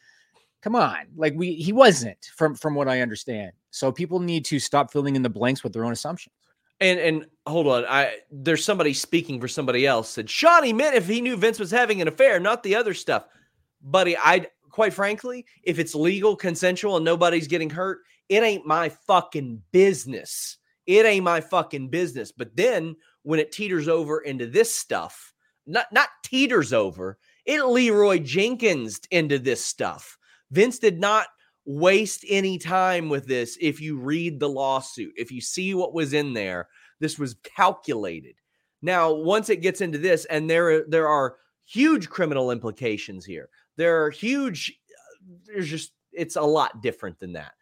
Come 0.62 0.74
on, 0.76 1.06
like 1.16 1.34
we 1.36 1.54
he 1.54 1.72
wasn't 1.72 2.30
from 2.34 2.54
from 2.54 2.74
what 2.74 2.88
I 2.88 3.00
understand. 3.02 3.52
So 3.70 3.92
people 3.92 4.18
need 4.20 4.44
to 4.46 4.58
stop 4.58 4.90
filling 4.92 5.16
in 5.16 5.22
the 5.22 5.28
blanks 5.28 5.62
with 5.62 5.72
their 5.72 5.84
own 5.84 5.92
assumptions. 5.92 6.34
And 6.80 7.00
and 7.00 7.26
hold 7.46 7.66
on, 7.66 7.84
I 7.86 8.18
there's 8.30 8.64
somebody 8.64 8.94
speaking 8.94 9.40
for 9.40 9.48
somebody 9.48 9.86
else 9.86 10.10
said 10.10 10.30
Shawnee 10.30 10.72
meant 10.72 10.94
if 10.94 11.08
he 11.08 11.20
knew 11.20 11.36
Vince 11.36 11.58
was 11.58 11.70
having 11.70 12.00
an 12.00 12.08
affair, 12.08 12.38
not 12.38 12.62
the 12.62 12.76
other 12.76 12.94
stuff. 12.94 13.26
Buddy, 13.82 14.16
I 14.16 14.46
quite 14.70 14.92
frankly, 14.92 15.44
if 15.64 15.78
it's 15.78 15.94
legal, 15.94 16.36
consensual, 16.36 16.96
and 16.96 17.04
nobody's 17.04 17.48
getting 17.48 17.70
hurt, 17.70 18.00
it 18.28 18.42
ain't 18.42 18.66
my 18.66 18.88
fucking 18.88 19.62
business. 19.72 20.58
It 20.86 21.04
ain't 21.04 21.24
my 21.24 21.40
fucking 21.40 21.88
business. 21.88 22.30
But 22.30 22.54
then 22.54 22.94
when 23.22 23.40
it 23.40 23.52
teeters 23.52 23.88
over 23.88 24.20
into 24.20 24.46
this 24.46 24.72
stuff, 24.72 25.34
not 25.66 25.86
not 25.92 26.08
teeters 26.22 26.72
over, 26.72 27.18
it 27.44 27.64
Leeroy 27.64 28.18
Jenkins 28.20 29.00
into 29.10 29.38
this 29.38 29.64
stuff. 29.64 30.16
Vince 30.50 30.78
did 30.78 31.00
not 31.00 31.26
waste 31.68 32.24
any 32.30 32.56
time 32.56 33.10
with 33.10 33.26
this 33.26 33.58
if 33.60 33.78
you 33.78 33.98
read 33.98 34.40
the 34.40 34.48
lawsuit 34.48 35.12
if 35.18 35.30
you 35.30 35.38
see 35.38 35.74
what 35.74 35.92
was 35.92 36.14
in 36.14 36.32
there 36.32 36.66
this 36.98 37.18
was 37.18 37.36
calculated 37.44 38.34
now 38.80 39.12
once 39.12 39.50
it 39.50 39.60
gets 39.60 39.82
into 39.82 39.98
this 39.98 40.24
and 40.26 40.48
there 40.48 40.84
there 40.88 41.06
are 41.06 41.36
huge 41.66 42.08
criminal 42.08 42.50
implications 42.50 43.22
here 43.22 43.50
there 43.76 44.02
are 44.02 44.08
huge 44.08 44.80
uh, 44.90 45.34
there's 45.44 45.68
just 45.68 45.92
it's 46.10 46.36
a 46.36 46.42
lot 46.42 46.80
different 46.80 47.20
than 47.20 47.34
that 47.34 47.52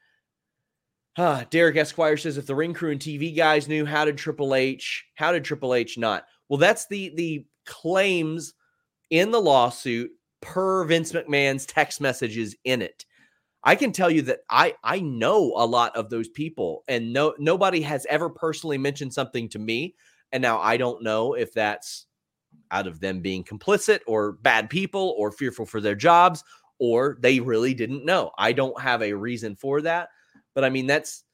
Ah, 1.18 1.46
Derek 1.48 1.78
Esquire 1.78 2.18
says 2.18 2.36
if 2.36 2.44
the 2.44 2.54
ring 2.54 2.74
crew 2.74 2.90
and 2.90 3.00
TV 3.00 3.34
guys 3.34 3.68
knew, 3.68 3.86
how 3.86 4.04
did 4.04 4.18
Triple 4.18 4.54
H? 4.54 5.02
How 5.14 5.32
did 5.32 5.44
Triple 5.44 5.72
H 5.72 5.96
not? 5.96 6.26
Well, 6.50 6.58
that's 6.58 6.86
the 6.88 7.10
the 7.14 7.46
claims 7.64 8.52
in 9.08 9.30
the 9.30 9.40
lawsuit 9.40 10.10
per 10.42 10.84
Vince 10.84 11.12
McMahon's 11.12 11.64
text 11.64 12.02
messages 12.02 12.54
in 12.64 12.82
it. 12.82 13.06
I 13.66 13.74
can 13.74 13.92
tell 13.92 14.10
you 14.10 14.22
that 14.22 14.40
I 14.48 14.74
I 14.84 15.00
know 15.00 15.52
a 15.56 15.66
lot 15.66 15.96
of 15.96 16.08
those 16.08 16.28
people, 16.28 16.84
and 16.88 17.12
no 17.12 17.34
nobody 17.38 17.82
has 17.82 18.06
ever 18.08 18.30
personally 18.30 18.78
mentioned 18.78 19.12
something 19.12 19.48
to 19.50 19.58
me. 19.58 19.96
And 20.32 20.40
now 20.40 20.60
I 20.60 20.76
don't 20.76 21.02
know 21.02 21.34
if 21.34 21.52
that's 21.52 22.06
out 22.70 22.86
of 22.86 23.00
them 23.00 23.20
being 23.20 23.44
complicit 23.44 24.00
or 24.06 24.32
bad 24.32 24.70
people 24.70 25.14
or 25.18 25.32
fearful 25.32 25.66
for 25.66 25.80
their 25.80 25.96
jobs 25.96 26.44
or 26.78 27.18
they 27.20 27.40
really 27.40 27.74
didn't 27.74 28.04
know. 28.04 28.30
I 28.38 28.52
don't 28.52 28.80
have 28.80 29.02
a 29.02 29.12
reason 29.14 29.56
for 29.56 29.80
that, 29.82 30.10
but 30.54 30.64
I 30.64 30.70
mean 30.70 30.86
that's 30.86 31.24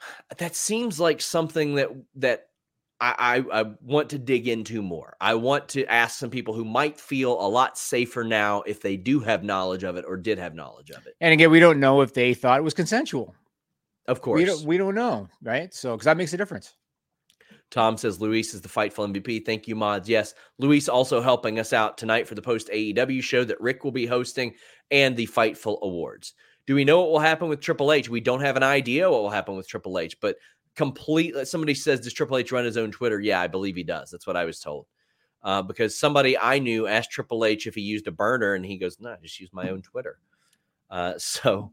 that 0.38 0.56
seems 0.56 0.98
like 1.00 1.20
something 1.20 1.76
that 1.76 1.90
that 2.16 2.47
I, 3.00 3.42
I, 3.52 3.60
I 3.60 3.64
want 3.82 4.10
to 4.10 4.18
dig 4.18 4.48
into 4.48 4.82
more. 4.82 5.16
I 5.20 5.34
want 5.34 5.68
to 5.68 5.84
ask 5.86 6.18
some 6.18 6.30
people 6.30 6.54
who 6.54 6.64
might 6.64 6.98
feel 6.98 7.40
a 7.40 7.46
lot 7.46 7.78
safer 7.78 8.24
now 8.24 8.62
if 8.62 8.80
they 8.80 8.96
do 8.96 9.20
have 9.20 9.44
knowledge 9.44 9.84
of 9.84 9.96
it 9.96 10.04
or 10.06 10.16
did 10.16 10.38
have 10.38 10.54
knowledge 10.54 10.90
of 10.90 11.06
it. 11.06 11.14
And 11.20 11.32
again, 11.32 11.50
we 11.50 11.60
don't 11.60 11.78
know 11.78 12.00
if 12.00 12.12
they 12.12 12.34
thought 12.34 12.58
it 12.58 12.64
was 12.64 12.74
consensual. 12.74 13.34
Of 14.06 14.20
course. 14.20 14.38
We 14.38 14.44
don't 14.46 14.64
we 14.64 14.78
don't 14.78 14.94
know, 14.94 15.28
right? 15.42 15.72
So 15.72 15.94
because 15.94 16.06
that 16.06 16.16
makes 16.16 16.32
a 16.32 16.36
difference. 16.38 16.74
Tom 17.70 17.98
says 17.98 18.20
Luis 18.20 18.54
is 18.54 18.62
the 18.62 18.68
Fightful 18.68 19.06
MVP. 19.12 19.44
Thank 19.44 19.68
you, 19.68 19.76
mods. 19.76 20.08
Yes, 20.08 20.34
Luis 20.58 20.88
also 20.88 21.20
helping 21.20 21.58
us 21.58 21.74
out 21.74 21.98
tonight 21.98 22.26
for 22.26 22.34
the 22.34 22.42
post 22.42 22.70
AEW 22.72 23.22
show 23.22 23.44
that 23.44 23.60
Rick 23.60 23.84
will 23.84 23.92
be 23.92 24.06
hosting 24.06 24.54
and 24.90 25.14
the 25.14 25.26
Fightful 25.26 25.78
Awards. 25.82 26.32
Do 26.66 26.74
we 26.74 26.84
know 26.84 27.00
what 27.00 27.10
will 27.10 27.18
happen 27.18 27.48
with 27.48 27.60
Triple 27.60 27.92
H? 27.92 28.08
We 28.08 28.20
don't 28.20 28.40
have 28.40 28.56
an 28.56 28.62
idea 28.62 29.10
what 29.10 29.22
will 29.22 29.30
happen 29.30 29.56
with 29.56 29.68
Triple 29.68 29.98
H, 29.98 30.18
but 30.20 30.36
completely. 30.78 31.44
Somebody 31.44 31.74
says, 31.74 32.00
"Does 32.00 32.14
Triple 32.14 32.38
H 32.38 32.52
run 32.52 32.64
his 32.64 32.78
own 32.78 32.92
Twitter?" 32.92 33.20
Yeah, 33.20 33.40
I 33.40 33.48
believe 33.48 33.76
he 33.76 33.82
does. 33.82 34.10
That's 34.10 34.26
what 34.26 34.36
I 34.36 34.44
was 34.44 34.60
told. 34.60 34.86
Uh, 35.42 35.60
because 35.60 35.98
somebody 35.98 36.38
I 36.38 36.60
knew 36.60 36.86
asked 36.86 37.10
Triple 37.10 37.44
H 37.44 37.66
if 37.66 37.74
he 37.74 37.80
used 37.82 38.06
a 38.06 38.12
burner, 38.12 38.54
and 38.54 38.64
he 38.64 38.78
goes, 38.78 38.98
"No, 39.00 39.10
I 39.10 39.16
just 39.20 39.40
use 39.40 39.50
my 39.52 39.68
own 39.70 39.82
Twitter." 39.82 40.20
Uh, 40.88 41.14
so 41.18 41.72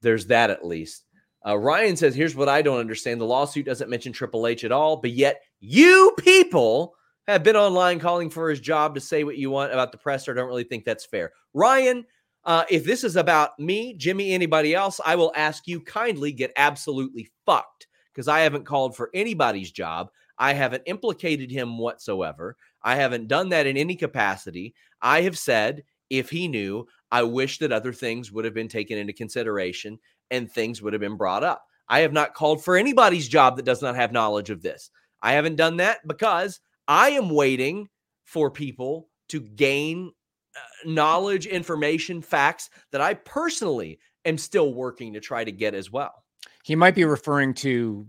there's 0.00 0.26
that 0.26 0.48
at 0.48 0.64
least. 0.64 1.04
Uh, 1.44 1.58
Ryan 1.58 1.96
says, 1.96 2.14
"Here's 2.14 2.36
what 2.36 2.48
I 2.48 2.62
don't 2.62 2.78
understand: 2.78 3.20
the 3.20 3.26
lawsuit 3.26 3.66
doesn't 3.66 3.90
mention 3.90 4.12
Triple 4.12 4.46
H 4.46 4.64
at 4.64 4.72
all, 4.72 4.96
but 4.96 5.10
yet 5.10 5.42
you 5.60 6.14
people 6.18 6.94
have 7.26 7.42
been 7.42 7.56
online 7.56 7.98
calling 7.98 8.30
for 8.30 8.48
his 8.48 8.60
job 8.60 8.94
to 8.94 9.00
say 9.00 9.24
what 9.24 9.36
you 9.36 9.50
want 9.50 9.72
about 9.72 9.90
the 9.90 9.98
press. 9.98 10.28
I 10.28 10.34
don't 10.34 10.48
really 10.48 10.64
think 10.64 10.84
that's 10.84 11.04
fair." 11.04 11.32
Ryan, 11.52 12.06
uh, 12.44 12.64
if 12.70 12.84
this 12.84 13.02
is 13.02 13.16
about 13.16 13.58
me, 13.58 13.94
Jimmy, 13.94 14.30
anybody 14.30 14.72
else, 14.72 15.00
I 15.04 15.16
will 15.16 15.32
ask 15.34 15.66
you 15.66 15.80
kindly 15.80 16.30
get 16.30 16.52
absolutely 16.56 17.28
fucked 17.44 17.88
because 18.16 18.28
I 18.28 18.40
haven't 18.40 18.64
called 18.64 18.96
for 18.96 19.10
anybody's 19.12 19.70
job. 19.70 20.10
I 20.38 20.54
haven't 20.54 20.84
implicated 20.86 21.50
him 21.50 21.76
whatsoever. 21.76 22.56
I 22.82 22.96
haven't 22.96 23.28
done 23.28 23.50
that 23.50 23.66
in 23.66 23.76
any 23.76 23.94
capacity. 23.94 24.74
I 25.02 25.20
have 25.20 25.36
said, 25.36 25.84
if 26.08 26.30
he 26.30 26.48
knew, 26.48 26.88
I 27.12 27.24
wish 27.24 27.58
that 27.58 27.72
other 27.72 27.92
things 27.92 28.32
would 28.32 28.46
have 28.46 28.54
been 28.54 28.68
taken 28.68 28.96
into 28.96 29.12
consideration 29.12 29.98
and 30.30 30.50
things 30.50 30.80
would 30.80 30.94
have 30.94 31.00
been 31.00 31.18
brought 31.18 31.44
up. 31.44 31.66
I 31.90 32.00
have 32.00 32.14
not 32.14 32.32
called 32.32 32.64
for 32.64 32.76
anybody's 32.76 33.28
job 33.28 33.56
that 33.56 33.66
does 33.66 33.82
not 33.82 33.96
have 33.96 34.12
knowledge 34.12 34.48
of 34.48 34.62
this. 34.62 34.90
I 35.20 35.32
haven't 35.32 35.56
done 35.56 35.76
that 35.76 35.98
because 36.08 36.60
I 36.88 37.10
am 37.10 37.28
waiting 37.28 37.86
for 38.24 38.50
people 38.50 39.08
to 39.28 39.40
gain 39.40 40.10
uh, 40.56 40.88
knowledge, 40.88 41.46
information, 41.46 42.22
facts 42.22 42.70
that 42.92 43.02
I 43.02 43.12
personally 43.12 43.98
am 44.24 44.38
still 44.38 44.72
working 44.72 45.12
to 45.12 45.20
try 45.20 45.44
to 45.44 45.52
get 45.52 45.74
as 45.74 45.92
well. 45.92 46.24
He 46.62 46.74
might 46.74 46.94
be 46.94 47.04
referring 47.04 47.54
to 47.54 48.06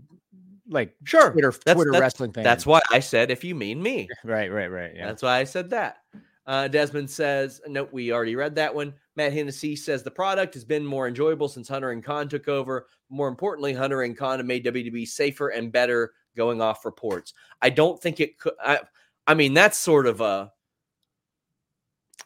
like 0.68 0.94
sure 1.04 1.30
Twitter, 1.30 1.52
that's, 1.64 1.74
Twitter 1.76 1.92
that's, 1.92 2.00
wrestling 2.00 2.32
thing. 2.32 2.44
That's 2.44 2.66
why 2.66 2.80
I 2.92 3.00
said 3.00 3.30
if 3.30 3.44
you 3.44 3.54
mean 3.54 3.82
me. 3.82 4.08
Right, 4.24 4.52
right, 4.52 4.70
right. 4.70 4.92
Yeah. 4.94 5.06
That's 5.06 5.22
why 5.22 5.38
I 5.38 5.44
said 5.44 5.70
that. 5.70 5.98
Uh, 6.46 6.66
Desmond 6.66 7.10
says, 7.10 7.60
nope, 7.66 7.90
we 7.92 8.10
already 8.10 8.34
read 8.34 8.54
that 8.54 8.74
one. 8.74 8.94
Matt 9.16 9.34
Hennessy 9.34 9.76
says 9.76 10.02
the 10.02 10.10
product 10.10 10.54
has 10.54 10.64
been 10.64 10.84
more 10.84 11.06
enjoyable 11.06 11.48
since 11.48 11.68
Hunter 11.68 11.90
and 11.90 12.02
Khan 12.02 12.28
took 12.28 12.48
over. 12.48 12.86
More 13.10 13.28
importantly, 13.28 13.74
Hunter 13.74 14.02
and 14.02 14.16
Khan 14.16 14.38
have 14.38 14.46
made 14.46 14.64
WWE 14.64 15.06
safer 15.06 15.48
and 15.48 15.70
better 15.70 16.12
going 16.36 16.62
off 16.62 16.86
reports. 16.86 17.34
I 17.60 17.70
don't 17.70 18.00
think 18.00 18.20
it 18.20 18.38
could. 18.38 18.54
I, 18.62 18.80
I 19.26 19.34
mean, 19.34 19.52
that's 19.52 19.76
sort 19.76 20.06
of 20.06 20.20
a 20.22 20.50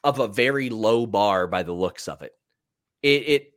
of 0.04 0.18
a 0.18 0.28
very 0.28 0.70
low 0.70 1.06
bar 1.06 1.46
by 1.46 1.62
the 1.62 1.72
looks 1.72 2.06
of 2.06 2.22
it. 2.22 2.32
It 3.02 3.22
it 3.26 3.51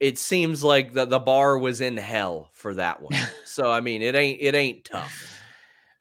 it 0.00 0.18
seems 0.18 0.64
like 0.64 0.92
the, 0.94 1.04
the 1.04 1.18
bar 1.20 1.58
was 1.58 1.80
in 1.80 1.96
hell 1.96 2.50
for 2.54 2.74
that 2.74 3.00
one. 3.02 3.12
so 3.44 3.70
I 3.70 3.80
mean, 3.80 4.02
it 4.02 4.14
ain't 4.14 4.40
it 4.40 4.54
ain't 4.54 4.84
tough. 4.84 5.36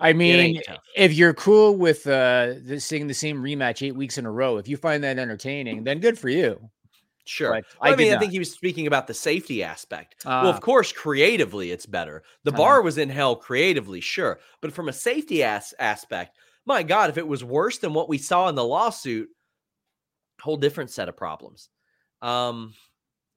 I 0.01 0.13
mean, 0.13 0.61
if 0.95 1.11
you're 1.13 1.33
cool 1.33 1.75
with 1.75 2.07
uh 2.07 2.53
the, 2.63 2.79
seeing 2.79 3.07
the 3.07 3.13
same 3.13 3.41
rematch 3.43 3.85
eight 3.85 3.95
weeks 3.95 4.17
in 4.17 4.25
a 4.25 4.31
row, 4.31 4.57
if 4.57 4.67
you 4.67 4.77
find 4.77 5.03
that 5.03 5.19
entertaining, 5.19 5.83
then 5.83 5.99
good 5.99 6.17
for 6.17 6.29
you. 6.29 6.69
Sure. 7.25 7.51
Well, 7.51 7.61
I 7.81 7.91
I, 7.91 7.95
mean, 7.95 8.13
I 8.13 8.17
think 8.17 8.31
he 8.31 8.39
was 8.39 8.51
speaking 8.51 8.87
about 8.87 9.05
the 9.05 9.13
safety 9.13 9.61
aspect. 9.61 10.15
well, 10.25 10.47
Ah. 10.47 10.49
of 10.49 10.61
course, 10.61 10.91
creatively 10.91 11.69
it's 11.71 11.85
better. 11.85 12.23
The 12.43 12.51
Uh-huh. 12.51 12.57
bar 12.57 12.81
was 12.81 12.97
in 12.97 13.09
hell 13.09 13.35
creatively, 13.35 13.99
sure, 14.01 14.39
but 14.61 14.71
from 14.73 14.89
a 14.89 14.93
safety 14.93 15.43
as- 15.43 15.73
aspect, 15.77 16.37
my 16.65 16.81
God, 16.81 17.09
if 17.11 17.17
it 17.19 17.27
was 17.27 17.43
worse 17.43 17.77
than 17.77 17.93
what 17.93 18.09
we 18.09 18.17
saw 18.17 18.47
in 18.49 18.55
the 18.55 18.63
lawsuit, 18.63 19.29
whole 20.41 20.57
different 20.57 20.89
set 20.89 21.09
of 21.09 21.17
problems. 21.17 21.69
Um, 22.21 22.73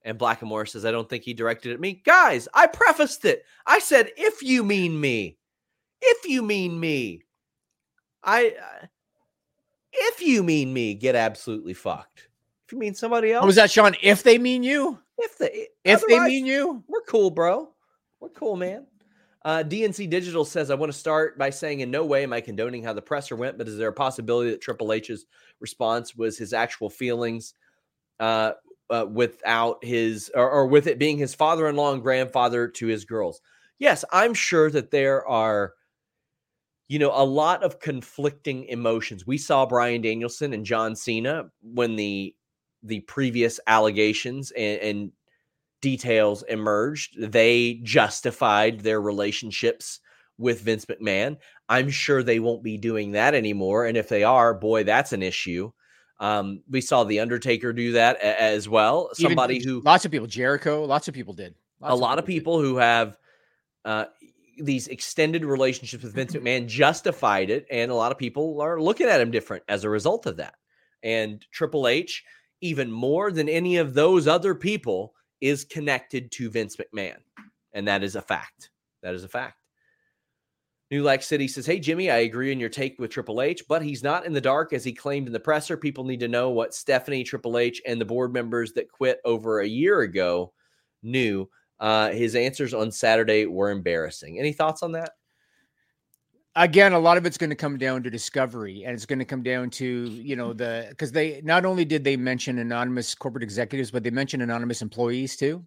and 0.04 0.18
Blackamore 0.18 0.68
says, 0.68 0.84
I 0.84 0.90
don't 0.90 1.08
think 1.08 1.24
he 1.24 1.34
directed 1.34 1.72
at 1.72 1.80
me. 1.80 2.02
Guys, 2.04 2.48
I 2.54 2.66
prefaced 2.66 3.24
it. 3.24 3.44
I 3.66 3.78
said, 3.78 4.10
if 4.16 4.42
you 4.42 4.64
mean 4.64 5.00
me, 5.00 5.38
if 6.00 6.28
you 6.28 6.42
mean 6.42 6.78
me, 6.78 7.22
I, 8.22 8.54
uh, 8.60 8.86
if 9.92 10.20
you 10.20 10.42
mean 10.42 10.72
me, 10.72 10.94
get 10.94 11.14
absolutely 11.14 11.74
fucked. 11.74 12.28
If 12.66 12.72
you 12.72 12.78
mean 12.78 12.94
somebody 12.94 13.32
else, 13.32 13.42
What 13.42 13.48
was 13.48 13.56
that, 13.56 13.70
Sean? 13.70 13.94
If 14.02 14.22
they 14.22 14.38
mean 14.38 14.62
you, 14.62 14.98
if 15.18 15.38
they 15.38 15.68
if 15.84 16.02
they 16.08 16.18
mean 16.18 16.46
you, 16.46 16.82
we're 16.88 17.02
cool, 17.02 17.30
bro. 17.30 17.68
We're 18.20 18.30
cool, 18.30 18.56
man. 18.56 18.86
Uh, 19.44 19.64
DNC 19.64 20.08
Digital 20.08 20.44
says, 20.44 20.70
I 20.70 20.76
want 20.76 20.92
to 20.92 20.98
start 20.98 21.36
by 21.36 21.50
saying, 21.50 21.80
in 21.80 21.90
no 21.90 22.04
way 22.04 22.22
am 22.22 22.32
I 22.32 22.40
condoning 22.40 22.84
how 22.84 22.92
the 22.92 23.02
presser 23.02 23.34
went, 23.34 23.58
but 23.58 23.66
is 23.66 23.76
there 23.76 23.88
a 23.88 23.92
possibility 23.92 24.50
that 24.50 24.60
Triple 24.60 24.92
H's 24.92 25.26
response 25.58 26.14
was 26.14 26.38
his 26.38 26.52
actual 26.52 26.88
feelings 26.88 27.54
uh, 28.20 28.52
uh, 28.92 29.06
without 29.06 29.84
his, 29.84 30.30
or, 30.34 30.48
or 30.48 30.66
with 30.66 30.86
it 30.86 30.98
being 30.98 31.18
his 31.18 31.34
father 31.34 31.66
in 31.68 31.76
law 31.76 31.92
and 31.92 32.02
grandfather 32.02 32.68
to 32.68 32.86
his 32.86 33.04
girls? 33.04 33.40
Yes, 33.78 34.04
I'm 34.12 34.34
sure 34.34 34.70
that 34.70 34.92
there 34.92 35.26
are, 35.26 35.72
you 36.88 36.98
know, 36.98 37.10
a 37.12 37.24
lot 37.24 37.64
of 37.64 37.80
conflicting 37.80 38.66
emotions. 38.66 39.26
We 39.26 39.38
saw 39.38 39.66
Bryan 39.66 40.02
Danielson 40.02 40.52
and 40.52 40.64
John 40.64 40.94
Cena 40.94 41.46
when 41.62 41.96
the 41.96 42.34
the 42.84 43.00
previous 43.00 43.60
allegations 43.66 44.50
and, 44.52 44.80
and 44.80 45.12
details 45.80 46.42
emerged, 46.44 47.14
they 47.18 47.80
justified 47.82 48.80
their 48.80 49.00
relationships 49.00 50.00
with 50.38 50.62
Vince 50.62 50.86
McMahon. 50.86 51.36
I'm 51.68 51.90
sure 51.90 52.22
they 52.22 52.40
won't 52.40 52.62
be 52.62 52.78
doing 52.78 53.12
that 53.12 53.34
anymore. 53.34 53.86
And 53.86 53.96
if 53.96 54.08
they 54.08 54.24
are, 54.24 54.54
boy, 54.54 54.84
that's 54.84 55.12
an 55.12 55.22
issue. 55.22 55.72
Um, 56.22 56.62
we 56.70 56.80
saw 56.80 57.02
The 57.02 57.18
Undertaker 57.18 57.72
do 57.72 57.92
that 57.92 58.16
a- 58.18 58.40
as 58.40 58.68
well. 58.68 59.10
even 59.18 59.30
Somebody 59.32 59.62
who 59.62 59.80
lots 59.80 60.04
of 60.04 60.12
people, 60.12 60.28
Jericho, 60.28 60.84
lots 60.84 61.08
of 61.08 61.14
people 61.14 61.34
did. 61.34 61.56
Lots 61.80 61.92
a 61.92 61.96
lot 61.96 62.20
of 62.20 62.24
people 62.24 62.60
who 62.60 62.76
have 62.76 63.18
uh, 63.84 64.04
these 64.56 64.86
extended 64.86 65.44
relationships 65.44 66.04
with 66.04 66.14
Vince 66.14 66.34
McMahon 66.34 66.68
justified 66.68 67.50
it, 67.50 67.66
and 67.72 67.90
a 67.90 67.94
lot 67.94 68.12
of 68.12 68.18
people 68.18 68.60
are 68.60 68.80
looking 68.80 69.08
at 69.08 69.20
him 69.20 69.32
different 69.32 69.64
as 69.68 69.82
a 69.82 69.90
result 69.90 70.26
of 70.26 70.36
that. 70.36 70.54
And 71.02 71.44
Triple 71.50 71.88
H, 71.88 72.22
even 72.60 72.88
more 72.88 73.32
than 73.32 73.48
any 73.48 73.78
of 73.78 73.92
those 73.92 74.28
other 74.28 74.54
people, 74.54 75.14
is 75.40 75.64
connected 75.64 76.30
to 76.32 76.50
Vince 76.50 76.76
McMahon, 76.76 77.16
and 77.72 77.88
that 77.88 78.04
is 78.04 78.14
a 78.14 78.22
fact. 78.22 78.70
That 79.02 79.14
is 79.14 79.24
a 79.24 79.28
fact. 79.28 79.56
New 80.92 81.02
Lac 81.02 81.22
City 81.22 81.48
says, 81.48 81.64
Hey, 81.64 81.80
Jimmy, 81.80 82.10
I 82.10 82.18
agree 82.18 82.52
in 82.52 82.60
your 82.60 82.68
take 82.68 82.98
with 82.98 83.10
Triple 83.10 83.40
H, 83.40 83.64
but 83.66 83.80
he's 83.80 84.02
not 84.02 84.26
in 84.26 84.34
the 84.34 84.42
dark 84.42 84.74
as 84.74 84.84
he 84.84 84.92
claimed 84.92 85.26
in 85.26 85.32
the 85.32 85.40
presser. 85.40 85.74
People 85.74 86.04
need 86.04 86.20
to 86.20 86.28
know 86.28 86.50
what 86.50 86.74
Stephanie, 86.74 87.24
Triple 87.24 87.56
H, 87.56 87.80
and 87.86 87.98
the 87.98 88.04
board 88.04 88.30
members 88.30 88.74
that 88.74 88.92
quit 88.92 89.18
over 89.24 89.60
a 89.60 89.66
year 89.66 90.02
ago 90.02 90.52
knew. 91.02 91.48
Uh, 91.80 92.10
his 92.10 92.34
answers 92.34 92.74
on 92.74 92.92
Saturday 92.92 93.46
were 93.46 93.70
embarrassing. 93.70 94.38
Any 94.38 94.52
thoughts 94.52 94.82
on 94.82 94.92
that? 94.92 95.12
again 96.56 96.92
a 96.92 96.98
lot 96.98 97.16
of 97.16 97.24
it's 97.24 97.38
going 97.38 97.48
to 97.48 97.56
come 97.56 97.78
down 97.78 98.02
to 98.02 98.10
discovery 98.10 98.84
and 98.84 98.94
it's 98.94 99.06
going 99.06 99.18
to 99.18 99.24
come 99.24 99.42
down 99.42 99.70
to 99.70 99.86
you 99.86 100.36
know 100.36 100.52
the 100.52 100.86
because 100.90 101.10
they 101.10 101.40
not 101.42 101.64
only 101.64 101.82
did 101.82 102.04
they 102.04 102.14
mention 102.14 102.58
anonymous 102.58 103.14
corporate 103.14 103.42
executives 103.42 103.90
but 103.90 104.02
they 104.02 104.10
mentioned 104.10 104.42
anonymous 104.42 104.82
employees 104.82 105.34
too 105.34 105.64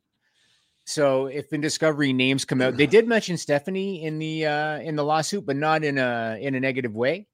so 0.85 1.25
if 1.25 1.51
in 1.51 1.59
discovery 1.61 2.13
names 2.13 2.45
come 2.45 2.61
out 2.61 2.77
they 2.77 2.85
did 2.95 3.07
mention 3.07 3.37
stephanie 3.37 4.03
in 4.03 4.17
the 4.19 4.45
uh 4.45 4.79
in 4.79 4.95
the 4.95 5.03
lawsuit 5.03 5.45
but 5.45 5.55
not 5.55 5.83
in 5.83 5.97
a 5.97 6.37
in 6.39 6.55
a 6.55 6.59
negative 6.59 6.95
way. 6.95 7.27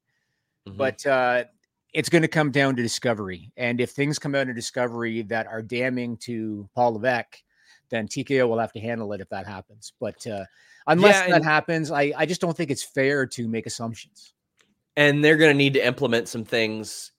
Mhm. 0.67 0.77
but 0.77 1.05
uh 1.05 1.43
it's 1.93 2.07
going 2.07 2.21
to 2.21 2.27
come 2.29 2.51
down 2.51 2.75
to 2.77 2.81
discovery 2.81 3.51
and 3.57 3.81
if 3.81 3.91
things 3.91 4.17
come 4.17 4.33
out 4.33 4.47
in 4.47 4.55
discovery 4.55 5.21
that 5.23 5.45
are 5.47 5.61
damning 5.61 6.15
to 6.17 6.67
paul 6.73 6.93
levesque 6.93 7.43
then 7.89 8.07
tko 8.07 8.47
will 8.47 8.59
have 8.59 8.71
to 8.71 8.79
handle 8.79 9.11
it 9.13 9.19
if 9.21 9.27
that 9.29 9.45
happens. 9.45 9.91
But 9.99 10.25
uh 10.25 10.45
unless 10.87 11.15
Yeah, 11.27 11.39
that 11.39 11.43
happens 11.43 11.91
I, 11.91 12.13
I 12.15 12.25
just 12.25 12.39
don't 12.41 12.55
think 12.55 12.71
it's 12.71 12.83
fair 12.83 13.25
to 13.27 13.47
make 13.47 13.65
assumptions. 13.65 14.33
And 14.95 15.23
they're 15.23 15.37
going 15.37 15.51
to 15.51 15.57
need 15.57 15.73
to 15.73 15.85
implement 15.85 16.27
some 16.27 16.43
things 16.45 17.11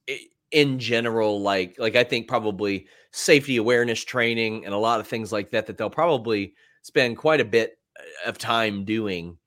in 0.51 0.77
general 0.79 1.41
like 1.41 1.75
like 1.79 1.95
i 1.95 2.03
think 2.03 2.27
probably 2.27 2.87
safety 3.13 3.57
awareness 3.57 4.03
training 4.03 4.65
and 4.65 4.73
a 4.73 4.77
lot 4.77 4.99
of 4.99 5.07
things 5.07 5.31
like 5.31 5.51
that 5.51 5.67
that 5.67 5.77
they'll 5.77 5.89
probably 5.89 6.53
spend 6.81 7.17
quite 7.17 7.39
a 7.39 7.45
bit 7.45 7.77
uh, 7.97 8.29
of 8.29 8.37
time 8.37 8.83
doing 8.83 9.37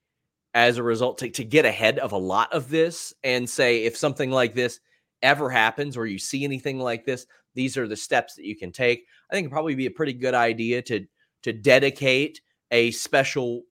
as 0.54 0.78
a 0.78 0.82
result 0.82 1.18
to, 1.18 1.28
to 1.28 1.44
get 1.44 1.66
ahead 1.66 1.98
of 1.98 2.12
a 2.12 2.16
lot 2.16 2.50
of 2.52 2.70
this 2.70 3.12
and 3.22 3.50
say 3.50 3.84
if 3.84 3.96
something 3.96 4.30
like 4.30 4.54
this 4.54 4.80
ever 5.20 5.50
happens 5.50 5.96
or 5.96 6.06
you 6.06 6.18
see 6.18 6.44
anything 6.44 6.78
like 6.78 7.04
this 7.04 7.26
these 7.56 7.76
are 7.76 7.88
the 7.88 7.96
steps 7.96 8.34
that 8.36 8.44
you 8.44 8.54
can 8.54 8.70
take. 8.70 9.06
I 9.28 9.34
think 9.34 9.46
it'd 9.46 9.52
probably 9.52 9.74
be 9.74 9.86
a 9.86 9.90
pretty 9.90 10.12
good 10.12 10.34
idea 10.34 10.82
to 10.82 11.06
to 11.42 11.52
dedicate 11.52 12.40
a 12.70 12.90
special 12.92 13.62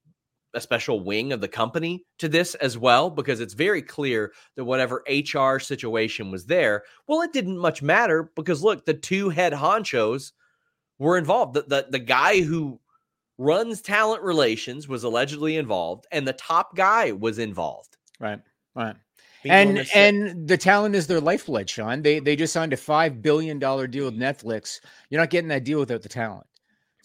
a 0.56 0.62
special 0.62 1.02
wing 1.02 1.34
of 1.34 1.42
the 1.42 1.48
company 1.48 2.04
to 2.18 2.28
this 2.28 2.56
as 2.56 2.78
well 2.78 3.10
because 3.10 3.40
it's 3.40 3.54
very 3.54 3.82
clear 3.82 4.34
that 4.56 4.66
whatever 4.66 5.04
HR 5.08 5.60
situation 5.60 6.32
was 6.32 6.46
there, 6.46 6.84
well, 7.08 7.22
it 7.22 7.34
didn't 7.34 7.58
much 7.58 7.82
matter 7.82 8.32
because 8.36 8.64
look, 8.64 8.86
the 8.86 8.94
two 8.94 9.30
head 9.30 9.54
honchos 9.54 10.32
were 10.98 11.18
involved. 11.18 11.56
The 11.56 11.64
the, 11.64 11.88
the 11.92 12.00
guy 12.00 12.42
who 12.42 12.80
runs 13.38 13.82
talent 13.82 14.24
relations 14.24 14.88
was 14.88 15.04
allegedly 15.04 15.58
involved, 15.58 16.08
and 16.12 16.28
the 16.28 16.34
top 16.34 16.76
guy 16.76 17.12
was 17.12 17.38
involved. 17.38 17.98
right 18.20 18.42
right. 18.76 18.96
People 19.44 19.58
and 19.58 19.88
and 19.94 20.48
the 20.48 20.58
talent 20.58 20.96
is 20.96 21.06
their 21.06 21.22
lifeblood 21.22 21.70
sean. 21.70 22.02
They 22.02 22.20
they 22.20 22.36
just 22.36 22.54
signed 22.54 22.74
a 22.74 22.78
five 22.78 23.22
billion 23.22 23.60
dollar 23.60 23.86
deal 23.86 24.06
with 24.06 24.18
netflix. 24.18 24.80
You're 25.10 25.22
not 25.22 25.30
getting 25.30 25.50
that 25.50 25.64
deal 25.64 25.80
without 25.80 26.02
the 26.02 26.10
talent 26.10 26.48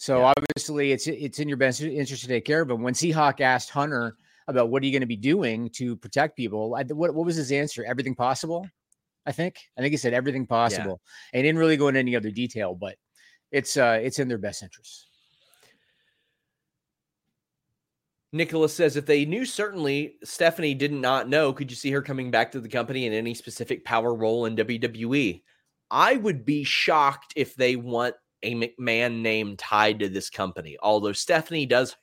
so 0.01 0.17
Yeah. 0.17 0.33
obviously 0.35 0.91
it's 0.93 1.05
it's 1.05 1.37
in 1.37 1.47
your 1.47 1.57
best 1.57 1.79
interest 1.79 2.23
to 2.23 2.27
take 2.27 2.43
care 2.43 2.61
of 2.61 2.71
him. 2.71 2.81
when 2.81 2.95
seahawk 2.95 3.39
asked 3.39 3.69
hunter 3.69 4.15
about 4.47 4.69
what 4.69 4.81
are 4.81 4.87
you 4.87 4.91
going 4.91 5.01
to 5.01 5.05
be 5.05 5.15
doing 5.15 5.69
to 5.69 5.95
protect 5.95 6.35
people 6.35 6.73
I, 6.75 6.83
what, 6.85 7.13
what 7.13 7.25
was 7.25 7.35
his 7.35 7.51
answer 7.51 7.85
everything 7.85 8.15
possible 8.15 8.67
i 9.27 9.31
think 9.31 9.59
i 9.77 9.81
think 9.81 9.91
he 9.91 9.97
said 9.97 10.13
everything 10.15 10.47
possible 10.47 10.99
and 11.33 11.37
he 11.37 11.43
didn't 11.43 11.59
really 11.59 11.77
go 11.77 11.87
into 11.87 11.99
any 11.99 12.15
other 12.15 12.31
detail 12.31 12.73
but 12.73 12.95
it's 13.51 13.77
uh 13.77 13.99
it's 14.01 14.17
in 14.17 14.27
their 14.27 14.39
best 14.39 14.63
interest 14.63 15.07
Nicholas 18.33 18.73
says 18.73 18.95
if 18.95 19.05
they 19.05 19.25
knew 19.25 19.43
certainly 19.43 20.15
Stephanie 20.23 20.73
did 20.73 20.93
not 20.93 21.27
know, 21.27 21.51
could 21.51 21.69
you 21.69 21.75
see 21.75 21.91
her 21.91 22.01
coming 22.01 22.31
back 22.31 22.53
to 22.53 22.61
the 22.61 22.69
company 22.69 23.05
in 23.05 23.11
any 23.11 23.33
specific 23.33 23.83
power 23.83 24.15
role 24.15 24.45
in 24.45 24.55
WWE? 24.55 25.43
I 25.91 26.15
would 26.15 26.45
be 26.45 26.63
shocked 26.63 27.33
if 27.35 27.55
they 27.55 27.75
want 27.75 28.15
a 28.43 28.55
McMahon 28.55 29.21
name 29.21 29.55
tied 29.57 29.99
to 29.99 30.09
this 30.09 30.29
company. 30.29 30.77
Although 30.81 31.13
Stephanie 31.13 31.65
does 31.65 31.95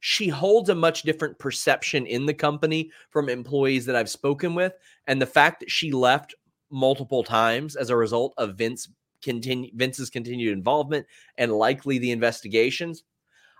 she 0.00 0.28
holds 0.28 0.68
a 0.68 0.74
much 0.74 1.02
different 1.02 1.38
perception 1.38 2.06
in 2.06 2.24
the 2.24 2.34
company 2.34 2.90
from 3.10 3.28
employees 3.28 3.84
that 3.86 3.96
I've 3.96 4.08
spoken 4.08 4.54
with 4.54 4.72
and 5.08 5.20
the 5.20 5.26
fact 5.26 5.58
that 5.60 5.70
she 5.70 5.90
left 5.90 6.36
multiple 6.70 7.24
times 7.24 7.74
as 7.74 7.90
a 7.90 7.96
result 7.96 8.32
of 8.38 8.54
Vince 8.56 8.88
continue 9.22 9.70
Vince's 9.74 10.10
continued 10.10 10.52
involvement 10.52 11.04
and 11.36 11.50
likely 11.50 11.98
the 11.98 12.12
investigations 12.12 13.02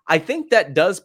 I 0.06 0.18
think 0.18 0.50
that 0.50 0.74
does 0.74 1.02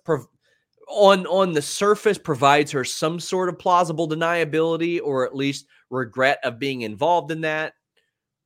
on 0.88 1.26
on 1.28 1.54
the 1.54 1.62
surface 1.62 2.18
provides 2.18 2.72
her 2.72 2.84
some 2.84 3.20
sort 3.20 3.50
of 3.50 3.60
plausible 3.60 4.08
deniability 4.08 5.00
or 5.04 5.26
at 5.26 5.36
least 5.36 5.66
regret 5.90 6.40
of 6.44 6.60
being 6.60 6.82
involved 6.82 7.32
in 7.32 7.42
that. 7.42 7.74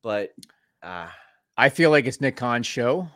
But 0.02 0.30
uh, 0.82 1.08
I 1.58 1.70
feel 1.70 1.90
like 1.90 2.06
it's 2.06 2.20
Nick 2.20 2.36
Khan's 2.36 2.68
show, 2.68 3.08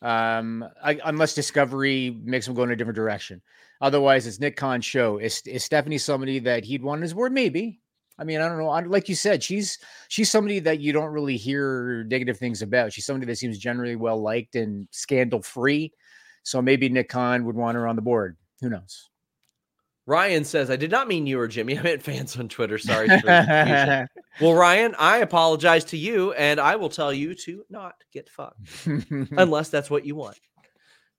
um, 0.00 0.64
I, 0.82 0.98
unless 1.04 1.34
Discovery 1.34 2.18
makes 2.24 2.48
him 2.48 2.54
go 2.54 2.62
in 2.62 2.70
a 2.70 2.76
different 2.76 2.96
direction. 2.96 3.42
Otherwise, 3.82 4.26
it's 4.26 4.40
Nick 4.40 4.56
Khan's 4.56 4.86
show. 4.86 5.18
Is, 5.18 5.42
is 5.44 5.64
Stephanie 5.64 5.98
somebody 5.98 6.38
that 6.38 6.64
he'd 6.64 6.82
want 6.82 7.00
on 7.00 7.02
his 7.02 7.12
board? 7.12 7.32
Maybe. 7.32 7.82
I 8.18 8.24
mean, 8.24 8.40
I 8.40 8.48
don't 8.48 8.56
know. 8.56 8.70
I, 8.70 8.80
like 8.80 9.10
you 9.10 9.14
said, 9.14 9.42
she's 9.42 9.78
she's 10.08 10.30
somebody 10.30 10.60
that 10.60 10.80
you 10.80 10.92
don't 10.94 11.12
really 11.12 11.36
hear 11.36 12.04
negative 12.08 12.38
things 12.38 12.62
about. 12.62 12.92
She's 12.92 13.04
somebody 13.04 13.26
that 13.26 13.36
seems 13.36 13.58
generally 13.58 13.96
well 13.96 14.22
liked 14.22 14.54
and 14.54 14.88
scandal 14.90 15.42
free. 15.42 15.92
So 16.42 16.62
maybe 16.62 16.88
Nick 16.88 17.08
Khan 17.10 17.44
would 17.44 17.56
want 17.56 17.74
her 17.74 17.86
on 17.86 17.96
the 17.96 18.02
board. 18.02 18.36
Who 18.60 18.70
knows? 18.70 19.10
Ryan 20.06 20.44
says, 20.44 20.70
I 20.70 20.76
did 20.76 20.90
not 20.90 21.08
mean 21.08 21.26
you 21.26 21.40
or 21.40 21.48
Jimmy. 21.48 21.78
I 21.78 21.82
meant 21.82 22.02
fans 22.02 22.36
on 22.36 22.48
Twitter. 22.48 22.76
Sorry. 22.76 23.08
well, 24.40 24.54
Ryan, 24.54 24.94
I 24.98 25.18
apologize 25.18 25.84
to 25.86 25.96
you, 25.96 26.32
and 26.34 26.60
I 26.60 26.76
will 26.76 26.90
tell 26.90 27.12
you 27.12 27.34
to 27.36 27.64
not 27.70 27.94
get 28.12 28.28
fucked 28.28 28.58
unless 29.10 29.70
that's 29.70 29.90
what 29.90 30.04
you 30.04 30.14
want. 30.14 30.38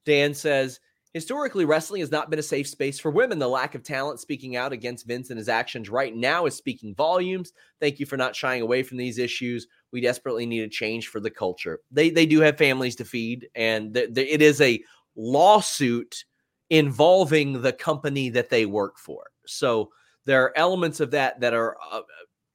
Dan 0.06 0.36
says, 0.36 0.80
historically, 1.14 1.66
wrestling 1.66 2.02
has 2.02 2.12
not 2.12 2.30
been 2.30 2.38
a 2.38 2.44
safe 2.44 2.68
space 2.68 3.00
for 3.00 3.10
women. 3.10 3.40
The 3.40 3.48
lack 3.48 3.74
of 3.74 3.82
talent 3.82 4.20
speaking 4.20 4.56
out 4.56 4.72
against 4.72 5.08
Vince 5.08 5.32
and 5.32 5.40
his 5.40 5.50
actions 5.50 5.90
right 5.90 6.16
now 6.16 6.46
is 6.46 6.56
speaking 6.56 6.94
volumes. 6.94 7.54
Thank 7.80 8.00
you 8.00 8.06
for 8.06 8.18
not 8.18 8.36
shying 8.36 8.62
away 8.62 8.84
from 8.84 8.98
these 8.98 9.18
issues. 9.18 9.66
We 9.92 10.02
desperately 10.02 10.46
need 10.46 10.62
a 10.62 10.70
change 10.70 11.08
for 11.08 11.20
the 11.20 11.32
culture. 11.32 11.80
They 11.90 12.12
they 12.12 12.28
do 12.28 12.42
have 12.42 12.58
families 12.58 12.98
to 12.98 13.06
feed, 13.06 13.48
and 13.56 13.96
th- 13.96 14.14
th- 14.14 14.28
it 14.30 14.44
is 14.44 14.62
a 14.62 14.84
lawsuit 15.16 16.26
involving 16.70 17.62
the 17.62 17.74
company 17.74 18.30
that 18.30 18.50
they 18.50 18.66
work 18.66 18.98
for. 18.98 19.26
So 19.46 19.92
there 20.26 20.44
are 20.44 20.58
elements 20.58 21.00
of 21.00 21.12
that 21.12 21.40
that 21.42 21.54
are 21.54 21.78
uh, 21.92 22.02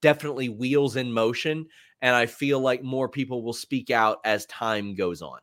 definitely 0.02 0.48
wheels 0.48 0.96
in 0.96 1.12
motion. 1.12 1.66
And 2.02 2.16
I 2.16 2.26
feel 2.26 2.61
like 2.61 2.82
more 2.82 3.08
people 3.08 3.42
will 3.42 3.52
speak 3.52 3.90
out 3.90 4.18
as 4.24 4.46
time 4.46 4.94
goes 4.94 5.22
on. 5.22 5.38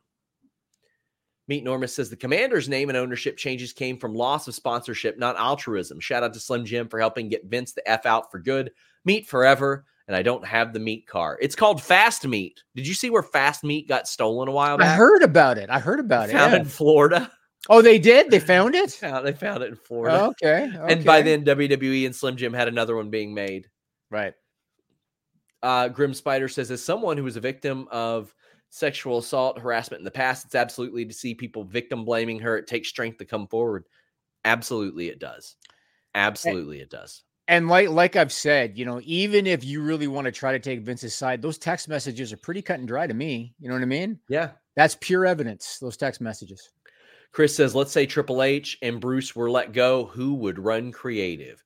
Meet 1.46 1.64
Normus 1.64 1.90
says 1.90 2.10
the 2.10 2.16
commander's 2.16 2.68
name 2.68 2.90
and 2.90 2.98
ownership 2.98 3.38
changes 3.38 3.72
came 3.72 3.96
from 3.96 4.14
loss 4.14 4.46
of 4.48 4.54
sponsorship, 4.54 5.18
not 5.18 5.38
altruism. 5.38 5.98
Shout 5.98 6.22
out 6.22 6.34
to 6.34 6.40
Slim 6.40 6.66
Jim 6.66 6.88
for 6.88 7.00
helping 7.00 7.30
get 7.30 7.46
Vince 7.46 7.72
the 7.72 7.88
F 7.88 8.04
out 8.04 8.30
for 8.30 8.38
good. 8.38 8.70
Meat 9.06 9.26
forever. 9.26 9.86
And 10.08 10.16
I 10.16 10.22
don't 10.22 10.46
have 10.46 10.72
the 10.72 10.78
meat 10.78 11.06
car. 11.06 11.38
It's 11.40 11.54
called 11.54 11.82
Fast 11.82 12.26
Meat. 12.26 12.62
Did 12.74 12.86
you 12.86 12.94
see 12.94 13.10
where 13.10 13.22
Fast 13.22 13.62
Meat 13.62 13.88
got 13.88 14.08
stolen 14.08 14.48
a 14.48 14.52
while 14.52 14.78
back? 14.78 14.88
I 14.88 14.94
heard 14.94 15.22
about 15.22 15.58
it. 15.58 15.68
I 15.68 15.78
heard 15.80 16.00
about 16.00 16.30
it. 16.30 16.32
Found 16.32 16.52
yeah. 16.52 16.60
in 16.60 16.64
Florida. 16.64 17.30
Oh, 17.68 17.82
they 17.82 17.98
did. 17.98 18.30
They 18.30 18.40
found 18.40 18.74
it. 18.74 18.98
Yeah, 19.02 19.20
they 19.20 19.32
found 19.32 19.62
it 19.62 19.68
in 19.68 19.76
Florida. 19.76 20.24
Okay, 20.42 20.70
And 20.88 21.04
by 21.04 21.22
then, 21.22 21.44
WWE 21.44 22.06
and 22.06 22.14
Slim 22.14 22.36
Jim 22.36 22.52
had 22.52 22.68
another 22.68 22.96
one 22.96 23.10
being 23.10 23.34
made. 23.34 23.68
right. 24.10 24.34
Uh, 25.60 25.88
Grim 25.88 26.14
Spider 26.14 26.46
says, 26.46 26.70
as 26.70 26.84
someone 26.84 27.16
who 27.16 27.24
was 27.24 27.36
a 27.36 27.40
victim 27.40 27.88
of 27.90 28.32
sexual 28.70 29.18
assault, 29.18 29.58
harassment 29.58 30.00
in 30.00 30.04
the 30.04 30.10
past, 30.10 30.44
it's 30.46 30.54
absolutely 30.54 31.04
to 31.04 31.12
see 31.12 31.34
people 31.34 31.64
victim 31.64 32.04
blaming 32.04 32.38
her. 32.38 32.56
It 32.56 32.68
takes 32.68 32.88
strength 32.88 33.18
to 33.18 33.24
come 33.24 33.48
forward. 33.48 33.84
Absolutely, 34.44 35.08
it 35.08 35.18
does. 35.18 35.56
Absolutely, 36.14 36.80
it 36.80 36.90
does. 36.90 37.24
And 37.48 37.66
like 37.66 37.88
like 37.88 38.14
I've 38.14 38.32
said, 38.32 38.78
you 38.78 38.84
know, 38.84 39.00
even 39.04 39.46
if 39.46 39.64
you 39.64 39.82
really 39.82 40.06
want 40.06 40.26
to 40.26 40.32
try 40.32 40.52
to 40.52 40.58
take 40.60 40.82
Vince's 40.82 41.14
side, 41.14 41.42
those 41.42 41.58
text 41.58 41.88
messages 41.88 42.32
are 42.32 42.36
pretty 42.36 42.62
cut 42.62 42.78
and 42.78 42.86
dry 42.86 43.06
to 43.06 43.14
me. 43.14 43.54
You 43.58 43.68
know 43.68 43.74
what 43.74 43.82
I 43.82 43.86
mean? 43.86 44.20
Yeah. 44.28 44.50
That's 44.76 44.96
pure 45.00 45.26
evidence. 45.26 45.78
Those 45.80 45.96
text 45.96 46.20
messages. 46.20 46.70
Chris 47.32 47.54
says, 47.54 47.74
let's 47.74 47.92
say 47.92 48.06
Triple 48.06 48.42
H 48.42 48.78
and 48.82 49.00
Bruce 49.00 49.36
were 49.36 49.50
let 49.50 49.72
go. 49.72 50.06
Who 50.06 50.34
would 50.34 50.58
run 50.58 50.92
creative? 50.92 51.62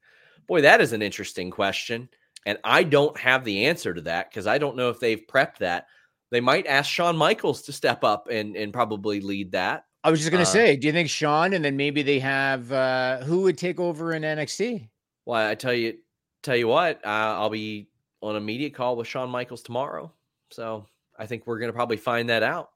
Boy, 0.46 0.60
that 0.62 0.80
is 0.80 0.92
an 0.92 1.02
interesting 1.02 1.50
question. 1.50 2.08
And 2.44 2.58
I 2.64 2.82
don't 2.82 3.16
have 3.18 3.44
the 3.44 3.66
answer 3.66 3.94
to 3.94 4.00
that 4.02 4.30
because 4.30 4.46
I 4.46 4.58
don't 4.58 4.76
know 4.76 4.90
if 4.90 4.98
they've 4.98 5.24
prepped 5.26 5.58
that. 5.58 5.86
They 6.30 6.40
might 6.40 6.66
ask 6.66 6.90
Shawn 6.90 7.16
Michaels 7.16 7.62
to 7.62 7.72
step 7.72 8.02
up 8.02 8.28
and, 8.28 8.56
and 8.56 8.72
probably 8.72 9.20
lead 9.20 9.52
that. 9.52 9.84
I 10.02 10.10
was 10.10 10.18
just 10.18 10.32
gonna 10.32 10.42
Uh, 10.42 10.46
say, 10.46 10.76
do 10.76 10.88
you 10.88 10.92
think 10.92 11.08
Shawn 11.08 11.52
and 11.52 11.64
then 11.64 11.76
maybe 11.76 12.02
they 12.02 12.18
have 12.18 12.72
uh 12.72 13.18
who 13.18 13.42
would 13.42 13.56
take 13.56 13.78
over 13.78 14.12
in 14.14 14.22
NXT? 14.22 14.88
Well, 15.26 15.48
I 15.48 15.54
tell 15.54 15.72
you, 15.72 15.98
tell 16.42 16.56
you 16.56 16.66
what, 16.66 16.96
uh, 17.04 17.08
I'll 17.08 17.50
be 17.50 17.88
on 18.20 18.34
a 18.34 18.40
media 18.40 18.70
call 18.70 18.96
with 18.96 19.06
Shawn 19.06 19.30
Michaels 19.30 19.62
tomorrow. 19.62 20.12
So 20.50 20.86
I 21.16 21.26
think 21.26 21.46
we're 21.46 21.60
going 21.60 21.68
to 21.68 21.72
probably 21.76 21.96
find 21.98 22.28
that 22.30 22.42
out. 22.42 22.71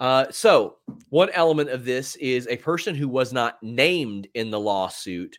Uh, 0.00 0.24
so 0.30 0.76
one 1.10 1.28
element 1.34 1.68
of 1.68 1.84
this 1.84 2.16
is 2.16 2.48
a 2.48 2.56
person 2.56 2.94
who 2.94 3.06
was 3.06 3.32
not 3.32 3.62
named 3.62 4.26
in 4.34 4.50
the 4.50 4.58
lawsuit, 4.58 5.38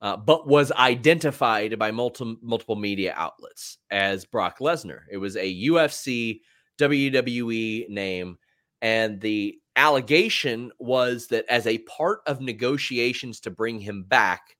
uh, 0.00 0.16
but 0.16 0.48
was 0.48 0.72
identified 0.72 1.78
by 1.78 1.90
multiple 1.90 2.36
multiple 2.42 2.76
media 2.76 3.12
outlets 3.16 3.78
as 3.90 4.24
Brock 4.24 4.60
Lesnar. 4.60 5.00
It 5.10 5.18
was 5.18 5.36
a 5.36 5.66
UFC 5.66 6.40
WWE 6.78 7.90
name, 7.90 8.38
and 8.80 9.20
the 9.20 9.58
allegation 9.76 10.72
was 10.78 11.26
that 11.26 11.44
as 11.50 11.66
a 11.66 11.78
part 11.78 12.20
of 12.26 12.40
negotiations 12.40 13.40
to 13.40 13.50
bring 13.50 13.78
him 13.78 14.04
back, 14.04 14.56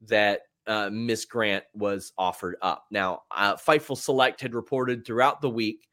that 0.00 0.40
uh, 0.66 0.90
Miss 0.92 1.24
Grant 1.24 1.64
was 1.72 2.12
offered 2.18 2.56
up. 2.62 2.86
Now, 2.90 3.22
uh, 3.30 3.54
Fightful 3.54 3.96
Select 3.96 4.40
had 4.40 4.56
reported 4.56 5.06
throughout 5.06 5.40
the 5.40 5.50
week 5.50 5.86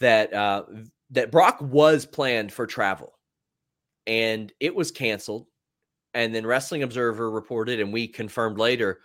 that 0.00 0.32
uh, 0.32 0.64
that 1.10 1.30
Brock 1.30 1.58
was 1.60 2.06
planned 2.06 2.52
for 2.52 2.66
travel, 2.66 3.18
and 4.06 4.52
it 4.60 4.74
was 4.74 4.90
canceled. 4.90 5.46
And 6.14 6.34
then 6.34 6.46
Wrestling 6.46 6.82
Observer 6.82 7.30
reported, 7.30 7.80
and 7.80 7.92
we 7.92 8.08
confirmed 8.08 8.58
later, 8.58 9.00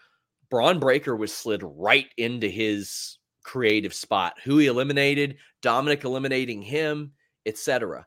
Bron 0.49 0.79
Breakker 0.79 1.15
was 1.15 1.33
slid 1.33 1.61
right 1.63 2.07
into 2.17 2.47
his 2.47 3.17
creative 3.43 3.93
spot. 3.93 4.35
Who 4.43 4.57
he 4.57 4.67
eliminated, 4.67 5.37
Dominik 5.61 6.03
eliminating 6.03 6.61
him, 6.61 7.11
etc. 7.45 8.05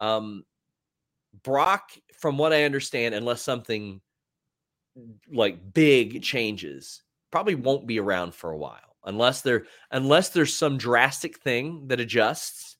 Um, 0.00 0.44
Brock, 1.42 1.92
from 2.18 2.36
what 2.36 2.52
I 2.52 2.64
understand, 2.64 3.14
unless 3.14 3.42
something 3.42 4.00
like 5.32 5.72
big 5.72 6.22
changes 6.22 7.02
probably 7.30 7.54
won't 7.54 7.86
be 7.86 7.98
around 7.98 8.34
for 8.34 8.50
a 8.50 8.58
while 8.58 8.96
unless 9.04 9.40
there 9.40 9.64
unless 9.90 10.28
there's 10.28 10.54
some 10.54 10.76
drastic 10.76 11.38
thing 11.38 11.86
that 11.88 12.00
adjusts 12.00 12.71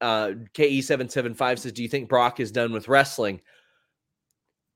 uh 0.00 0.32
ke775 0.54 1.58
says 1.58 1.72
do 1.72 1.82
you 1.82 1.88
think 1.88 2.08
brock 2.08 2.40
is 2.40 2.52
done 2.52 2.72
with 2.72 2.88
wrestling? 2.88 3.40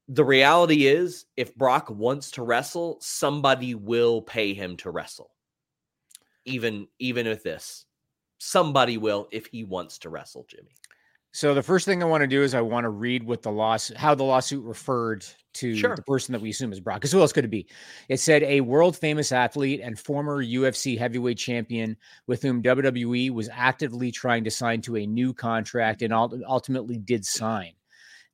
The 0.08 0.24
reality 0.24 0.86
is 0.86 1.26
if 1.36 1.54
brock 1.54 1.88
wants 1.90 2.30
to 2.32 2.42
wrestle 2.42 2.98
somebody 3.00 3.74
will 3.74 4.22
pay 4.22 4.54
him 4.54 4.76
to 4.78 4.90
wrestle. 4.90 5.30
Even 6.44 6.88
even 6.98 7.26
with 7.26 7.42
this 7.42 7.86
somebody 8.42 8.98
will 8.98 9.28
if 9.30 9.46
he 9.46 9.62
wants 9.62 9.99
to 9.99 10.11
wrestle 10.11 10.44
jimmy 10.49 10.74
So 11.34 11.54
the 11.54 11.63
first 11.63 11.87
thing 11.87 12.03
I 12.03 12.07
want 12.07 12.21
to 12.21 12.26
do 12.26 12.42
is 12.42 12.54
I 12.54 12.61
want 12.61 12.84
to 12.84 12.91
read 12.91 13.22
what 13.22 13.41
the 13.41 13.50
loss, 13.50 13.91
how 13.96 14.14
the 14.14 14.22
lawsuit 14.22 14.63
referred 14.64 15.25
to 15.54 15.75
Sure. 15.75 15.96
the 15.96 16.03
person 16.03 16.33
that 16.33 16.42
we 16.42 16.50
assume 16.50 16.72
is 16.72 16.80
Brock. 16.80 16.96
Because 16.96 17.11
who 17.11 17.21
else 17.21 17.33
could 17.33 17.46
it 17.46 17.50
be? 17.50 17.67
It 18.11 18.21
said 18.21 18.42
a 18.42 18.61
world 18.61 18.96
famous 18.99 19.33
athlete 19.33 19.80
and 19.83 19.99
former 19.99 20.45
UFC 20.45 20.99
heavyweight 20.99 21.38
champion 21.38 21.96
with 22.26 22.42
whom 22.42 22.63
WWE 22.63 23.30
was 23.30 23.49
actively 23.50 24.11
trying 24.11 24.45
to 24.45 24.50
sign 24.50 24.83
to 24.83 24.96
a 24.99 25.07
new 25.07 25.33
contract 25.33 26.03
and 26.03 26.13
ultimately 26.13 26.99
did 26.99 27.25
sign. 27.25 27.72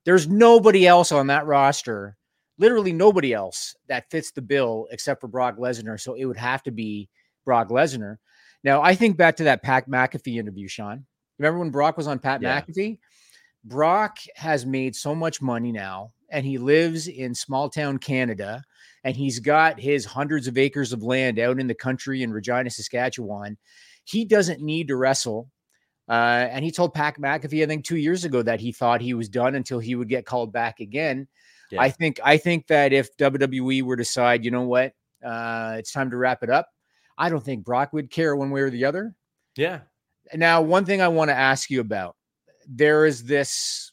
There's 0.05 0.27
nobody 0.27 0.87
else 0.87 1.13
on 1.13 1.29
that 1.29 1.47
roster, 1.47 2.17
literally 2.59 2.93
nobody 2.93 3.33
else 3.33 3.77
that 3.87 4.11
fits 4.11 4.33
the 4.33 4.43
bill 4.43 4.89
except 4.91 5.21
for 5.21 5.29
Brock 5.29 5.57
Lesnar. 5.57 6.01
So 6.01 6.15
it 6.15 6.25
would 6.25 6.37
have 6.37 6.65
to 6.65 6.73
be 6.73 7.09
Brock 7.45 7.69
Lesnar. 7.69 8.17
Now 8.65 8.83
I 8.83 8.97
think 8.97 9.17
back 9.17 9.37
to 9.37 9.45
that 9.45 9.63
Pat 9.63 9.89
McAfee 9.89 10.39
interview, 10.39 10.67
Sean. 10.67 11.07
Remember 11.39 11.59
when 11.61 11.71
Brock 11.71 11.97
was 11.97 12.07
on 12.07 12.19
Pat 12.19 12.43
Yeah. 12.43 12.61
McAfee? 12.61 12.99
Brock 13.65 14.19
has 14.37 14.65
made 14.65 14.95
so 14.95 15.15
much 15.15 15.43
money 15.43 15.73
now, 15.73 16.13
and 16.31 16.45
he 16.47 16.59
lives 16.59 17.09
in 17.09 17.35
small 17.35 17.69
town 17.69 17.99
Canada, 17.99 18.63
and 19.05 19.17
he's 19.17 19.41
got 19.41 19.79
his 19.81 20.05
hundreds 20.05 20.47
of 20.47 20.57
acres 20.59 20.93
of 20.93 21.03
land 21.03 21.39
out 21.39 21.59
in 21.61 21.67
the 21.67 21.75
country 21.75 22.23
in 22.23 22.33
Regina, 22.33 22.71
Saskatchewan. 22.71 23.57
He 24.05 24.25
doesn't 24.25 24.61
need 24.63 24.89
to 24.89 24.97
wrestle 24.97 25.51
Uh, 26.09 26.49
and 26.51 26.65
he 26.65 26.71
told 26.71 26.95
Pat 26.95 27.17
McAfee, 27.19 27.63
I 27.63 27.67
think 27.67 27.85
two 27.85 27.99
years 27.99 28.25
ago, 28.25 28.41
that 28.41 28.61
he 28.61 28.73
thought 28.73 29.03
he 29.03 29.13
was 29.13 29.29
done 29.29 29.55
until 29.55 29.79
he 29.79 29.95
would 29.95 30.09
get 30.09 30.25
called 30.25 30.51
back 30.55 30.81
again. 30.81 31.29
Yeah. 31.71 31.83
I 31.83 31.91
think 31.91 32.19
I 32.25 32.39
think 32.39 32.67
that 32.69 32.95
if 32.95 33.15
WWE 33.19 33.83
were 33.83 33.95
to 33.95 34.05
decide, 34.05 34.43
you 34.43 34.51
know 34.51 34.63
what, 34.63 34.95
uh, 35.23 35.77
it's 35.79 35.93
time 35.93 36.09
to 36.11 36.17
wrap 36.17 36.43
it 36.43 36.49
up, 36.49 36.67
I 37.19 37.29
don't 37.29 37.45
think 37.45 37.63
Brock 37.63 37.93
would 37.93 38.11
care 38.11 38.35
one 38.35 38.51
way 38.51 38.63
or 38.63 38.71
the 38.71 38.87
other. 38.87 39.15
Yeah. 39.55 39.81
Now, 40.35 40.63
one 40.63 40.85
thing 40.85 41.01
I 41.01 41.09
want 41.09 41.31
to 41.31 41.35
ask 41.35 41.71
you 41.71 41.81
about 41.81 42.17
there 42.67 43.07
is 43.07 43.25
this 43.25 43.93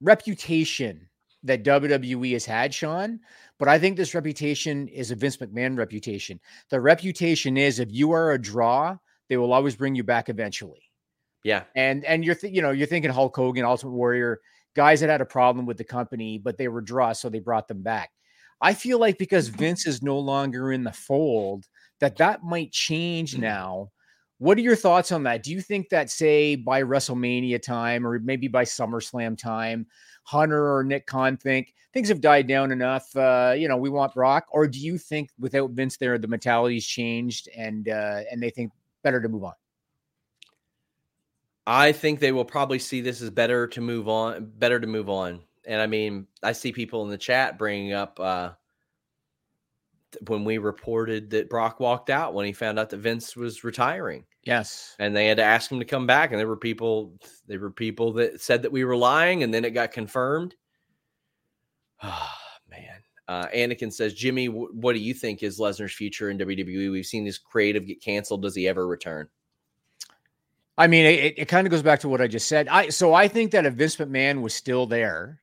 reputation 0.00 1.08
that 1.44 1.64
WWE 1.64 2.32
has 2.32 2.44
had, 2.44 2.74
Sean, 2.74 3.20
but 3.58 3.68
I 3.68 3.78
think 3.78 3.96
this 3.96 4.14
reputation 4.14 4.88
is 4.88 5.10
a 5.10 5.14
Vince 5.14 5.36
McMahon 5.38 5.78
reputation. 5.78 6.40
The 6.70 6.80
reputation 6.80 7.56
is 7.56 7.78
if 7.78 7.90
you 7.90 8.12
are 8.12 8.32
a 8.32 8.40
draw, 8.40 8.96
they 9.28 9.36
will 9.36 9.52
always 9.52 9.76
bring 9.76 9.94
you 9.94 10.04
back 10.04 10.28
eventually. 10.28 10.82
Yeah. 11.44 11.64
And 11.74 12.04
and 12.04 12.24
you're 12.24 12.34
th- 12.34 12.52
you 12.52 12.62
know 12.62 12.70
you're 12.70 12.86
thinking 12.86 13.10
Hulk 13.10 13.34
Hogan, 13.34 13.64
Ultimate 13.64 13.92
Warrior, 13.92 14.40
guys 14.74 15.00
that 15.00 15.10
had 15.10 15.20
a 15.20 15.26
problem 15.26 15.66
with 15.66 15.76
the 15.76 15.84
company, 15.84 16.38
but 16.38 16.56
they 16.58 16.68
were 16.68 16.80
draws, 16.80 17.20
so 17.20 17.28
they 17.28 17.40
brought 17.40 17.68
them 17.68 17.82
back. 17.82 18.10
I 18.60 18.74
feel 18.74 18.98
like 18.98 19.18
because 19.18 19.48
Vince 19.60 19.86
is 19.86 20.02
no 20.02 20.18
longer 20.18 20.72
in 20.72 20.84
the 20.84 20.92
fold, 20.92 21.66
that 22.00 22.16
that 22.18 22.44
might 22.44 22.72
change 22.72 23.32
mm-hmm. 23.32 23.42
now. 23.42 23.90
What 24.42 24.58
are 24.58 24.62
your 24.62 24.74
thoughts 24.74 25.12
on 25.12 25.22
that? 25.22 25.44
Do 25.44 25.52
you 25.52 25.60
think 25.60 25.88
that, 25.90 26.10
say, 26.10 26.56
by 26.56 26.82
WrestleMania 26.82 27.62
time 27.62 28.04
or 28.04 28.18
maybe 28.18 28.48
by 28.48 28.64
SummerSlam 28.64 29.38
time, 29.38 29.86
Hunter 30.24 30.76
or 30.76 30.82
Nick 30.82 31.06
Khan 31.06 31.36
think 31.36 31.72
things 31.92 32.08
have 32.08 32.20
died 32.20 32.48
down 32.48 32.72
enough? 32.72 33.16
Uh, 33.16 33.54
you 33.56 33.68
know, 33.68 33.76
we 33.76 33.88
want 33.88 34.14
Brock, 34.14 34.46
or 34.50 34.66
do 34.66 34.80
you 34.80 34.98
think 34.98 35.30
without 35.38 35.70
Vince 35.70 35.96
there, 35.96 36.18
the 36.18 36.26
mentality's 36.26 36.84
changed 36.84 37.48
and 37.56 37.88
uh, 37.88 38.22
and 38.32 38.42
they 38.42 38.50
think 38.50 38.72
better 39.04 39.20
to 39.20 39.28
move 39.28 39.44
on? 39.44 39.52
I 41.64 41.92
think 41.92 42.18
they 42.18 42.32
will 42.32 42.44
probably 42.44 42.80
see 42.80 43.00
this 43.00 43.22
as 43.22 43.30
better 43.30 43.68
to 43.68 43.80
move 43.80 44.08
on, 44.08 44.50
better 44.58 44.80
to 44.80 44.88
move 44.88 45.08
on. 45.08 45.42
And 45.68 45.80
I 45.80 45.86
mean, 45.86 46.26
I 46.42 46.50
see 46.50 46.72
people 46.72 47.04
in 47.04 47.10
the 47.10 47.16
chat 47.16 47.58
bringing 47.58 47.92
up 47.92 48.18
uh, 48.18 48.50
when 50.26 50.44
we 50.44 50.58
reported 50.58 51.30
that 51.30 51.48
Brock 51.48 51.78
walked 51.78 52.10
out 52.10 52.34
when 52.34 52.44
he 52.44 52.52
found 52.52 52.80
out 52.80 52.90
that 52.90 52.96
Vince 52.96 53.36
was 53.36 53.62
retiring, 53.62 54.24
Yes. 54.44 54.96
and 54.98 55.14
they 55.14 55.26
had 55.26 55.36
to 55.36 55.44
ask 55.44 55.70
him 55.70 55.78
to 55.78 55.84
come 55.84 56.06
back. 56.06 56.30
And 56.30 56.40
there 56.40 56.48
were 56.48 56.56
people, 56.56 57.12
there 57.46 57.60
were 57.60 57.70
people 57.70 58.12
that 58.14 58.40
said 58.40 58.62
that 58.62 58.72
we 58.72 58.84
were 58.84 58.96
lying, 58.96 59.42
and 59.42 59.54
then 59.54 59.64
it 59.64 59.70
got 59.70 59.92
confirmed. 59.92 60.54
Oh 62.02 62.28
man. 62.70 63.02
Uh, 63.28 63.46
Anakin 63.54 63.92
says, 63.92 64.14
Jimmy, 64.14 64.46
wh- 64.46 64.74
what 64.74 64.94
do 64.94 64.98
you 64.98 65.14
think 65.14 65.42
is 65.42 65.60
Lesnar's 65.60 65.94
future 65.94 66.30
in 66.30 66.38
WWE? 66.38 66.90
We've 66.90 67.06
seen 67.06 67.24
this 67.24 67.38
creative 67.38 67.86
get 67.86 68.02
canceled. 68.02 68.42
Does 68.42 68.54
he 68.56 68.66
ever 68.66 68.86
return? 68.86 69.28
I 70.76 70.86
mean, 70.86 71.06
it, 71.06 71.34
it 71.38 71.48
kind 71.48 71.66
of 71.66 71.70
goes 71.70 71.82
back 71.82 72.00
to 72.00 72.08
what 72.08 72.20
I 72.20 72.26
just 72.26 72.48
said. 72.48 72.66
I 72.68 72.88
so 72.88 73.14
I 73.14 73.28
think 73.28 73.52
that 73.52 73.66
if 73.66 73.74
Vince 73.74 73.96
McMahon 73.96 74.40
was 74.40 74.54
still 74.54 74.86
there, 74.86 75.40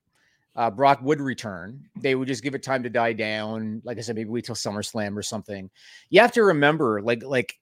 uh, 0.56 0.70
Brock 0.70 1.00
would 1.02 1.22
return. 1.22 1.88
They 1.96 2.16
would 2.16 2.28
just 2.28 2.44
give 2.44 2.56
it 2.56 2.64
time 2.64 2.84
to 2.84 2.90
die 2.90 3.14
down. 3.14 3.82
Like 3.86 3.98
I 3.98 4.02
said, 4.02 4.16
maybe 4.16 4.30
wait 4.30 4.46
till 4.46 4.56
SummerSlam 4.56 5.16
or 5.16 5.22
something. 5.22 5.70
You 6.10 6.20
have 6.22 6.34
to 6.34 6.44
remember, 6.44 7.02
like 7.02 7.24
like 7.24 7.58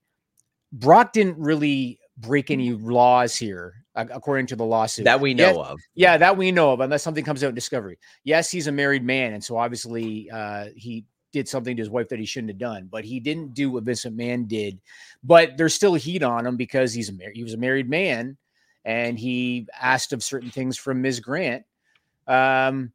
Brock 0.71 1.13
didn't 1.13 1.37
really 1.37 1.99
break 2.17 2.51
any 2.51 2.71
laws 2.71 3.35
here, 3.35 3.85
according 3.95 4.47
to 4.47 4.55
the 4.55 4.65
lawsuit 4.65 5.05
That 5.05 5.21
we 5.21 5.33
know 5.33 5.43
Yes, 5.43 5.57
of. 5.57 5.79
Yeah, 5.95 6.17
that 6.17 6.37
we 6.37 6.51
know 6.51 6.73
of, 6.73 6.79
unless 6.79 7.03
something 7.03 7.23
comes 7.23 7.43
out 7.43 7.49
in 7.49 7.55
Discovery. 7.55 7.97
Yes, 8.23 8.49
he's 8.49 8.67
a 8.67 8.71
married 8.71 9.03
man, 9.03 9.33
and 9.33 9.43
so 9.43 9.57
obviously 9.57 10.29
uh, 10.31 10.67
he 10.75 11.05
did 11.31 11.47
something 11.47 11.75
to 11.75 11.81
his 11.81 11.89
wife 11.89 12.09
that 12.09 12.19
he 12.19 12.25
shouldn't 12.25 12.49
have 12.49 12.57
done. 12.57 12.87
But 12.91 13.05
he 13.05 13.19
didn't 13.19 13.53
do 13.53 13.69
what 13.71 13.83
Vince 13.83 14.05
McMahon 14.05 14.47
did. 14.47 14.79
But 15.23 15.57
there's 15.57 15.73
still 15.73 15.93
heat 15.93 16.23
on 16.23 16.45
him 16.45 16.57
because 16.57 16.93
he's 16.93 17.09
a 17.09 17.13
mar- 17.13 17.31
he 17.33 17.43
was 17.43 17.53
a 17.53 17.57
married 17.57 17.89
man, 17.89 18.37
and 18.85 19.19
he 19.19 19.67
asked 19.79 20.13
of 20.13 20.23
certain 20.23 20.49
things 20.49 20.77
from 20.77 21.01
Ms. 21.01 21.19
Grant. 21.19 21.63
Um, 22.27 22.91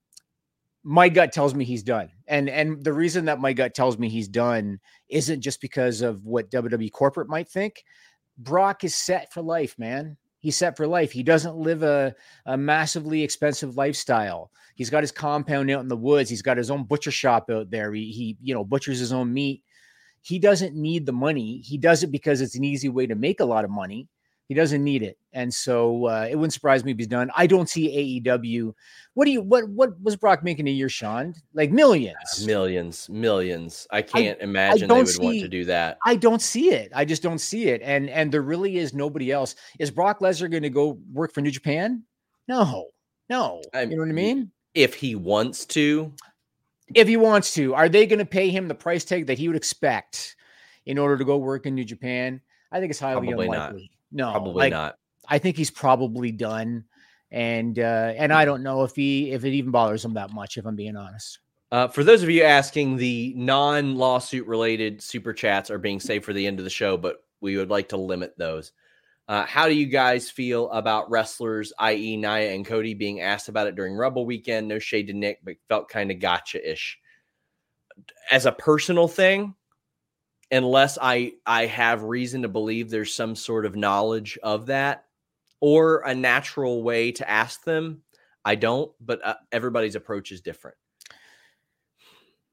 my 0.83 1.09
gut 1.09 1.33
tells 1.33 1.55
me 1.55 1.65
he's 1.65 1.85
done, 1.85 2.11
and 2.27 2.49
and 2.49 2.83
the 2.85 2.93
reason 2.93 3.27
that 3.27 3.41
my 3.41 3.53
gut 3.53 3.75
tells 3.75 3.99
me 3.99 4.09
he's 4.09 4.29
done 4.29 4.81
isn't 5.09 5.41
just 5.41 5.61
because 5.61 6.03
of 6.03 6.25
what 6.25 6.51
WWE 6.51 6.91
corporate 6.93 7.29
might 7.29 7.49
think. 7.49 7.85
Brock 8.39 8.85
is 8.85 8.95
set 8.95 9.33
for 9.33 9.43
life, 9.43 9.79
man. 9.79 10.17
He's 10.39 10.57
set 10.57 10.77
for 10.77 10.89
life. 10.89 11.13
He 11.13 11.23
doesn't 11.23 11.57
live 11.57 11.85
a, 11.85 12.15
a 12.47 12.57
massively 12.57 13.23
expensive 13.23 13.77
lifestyle. 13.77 14.51
He's 14.75 14.91
got 14.91 15.05
his 15.05 15.13
compound 15.13 15.71
out 15.71 15.83
in 15.83 15.89
the 15.89 15.97
woods. 15.97 16.29
He's 16.29 16.43
got 16.43 16.57
his 16.57 16.71
own 16.71 16.85
butcher 16.85 17.13
shop 17.13 17.49
out 17.49 17.71
there. 17.71 17.93
He, 17.93 18.11
he 18.11 18.37
you 18.43 18.53
know, 18.53 18.65
butchers 18.65 18.99
his 18.99 19.13
own 19.13 19.33
meat. 19.33 19.63
He 20.21 20.41
doesn't 20.41 20.75
need 20.75 21.07
the 21.07 21.13
money. 21.13 21.59
He 21.59 21.79
does 21.79 22.03
it 22.03 22.11
because 22.11 22.41
it's 22.41 22.57
an 22.57 22.65
easy 22.65 22.89
way 22.89 23.07
to 23.07 23.15
make 23.15 23.39
a 23.39 23.45
lot 23.45 23.65
of 23.65 23.71
money. 23.71 24.09
He 24.53 24.55
doesn't 24.55 24.85
need 24.85 25.03
it, 25.03 25.17
and 25.33 25.53
so 25.53 26.09
uh, 26.09 26.29
it 26.31 26.37
wouldn't 26.37 26.53
surprise 26.53 26.85
me 26.85 26.93
if 26.93 26.99
he's 26.99 27.07
done. 27.07 27.31
I 27.35 27.47
don't 27.47 27.71
see 27.71 28.21
AEW. 28.23 28.75
What 29.15 29.25
do 29.25 29.31
you 29.31 29.41
what 29.41 29.67
what 29.71 29.99
was 30.03 30.15
Brock 30.15 30.45
making 30.45 30.69
a 30.69 30.71
year, 30.71 30.91
Sean? 30.91 31.33
Like 31.55 31.71
millions. 31.71 32.45
Millions, 32.45 33.09
millions. 33.09 33.87
I 33.91 34.03
can't 34.03 34.39
imagine 34.43 34.83
they 34.83 34.87
don't 34.89 35.07
would 35.07 35.25
want 35.25 35.39
to 35.41 35.49
do 35.49 35.65
that. 35.65 35.97
I 36.05 36.17
don't 36.17 36.43
see 36.43 36.69
it. 36.71 36.93
I 36.95 37.07
just 37.07 37.23
don't 37.23 37.39
see 37.39 37.69
it. 37.69 37.81
And 37.83 38.11
and 38.11 38.31
there 38.31 38.43
really 38.43 38.77
is 38.77 38.93
nobody 38.93 39.33
else. 39.33 39.55
Is 39.79 39.91
Brock 39.91 40.21
Lesnar 40.21 40.51
going 40.51 40.65
to 40.65 40.69
go 40.69 40.99
work 41.15 41.33
for 41.33 41.41
New 41.41 41.51
Japan? 41.51 42.03
No, 42.47 42.89
no. 43.31 43.63
I- 43.73 43.85
you 43.85 43.97
know 43.97 44.03
what 44.03 44.11
I 44.11 44.13
mean? 44.13 44.51
If 44.75 44.93
he 44.93 45.15
wants 45.15 45.65
to, 45.65 46.13
If 46.95 47.09
he 47.09 47.17
wants 47.17 47.55
to, 47.55 47.75
are 47.75 47.89
they 47.89 48.05
going 48.05 48.19
to 48.19 48.27
pay 48.27 48.51
him 48.51 48.69
the 48.69 48.75
price 48.75 49.03
tag 49.07 49.29
that 49.29 49.39
he 49.39 49.49
would 49.49 49.57
expect 49.57 50.37
in 50.85 50.99
order 50.99 51.17
to 51.17 51.25
go 51.25 51.39
work 51.39 51.65
in 51.65 51.75
New 51.75 51.85
Japan? 51.85 52.43
I 52.71 52.81
think 52.81 52.91
it's 52.91 53.01
highly 53.01 53.27
Probably 53.29 53.49
not. 53.49 53.75
No, 54.13 54.31
probably 54.31 54.55
like, 54.55 54.73
not. 54.73 54.97
I 55.29 55.39
think 55.39 55.57
he's 55.57 55.71
probably 55.71 56.31
done. 56.31 56.85
And 57.31 57.79
uh, 57.79 58.13
and 58.17 58.33
I 58.33 58.45
don't 58.45 58.63
know 58.63 58.83
if 58.85 58.95
he 58.95 59.33
if 59.33 59.45
it 59.45 59.53
even 59.55 59.71
bothers 59.71 60.05
him 60.05 60.15
that 60.15 60.33
much. 60.33 60.59
If 60.59 60.67
I'm 60.67 60.77
being 60.77 60.97
honest. 60.97 61.39
Uh, 61.71 61.89
for 61.89 62.05
those 62.05 62.23
of 62.23 62.29
you 62.29 62.43
asking, 62.43 62.99
the 62.99 63.33
non-lawsuit 63.35 64.47
related 64.47 65.03
super 65.03 65.33
chats 65.33 65.71
are 65.71 65.79
being 65.79 66.01
saved 66.01 66.23
for 66.23 66.35
the 66.35 66.47
end 66.47 66.59
of 66.59 66.65
the 66.65 66.71
show, 66.71 66.99
but 66.99 67.25
we 67.41 67.57
would 67.57 67.71
like 67.71 67.89
to 67.89 67.97
limit 67.97 68.35
those. 68.37 68.73
Uh, 69.27 69.47
how 69.47 69.67
do 69.67 69.75
you 69.75 69.87
guys 69.87 70.29
feel 70.29 70.71
about 70.71 71.11
wrestlers, 71.11 71.73
i.e., 71.79 72.19
Nia 72.19 72.53
and 72.53 72.67
Cody, 72.67 72.93
being 72.93 73.23
asked 73.23 73.49
about 73.49 73.69
it 73.69 73.75
during 73.75 73.95
Rumble 73.95 74.27
Weekend? 74.27 74.69
No 74.69 74.79
shade 74.79 75.07
to 75.07 75.15
Nick, 75.15 75.39
but 75.43 75.55
felt 75.69 75.89
kind 75.89 76.11
of 76.11 76.21
gotcha-ish. 76.21 76.99
As 78.31 78.45
a 78.45 78.53
personal 78.53 79.09
thing, 79.09 79.55
unless 80.53 80.99
I 81.01 81.33
I 81.47 81.67
have 81.67 82.05
reason 82.05 82.43
to 82.43 82.49
believe 82.49 82.91
there's 82.91 83.15
some 83.15 83.35
sort 83.35 83.67
of 83.67 83.75
knowledge 83.75 84.39
of 84.43 84.67
that 84.67 85.07
or 85.61 86.01
a 86.01 86.15
natural 86.15 86.83
way 86.83 87.13
to 87.13 87.29
ask 87.29 87.65
them, 87.65 88.03
I 88.45 88.55
don't. 88.55 88.93
But 89.01 89.25
uh, 89.25 89.35
everybody's 89.51 89.97
approach 89.97 90.31
is 90.31 90.41
different. 90.41 90.77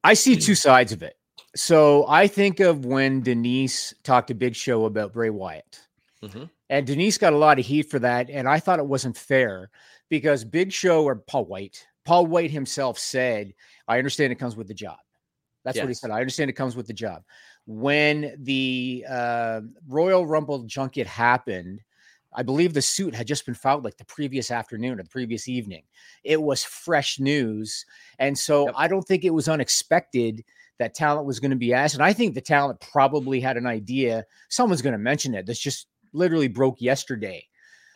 I 0.03 0.13
see 0.13 0.38
two 0.38 0.55
sides 0.55 0.91
of 0.93 1.03
it. 1.03 1.15
So 1.55 2.05
I 2.07 2.27
think 2.27 2.59
of 2.59 2.85
when 2.85 3.21
Denise 3.21 3.93
talked 4.03 4.30
to 4.30 4.34
Big 4.34 4.55
Show 4.55 4.85
about 4.85 5.13
Bray 5.13 5.30
Wyatt. 5.30 5.81
Mhm. 6.23 6.49
And 6.69 6.85
Denise 6.85 7.17
got 7.17 7.34
a 7.34 7.38
lot 7.38 7.59
of 7.59 7.65
heat 7.65 7.89
for 7.89 7.99
that. 7.99 8.30
And 8.30 8.47
I 8.47 8.59
thought 8.59 8.80
it 8.80 8.85
wasn't 8.85 9.17
fair 9.17 9.69
because 10.09 10.45
Big 10.45 10.71
Show 10.71 11.03
or 11.03 11.15
Paul 11.15 11.45
White, 11.45 11.85
Paul 12.05 12.27
White 12.27 12.51
himself 12.51 12.99
said, 12.99 13.53
I 13.88 13.97
understand 13.97 14.31
it 14.31 14.35
comes 14.39 14.55
with 14.55 14.67
the 14.67 14.73
job. 14.73 14.99
That's 15.65 15.77
what 15.77 15.88
he 15.89 15.93
said. 15.93 16.11
I 16.11 16.19
understand 16.19 16.49
it 16.49 16.53
comes 16.53 16.76
with 16.76 16.88
the 16.88 16.93
job. 16.93 17.23
When 17.71 18.33
the 18.39 19.05
uh, 19.07 19.61
Royal 19.87 20.25
Rumble 20.25 20.63
junket 20.63 21.05
happened, 21.05 21.81
I 22.33 22.41
believe 22.41 22.73
the 22.73 22.81
suit 22.81 23.13
had 23.13 23.27
just 23.27 23.45
been 23.45 23.53
filed 23.53 23.83
like 23.83 23.95
the 23.97 24.05
previous 24.05 24.49
afternoon 24.49 24.99
or 24.99 25.03
the 25.03 25.09
previous 25.09 25.47
evening. 25.47 25.83
It 26.23 26.41
was 26.41 26.63
fresh 26.63 27.19
news. 27.19 27.85
And 28.17 28.35
so 28.35 28.65
Yep. 28.65 28.73
I 28.75 28.87
don't 28.87 29.03
think 29.03 29.23
it 29.23 29.29
was 29.35 29.47
unexpected 29.47 30.43
that 30.79 30.95
talent 30.95 31.27
was 31.27 31.39
going 31.39 31.51
to 31.51 31.57
be 31.57 31.71
asked. 31.71 31.93
And 31.93 32.03
I 32.03 32.11
think 32.11 32.33
the 32.33 32.41
talent 32.41 32.79
probably 32.79 33.39
had 33.39 33.55
an 33.55 33.67
idea. 33.67 34.25
Someone's 34.49 34.81
going 34.81 34.93
to 34.93 34.97
mention 34.97 35.35
it. 35.35 35.45
This 35.45 35.59
just 35.59 35.85
literally 36.11 36.47
broke 36.47 36.81
yesterday. 36.81 37.45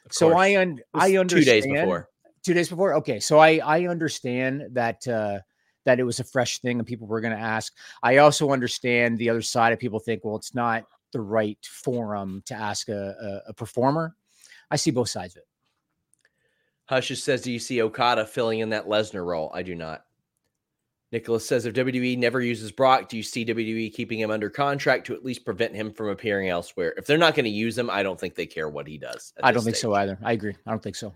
Of 0.06 0.14
So 0.14 0.30
course. 0.30 0.40
I 0.40 0.56
un- 0.58 0.82
I 0.94 1.10
two 1.24 1.44
days 1.44 1.66
before. 1.66 2.10
two 2.44 2.54
days 2.54 2.70
before. 2.70 2.94
Okay, 2.98 3.20
so 3.20 3.40
I 3.40 3.58
I 3.58 3.88
understand 3.88 4.66
that 4.74 5.08
uh, 5.08 5.40
that 5.86 6.00
it 6.00 6.04
was 6.04 6.20
a 6.20 6.24
fresh 6.24 6.60
thing 6.60 6.80
and 6.80 6.88
people 6.88 7.08
were 7.08 7.22
going 7.22 7.36
to 7.36 7.42
ask. 7.42 7.74
I 8.02 8.18
also 8.18 8.52
understand 8.52 9.18
the 9.18 9.30
other 9.30 9.42
side 9.42 9.74
of 9.74 9.80
people 9.80 10.00
think, 10.00 10.24
well, 10.24 10.36
it's 10.36 10.56
not 10.56 10.86
the 11.12 11.22
right 11.22 11.60
forum 11.66 12.42
to 12.46 12.54
ask 12.54 12.90
a, 12.90 13.42
a, 13.48 13.50
a 13.50 13.54
performer. 13.54 14.16
I 14.72 14.76
see 14.76 14.92
both 14.92 15.10
sides 15.10 15.36
of 15.36 15.40
it. 15.40 15.48
Hushes 16.86 17.24
says, 17.24 17.42
Do 17.42 17.52
you 17.52 17.60
see 17.60 17.82
Okada 17.82 18.26
filling 18.26 18.60
in 18.60 18.70
that 18.70 18.88
Lesnar 18.88 19.26
role? 19.26 19.52
I 19.54 19.64
do 19.64 19.76
not. 19.76 20.06
Nicholas 21.12 21.48
says, 21.48 21.66
If 21.66 21.76
WWE 21.76 22.18
never 22.18 22.42
uses 22.42 22.72
Brock, 22.72 23.08
do 23.08 23.16
you 23.16 23.24
see 23.24 23.46
WWE 23.46 23.94
keeping 23.94 24.20
him 24.20 24.32
under 24.32 24.50
contract 24.50 25.06
to 25.08 25.14
at 25.14 25.24
least 25.24 25.46
prevent 25.46 25.76
him 25.76 25.94
from 25.94 26.10
appearing 26.10 26.50
elsewhere? 26.50 26.94
If 26.98 27.06
they're 27.06 27.18
not 27.18 27.36
going 27.36 27.46
to 27.46 27.52
use 27.52 27.78
him, 27.78 27.90
I 27.90 28.04
don't 28.04 28.20
think 28.20 28.36
they 28.36 28.48
care 28.48 28.68
what 28.68 28.88
he 28.88 28.98
does. 28.98 29.34
I 29.42 29.52
don't 29.52 29.64
think 29.64 29.76
so 29.76 29.94
either. 29.94 30.18
I 30.24 30.34
agree. 30.34 30.56
I 30.66 30.72
don't 30.72 30.84
think 30.84 30.96
so. 30.96 31.14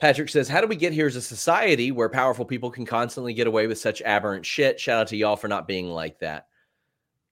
Patrick 0.00 0.30
says, 0.30 0.48
How 0.48 0.60
do 0.60 0.66
we 0.66 0.76
get 0.76 0.92
here 0.92 1.06
as 1.06 1.16
a 1.16 1.22
society 1.22 1.92
where 1.92 2.08
powerful 2.08 2.44
people 2.44 2.70
can 2.70 2.86
constantly 2.86 3.34
get 3.34 3.46
away 3.46 3.66
with 3.66 3.78
such 3.78 4.00
aberrant 4.02 4.46
shit? 4.46 4.80
Shout 4.80 5.02
out 5.02 5.08
to 5.08 5.16
y'all 5.16 5.36
for 5.36 5.48
not 5.48 5.68
being 5.68 5.88
like 5.88 6.18
that. 6.20 6.46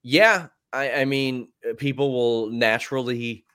Yeah, 0.02 0.48
I, 0.72 0.92
I 0.92 1.04
mean, 1.06 1.48
uh, 1.68 1.74
people 1.76 2.12
will 2.12 2.50
naturally 2.50 3.46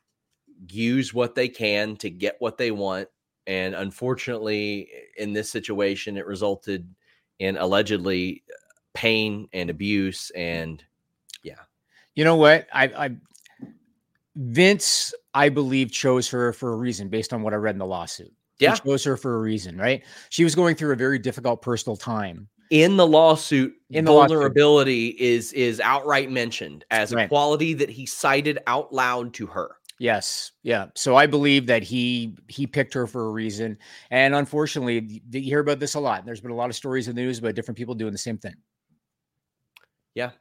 use 0.68 1.14
what 1.14 1.36
they 1.36 1.48
can 1.48 1.96
to 1.98 2.10
get 2.10 2.38
what 2.40 2.58
they 2.58 2.72
want. 2.72 3.08
And 3.46 3.76
unfortunately, 3.76 4.90
in 5.18 5.34
this 5.34 5.52
situation, 5.52 6.18
it 6.18 6.26
resulted 6.26 6.88
in 7.40 7.58
allegedly 7.58 8.44
pain 8.94 9.48
and 9.54 9.70
abuse. 9.70 10.32
And 10.32 10.84
yeah. 11.44 11.60
You 12.16 12.24
know 12.24 12.36
what? 12.36 12.68
I, 12.74 12.86
I 12.86 13.16
Vince, 14.36 15.14
I 15.34 15.50
believe, 15.50 15.92
chose 15.92 16.30
her 16.30 16.52
for 16.54 16.74
a 16.74 16.78
reason 16.78 17.10
based 17.10 17.34
on 17.34 17.44
what 17.44 17.54
I 17.54 17.58
read 17.58 17.76
in 17.76 17.80
the 17.80 17.86
lawsuit. 17.86 18.34
Yeah. 18.60 18.76
He 18.76 18.80
chose 18.82 19.04
her 19.04 19.18
for 19.18 19.36
a 19.36 19.40
reason, 19.40 19.78
right? 19.78 20.04
She 20.30 20.44
was 20.44 20.56
going 20.56 20.76
through 20.76 20.94
a 20.94 20.96
very 20.96 21.20
difficult 21.20 21.62
personal 21.62 21.98
time. 21.98 22.48
In 22.70 22.98
the 22.98 23.06
lawsuit, 23.06 23.74
In 23.92 24.06
the 24.06 24.12
lawsuit. 24.12 24.30
vulnerability 24.30 25.10
is 25.20 25.54
is 25.54 25.80
outright 25.80 26.32
mentioned 26.32 26.86
as 26.92 27.12
a 27.12 27.28
quality 27.28 27.74
that 27.76 27.90
he 27.90 28.06
cited 28.06 28.60
out 28.68 28.94
loud 28.94 29.34
to 29.36 29.46
her. 29.48 29.76
Yes, 30.00 30.52
yeah. 30.64 30.88
So 30.96 31.16
I 31.16 31.28
believe 31.28 31.68
that 31.68 31.84
he 31.84 32.36
he 32.48 32.66
picked 32.66 32.94
her 32.96 33.06
for 33.06 33.28
a 33.28 33.32
reason, 33.32 33.78
and 34.10 34.34
unfortunately, 34.34 35.22
you 35.32 35.42
hear 35.42 35.60
about 35.60 35.80
this 35.80 35.94
a 35.96 36.00
lot. 36.00 36.26
There's 36.26 36.42
been 36.42 36.52
a 36.52 36.56
lot 36.56 36.70
of 36.70 36.76
stories 36.76 37.08
in 37.08 37.16
the 37.16 37.22
news 37.22 37.38
about 37.40 37.54
different 37.54 37.78
people 37.78 37.94
doing 37.96 38.12
the 38.12 38.18
same 38.18 38.38
thing. 38.38 38.56
Yeah. 40.16 40.32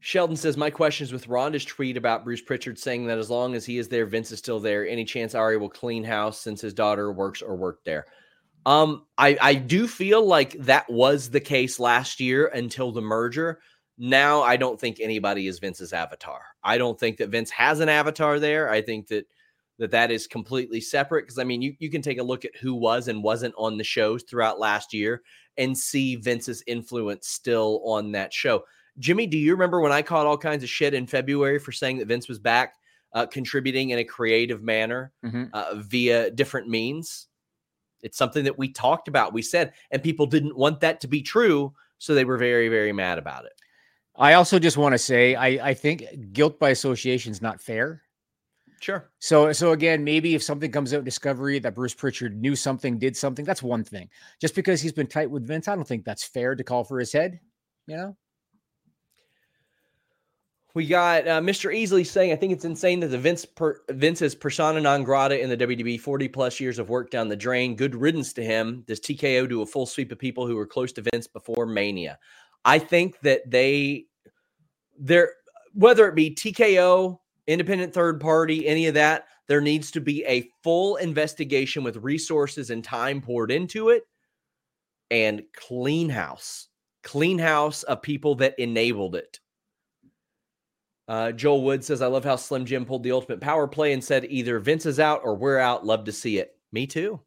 Sheldon 0.00 0.36
says, 0.36 0.56
My 0.56 0.70
question 0.70 1.04
is 1.04 1.12
with 1.12 1.28
Ronda's 1.28 1.64
tweet 1.64 1.96
about 1.96 2.24
Bruce 2.24 2.40
Pritchard 2.40 2.78
saying 2.78 3.06
that 3.06 3.18
as 3.18 3.30
long 3.30 3.54
as 3.54 3.66
he 3.66 3.78
is 3.78 3.88
there, 3.88 4.06
Vince 4.06 4.32
is 4.32 4.38
still 4.38 4.58
there. 4.58 4.88
Any 4.88 5.04
chance 5.04 5.34
Ari 5.34 5.58
will 5.58 5.68
clean 5.68 6.04
house 6.04 6.40
since 6.40 6.60
his 6.60 6.74
daughter 6.74 7.12
works 7.12 7.42
or 7.42 7.54
worked 7.54 7.84
there? 7.84 8.06
Um, 8.66 9.06
I, 9.16 9.36
I 9.40 9.54
do 9.54 9.86
feel 9.86 10.24
like 10.24 10.52
that 10.64 10.90
was 10.90 11.30
the 11.30 11.40
case 11.40 11.78
last 11.78 12.20
year 12.20 12.46
until 12.46 12.92
the 12.92 13.00
merger. 13.00 13.60
Now 13.98 14.42
I 14.42 14.56
don't 14.56 14.80
think 14.80 14.98
anybody 15.00 15.46
is 15.46 15.58
Vince's 15.58 15.92
avatar. 15.92 16.40
I 16.64 16.78
don't 16.78 16.98
think 16.98 17.18
that 17.18 17.28
Vince 17.28 17.50
has 17.50 17.80
an 17.80 17.90
avatar 17.90 18.38
there. 18.38 18.70
I 18.70 18.80
think 18.80 19.08
that 19.08 19.26
that 19.78 19.90
that 19.92 20.10
is 20.10 20.26
completely 20.26 20.80
separate 20.80 21.22
because 21.22 21.38
I 21.38 21.44
mean 21.44 21.62
you, 21.62 21.74
you 21.78 21.90
can 21.90 22.02
take 22.02 22.18
a 22.18 22.22
look 22.22 22.44
at 22.44 22.56
who 22.56 22.74
was 22.74 23.08
and 23.08 23.22
wasn't 23.22 23.54
on 23.56 23.78
the 23.78 23.84
shows 23.84 24.22
throughout 24.22 24.58
last 24.58 24.92
year 24.92 25.22
and 25.56 25.76
see 25.76 26.16
Vince's 26.16 26.62
influence 26.66 27.28
still 27.28 27.82
on 27.84 28.12
that 28.12 28.32
show. 28.32 28.64
Jimmy, 29.00 29.26
do 29.26 29.36
you 29.38 29.52
remember 29.52 29.80
when 29.80 29.90
I 29.92 30.02
caught 30.02 30.26
all 30.26 30.38
kinds 30.38 30.62
of 30.62 30.68
shit 30.70 30.94
in 30.94 31.06
February 31.06 31.58
for 31.58 31.72
saying 31.72 31.98
that 31.98 32.06
Vince 32.08 32.28
was 32.28 32.38
back 32.38 32.74
uh, 33.12 33.26
contributing 33.26 33.90
in 33.90 33.98
a 33.98 34.04
creative 34.04 34.62
manner 34.62 35.12
Mhm. 35.24 35.50
uh, 35.52 35.74
via 35.76 36.30
different 36.30 36.68
means? 36.68 37.26
It's 38.02 38.16
something 38.16 38.44
that 38.44 38.56
we 38.56 38.72
talked 38.72 39.08
about. 39.08 39.32
We 39.32 39.42
said, 39.42 39.72
and 39.90 40.02
people 40.02 40.26
didn't 40.26 40.56
want 40.56 40.80
that 40.80 41.00
to 41.00 41.08
be 41.08 41.20
true, 41.22 41.74
so 41.98 42.14
they 42.14 42.24
were 42.24 42.38
very, 42.38 42.68
very 42.68 42.92
mad 42.92 43.18
about 43.18 43.44
it. 43.46 43.52
I 44.16 44.34
also 44.34 44.58
just 44.58 44.76
want 44.76 44.92
to 44.92 44.98
say 44.98 45.34
I 45.34 45.70
I 45.70 45.74
think 45.74 46.04
guilt 46.32 46.58
by 46.58 46.70
association 46.70 47.32
is 47.32 47.42
not 47.42 47.60
fair. 47.60 48.02
Sure. 48.80 49.10
So 49.18 49.52
so 49.52 49.72
again, 49.72 50.02
maybe 50.04 50.34
if 50.34 50.42
something 50.42 50.70
comes 50.70 50.92
out 50.94 50.98
in 51.00 51.04
discovery 51.04 51.58
that 51.58 51.74
Bruce 51.74 51.94
Pritchard 51.94 52.40
knew 52.40 52.56
something, 52.56 52.98
did 52.98 53.16
something, 53.16 53.44
that's 53.44 53.62
one 53.62 53.84
thing. 53.84 54.08
Just 54.40 54.54
because 54.54 54.80
he's 54.80 54.92
been 54.92 55.06
tight 55.06 55.30
with 55.30 55.46
Vince, 55.46 55.68
I 55.68 55.74
don't 55.74 55.86
think 55.86 56.04
that's 56.04 56.24
fair 56.24 56.54
to 56.54 56.64
call 56.64 56.84
for 56.84 56.98
his 56.98 57.12
head. 57.12 57.40
You 57.86 57.96
know. 57.96 58.16
We 60.74 60.86
got 60.86 61.26
uh, 61.26 61.40
Mr. 61.40 61.74
Easily 61.74 62.04
saying, 62.04 62.32
I 62.32 62.36
think 62.36 62.52
it's 62.52 62.64
insane 62.64 63.00
that 63.00 63.08
the 63.08 63.18
Vince 63.18 63.44
per, 63.44 63.80
Vince's 63.90 64.34
persona 64.34 64.80
non 64.80 65.02
grata 65.02 65.40
in 65.40 65.48
the 65.50 65.56
WWE, 65.56 66.00
40 66.00 66.28
plus 66.28 66.60
years 66.60 66.78
of 66.78 66.88
work 66.88 67.10
down 67.10 67.28
the 67.28 67.36
drain. 67.36 67.74
Good 67.74 67.94
riddance 67.94 68.32
to 68.34 68.44
him. 68.44 68.84
Does 68.86 69.00
TKO 69.00 69.48
do 69.48 69.62
a 69.62 69.66
full 69.66 69.86
sweep 69.86 70.12
of 70.12 70.18
people 70.18 70.46
who 70.46 70.56
were 70.56 70.66
close 70.66 70.92
to 70.92 71.02
Vince 71.12 71.26
before 71.26 71.66
Mania? 71.66 72.18
I 72.64 72.78
think 72.78 73.18
that 73.20 73.50
they, 73.50 74.06
they're, 74.98 75.32
whether 75.72 76.06
it 76.08 76.14
be 76.14 76.34
TKO, 76.34 77.18
independent 77.46 77.92
third 77.92 78.20
party, 78.20 78.66
any 78.66 78.86
of 78.86 78.94
that, 78.94 79.26
there 79.48 79.60
needs 79.60 79.90
to 79.90 80.00
be 80.00 80.24
a 80.26 80.48
full 80.62 80.96
investigation 80.96 81.82
with 81.82 81.96
resources 81.96 82.70
and 82.70 82.84
time 82.84 83.20
poured 83.20 83.50
into 83.50 83.88
it 83.88 84.04
and 85.10 85.42
clean 85.52 86.08
house, 86.08 86.68
clean 87.02 87.38
house 87.38 87.82
of 87.82 88.02
people 88.02 88.36
that 88.36 88.56
enabled 88.58 89.16
it. 89.16 89.40
Uh, 91.10 91.32
Joel 91.32 91.64
Wood 91.64 91.84
says, 91.84 92.02
I 92.02 92.06
love 92.06 92.22
how 92.24 92.36
Slim 92.36 92.64
Jim 92.64 92.84
pulled 92.84 93.02
the 93.02 93.10
ultimate 93.10 93.40
power 93.40 93.66
play 93.66 93.92
and 93.92 94.02
said, 94.02 94.26
either 94.26 94.60
Vince 94.60 94.86
is 94.86 95.00
out 95.00 95.22
or 95.24 95.34
we're 95.34 95.58
out. 95.58 95.84
Love 95.84 96.04
to 96.04 96.12
see 96.12 96.38
it. 96.38 96.54
Me 96.70 96.86
too. 96.86 97.18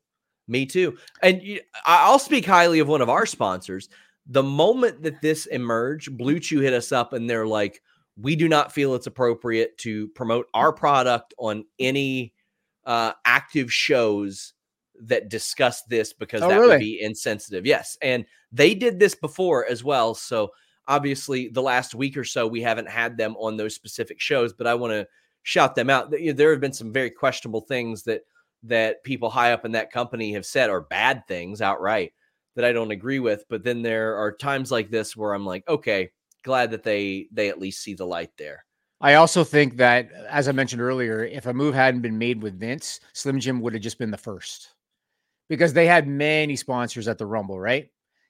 Me 0.47 0.65
too. 0.65 0.97
And 1.21 1.43
you, 1.43 1.59
I'll 1.85 2.17
speak 2.17 2.45
highly 2.45 2.79
of 2.79 2.87
one 2.87 3.01
of 3.01 3.09
our 3.09 3.25
sponsors. 3.25 3.89
The 4.27 4.41
moment 4.41 5.03
that 5.03 5.21
this 5.21 5.47
emerged, 5.47 6.17
BlueChew 6.17 6.61
hit 6.61 6.71
us 6.71 6.93
up 6.93 7.11
and 7.11 7.29
they're 7.29 7.45
like, 7.45 7.81
we 8.15 8.37
do 8.37 8.47
not 8.47 8.71
feel 8.71 8.95
it's 8.95 9.07
appropriate 9.07 9.77
to 9.79 10.07
promote 10.09 10.47
our 10.53 10.71
product 10.71 11.33
on 11.37 11.65
any 11.77 12.33
uh, 12.85 13.11
active 13.25 13.69
shows 13.69 14.53
that 15.01 15.27
discuss 15.27 15.81
this 15.89 16.13
because 16.13 16.41
Oh, 16.41 16.47
that 16.47 16.55
really? 16.57 16.69
would 16.69 16.79
be 16.79 17.01
insensitive. 17.01 17.65
Yes. 17.65 17.97
And 18.01 18.23
they 18.53 18.75
did 18.75 18.97
this 18.97 19.15
before 19.15 19.65
as 19.65 19.83
well. 19.83 20.15
So 20.15 20.51
obviously 20.87 21.49
the 21.49 21.61
last 21.61 21.95
week 21.95 22.17
or 22.17 22.23
so 22.23 22.47
we 22.47 22.61
haven't 22.61 22.89
had 22.89 23.17
them 23.17 23.35
on 23.37 23.57
those 23.57 23.75
specific 23.75 24.19
shows 24.19 24.53
but 24.53 24.67
i 24.67 24.73
want 24.73 24.91
to 24.91 25.07
shout 25.43 25.75
them 25.75 25.89
out 25.89 26.11
there 26.11 26.51
have 26.51 26.61
been 26.61 26.73
some 26.73 26.93
very 26.93 27.09
questionable 27.09 27.61
things 27.61 28.03
that 28.03 28.21
that 28.63 29.03
people 29.03 29.29
high 29.29 29.51
up 29.51 29.65
in 29.65 29.71
that 29.73 29.91
company 29.91 30.33
have 30.33 30.45
said 30.45 30.69
are 30.69 30.81
bad 30.81 31.25
things 31.27 31.61
outright 31.61 32.13
that 32.55 32.65
i 32.65 32.71
don't 32.71 32.91
agree 32.91 33.19
with 33.19 33.43
but 33.49 33.63
then 33.63 33.81
there 33.81 34.15
are 34.15 34.31
times 34.31 34.71
like 34.71 34.89
this 34.89 35.15
where 35.15 35.33
i'm 35.33 35.45
like 35.45 35.67
okay 35.67 36.09
glad 36.43 36.71
that 36.71 36.83
they 36.83 37.27
they 37.31 37.49
at 37.49 37.59
least 37.59 37.81
see 37.81 37.93
the 37.93 38.05
light 38.05 38.31
there 38.37 38.65
I 39.01 39.15
also 39.15 39.43
think 39.43 39.75
that, 39.77 40.13
as 40.29 40.47
I 40.47 40.53
mentioned 40.53 40.81
earlier, 40.81 41.25
if 41.25 41.45
a 41.45 41.53
move 41.53 41.75
hadn't 41.75 41.99
been 41.99 42.17
made 42.17 42.41
with 42.41 42.57
Vince, 42.57 43.01
Slim 43.11 43.37
Jim 43.37 43.59
would 43.59 43.73
have 43.73 43.81
just 43.81 43.99
been 43.99 44.11
the 44.11 44.17
first 44.17 44.75
because 45.49 45.73
they 45.73 45.85
had 45.85 46.07
many 46.07 46.55
sponsors 46.55 47.09
at 47.09 47.17
the 47.17 47.25
Rumble, 47.25 47.59
right? 47.59 47.89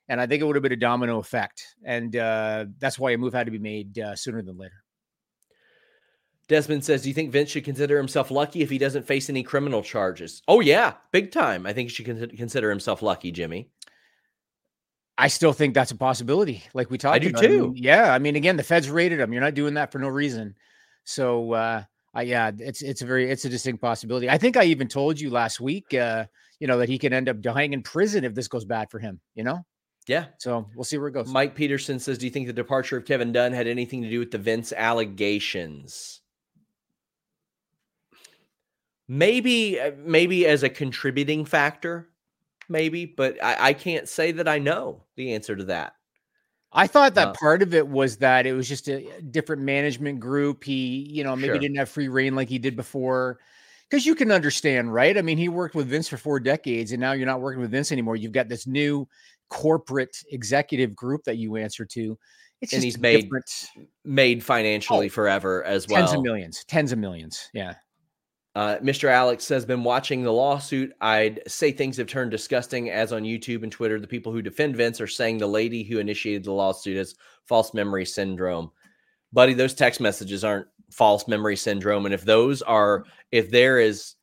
And 0.09 0.19
I 0.19 0.27
think 0.27 0.41
it 0.41 0.45
would 0.45 0.55
have 0.55 0.63
been 0.63 0.73
a 0.73 0.77
domino 0.77 1.19
effect. 1.19 1.75
And 1.83 2.15
uh, 2.15 2.65
that's 2.77 2.99
why 2.99 3.11
a 3.11 3.17
move 3.17 3.33
had 3.33 3.45
to 3.47 3.51
be 3.51 3.59
made 3.59 3.97
uh, 3.99 4.15
sooner 4.15 4.41
than 4.41 4.57
later. 4.57 4.83
desmond 6.47 6.83
says 6.83 7.01
do 7.03 7.07
you 7.07 7.13
think 7.15 7.31
vince 7.31 7.49
should 7.49 7.63
consider 7.63 7.97
himself 7.97 8.29
lucky 8.29 8.61
if 8.61 8.69
he 8.69 8.77
doesn't 8.77 9.07
face 9.07 9.29
any 9.29 9.41
criminal 9.43 9.81
charges 9.81 10.41
oh 10.49 10.59
yeah 10.59 10.93
big 11.13 11.31
time 11.31 11.65
i 11.65 11.71
think 11.71 11.89
he 11.89 11.95
should 11.95 12.37
consider 12.37 12.69
himself 12.69 13.01
lucky 13.01 13.31
jimmy 13.31 13.69
I 15.17 15.27
still 15.27 15.53
think 15.53 15.73
that's 15.73 15.91
a 15.91 15.95
possibility. 15.95 16.63
Like 16.73 16.89
we 16.89 16.97
talked 16.97 17.15
I 17.15 17.19
do 17.19 17.29
about. 17.29 17.43
too. 17.43 17.67
mean, 17.67 17.75
yeah. 17.77 18.13
I 18.13 18.19
mean, 18.19 18.35
again, 18.35 18.57
the 18.57 18.63
feds 18.63 18.89
raided 18.89 19.19
him. 19.19 19.31
You're 19.31 19.43
not 19.43 19.53
doing 19.53 19.75
that 19.75 19.91
for 19.91 19.99
no 19.99 20.07
reason. 20.07 20.55
So, 21.03 21.53
uh, 21.53 21.83
I, 22.15 22.23
yeah, 22.23 22.51
it's, 22.57 22.81
it's 22.81 23.03
a 23.03 23.05
very, 23.05 23.29
it's 23.29 23.45
a 23.45 23.49
distinct 23.49 23.81
possibility. 23.81 24.29
I 24.29 24.37
think 24.37 24.57
I 24.57 24.63
even 24.65 24.87
told 24.87 25.19
you 25.19 25.29
last 25.29 25.61
week, 25.61 25.93
uh, 25.93 26.25
you 26.59 26.67
know, 26.67 26.79
that 26.79 26.89
he 26.89 26.97
could 26.97 27.13
end 27.13 27.29
up 27.29 27.41
dying 27.41 27.73
in 27.73 27.83
prison 27.83 28.23
if 28.23 28.33
this 28.33 28.47
goes 28.47 28.65
bad 28.65 28.89
for 28.89 28.97
him, 28.99 29.19
you 29.35 29.43
know? 29.43 29.63
Yeah 30.07 30.25
So 30.37 30.69
we'll 30.75 30.83
see 30.83 30.97
where 30.97 31.07
it 31.07 31.13
goes. 31.13 31.29
Mike 31.29 31.55
Peterson 31.55 31.99
says, 31.99 32.17
"Do 32.17 32.25
you 32.25 32.31
think 32.31 32.47
the 32.47 32.53
departure 32.53 32.97
of 32.97 33.05
Kevin 33.05 33.31
Dunn 33.31 33.53
had 33.53 33.67
anything 33.67 34.01
to 34.03 34.09
do 34.09 34.19
with 34.19 34.31
the 34.31 34.37
Vince 34.37 34.73
allegations?" 34.73 36.21
Maybe, 39.07 39.79
uh, 39.79 39.91
maybe 39.97 40.45
as 40.47 40.63
a 40.63 40.69
contributing 40.69 41.43
factor, 41.45 42.09
maybe, 42.69 43.05
but 43.05 43.41
I, 43.43 43.69
I 43.69 43.73
can't 43.73 44.07
say 44.07 44.31
that 44.31 44.47
I 44.47 44.59
know 44.59 45.03
the 45.15 45.33
answer 45.33 45.55
to 45.55 45.65
that. 45.65 45.93
I 46.71 46.87
thought 46.87 47.15
that 47.15 47.29
Uh, 47.29 47.33
part 47.39 47.61
of 47.61 47.73
it 47.73 47.87
was 47.87 48.17
that 48.17 48.47
it 48.47 48.53
was 48.53 48.67
just 48.67 48.87
a 48.87 49.21
different 49.21 49.61
management 49.61 50.19
group. 50.19 50.63
He, 50.63 51.07
you 51.11 51.23
know, 51.23 51.35
maybe 51.35 51.45
Sure. 51.45 51.59
didn't 51.59 51.77
have 51.77 51.89
free 51.89 52.07
reign 52.07 52.35
like 52.35 52.49
he 52.49 52.59
did 52.59 52.75
before. 52.75 53.39
Because 53.89 54.05
you 54.07 54.15
can 54.15 54.31
understand, 54.31 54.91
right? 54.93 55.17
I 55.17 55.21
mean, 55.21 55.37
he 55.37 55.49
worked 55.49 55.75
with 55.75 55.87
Vince 55.87 56.07
for 56.07 56.17
four 56.17 56.39
decades, 56.39 56.91
and 56.93 56.99
now 57.01 57.11
you're 57.11 57.27
not 57.27 57.41
working 57.41 57.61
with 57.61 57.69
Vince 57.71 57.91
anymore. 57.91 58.15
You've 58.15 58.31
got 58.31 58.49
this 58.49 58.65
new 58.65 59.07
corporate 59.53 60.17
executive 60.31 60.95
group 60.95 61.23
that 61.25 61.37
you 61.37 61.55
answer 61.55 61.85
to. 61.85 62.17
It's 62.61 62.73
And 62.73 62.83
he's 62.83 62.97
made 62.97 63.21
different- 63.23 63.67
Made 64.05 64.43
financially 64.43 65.07
Oh, 65.07 65.09
forever 65.09 65.63
as 65.63 65.87
well. 65.87 66.01
tens 66.05 66.13
of 66.17 66.23
millions, 66.23 66.63
tens 66.65 66.91
of 66.91 66.99
millions. 66.99 67.49
Yeah. 67.53 67.75
Uh, 68.55 68.77
Mr. 68.77 69.09
Alex 69.09 69.43
says, 69.43 69.65
been 69.65 69.83
watching 69.83 70.23
the 70.23 70.31
lawsuit. 70.31 70.91
I'd 71.01 71.41
say 71.47 71.71
things 71.71 71.97
have 71.97 72.07
turned 72.07 72.31
disgusting 72.31 72.89
as 72.91 73.11
on 73.11 73.23
YouTube 73.23 73.63
and 73.63 73.71
Twitter. 73.71 73.99
The 73.99 74.07
people 74.07 74.31
who 74.31 74.41
defend 74.43 74.75
Vince 74.75 75.01
are 75.01 75.07
saying 75.07 75.39
the 75.39 75.47
lady 75.47 75.83
who 75.83 75.97
initiated 75.99 76.43
the 76.43 76.51
lawsuit 76.53 76.97
has 76.97 77.15
false 77.47 77.73
memory 77.73 78.05
syndrome. 78.05 78.71
Buddy, 79.33 79.53
those 79.53 79.73
text 79.73 79.99
messages 79.99 80.43
aren't 80.43 80.67
false 80.91 81.27
memory 81.27 81.55
syndrome. 81.55 82.05
And 82.05 82.13
if 82.13 82.23
those 82.23 82.61
are, 82.61 83.05
if 83.31 83.49
there 83.49 83.79
is, 83.79 84.13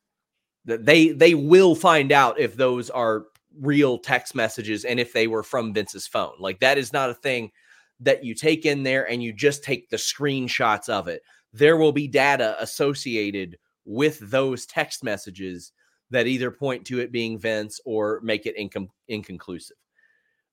that 0.65 0.85
they 0.85 1.09
they 1.09 1.33
will 1.33 1.75
find 1.75 2.11
out 2.11 2.39
if 2.39 2.55
those 2.55 2.89
are 2.89 3.25
real 3.59 3.97
text 3.97 4.35
messages 4.35 4.85
and 4.85 4.99
if 4.99 5.13
they 5.13 5.27
were 5.27 5.43
from 5.43 5.73
Vince's 5.73 6.07
phone. 6.07 6.33
Like 6.39 6.59
that 6.59 6.77
is 6.77 6.93
not 6.93 7.09
a 7.09 7.15
thing 7.15 7.51
that 7.99 8.23
you 8.23 8.33
take 8.33 8.65
in 8.65 8.83
there 8.83 9.09
and 9.09 9.21
you 9.21 9.33
just 9.33 9.63
take 9.63 9.89
the 9.89 9.97
screenshots 9.97 10.89
of 10.89 11.07
it. 11.07 11.21
There 11.53 11.77
will 11.77 11.91
be 11.91 12.07
data 12.07 12.55
associated 12.59 13.57
with 13.85 14.19
those 14.19 14.65
text 14.65 15.03
messages 15.03 15.71
that 16.09 16.27
either 16.27 16.51
point 16.51 16.85
to 16.85 16.99
it 16.99 17.11
being 17.11 17.37
Vince 17.37 17.79
or 17.85 18.19
make 18.23 18.45
it 18.45 18.57
incom- 18.57 18.89
inconclusive. 19.07 19.77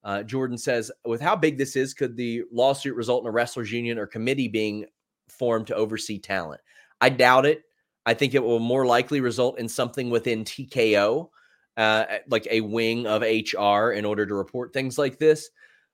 Uh, 0.05 0.23
Jordan 0.23 0.57
says, 0.57 0.91
with 1.05 1.20
how 1.20 1.35
big 1.35 1.59
this 1.59 1.77
is, 1.77 1.93
could 1.93 2.16
the 2.16 2.43
lawsuit 2.53 2.95
result 2.95 3.25
in 3.25 3.29
a 3.29 3.33
wrestlers 3.33 3.73
union 3.73 3.99
or 3.99 4.07
committee 4.07 4.49
being 4.49 4.87
formed 5.29 5.66
to 5.66 5.75
oversee 5.75 6.19
talent? 6.19 6.61
I 7.01 7.09
doubt 7.09 7.47
it. 7.47 7.62
I 8.07 8.15
think 8.15 8.35
it 8.35 8.43
will 8.43 8.61
more 8.61 8.87
likely 8.87 9.20
result 9.20 9.59
in 9.59 9.69
something 9.69 10.09
within 10.09 10.45
TKO, 10.45 11.29
uh, 11.79 12.19
like 12.29 12.47
a 12.51 12.61
wing 12.61 13.07
of 13.07 13.23
HR, 13.23 13.93
in 13.93 14.05
order 14.05 14.27
to 14.27 14.35
report 14.35 14.73
things 14.73 14.99
like 14.99 15.19
this. 15.19 15.49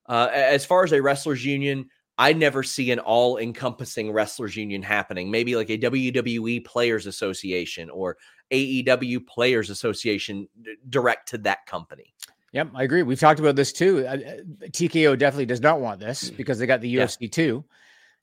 Uh, 0.06 0.28
as 0.32 0.64
far 0.64 0.82
as 0.82 0.92
a 0.92 1.00
wrestlers 1.00 1.44
union, 1.44 1.90
I 2.16 2.32
never 2.32 2.62
see 2.62 2.90
an 2.90 3.00
all 3.00 3.36
encompassing 3.38 4.10
wrestlers 4.10 4.56
union 4.56 4.82
happening. 4.82 5.30
Maybe 5.30 5.56
like 5.56 5.68
a 5.68 5.78
WWE 5.78 6.64
Players 6.64 7.06
Association 7.06 7.90
or 7.90 8.16
AEW 8.50 9.26
Players 9.26 9.68
Association 9.68 10.48
d- 10.62 10.76
direct 10.88 11.28
to 11.30 11.38
that 11.38 11.66
company. 11.66 12.14
Yep, 12.52 12.70
I 12.74 12.84
agree. 12.84 13.02
We've 13.02 13.20
talked 13.20 13.40
about 13.40 13.56
this 13.56 13.72
too. 13.72 14.06
Uh, 14.06 14.12
uh 14.12 14.66
TKO 14.68 15.18
definitely 15.18 15.46
does 15.46 15.60
not 15.60 15.80
want 15.80 16.00
this 16.00 16.30
mm. 16.30 16.36
because 16.36 16.58
they 16.58 16.66
got 16.66 16.80
the 16.80 16.96
UFC 16.96 17.22
yeah. 17.22 17.28
too. 17.28 17.64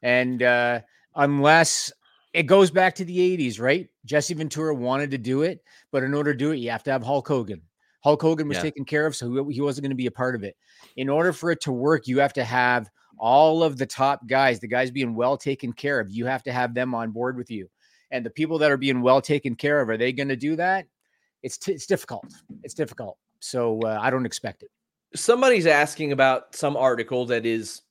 And 0.01 0.41
uh, 0.41 0.81
unless 1.15 1.91
it 2.33 2.43
goes 2.43 2.71
back 2.71 2.95
to 2.95 3.05
the 3.05 3.37
80s, 3.37 3.59
right? 3.59 3.89
Jesse 4.05 4.33
Ventura 4.33 4.73
wanted 4.73 5.11
to 5.11 5.17
do 5.17 5.41
it, 5.41 5.63
but 5.91 6.03
in 6.03 6.13
order 6.13 6.33
to 6.33 6.37
do 6.37 6.51
it, 6.51 6.57
you 6.57 6.69
have 6.71 6.83
to 6.83 6.91
have 6.91 7.03
Hulk 7.03 7.27
Hogan. 7.27 7.61
Hulk 8.03 8.21
Hogan 8.21 8.47
was 8.47 8.57
yeah. 8.57 8.63
taken 8.63 8.85
care 8.85 9.05
of, 9.05 9.15
so 9.15 9.47
he 9.49 9.61
wasn't 9.61 9.83
going 9.83 9.91
to 9.91 9.95
be 9.95 10.07
a 10.07 10.11
part 10.11 10.35
of 10.35 10.43
it. 10.43 10.55
In 10.95 11.09
order 11.09 11.33
for 11.33 11.51
it 11.51 11.61
to 11.61 11.71
work, 11.71 12.07
you 12.07 12.19
have 12.19 12.33
to 12.33 12.43
have 12.43 12.89
all 13.19 13.63
of 13.63 13.77
the 13.77 13.85
top 13.85 14.25
guys, 14.27 14.59
the 14.59 14.67
guys 14.67 14.89
being 14.89 15.13
well 15.13 15.37
taken 15.37 15.71
care 15.73 15.99
of. 15.99 16.09
You 16.09 16.25
have 16.25 16.41
to 16.43 16.51
have 16.51 16.73
them 16.73 16.95
on 16.95 17.11
board 17.11 17.37
with 17.37 17.51
you. 17.51 17.69
And 18.09 18.25
the 18.25 18.31
people 18.31 18.57
that 18.57 18.71
are 18.71 18.77
being 18.77 19.01
well 19.01 19.21
taken 19.21 19.55
care 19.55 19.79
of, 19.79 19.89
are 19.89 19.97
they 19.97 20.11
going 20.11 20.29
to 20.29 20.35
do 20.35 20.55
that? 20.55 20.87
It's 21.43 21.57
t- 21.57 21.71
it's 21.71 21.85
difficult. 21.85 22.25
It's 22.63 22.73
difficult. 22.73 23.17
So 23.39 23.79
uh, 23.81 23.99
I 24.01 24.09
don't 24.09 24.25
expect 24.25 24.63
it. 24.63 24.69
Somebody's 25.15 25.67
asking 25.67 26.11
about 26.11 26.55
some 26.55 26.75
article 26.75 27.25
that 27.27 27.45
is 27.45 27.81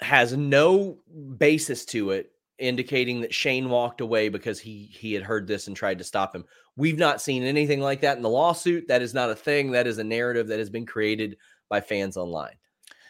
has 0.00 0.34
no 0.34 0.98
basis 1.36 1.84
to 1.84 2.10
it 2.10 2.32
indicating 2.60 3.20
that 3.20 3.34
Shane 3.34 3.68
walked 3.68 4.00
away 4.00 4.28
because 4.28 4.60
he 4.60 4.90
he 4.92 5.12
had 5.12 5.22
heard 5.22 5.46
this 5.46 5.66
and 5.66 5.76
tried 5.76 5.98
to 5.98 6.04
stop 6.04 6.34
him. 6.34 6.44
We've 6.76 6.98
not 6.98 7.20
seen 7.20 7.42
anything 7.42 7.80
like 7.80 8.00
that 8.02 8.16
in 8.16 8.22
the 8.22 8.28
lawsuit. 8.28 8.88
That 8.88 9.02
is 9.02 9.14
not 9.14 9.30
a 9.30 9.34
thing. 9.34 9.70
That 9.70 9.86
is 9.86 9.98
a 9.98 10.04
narrative 10.04 10.46
that 10.48 10.58
has 10.58 10.70
been 10.70 10.86
created 10.86 11.36
by 11.68 11.80
fans 11.80 12.16
online. 12.16 12.54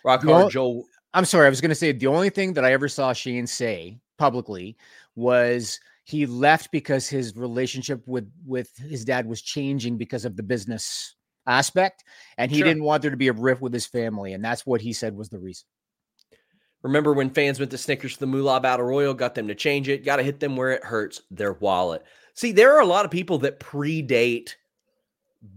Rock 0.05 0.23
hard, 0.23 0.29
well, 0.29 0.49
Joel. 0.49 0.85
I'm 1.13 1.25
sorry, 1.25 1.47
I 1.47 1.51
was 1.51 1.61
going 1.61 1.71
to 1.71 1.75
say 1.75 1.93
the 1.93 2.07
only 2.07 2.31
thing 2.31 2.53
that 2.55 2.65
I 2.65 2.73
ever 2.73 2.89
saw 2.89 3.13
Shane 3.13 3.47
say 3.47 3.99
publicly 4.19 4.77
was 5.17 5.81
he 6.05 6.27
left 6.27 6.71
because 6.73 7.09
his 7.09 7.37
relationship 7.37 8.07
with 8.07 8.31
with 8.47 8.77
his 8.77 9.05
dad 9.05 9.27
was 9.27 9.43
changing 9.43 9.97
because 9.97 10.25
of 10.25 10.37
the 10.37 10.43
business 10.43 11.15
aspect, 11.47 12.05
and 12.39 12.51
he 12.51 12.59
sure. 12.59 12.67
didn't 12.67 12.85
want 12.85 13.03
there 13.03 13.11
to 13.11 13.17
be 13.17 13.29
a 13.29 13.33
rift 13.33 13.61
with 13.61 13.73
his 13.73 13.87
family, 13.87 14.33
and 14.33 14.45
that's 14.45 14.67
what 14.67 14.81
he 14.81 14.93
said 14.93 15.17
was 15.17 15.29
the 15.29 15.39
reason. 15.39 15.67
Remember 16.83 17.13
when 17.13 17.31
fans 17.31 17.59
went 17.59 17.71
to 17.73 17.79
Snickers 17.79 18.15
for 18.15 18.21
the 18.21 18.27
Moolah 18.27 18.61
Battle 18.61 18.87
Royal, 18.87 19.13
got 19.13 19.35
them 19.35 19.49
to 19.49 19.55
change 19.55 19.89
it, 19.89 20.05
got 20.05 20.17
to 20.17 20.23
hit 20.23 20.41
them 20.41 20.57
where 20.57 20.71
it 20.71 20.85
hurts 20.85 21.21
their 21.31 21.53
wallet. 21.55 22.03
See, 22.35 22.53
there 22.53 22.75
are 22.75 22.81
a 22.81 22.87
lot 22.87 23.05
of 23.05 23.11
people 23.11 23.39
that 23.39 23.61
predate 23.61 24.55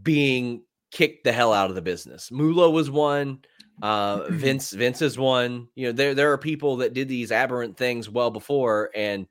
being 0.02 0.64
kicked 0.92 1.24
the 1.24 1.32
hell 1.32 1.54
out 1.54 1.70
of 1.70 1.76
the 1.76 1.82
business. 1.82 2.32
Moolah 2.32 2.70
was 2.70 2.90
one. 2.90 3.40
Uh, 3.82 4.26
Vince 4.30 4.72
Vince 4.72 5.02
is 5.02 5.18
one. 5.18 5.68
You 5.76 5.88
know, 5.88 5.92
there 5.94 6.14
there 6.14 6.32
are 6.34 6.38
people 6.38 6.78
that 6.78 6.94
did 6.94 7.08
these 7.08 7.32
aberrant 7.32 7.78
things 7.78 8.10
well 8.10 8.30
before, 8.30 8.90
and 8.94 9.28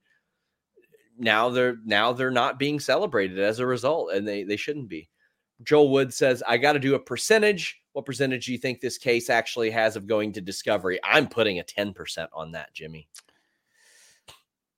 now 1.18 1.50
they're 1.50 1.76
now 1.84 2.12
they're 2.12 2.30
not 2.30 2.58
being 2.58 2.80
celebrated 2.80 3.38
as 3.38 3.58
a 3.58 3.66
result, 3.66 4.12
and 4.12 4.26
they 4.26 4.44
they 4.44 4.56
shouldn't 4.56 4.88
be. 4.88 5.08
Joel 5.64 5.90
Wood 5.90 6.12
says, 6.12 6.42
I 6.46 6.56
got 6.56 6.72
to 6.72 6.78
do 6.78 6.94
a 6.94 6.98
percentage. 6.98 7.80
What 7.92 8.06
percentage 8.06 8.46
do 8.46 8.52
you 8.52 8.58
think 8.58 8.80
this 8.80 8.98
case 8.98 9.30
actually 9.30 9.70
has 9.70 9.96
of 9.96 10.06
going 10.06 10.32
to 10.32 10.40
discovery? 10.40 10.98
I'm 11.04 11.28
putting 11.28 11.58
a 11.58 11.64
10% 11.64 12.28
on 12.32 12.52
that, 12.52 12.72
Jimmy. 12.72 13.08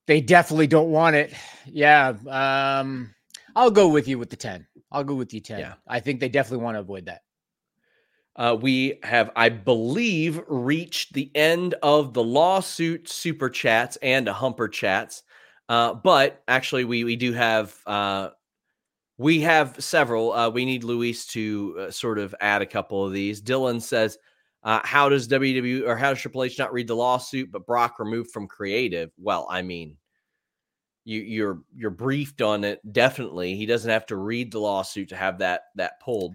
They 0.07 0.21
definitely 0.21 0.67
don't 0.67 0.91
want 0.91 1.17
it. 1.17 1.33
Yeah. 1.67 2.15
Um, 2.29 3.15
I'll 3.57 3.71
go 3.71 3.89
with 3.89 4.09
you 4.09 4.19
with 4.19 4.31
the 4.31 4.37
10. 4.37 4.67
I'll 4.91 5.05
go 5.05 5.15
with 5.15 5.33
you 5.33 5.41
10. 5.41 5.61
Yeah. 5.61 5.75
I 5.87 6.01
think 6.01 6.21
they 6.21 6.29
definitely 6.29 6.65
want 6.65 6.77
to 6.77 6.81
avoid 6.81 7.07
that. 7.07 7.23
Uh, 8.37 8.57
we 8.61 8.99
have, 9.05 9.31
I 9.37 9.49
believe, 9.49 10.43
reached 10.49 11.13
the 11.13 11.31
end 11.37 11.75
of 11.83 12.15
the 12.15 12.25
lawsuit 12.25 13.09
super 13.09 13.49
chats 13.49 13.97
and 14.03 14.27
a 14.27 14.33
humper 14.33 14.67
chats. 14.67 15.23
Uh, 15.69 15.95
but 15.95 16.43
actually, 16.49 16.85
we 16.85 17.05
we 17.05 17.17
do 17.17 17.33
have 17.33 17.75
uh, 17.87 18.31
we 19.19 19.41
have 19.43 19.77
several. 19.83 20.33
Uh, 20.33 20.51
we 20.51 20.65
need 20.65 20.85
Luis 20.85 21.27
to 21.27 21.77
uh, 21.79 21.91
sort 21.91 22.19
of 22.19 22.35
add 22.41 22.63
a 22.63 22.67
couple 22.67 23.05
of 23.05 23.13
these. 23.13 23.41
Dylan 23.41 23.81
says, 23.81 24.19
uh, 24.63 24.81
"How 24.83 25.09
does 25.09 25.29
WWE 25.29 25.87
or 25.87 25.97
how 25.97 26.11
does 26.11 26.21
Triple 26.21 26.45
H 26.45 26.59
not 26.59 26.73
read 26.73 26.89
the 26.89 26.97
lawsuit, 26.97 27.51
but 27.53 27.67
Brock 27.67 27.99
removed 27.99 28.31
from 28.31 28.49
creative?" 28.49 29.11
Well, 29.19 29.47
I 29.51 29.63
mean, 29.63 29.97
you, 31.05 31.21
you're 31.21 31.61
you're 31.75 31.91
briefed 31.91 32.43
on 32.43 32.65
it. 32.65 32.81
Definitely, 32.93 33.55
he 33.57 33.67
doesn't 33.67 33.91
have 33.91 34.07
to 34.07 34.17
read 34.17 34.51
the 34.51 34.61
lawsuit 34.61 35.11
to 35.11 35.17
have 35.17 35.39
that 35.39 35.63
that 35.77 36.01
pulled. 36.01 36.35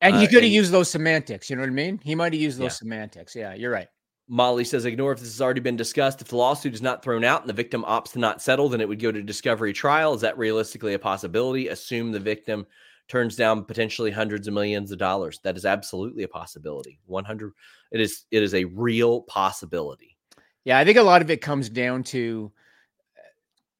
And 0.00 0.16
he 0.16 0.26
uh, 0.26 0.28
could 0.28 0.42
have 0.42 0.52
used 0.52 0.72
those 0.72 0.90
semantics. 0.90 1.48
You 1.48 1.56
know 1.56 1.62
what 1.62 1.70
I 1.70 1.72
mean? 1.72 1.98
He 2.02 2.14
might 2.14 2.32
have 2.32 2.40
used 2.40 2.58
those 2.58 2.64
yeah. 2.64 2.68
semantics. 2.70 3.34
Yeah, 3.34 3.54
you're 3.54 3.70
right. 3.70 3.88
Molly 4.28 4.64
says, 4.64 4.84
ignore 4.84 5.12
if 5.12 5.20
this 5.20 5.28
has 5.28 5.40
already 5.40 5.60
been 5.60 5.76
discussed. 5.76 6.20
If 6.20 6.28
the 6.28 6.36
lawsuit 6.36 6.74
is 6.74 6.82
not 6.82 7.02
thrown 7.02 7.22
out 7.22 7.42
and 7.42 7.48
the 7.48 7.54
victim 7.54 7.84
opts 7.84 8.12
to 8.12 8.18
not 8.18 8.42
settle, 8.42 8.68
then 8.68 8.80
it 8.80 8.88
would 8.88 9.00
go 9.00 9.12
to 9.12 9.22
discovery 9.22 9.72
trial. 9.72 10.14
Is 10.14 10.20
that 10.22 10.36
realistically 10.36 10.94
a 10.94 10.98
possibility? 10.98 11.68
Assume 11.68 12.10
the 12.10 12.18
victim 12.18 12.66
turns 13.08 13.36
down 13.36 13.64
potentially 13.64 14.10
hundreds 14.10 14.48
of 14.48 14.54
millions 14.54 14.90
of 14.90 14.98
dollars. 14.98 15.38
That 15.44 15.56
is 15.56 15.64
absolutely 15.64 16.24
a 16.24 16.28
possibility. 16.28 16.98
100 17.06 17.52
it 17.92 18.00
is 18.00 18.24
it 18.32 18.42
is 18.42 18.54
a 18.54 18.64
real 18.64 19.22
possibility. 19.22 20.16
Yeah, 20.64 20.78
I 20.78 20.84
think 20.84 20.98
a 20.98 21.02
lot 21.02 21.22
of 21.22 21.30
it 21.30 21.40
comes 21.40 21.68
down 21.68 22.02
to 22.04 22.50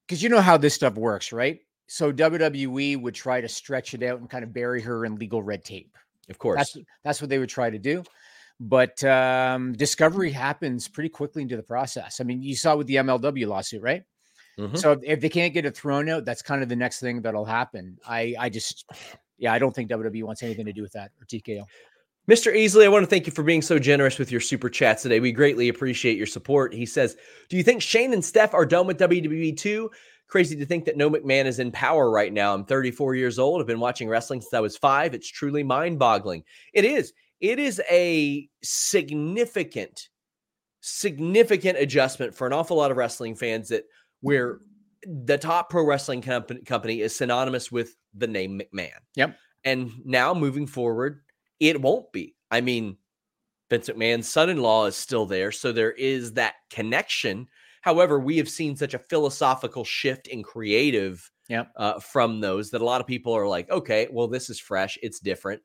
cuz 0.06 0.22
you 0.22 0.28
know 0.28 0.40
how 0.40 0.56
this 0.56 0.74
stuff 0.74 0.94
works, 0.94 1.32
right? 1.32 1.58
So 1.88 2.12
WWE 2.12 3.00
would 3.00 3.14
try 3.14 3.40
to 3.40 3.48
stretch 3.48 3.94
it 3.94 4.04
out 4.04 4.20
and 4.20 4.30
kind 4.30 4.44
of 4.44 4.52
bury 4.52 4.80
her 4.82 5.04
in 5.04 5.16
legal 5.16 5.42
red 5.42 5.64
tape. 5.64 5.96
Of 6.28 6.38
course. 6.38 6.58
That's 6.58 6.86
that's 7.02 7.20
what 7.20 7.30
they 7.30 7.38
would 7.38 7.48
try 7.48 7.68
to 7.68 7.78
do 7.78 8.04
but 8.58 9.02
um, 9.04 9.72
discovery 9.74 10.30
happens 10.30 10.88
pretty 10.88 11.08
quickly 11.08 11.42
into 11.42 11.56
the 11.56 11.62
process. 11.62 12.20
I 12.20 12.24
mean, 12.24 12.42
you 12.42 12.56
saw 12.56 12.76
with 12.76 12.86
the 12.86 12.96
MLW 12.96 13.46
lawsuit, 13.46 13.82
right? 13.82 14.02
Mm-hmm. 14.58 14.76
So 14.76 14.98
if 15.02 15.20
they 15.20 15.28
can't 15.28 15.52
get 15.52 15.66
it 15.66 15.76
thrown 15.76 16.08
out, 16.08 16.24
that's 16.24 16.42
kind 16.42 16.62
of 16.62 16.68
the 16.68 16.76
next 16.76 17.00
thing 17.00 17.20
that'll 17.20 17.44
happen. 17.44 17.98
I, 18.06 18.34
I 18.38 18.48
just, 18.48 18.90
yeah, 19.38 19.52
I 19.52 19.58
don't 19.58 19.74
think 19.74 19.90
WWE 19.90 20.24
wants 20.24 20.42
anything 20.42 20.64
to 20.66 20.72
do 20.72 20.82
with 20.82 20.92
that 20.92 21.10
or 21.20 21.26
TKO. 21.26 21.64
Mr. 22.28 22.52
Easley, 22.52 22.84
I 22.84 22.88
want 22.88 23.04
to 23.04 23.10
thank 23.10 23.26
you 23.26 23.32
for 23.32 23.44
being 23.44 23.62
so 23.62 23.78
generous 23.78 24.18
with 24.18 24.32
your 24.32 24.40
super 24.40 24.68
chats 24.68 25.02
today. 25.02 25.20
We 25.20 25.30
greatly 25.30 25.68
appreciate 25.68 26.16
your 26.16 26.26
support. 26.26 26.74
He 26.74 26.84
says, 26.84 27.16
Do 27.48 27.56
you 27.56 27.62
think 27.62 27.82
Shane 27.82 28.12
and 28.12 28.24
Steph 28.24 28.52
are 28.52 28.66
done 28.66 28.86
with 28.86 28.98
WWE 28.98 29.56
too? 29.56 29.90
Crazy 30.26 30.56
to 30.56 30.66
think 30.66 30.86
that 30.86 30.96
no 30.96 31.08
McMahon 31.08 31.44
is 31.44 31.60
in 31.60 31.70
power 31.70 32.10
right 32.10 32.32
now. 32.32 32.52
I'm 32.52 32.64
34 32.64 33.14
years 33.14 33.38
old. 33.38 33.60
I've 33.60 33.66
been 33.68 33.78
watching 33.78 34.08
wrestling 34.08 34.40
since 34.40 34.54
I 34.54 34.58
was 34.58 34.76
five. 34.76 35.14
It's 35.14 35.30
truly 35.30 35.62
mind 35.62 36.00
boggling. 36.00 36.42
It 36.72 36.84
is 36.84 37.12
it 37.40 37.58
is 37.58 37.80
a 37.90 38.48
significant, 38.62 40.08
significant 40.80 41.78
adjustment 41.78 42.34
for 42.34 42.46
an 42.46 42.52
awful 42.52 42.76
lot 42.76 42.90
of 42.90 42.96
wrestling 42.96 43.34
fans 43.34 43.68
that 43.68 43.84
where 44.20 44.60
the 45.06 45.38
top 45.38 45.70
pro 45.70 45.84
wrestling 45.84 46.22
company, 46.22 46.60
company 46.62 47.00
is 47.00 47.14
synonymous 47.14 47.70
with 47.70 47.96
the 48.14 48.26
name 48.26 48.58
McMahon. 48.58 48.98
Yep. 49.14 49.36
And 49.64 49.92
now 50.04 50.34
moving 50.34 50.66
forward, 50.66 51.22
it 51.60 51.80
won't 51.80 52.10
be. 52.12 52.34
I 52.50 52.60
mean, 52.60 52.96
Vince 53.70 53.88
McMahon's 53.88 54.28
son 54.28 54.48
in 54.48 54.58
law 54.58 54.86
is 54.86 54.96
still 54.96 55.26
there. 55.26 55.52
So 55.52 55.72
there 55.72 55.92
is 55.92 56.32
that 56.34 56.54
connection. 56.70 57.48
However, 57.82 58.18
we 58.18 58.36
have 58.38 58.48
seen 58.48 58.76
such 58.76 58.94
a 58.94 58.98
philosophical 58.98 59.84
shift 59.84 60.28
in 60.28 60.42
creative 60.42 61.30
yep. 61.48 61.70
uh, 61.76 61.98
from 62.00 62.40
those 62.40 62.70
that 62.70 62.80
a 62.80 62.84
lot 62.84 63.00
of 63.00 63.06
people 63.06 63.32
are 63.32 63.46
like, 63.46 63.70
okay, 63.70 64.08
well, 64.10 64.28
this 64.28 64.50
is 64.50 64.60
fresh. 64.60 64.98
It's 65.02 65.20
different. 65.20 65.62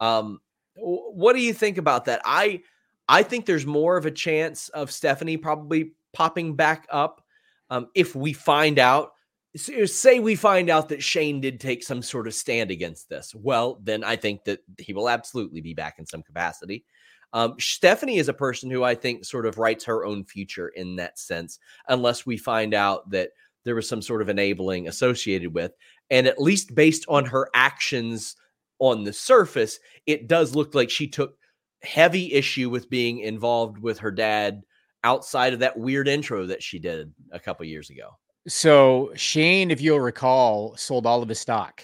Um, 0.00 0.40
what 0.76 1.34
do 1.34 1.40
you 1.40 1.52
think 1.52 1.78
about 1.78 2.04
that? 2.06 2.20
I 2.24 2.62
I 3.08 3.22
think 3.22 3.46
there's 3.46 3.66
more 3.66 3.96
of 3.96 4.06
a 4.06 4.10
chance 4.10 4.68
of 4.70 4.90
Stephanie 4.90 5.36
probably 5.36 5.92
popping 6.12 6.56
back 6.56 6.86
up 6.90 7.22
um, 7.70 7.88
if 7.94 8.14
we 8.14 8.32
find 8.32 8.78
out. 8.78 9.12
Say 9.56 10.20
we 10.20 10.34
find 10.34 10.68
out 10.68 10.90
that 10.90 11.02
Shane 11.02 11.40
did 11.40 11.60
take 11.60 11.82
some 11.82 12.02
sort 12.02 12.26
of 12.26 12.34
stand 12.34 12.70
against 12.70 13.08
this. 13.08 13.34
Well, 13.34 13.80
then 13.82 14.04
I 14.04 14.16
think 14.16 14.44
that 14.44 14.60
he 14.78 14.92
will 14.92 15.08
absolutely 15.08 15.62
be 15.62 15.72
back 15.72 15.98
in 15.98 16.04
some 16.04 16.22
capacity. 16.22 16.84
Um, 17.32 17.54
Stephanie 17.58 18.18
is 18.18 18.28
a 18.28 18.34
person 18.34 18.70
who 18.70 18.84
I 18.84 18.94
think 18.94 19.24
sort 19.24 19.46
of 19.46 19.56
writes 19.56 19.84
her 19.84 20.04
own 20.04 20.24
future 20.24 20.68
in 20.68 20.96
that 20.96 21.18
sense, 21.18 21.58
unless 21.88 22.26
we 22.26 22.36
find 22.36 22.74
out 22.74 23.08
that 23.10 23.30
there 23.64 23.74
was 23.74 23.88
some 23.88 24.02
sort 24.02 24.20
of 24.20 24.28
enabling 24.28 24.88
associated 24.88 25.54
with. 25.54 25.72
And 26.10 26.26
at 26.26 26.40
least 26.40 26.74
based 26.74 27.06
on 27.08 27.24
her 27.24 27.48
actions 27.54 28.36
on 28.78 29.04
the 29.04 29.12
surface, 29.12 29.78
it 30.06 30.28
does 30.28 30.54
look 30.54 30.74
like 30.74 30.90
she 30.90 31.08
took 31.08 31.36
heavy 31.82 32.32
issue 32.32 32.70
with 32.70 32.90
being 32.90 33.20
involved 33.20 33.78
with 33.78 33.98
her 33.98 34.10
dad 34.10 34.62
outside 35.04 35.52
of 35.52 35.60
that 35.60 35.78
weird 35.78 36.08
intro 36.08 36.46
that 36.46 36.62
she 36.62 36.78
did 36.78 37.12
a 37.30 37.38
couple 37.38 37.64
years 37.64 37.90
ago. 37.90 38.10
So 38.48 39.12
Shane, 39.14 39.70
if 39.70 39.80
you'll 39.80 40.00
recall, 40.00 40.76
sold 40.76 41.06
all 41.06 41.22
of 41.22 41.28
his 41.28 41.40
stock. 41.40 41.82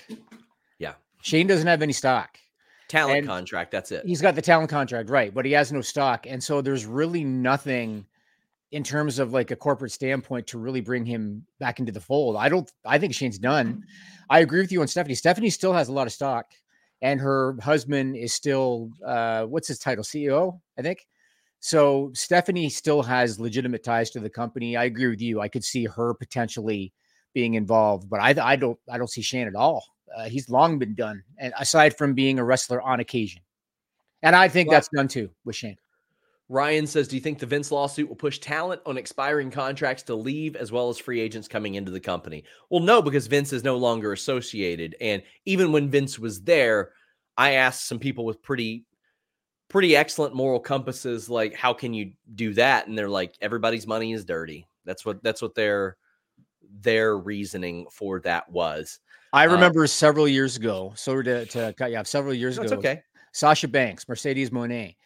Yeah. 0.78 0.94
Shane 1.22 1.46
doesn't 1.46 1.66
have 1.66 1.82
any 1.82 1.92
stock. 1.92 2.38
Talent 2.88 3.18
and 3.18 3.26
contract, 3.26 3.70
that's 3.70 3.90
it. 3.90 4.04
He's 4.04 4.20
got 4.20 4.34
the 4.34 4.42
talent 4.42 4.68
contract, 4.68 5.08
right, 5.08 5.32
but 5.32 5.44
he 5.44 5.52
has 5.52 5.72
no 5.72 5.80
stock. 5.80 6.26
And 6.28 6.42
so 6.42 6.60
there's 6.60 6.84
really 6.84 7.24
nothing 7.24 8.04
in 8.70 8.82
terms 8.82 9.18
of 9.18 9.32
like 9.32 9.50
a 9.50 9.56
corporate 9.56 9.92
standpoint 9.92 10.46
to 10.48 10.58
really 10.58 10.80
bring 10.80 11.04
him 11.04 11.46
back 11.58 11.78
into 11.78 11.92
the 11.92 12.00
fold. 12.00 12.36
I 12.36 12.48
don't 12.48 12.70
I 12.84 12.98
think 12.98 13.14
Shane's 13.14 13.38
done. 13.38 13.84
I 14.30 14.40
agree 14.40 14.60
with 14.60 14.72
you 14.72 14.80
on 14.80 14.88
Stephanie. 14.88 15.14
Stephanie 15.14 15.50
still 15.50 15.72
has 15.72 15.88
a 15.88 15.92
lot 15.92 16.06
of 16.06 16.12
stock 16.12 16.52
and 17.02 17.20
her 17.20 17.56
husband 17.60 18.16
is 18.16 18.32
still 18.32 18.90
uh 19.04 19.44
what's 19.44 19.68
his 19.68 19.78
title? 19.78 20.04
CEO, 20.04 20.58
I 20.78 20.82
think. 20.82 21.06
So 21.60 22.10
Stephanie 22.14 22.68
still 22.70 23.02
has 23.02 23.38
legitimate 23.38 23.84
ties 23.84 24.10
to 24.12 24.20
the 24.20 24.30
company. 24.30 24.76
I 24.76 24.84
agree 24.84 25.08
with 25.08 25.20
you. 25.20 25.40
I 25.40 25.48
could 25.48 25.64
see 25.64 25.84
her 25.84 26.14
potentially 26.14 26.92
being 27.34 27.54
involved, 27.54 28.08
but 28.08 28.20
I 28.20 28.34
I 28.52 28.56
don't 28.56 28.78
I 28.90 28.98
don't 28.98 29.10
see 29.10 29.22
Shane 29.22 29.46
at 29.46 29.54
all. 29.54 29.84
Uh, 30.16 30.28
he's 30.28 30.48
long 30.50 30.78
been 30.78 30.94
done, 30.94 31.22
and 31.38 31.52
aside 31.58 31.96
from 31.96 32.14
being 32.14 32.38
a 32.38 32.44
wrestler 32.44 32.82
on 32.82 33.00
occasion, 33.00 33.42
and 34.22 34.34
I 34.36 34.48
think 34.48 34.68
Well- 34.68 34.76
that's 34.76 34.88
done 34.94 35.08
too 35.08 35.30
with 35.44 35.56
Shane. 35.56 35.76
Ryan 36.52 36.86
says, 36.86 37.08
Do 37.08 37.16
you 37.16 37.22
think 37.22 37.38
the 37.38 37.46
Vince 37.46 37.72
lawsuit 37.72 38.06
will 38.06 38.14
push 38.14 38.38
talent 38.38 38.82
on 38.84 38.98
expiring 38.98 39.50
contracts 39.50 40.02
to 40.04 40.14
leave 40.14 40.54
as 40.54 40.70
well 40.70 40.90
as 40.90 40.98
free 40.98 41.18
agents 41.18 41.48
coming 41.48 41.76
into 41.76 41.90
the 41.90 41.98
company? 41.98 42.44
Well, 42.68 42.82
no, 42.82 43.00
because 43.00 43.26
Vince 43.26 43.54
is 43.54 43.64
no 43.64 43.78
longer 43.78 44.12
associated. 44.12 44.94
And 45.00 45.22
even 45.46 45.72
when 45.72 45.88
Vince 45.88 46.18
was 46.18 46.42
there, 46.42 46.90
I 47.38 47.52
asked 47.52 47.88
some 47.88 47.98
people 47.98 48.26
with 48.26 48.42
pretty 48.42 48.84
pretty 49.70 49.96
excellent 49.96 50.34
moral 50.34 50.60
compasses 50.60 51.30
like 51.30 51.54
how 51.54 51.72
can 51.72 51.94
you 51.94 52.12
do 52.34 52.52
that 52.52 52.86
and 52.86 52.98
they're 52.98 53.08
like 53.08 53.34
everybody's 53.40 53.86
money 53.86 54.12
is 54.12 54.22
dirty 54.22 54.66
that's 54.84 55.06
what 55.06 55.22
that's 55.22 55.40
what 55.40 55.54
their 55.54 55.96
their 56.82 57.16
reasoning 57.16 57.86
for 57.90 58.20
that 58.20 58.46
was 58.50 59.00
I 59.32 59.46
Uh, 59.46 59.52
remember 59.52 59.86
several 59.86 60.28
years 60.28 60.58
ago. 60.58 60.92
Sorry 60.94 61.24
to, 61.24 61.46
to 61.46 61.72
cut 61.78 61.90
you 61.90 61.96
off. 61.96 62.06
Several 62.06 62.34
years 62.34 62.56
that's 62.56 62.70
ago, 62.72 62.80
okay 62.80 63.02
Sasha 63.32 63.66
Banks, 63.66 64.06
Mercedes 64.06 64.50
Moné. 64.50 64.96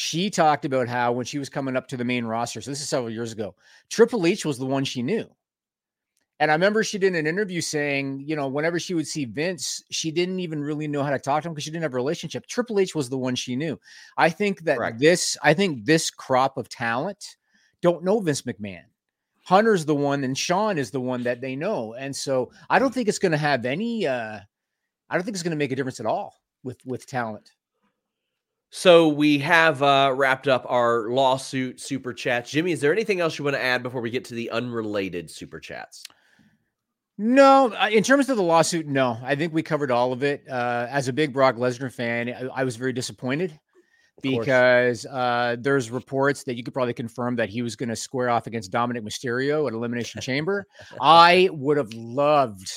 She 0.00 0.30
talked 0.30 0.64
about 0.64 0.86
how 0.86 1.10
when 1.10 1.26
she 1.26 1.40
was 1.40 1.48
coming 1.48 1.74
up 1.74 1.88
to 1.88 1.96
the 1.96 2.04
main 2.04 2.24
roster, 2.24 2.60
so 2.60 2.70
this 2.70 2.80
is 2.80 2.88
several 2.88 3.10
years 3.10 3.32
ago, 3.32 3.56
Triple 3.90 4.26
H 4.26 4.44
was 4.44 4.56
the 4.56 4.64
one 4.64 4.84
she 4.84 5.02
knew. 5.02 5.28
And 6.38 6.52
I 6.52 6.54
remember 6.54 6.84
she 6.84 6.98
did 6.98 7.16
an 7.16 7.26
interview 7.26 7.60
saying, 7.60 8.22
you 8.24 8.36
know, 8.36 8.46
whenever 8.46 8.78
she 8.78 8.94
would 8.94 9.08
see 9.08 9.24
Vince, 9.24 9.82
she 9.90 10.12
didn't 10.12 10.38
even 10.38 10.62
really 10.62 10.86
know 10.86 11.02
how 11.02 11.10
to 11.10 11.18
talk 11.18 11.42
to 11.42 11.48
him 11.48 11.52
because 11.52 11.64
she 11.64 11.72
didn't 11.72 11.82
have 11.82 11.94
a 11.94 11.96
relationship. 11.96 12.46
Triple 12.46 12.78
H 12.78 12.94
was 12.94 13.08
the 13.08 13.18
one 13.18 13.34
she 13.34 13.56
knew. 13.56 13.76
I 14.16 14.30
think 14.30 14.62
that 14.66 14.76
Correct. 14.76 15.00
this, 15.00 15.36
I 15.42 15.52
think 15.52 15.84
this 15.84 16.12
crop 16.12 16.58
of 16.58 16.68
talent 16.68 17.36
don't 17.82 18.04
know 18.04 18.20
Vince 18.20 18.42
McMahon. 18.42 18.84
Hunter's 19.46 19.84
the 19.84 19.96
one, 19.96 20.22
and 20.22 20.38
Shawn 20.38 20.78
is 20.78 20.92
the 20.92 21.00
one 21.00 21.24
that 21.24 21.40
they 21.40 21.56
know. 21.56 21.94
And 21.94 22.14
so 22.14 22.52
I 22.70 22.78
don't 22.78 22.94
think 22.94 23.08
it's 23.08 23.18
going 23.18 23.32
to 23.32 23.38
have 23.38 23.64
any. 23.64 24.06
uh 24.06 24.38
I 25.10 25.14
don't 25.14 25.24
think 25.24 25.34
it's 25.34 25.42
going 25.42 25.50
to 25.50 25.56
make 25.56 25.72
a 25.72 25.76
difference 25.76 25.98
at 25.98 26.06
all 26.06 26.36
with 26.62 26.78
with 26.86 27.04
talent. 27.04 27.50
So 28.70 29.08
we 29.08 29.38
have 29.38 29.82
uh 29.82 30.12
wrapped 30.14 30.48
up 30.48 30.66
our 30.68 31.08
lawsuit 31.10 31.80
super 31.80 32.12
chats 32.12 32.50
jimmy 32.50 32.72
is 32.72 32.80
there 32.80 32.92
anything 32.92 33.20
else 33.20 33.38
you 33.38 33.44
want 33.44 33.56
to 33.56 33.62
add 33.62 33.82
before 33.82 34.00
we 34.00 34.10
get 34.10 34.24
to 34.26 34.34
the 34.34 34.50
unrelated 34.50 35.30
super 35.30 35.58
chats 35.58 36.04
No, 37.20 37.72
uh, 37.72 37.88
in 37.90 38.04
terms 38.04 38.28
of 38.28 38.36
the 38.36 38.42
lawsuit, 38.44 38.86
no. 38.86 39.18
I 39.24 39.34
think 39.34 39.52
we 39.52 39.62
covered 39.62 39.90
all 39.90 40.12
of 40.12 40.22
it. 40.22 40.44
Uh, 40.48 40.86
as 40.88 41.08
a 41.08 41.12
big 41.12 41.32
Brock 41.32 41.56
Lesnar 41.56 41.92
fan, 41.92 42.28
I, 42.28 42.60
I 42.60 42.64
was 42.64 42.76
very 42.76 42.92
disappointed 42.92 43.58
because 44.22 45.04
uh, 45.06 45.56
there's 45.58 45.90
reports 45.90 46.44
that 46.44 46.54
you 46.54 46.62
could 46.62 46.74
probably 46.74 46.94
confirm 46.94 47.34
that 47.36 47.48
he 47.48 47.60
was 47.62 47.74
going 47.74 47.88
to 47.88 47.96
square 47.96 48.30
off 48.30 48.46
against 48.46 48.70
Dominik 48.70 49.02
Mysterio 49.02 49.66
at 49.66 49.74
Elimination 49.74 50.20
Chamber. 50.20 50.64
I 51.00 51.48
would 51.52 51.76
have 51.76 51.92
loved, 51.92 52.72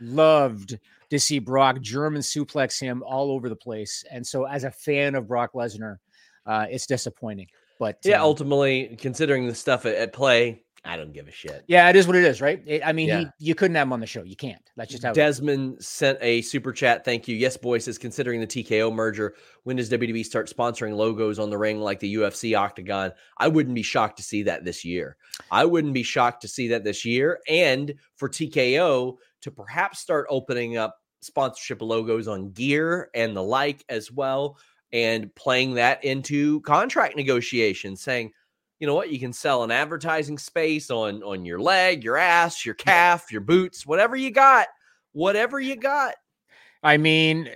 loved 0.00 0.78
to 1.10 1.18
see 1.18 1.38
Brock 1.38 1.80
German 1.80 2.22
suplex 2.22 2.80
him 2.80 3.02
all 3.02 3.30
over 3.30 3.48
the 3.48 3.56
place. 3.56 4.04
And 4.10 4.26
so, 4.26 4.44
as 4.44 4.64
a 4.64 4.70
fan 4.70 5.14
of 5.14 5.26
Brock 5.28 5.52
Lesnar, 5.54 5.96
uh, 6.46 6.66
it's 6.70 6.86
disappointing. 6.86 7.46
But 7.78 7.98
yeah 8.04 8.16
um, 8.16 8.22
ultimately 8.24 8.96
considering 9.00 9.46
the 9.46 9.54
stuff 9.54 9.86
at, 9.86 9.94
at 9.94 10.12
play 10.12 10.64
i 10.84 10.96
don't 10.96 11.12
give 11.12 11.28
a 11.28 11.30
shit 11.30 11.64
yeah, 11.68 11.88
it 11.90 11.96
is 11.96 12.06
what 12.06 12.16
it 12.16 12.24
is, 12.24 12.40
right? 12.40 12.62
It- 12.66 12.82
I 12.84 12.92
mean, 12.92 13.08
Yeah. 13.08 13.18
he, 13.20 13.26
you 13.48 13.54
couldn't 13.54 13.74
have 13.76 13.86
him 13.88 13.92
on 13.92 14.00
the 14.00 14.06
show. 14.06 14.22
You 14.22 14.36
can't. 14.36 14.62
That's 14.76 14.90
just 14.90 15.02
how. 15.02 15.10
it 15.10 15.12
is. 15.12 15.16
Desmond 15.16 15.84
sent 15.84 16.18
a 16.22 16.40
super 16.42 16.72
chat. 16.72 17.04
Thank 17.04 17.28
you. 17.28 17.36
Yes, 17.36 17.56
boy 17.56 17.78
says 17.78 17.98
considering 17.98 18.40
the 18.40 18.46
TKO 18.46 18.92
merger, 18.94 19.34
when 19.64 19.76
does 19.76 19.90
WWE 19.90 20.24
start 20.24 20.48
sponsoring 20.48 20.96
logos 20.96 21.38
on 21.38 21.50
the 21.50 21.58
ring 21.58 21.80
like 21.80 21.98
the 22.00 22.14
UFC 22.14 22.56
Octagon? 22.58 23.12
I 23.36 23.48
wouldn't 23.48 23.74
be 23.74 23.82
shocked 23.82 24.16
to 24.18 24.22
see 24.22 24.44
that 24.44 24.64
this 24.64 24.84
year. 24.84 25.16
I 25.50 25.64
wouldn't 25.66 25.94
be 25.94 26.02
shocked 26.04 26.42
to 26.42 26.48
see 26.48 26.68
that 26.68 26.84
this 26.84 27.04
year. 27.04 27.40
And 27.48 27.94
for 28.16 28.28
TKO 28.28 29.16
to 29.42 29.50
perhaps 29.50 30.00
start 30.00 30.26
opening 30.30 30.76
up 30.76 30.96
sponsorship 31.20 31.82
logos 31.82 32.28
on 32.28 32.50
gear 32.52 33.10
and 33.14 33.36
the 33.36 33.42
like 33.42 33.84
as 33.88 34.10
well, 34.10 34.58
and 34.92 35.34
playing 35.34 35.74
that 35.74 36.02
into 36.04 36.60
contract 36.62 37.16
negotiations, 37.16 38.00
saying, 38.00 38.32
you 38.80 38.86
know 38.86 38.94
what, 38.94 39.10
you 39.10 39.18
can 39.18 39.32
sell 39.32 39.64
an 39.64 39.70
advertising 39.70 40.38
space 40.38 40.90
on 40.90 41.22
on 41.22 41.44
your 41.44 41.60
leg, 41.60 42.04
your 42.04 42.16
ass, 42.16 42.64
your 42.64 42.76
calf, 42.76 43.32
your 43.32 43.40
boots, 43.40 43.84
whatever 43.84 44.14
you 44.16 44.30
got 44.30 44.68
whatever 45.12 45.58
you 45.58 45.76
got. 45.76 46.14
I 46.82 46.96
mean, 46.96 47.50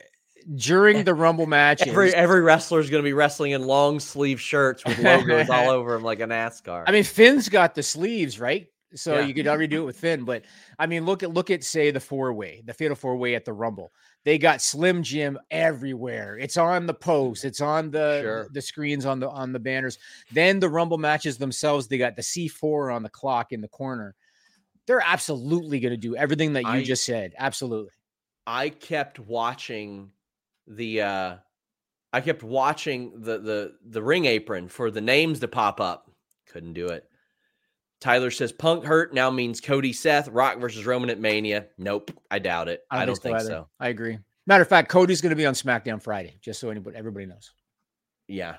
during 0.57 0.99
eh, 0.99 1.03
the 1.03 1.15
Rumble 1.15 1.47
match, 1.47 1.87
Every 1.87 2.13
every 2.15 2.41
wrestler 2.41 2.81
is 2.81 2.91
going 2.91 3.03
to 3.03 3.07
be 3.07 3.13
wrestling 3.13 3.53
in 3.53 3.67
long 3.67 4.01
sleeve 4.01 4.41
shirts 4.41 4.85
with 4.85 4.99
logos 5.03 5.49
all 5.49 5.71
over 5.71 5.93
them 5.93 6.03
like 6.03 6.21
a 6.21 6.27
NASCAR. 6.27 6.85
I 6.87 6.93
mean, 6.93 7.05
Finn's 7.05 7.49
got 7.49 7.75
the 7.75 7.83
sleeves, 7.83 8.41
right? 8.41 8.67
So 8.95 9.19
Yeah. 9.19 9.27
you 9.27 9.35
could 9.35 9.47
already 9.47 9.67
do 9.69 9.83
it 9.83 9.87
with 9.87 9.97
Finn. 9.99 10.25
But 10.25 10.45
I 10.79 10.87
mean, 10.87 11.05
look 11.05 11.23
at 11.23 11.33
look 11.33 11.51
at 11.51 11.65
say 11.65 11.91
the 11.91 12.01
four 12.01 12.33
way, 12.33 12.63
the 12.65 12.75
fatal 12.75 12.95
four 12.97 13.17
way 13.17 13.35
at 13.35 13.45
the 13.45 13.53
Rumble. 13.53 13.93
They 14.25 14.39
got 14.39 14.61
Slim 14.63 15.03
Jim 15.03 15.39
everywhere. 15.51 16.39
It's 16.39 16.57
on 16.57 16.87
the 16.87 16.95
post. 16.95 17.45
It's 17.45 17.61
on 17.61 17.91
the 17.91 18.21
Sure. 18.23 18.49
the 18.53 18.63
screens 18.63 19.07
on 19.07 19.21
the 19.21 19.29
on 19.31 19.53
the 19.53 19.59
banners. 19.61 19.99
Then 20.31 20.61
the 20.61 20.69
Rumble 20.69 20.99
matches 20.99 21.39
themselves. 21.39 21.89
They 21.89 21.99
got 21.99 22.17
the 22.17 22.23
C 22.23 22.49
four 22.49 22.91
on 22.91 23.03
the 23.03 23.09
clock 23.11 23.53
in 23.53 23.61
the 23.61 23.69
corner. 23.69 24.15
They're 24.87 25.03
absolutely 25.05 25.79
going 25.81 25.93
to 25.93 25.97
do 25.97 26.17
everything 26.17 26.53
that 26.55 26.63
you 26.65 26.69
I- 26.69 26.83
just 26.85 27.05
said. 27.05 27.35
Absolutely. 27.39 27.93
I 28.47 28.69
kept 28.71 29.19
watching 29.21 30.11
the 30.67 31.03
uh 31.03 31.37
I 32.13 32.21
kept 32.21 32.43
watching 32.43 33.23
the 33.23 33.39
the 33.39 33.75
the 33.89 34.03
ring 34.03 34.25
apron 34.27 34.69
for 34.69 34.91
the 34.91 35.01
names 35.01 35.41
to 35.41 35.49
pop 35.49 35.81
up. 35.81 36.11
Couldn't 36.47 36.75
do 36.75 36.89
it. 36.89 37.09
Tyler 38.03 38.33
says 38.33 38.51
Punk 38.51 38.85
hurt 38.85 39.15
now 39.15 39.31
means 39.31 39.61
Cody 39.61 39.93
Seth 39.93 40.27
Rock 40.29 40.59
versus 40.59 40.85
Roman 40.85 41.09
at 41.09 41.21
Mania. 41.21 41.67
Nope, 41.79 42.11
I 42.31 42.41
doubt 42.41 42.69
it. 42.69 42.83
I 42.91 43.07
don't, 43.07 43.17
think, 43.17 43.37
either. 43.37 43.49
so. 43.49 43.69
I 43.79 43.89
agree. 43.91 44.19
Matter 44.45 44.63
of 44.63 44.69
fact, 44.69 44.89
Cody's 44.89 45.21
going 45.21 45.31
to 45.31 45.37
be 45.37 45.47
on 45.47 45.55
SmackDown 45.55 46.03
Friday, 46.03 46.37
just 46.41 46.59
so 46.59 46.69
anybody 46.71 46.97
everybody 46.97 47.27
knows. 47.27 47.53
Yeah. 48.27 48.57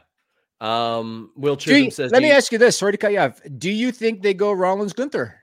Um 0.61 1.31
Will 1.35 1.57
Do 1.57 1.75
you- 1.77 1.91
says 1.91 2.11
let 2.11 2.21
me 2.21 2.29
you- 2.29 2.33
ask 2.35 2.51
you 2.53 2.57
this. 2.57 2.77
Sorry 2.77 2.93
to 2.93 2.97
cut 2.97 3.11
you 3.11 3.19
off. 3.19 3.41
Do 3.57 3.69
you 3.69 3.91
think 3.91 4.21
they 4.21 4.33
go 4.33 4.51
Rollins 4.53 4.93
Gunther? 4.93 5.35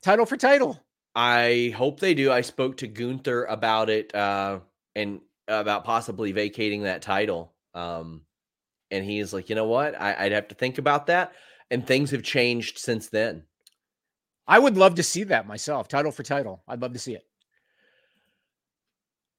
Title 0.00 0.26
for 0.26 0.36
title. 0.36 0.80
I 1.14 1.74
hope 1.76 1.98
they 1.98 2.14
do. 2.14 2.30
I 2.30 2.42
spoke 2.42 2.76
to 2.78 2.86
Gunther 2.86 3.46
about 3.46 3.90
it 3.90 4.14
uh 4.14 4.60
and 4.94 5.20
about 5.48 5.82
possibly 5.84 6.30
vacating 6.30 6.82
that 6.84 7.02
title. 7.02 7.52
Um 7.74 8.22
and 8.92 9.04
he 9.04 9.18
is 9.18 9.32
like, 9.32 9.48
you 9.48 9.54
know 9.56 9.66
what? 9.66 10.00
I, 10.00 10.14
I'd 10.26 10.32
have 10.32 10.48
to 10.48 10.54
think 10.54 10.78
about 10.78 11.08
that. 11.08 11.32
And 11.70 11.86
things 11.86 12.10
have 12.12 12.22
changed 12.22 12.78
since 12.78 13.08
then. 13.08 13.44
I 14.46 14.58
would 14.58 14.76
love 14.76 14.94
to 14.94 15.02
see 15.02 15.24
that 15.24 15.46
myself. 15.46 15.88
Title 15.88 16.10
for 16.10 16.22
title. 16.22 16.62
I'd 16.66 16.80
love 16.80 16.94
to 16.94 16.98
see 16.98 17.14
it. 17.14 17.24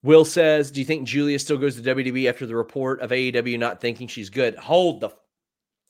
Will 0.04 0.24
says, 0.24 0.72
Do 0.72 0.80
you 0.80 0.86
think 0.86 1.08
Giulia 1.08 1.40
still 1.40 1.58
goes 1.58 1.76
to 1.76 1.82
WWE 1.82 2.30
after 2.30 2.46
the 2.46 2.56
report 2.56 3.02
of 3.02 3.10
AEW 3.12 3.58
not 3.60 3.82
thinking 3.82 4.08
she's 4.08 4.30
good? 4.30 4.56
Hold 4.56 5.02
the 5.02 5.08
f- 5.08 5.16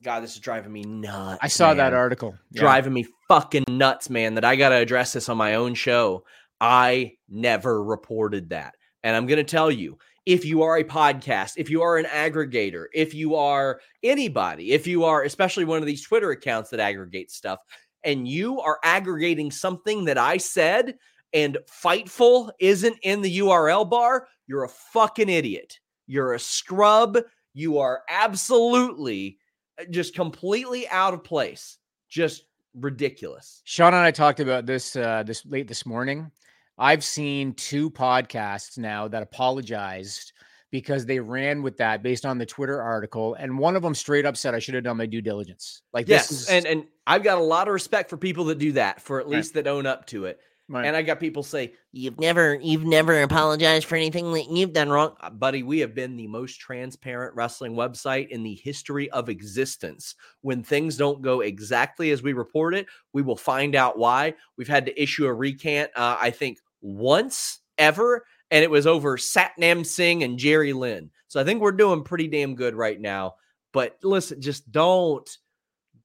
God, 0.02 0.22
this 0.24 0.34
is 0.34 0.40
driving 0.40 0.72
me 0.72 0.84
nuts. 0.84 1.40
I 1.42 1.50
saw 1.50 1.74
that 1.74 1.94
article. 1.94 2.34
Yeah. 2.52 2.62
driving 2.62 2.94
me 2.94 3.06
fucking 3.28 3.66
nuts, 3.68 4.10
man, 4.10 4.36
that 4.36 4.46
I 4.46 4.56
got 4.56 4.70
to 4.70 4.76
address 4.76 5.12
this 5.14 5.28
on 5.28 5.36
my 5.36 5.56
own 5.56 5.74
show. 5.74 6.24
I 6.62 7.14
never 7.28 7.84
reported 7.84 8.50
that. 8.50 8.76
And 9.04 9.16
I'm 9.16 9.28
going 9.28 9.38
to 9.38 9.44
tell 9.44 9.70
you 9.70 9.98
if 10.30 10.46
you 10.46 10.62
are 10.62 10.78
a 10.78 10.84
podcast, 10.84 11.54
if 11.58 11.72
you 11.72 11.82
are 11.82 11.98
an 11.98 12.06
aggregator, 12.06 12.86
if 12.94 13.16
you 13.16 13.34
are 13.34 13.82
anybody, 14.04 14.74
if 14.74 14.86
you 14.86 15.04
are 15.04 15.24
especially 15.24 15.66
one 15.66 15.80
of 15.80 15.88
these 15.88 16.04
Twitter 16.04 16.30
accounts 16.30 16.70
that 16.70 16.80
aggregates 16.80 17.36
stuff, 17.36 17.58
and 18.04 18.28
you 18.28 18.60
are 18.62 18.78
aggregating 18.84 19.50
something 19.50 20.06
that 20.06 20.20
I 20.20 20.38
said 20.38 21.00
and 21.34 21.58
Fightful 21.68 22.52
isn't 22.60 22.96
in 23.02 23.24
the 23.24 23.40
URL 23.40 23.90
bar, 23.90 24.28
you're 24.46 24.66
a 24.66 24.70
fucking 24.70 25.30
idiot. 25.30 25.80
You're 26.06 26.36
a 26.36 26.40
scrub. 26.40 27.18
You 27.56 27.80
are 27.80 28.04
absolutely 28.08 29.40
uh, 29.82 29.86
just 29.90 30.14
completely 30.14 30.88
out 30.90 31.16
of 31.16 31.24
place. 31.24 31.80
Just 32.08 32.44
ridiculous. 32.76 33.64
Sean 33.64 33.96
and 33.96 34.04
I 34.04 34.12
talked 34.12 34.42
about 34.42 34.68
this 34.68 34.96
uh, 34.96 35.24
this 35.24 35.44
late 35.48 35.68
this 35.68 35.88
morning. 35.88 36.32
I've 36.80 37.04
seen 37.04 37.54
two 37.54 37.92
podcasts 37.92 38.78
now 38.78 39.08
that 39.10 39.22
apologized 39.22 40.32
because 40.72 41.06
they 41.06 41.20
ran 41.20 41.62
with 41.62 41.78
that 41.78 42.02
based 42.02 42.26
on 42.26 42.38
the 42.38 42.46
Twitter 42.46 42.82
article, 42.82 43.34
and 43.34 43.58
one 43.60 43.76
of 43.76 43.82
them 43.82 43.94
straight 43.96 44.26
up 44.26 44.38
said 44.38 44.56
I 44.56 44.60
should 44.60 44.76
have 44.76 44.84
done 44.86 44.98
my 44.98 45.06
due 45.08 45.22
diligence. 45.22 45.82
Like 45.94 46.08
Yes, 46.08 46.30
this 46.30 46.42
is 46.44 46.50
and 46.50 46.66
and 46.66 46.88
I've 47.06 47.24
got 47.24 47.38
a 47.38 47.44
lot 47.44 47.68
of 47.68 47.74
respect 47.74 48.10
for 48.10 48.18
people 48.18 48.46
that 48.46 48.60
do 48.60 48.72
that, 48.74 49.02
for 49.02 49.20
at 49.20 49.26
Right. 49.26 49.38
least 49.38 49.56
that 49.56 49.68
own 49.68 49.86
up 49.86 50.06
to 50.08 50.26
it. 50.26 50.40
Right. 50.72 50.86
And 50.86 50.96
I 50.96 51.02
got 51.02 51.20
people 51.20 51.42
say, 51.42 51.74
"You've 51.92 52.20
never, 52.20 52.54
you've 52.62 52.84
never 52.86 53.24
apologized 53.24 53.86
for 53.88 53.96
anything 53.96 54.32
that 54.34 54.52
you've 54.52 54.72
done 54.72 54.90
wrong, 54.90 55.16
Uh, 55.20 55.32
buddy." 55.32 55.64
We 55.64 55.80
have 55.80 55.96
been 55.96 56.16
the 56.16 56.28
most 56.28 56.60
transparent 56.60 57.36
wrestling 57.36 57.74
website 57.74 58.30
in 58.30 58.44
the 58.44 58.54
history 58.54 59.10
of 59.10 59.30
existence. 59.30 60.14
When 60.42 60.62
things 60.62 60.96
don't 60.96 61.24
go 61.24 61.42
exactly 61.42 62.12
as 62.12 62.22
we 62.22 62.34
report 62.34 62.76
it, 62.76 62.86
we 63.14 63.24
will 63.24 63.36
find 63.36 63.74
out 63.74 63.98
why. 63.98 64.36
We've 64.58 64.68
had 64.68 64.86
to 64.86 65.02
issue 65.02 65.26
a 65.26 65.34
recant, 65.34 65.90
uh, 65.96 66.18
I 66.22 66.30
think, 66.30 66.60
once 66.82 67.60
ever, 67.78 68.26
and 68.52 68.64
it 68.64 68.72
was 68.72 68.88
over 68.88 69.18
Satnam 69.18 69.86
Singh 69.86 70.24
and 70.24 70.38
Jerry 70.38 70.74
Lynn. 70.74 71.10
So 71.28 71.40
I 71.40 71.44
think 71.44 71.62
we're 71.62 71.72
doing 71.72 72.04
pretty 72.04 72.28
damn 72.28 72.56
good 72.56 72.76
right 72.76 73.00
now. 73.00 73.36
But 73.72 73.98
listen, 74.04 74.42
just 74.42 74.72
don't 74.72 75.30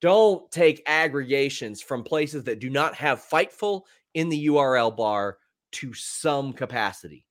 don't 0.01 0.51
take 0.51 0.83
aggregations 0.87 1.81
from 1.81 2.05
places 2.05 2.45
that 2.45 2.59
do 2.59 2.69
not 2.69 2.95
have 2.95 3.25
fightful 3.25 3.83
in 4.13 4.29
the 4.29 4.49
URL 4.49 4.95
bar 4.95 5.39
to 5.73 5.95
some 5.95 6.53
capacity. 6.53 7.25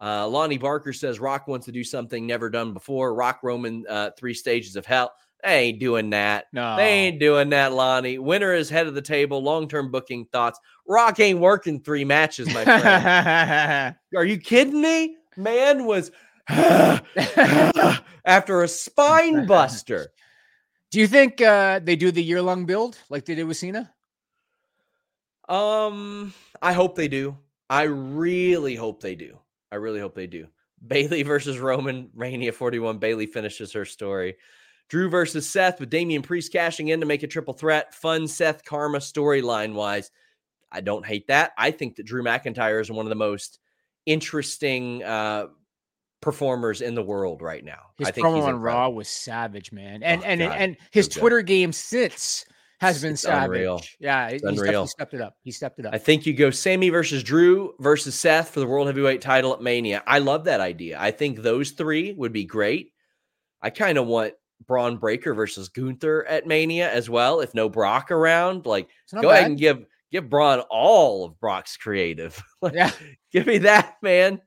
Uh, 0.00 0.26
Lonnie 0.26 0.58
Barker 0.58 0.92
says 0.92 1.20
Rock 1.20 1.48
wants 1.48 1.66
to 1.66 1.72
do 1.72 1.84
something 1.84 2.26
never 2.26 2.48
done 2.48 2.72
before. 2.72 3.14
Rock 3.14 3.40
Roman 3.42 3.84
uh, 3.88 4.10
three 4.16 4.34
stages 4.34 4.76
of 4.76 4.86
hell. 4.86 5.12
They 5.44 5.58
ain't 5.60 5.78
doing 5.78 6.10
that. 6.10 6.46
No. 6.52 6.76
They 6.76 6.88
ain't 6.88 7.20
doing 7.20 7.50
that, 7.50 7.72
Lonnie. 7.72 8.18
Winner 8.18 8.54
is 8.54 8.68
head 8.68 8.88
of 8.88 8.94
the 8.94 9.02
table. 9.02 9.42
Long 9.42 9.68
term 9.68 9.90
booking 9.90 10.26
thoughts. 10.32 10.58
Rock 10.86 11.20
ain't 11.20 11.38
working 11.38 11.80
three 11.80 12.04
matches, 12.04 12.52
my 12.52 12.64
friend. 12.64 13.94
Are 14.16 14.24
you 14.24 14.38
kidding 14.38 14.80
me? 14.80 15.16
Man 15.36 15.84
was 15.84 16.10
after 16.48 18.62
a 18.62 18.68
spine 18.68 19.46
buster. 19.46 20.08
do 20.90 20.98
you 20.98 21.06
think 21.06 21.40
uh, 21.40 21.78
they 21.78 21.94
do 21.94 22.10
the 22.10 22.22
year 22.22 22.42
long 22.42 22.66
build 22.66 22.98
like 23.08 23.24
they 23.24 23.36
did 23.36 23.44
with 23.44 23.56
Cena? 23.56 23.92
Um, 25.48 26.34
I 26.60 26.72
hope 26.72 26.96
they 26.96 27.08
do. 27.08 27.36
I 27.70 27.84
really 27.84 28.74
hope 28.74 29.00
they 29.00 29.14
do. 29.14 29.38
I 29.70 29.76
really 29.76 30.00
hope 30.00 30.14
they 30.14 30.26
do. 30.26 30.48
Bayley 30.86 31.22
versus 31.22 31.58
Roman 31.58 32.10
Mania 32.14 32.52
41. 32.52 32.98
Bayley 32.98 33.26
finishes 33.26 33.72
her 33.72 33.84
story. 33.84 34.36
Drew 34.88 35.08
versus 35.10 35.48
Seth 35.48 35.80
with 35.80 35.90
Damian 35.90 36.22
Priest 36.22 36.52
cashing 36.52 36.88
in 36.88 37.00
to 37.00 37.06
make 37.06 37.22
a 37.22 37.26
triple 37.26 37.54
threat. 37.54 37.94
Fun 37.94 38.26
Seth 38.26 38.64
Karma 38.64 38.98
storyline 38.98 39.74
wise. 39.74 40.10
I 40.72 40.80
don't 40.80 41.04
hate 41.06 41.26
that. 41.28 41.52
I 41.58 41.70
think 41.70 41.96
that 41.96 42.06
Drew 42.06 42.22
McIntyre 42.22 42.80
is 42.80 42.90
one 42.90 43.06
of 43.06 43.10
the 43.10 43.16
most 43.16 43.58
interesting 44.06 45.02
uh, 45.02 45.46
performers 46.20 46.80
in 46.80 46.94
the 46.94 47.02
world 47.02 47.42
right 47.42 47.64
now. 47.64 47.90
His 47.98 48.08
I 48.08 48.10
think 48.10 48.26
promo 48.26 48.36
he's 48.36 48.44
on 48.44 48.60
Raw 48.60 48.88
was 48.88 49.08
savage, 49.08 49.72
man, 49.72 50.02
and 50.02 50.22
Oh, 50.22 50.24
and 50.26 50.40
God, 50.40 50.56
and 50.58 50.76
his 50.90 51.06
so. 51.06 51.20
Twitter 51.20 51.42
game 51.42 51.72
since 51.72 52.44
has 52.80 53.02
been 53.02 53.12
It's 53.12 53.22
savage. 53.22 53.44
unreal. 53.56 53.82
Yeah, 53.98 54.30
he's 54.30 54.42
unreal. 54.42 54.86
stepped 54.86 55.14
it 55.14 55.20
up. 55.20 55.36
He 55.42 55.50
stepped 55.50 55.78
it 55.78 55.86
up. 55.86 55.94
I 55.94 55.98
think 55.98 56.26
you 56.26 56.32
go 56.32 56.50
Sami 56.50 56.88
versus 56.90 57.22
Drew 57.22 57.74
versus 57.80 58.14
Seth 58.14 58.50
for 58.50 58.60
the 58.60 58.66
World 58.66 58.86
Heavyweight 58.86 59.20
title 59.20 59.52
at 59.52 59.60
Mania. 59.60 60.02
I 60.06 60.18
love 60.18 60.44
that 60.44 60.60
idea. 60.60 60.98
I 61.00 61.10
think 61.10 61.38
those 61.42 61.72
three 61.72 62.12
would 62.14 62.32
be 62.32 62.44
great. 62.44 62.92
I 63.60 63.70
kind 63.70 63.98
of 63.98 64.06
want 64.06 64.34
Bron 64.66 64.96
Breakker 64.96 65.34
versus 65.34 65.68
Gunther 65.68 66.24
at 66.26 66.46
Mania 66.46 66.90
as 66.92 67.08
well. 67.08 67.40
If 67.40 67.54
no 67.54 67.68
Brock 67.68 68.10
around, 68.10 68.66
like 68.66 68.88
go 69.20 69.30
ahead 69.30 69.46
and 69.46 69.58
give 69.58 69.84
give 70.10 70.28
Braun 70.30 70.60
all 70.70 71.24
of 71.24 71.38
Brock's 71.40 71.76
creative. 71.76 72.42
Like, 72.62 72.74
Yeah. 72.74 72.90
give 73.32 73.46
me 73.46 73.58
that, 73.58 73.96
man. 74.02 74.40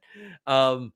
Um, 0.47 0.91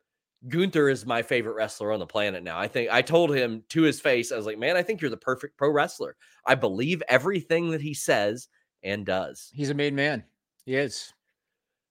Gunther 0.48 0.90
is 0.90 1.06
my 1.06 1.22
favorite 1.22 1.54
wrestler 1.54 1.92
on 1.92 2.00
the 2.00 2.06
planet 2.06 2.44
now. 2.44 2.60
I 2.60 2.68
think 2.68 2.90
I 2.92 3.02
told 3.02 3.34
him 3.34 3.64
to 3.70 3.82
his 3.84 4.00
face, 4.02 4.32
I 4.32 4.38
was 4.38 4.46
like, 4.46 4.60
man, 4.60 4.76
I 4.76 4.84
think 4.84 5.02
you're 5.02 5.10
the 5.10 5.18
perfect 5.18 5.58
pro 5.58 5.70
wrestler. 5.72 6.16
I 6.46 6.56
believe 6.56 7.02
everything 7.08 7.72
that 7.72 7.82
he 7.82 7.94
says 7.94 8.48
and 8.84 9.06
does. 9.06 9.50
He's 9.54 9.70
a 9.70 9.74
made 9.74 9.94
man. 9.94 10.24
He 10.66 10.76
is. 10.76 11.12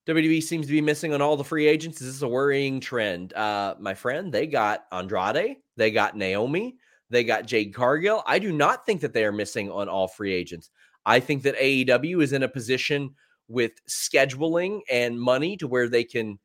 WWE 0.07 0.43
seems 0.43 0.67
to 0.67 0.71
be 0.71 0.81
missing 0.81 1.13
on 1.13 1.21
all 1.21 1.35
the 1.35 1.43
free 1.43 1.67
agents. 1.67 1.99
This 1.99 2.09
is 2.09 2.21
a 2.23 2.27
worrying 2.27 2.79
trend? 2.79 3.33
Uh, 3.33 3.75
my 3.79 3.93
friend, 3.95 4.31
they 4.31 4.45
got 4.45 4.85
Andrade, 4.91 5.57
they 5.77 5.89
got 5.91 6.15
Naomi, 6.15 6.77
they 7.09 7.23
got 7.23 7.45
Jade 7.45 7.73
Cargill. 7.73 8.23
I 8.25 8.39
do 8.39 8.51
not 8.51 8.85
think 8.85 9.01
that 9.01 9.13
they 9.13 9.25
are 9.25 9.31
missing 9.31 9.69
on 9.71 9.89
all 9.89 10.07
free 10.07 10.33
agents. 10.33 10.69
I 11.05 11.19
think 11.19 11.43
that 11.43 11.57
AEW 11.57 12.23
is 12.23 12.33
in 12.33 12.43
a 12.43 12.47
position 12.47 13.13
with 13.47 13.73
scheduling 13.87 14.81
and 14.89 15.19
money 15.19 15.55
to 15.57 15.67
where 15.67 15.87
they 15.87 16.03
can 16.03 16.39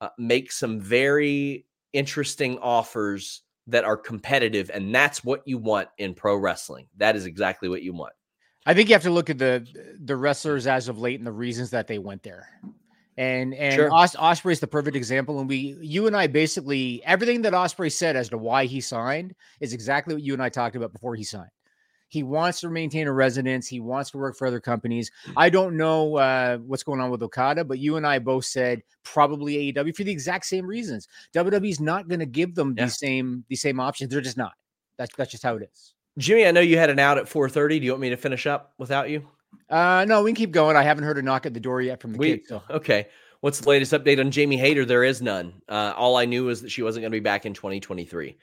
uh, 0.00 0.10
make 0.18 0.52
some 0.52 0.80
very 0.80 1.64
interesting 1.92 2.58
offers 2.58 3.42
that 3.68 3.84
are 3.84 3.96
competitive. 3.96 4.70
And 4.72 4.94
that's 4.94 5.24
what 5.24 5.42
you 5.46 5.58
want 5.58 5.88
in 5.98 6.14
pro 6.14 6.36
wrestling. 6.36 6.88
That 6.96 7.16
is 7.16 7.26
exactly 7.26 7.68
what 7.68 7.82
you 7.82 7.92
want. 7.92 8.12
I 8.66 8.74
think 8.74 8.88
you 8.88 8.94
have 8.94 9.02
to 9.02 9.10
look 9.10 9.30
at 9.30 9.38
the 9.38 9.66
the 10.00 10.16
wrestlers 10.16 10.66
as 10.66 10.88
of 10.88 10.98
late 10.98 11.18
and 11.18 11.26
the 11.26 11.32
reasons 11.32 11.70
that 11.70 11.88
they 11.88 11.98
went 11.98 12.22
there. 12.22 12.48
And 13.18 13.52
and 13.54 13.74
Sure. 13.74 13.92
Os- 13.92 14.16
Osprey's 14.16 14.60
the 14.60 14.66
perfect 14.66 14.96
example. 14.96 15.38
And 15.40 15.48
we, 15.48 15.76
you 15.80 16.06
and 16.06 16.16
I, 16.16 16.26
basically 16.28 17.02
everything 17.04 17.42
that 17.42 17.52
Osprey 17.54 17.90
said 17.90 18.16
as 18.16 18.28
to 18.30 18.38
why 18.38 18.64
he 18.64 18.80
signed 18.80 19.34
is 19.60 19.72
exactly 19.74 20.14
what 20.14 20.22
you 20.22 20.32
and 20.32 20.42
I 20.42 20.48
talked 20.48 20.76
about 20.76 20.92
before 20.92 21.14
he 21.14 21.22
signed. 21.24 21.50
He 22.08 22.22
wants 22.22 22.60
to 22.60 22.68
maintain 22.68 23.06
a 23.06 23.12
residence. 23.12 23.66
He 23.66 23.80
wants 23.80 24.10
to 24.10 24.18
work 24.18 24.36
for 24.36 24.46
other 24.46 24.60
companies. 24.60 25.10
I 25.34 25.48
don't 25.48 25.78
know 25.78 26.16
uh, 26.16 26.58
what's 26.58 26.82
going 26.82 27.00
on 27.00 27.10
with 27.10 27.22
Okada, 27.22 27.64
but 27.64 27.78
you 27.78 27.96
and 27.96 28.06
I 28.06 28.18
both 28.18 28.44
said 28.44 28.82
probably 29.02 29.72
AEW 29.72 29.96
for 29.96 30.04
the 30.04 30.12
exact 30.12 30.44
same 30.44 30.66
reasons. 30.66 31.08
WWE's 31.34 31.80
not 31.80 32.08
going 32.08 32.20
to 32.20 32.26
give 32.26 32.54
them 32.54 32.74
Yeah. 32.76 32.84
the 32.84 32.90
same 32.90 33.44
the 33.48 33.56
same 33.56 33.80
options. 33.80 34.10
They're 34.10 34.20
just 34.20 34.36
not. 34.36 34.52
That's 34.98 35.14
that's 35.16 35.30
just 35.30 35.42
how 35.42 35.56
it 35.56 35.68
is. 35.72 35.94
Jimmy, 36.18 36.46
I 36.46 36.50
know 36.50 36.60
you 36.60 36.76
had 36.76 36.90
an 36.90 36.98
out 36.98 37.16
at 37.16 37.24
4:30. 37.24 37.78
Do 37.78 37.84
you 37.86 37.92
want 37.92 38.02
me 38.02 38.10
to 38.10 38.16
finish 38.18 38.46
up 38.46 38.74
without 38.76 39.08
you? 39.08 39.26
Uh, 39.68 40.04
no, 40.06 40.22
we 40.22 40.30
can 40.30 40.36
keep 40.36 40.50
going. 40.52 40.76
I 40.76 40.82
haven't 40.82 41.04
heard 41.04 41.18
a 41.18 41.22
knock 41.22 41.46
at 41.46 41.54
the 41.54 41.60
door 41.60 41.80
yet 41.80 42.00
from 42.00 42.12
the 42.12 42.18
We 42.18 42.38
kid. 42.38 42.46
So 42.46 42.62
okay. 42.70 43.08
What's 43.40 43.60
the 43.60 43.68
latest 43.68 43.92
update 43.92 44.20
on 44.20 44.30
Jamie 44.30 44.56
Hayter? 44.56 44.84
There 44.84 45.02
is 45.02 45.20
none. 45.20 45.54
Uh, 45.68 45.92
all 45.96 46.16
I 46.16 46.26
knew 46.26 46.44
was 46.44 46.62
that 46.62 46.70
she 46.70 46.82
wasn't 46.82 47.02
going 47.02 47.10
to 47.10 47.16
be 47.16 47.20
back 47.20 47.44
in 47.44 47.54
2023. 47.54 48.36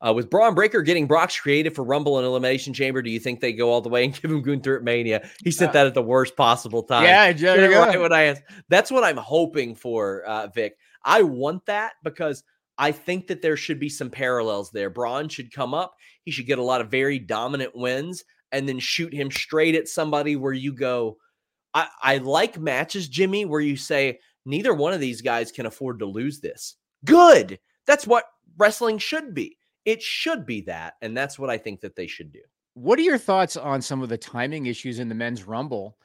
Uh, 0.00 0.12
with 0.14 0.30
Bron 0.30 0.54
Breakker 0.54 0.80
getting 0.82 1.06
Brock's 1.06 1.38
creative 1.38 1.74
for 1.74 1.82
Rumble 1.84 2.16
and 2.18 2.26
Elimination 2.26 2.72
Chamber, 2.72 3.02
do 3.02 3.10
you 3.10 3.18
think 3.18 3.40
they 3.40 3.52
go 3.52 3.70
all 3.70 3.80
the 3.80 3.88
way 3.88 4.04
and 4.04 4.14
give 4.22 4.30
him 4.30 4.40
Gunther 4.42 4.76
at 4.76 4.82
Mania? 4.84 5.28
He 5.44 5.50
sent 5.50 5.70
Uh, 5.70 5.72
that 5.74 5.86
at 5.88 5.94
the 5.94 6.02
worst 6.02 6.36
possible 6.36 6.82
time. 6.84 7.04
yeah, 7.04 7.32
there 7.32 7.70
you 7.70 7.78
Right 7.78 8.00
when 8.00 8.12
I 8.12 8.22
asked. 8.24 8.42
That's 8.68 8.90
what 8.90 9.04
I'm 9.04 9.16
hoping 9.16 9.74
for, 9.74 10.22
uh, 10.22 10.46
Vic. 10.46 10.76
I 11.04 11.22
want 11.22 11.66
that 11.66 11.94
because 12.02 12.42
I 12.78 12.92
think 12.92 13.26
that 13.26 13.42
there 13.42 13.56
should 13.56 13.80
be 13.80 13.88
some 13.88 14.08
parallels 14.08 14.70
there. 14.70 14.88
Braun 14.88 15.28
should 15.28 15.52
come 15.52 15.74
up. 15.74 15.94
He 16.24 16.30
should 16.30 16.46
get 16.46 16.58
a 16.58 16.62
lot 16.62 16.80
of 16.80 16.90
very 16.90 17.18
dominant 17.18 17.74
wins 17.74 18.24
and 18.52 18.68
then 18.68 18.78
shoot 18.78 19.12
him 19.12 19.30
straight 19.30 19.74
at 19.74 19.88
somebody 19.88 20.36
where 20.36 20.52
you 20.52 20.72
go, 20.72 21.16
I, 21.74 21.88
I 22.02 22.18
like 22.18 22.58
matches, 22.58 23.08
Jimmy, 23.08 23.44
where 23.44 23.60
you 23.60 23.76
say, 23.76 24.18
neither 24.44 24.74
one 24.74 24.92
of 24.92 25.00
these 25.00 25.20
guys 25.20 25.52
can 25.52 25.66
afford 25.66 25.98
to 25.98 26.06
lose 26.06 26.40
this. 26.40 26.76
Good. 27.04 27.58
That's 27.86 28.06
what 28.06 28.24
wrestling 28.56 28.98
should 28.98 29.34
be. 29.34 29.58
It 29.84 30.02
should 30.02 30.46
be 30.46 30.62
that. 30.62 30.94
And 31.02 31.16
that's 31.16 31.38
what 31.38 31.50
I 31.50 31.58
think 31.58 31.80
that 31.80 31.96
they 31.96 32.06
should 32.06 32.32
do. 32.32 32.40
What 32.74 32.98
are 32.98 33.02
your 33.02 33.18
thoughts 33.18 33.56
on 33.56 33.82
some 33.82 34.02
of 34.02 34.08
the 34.08 34.18
timing 34.18 34.66
issues 34.66 34.98
in 34.98 35.08
the 35.08 35.14
men's 35.14 35.44
rumble? 35.44 35.96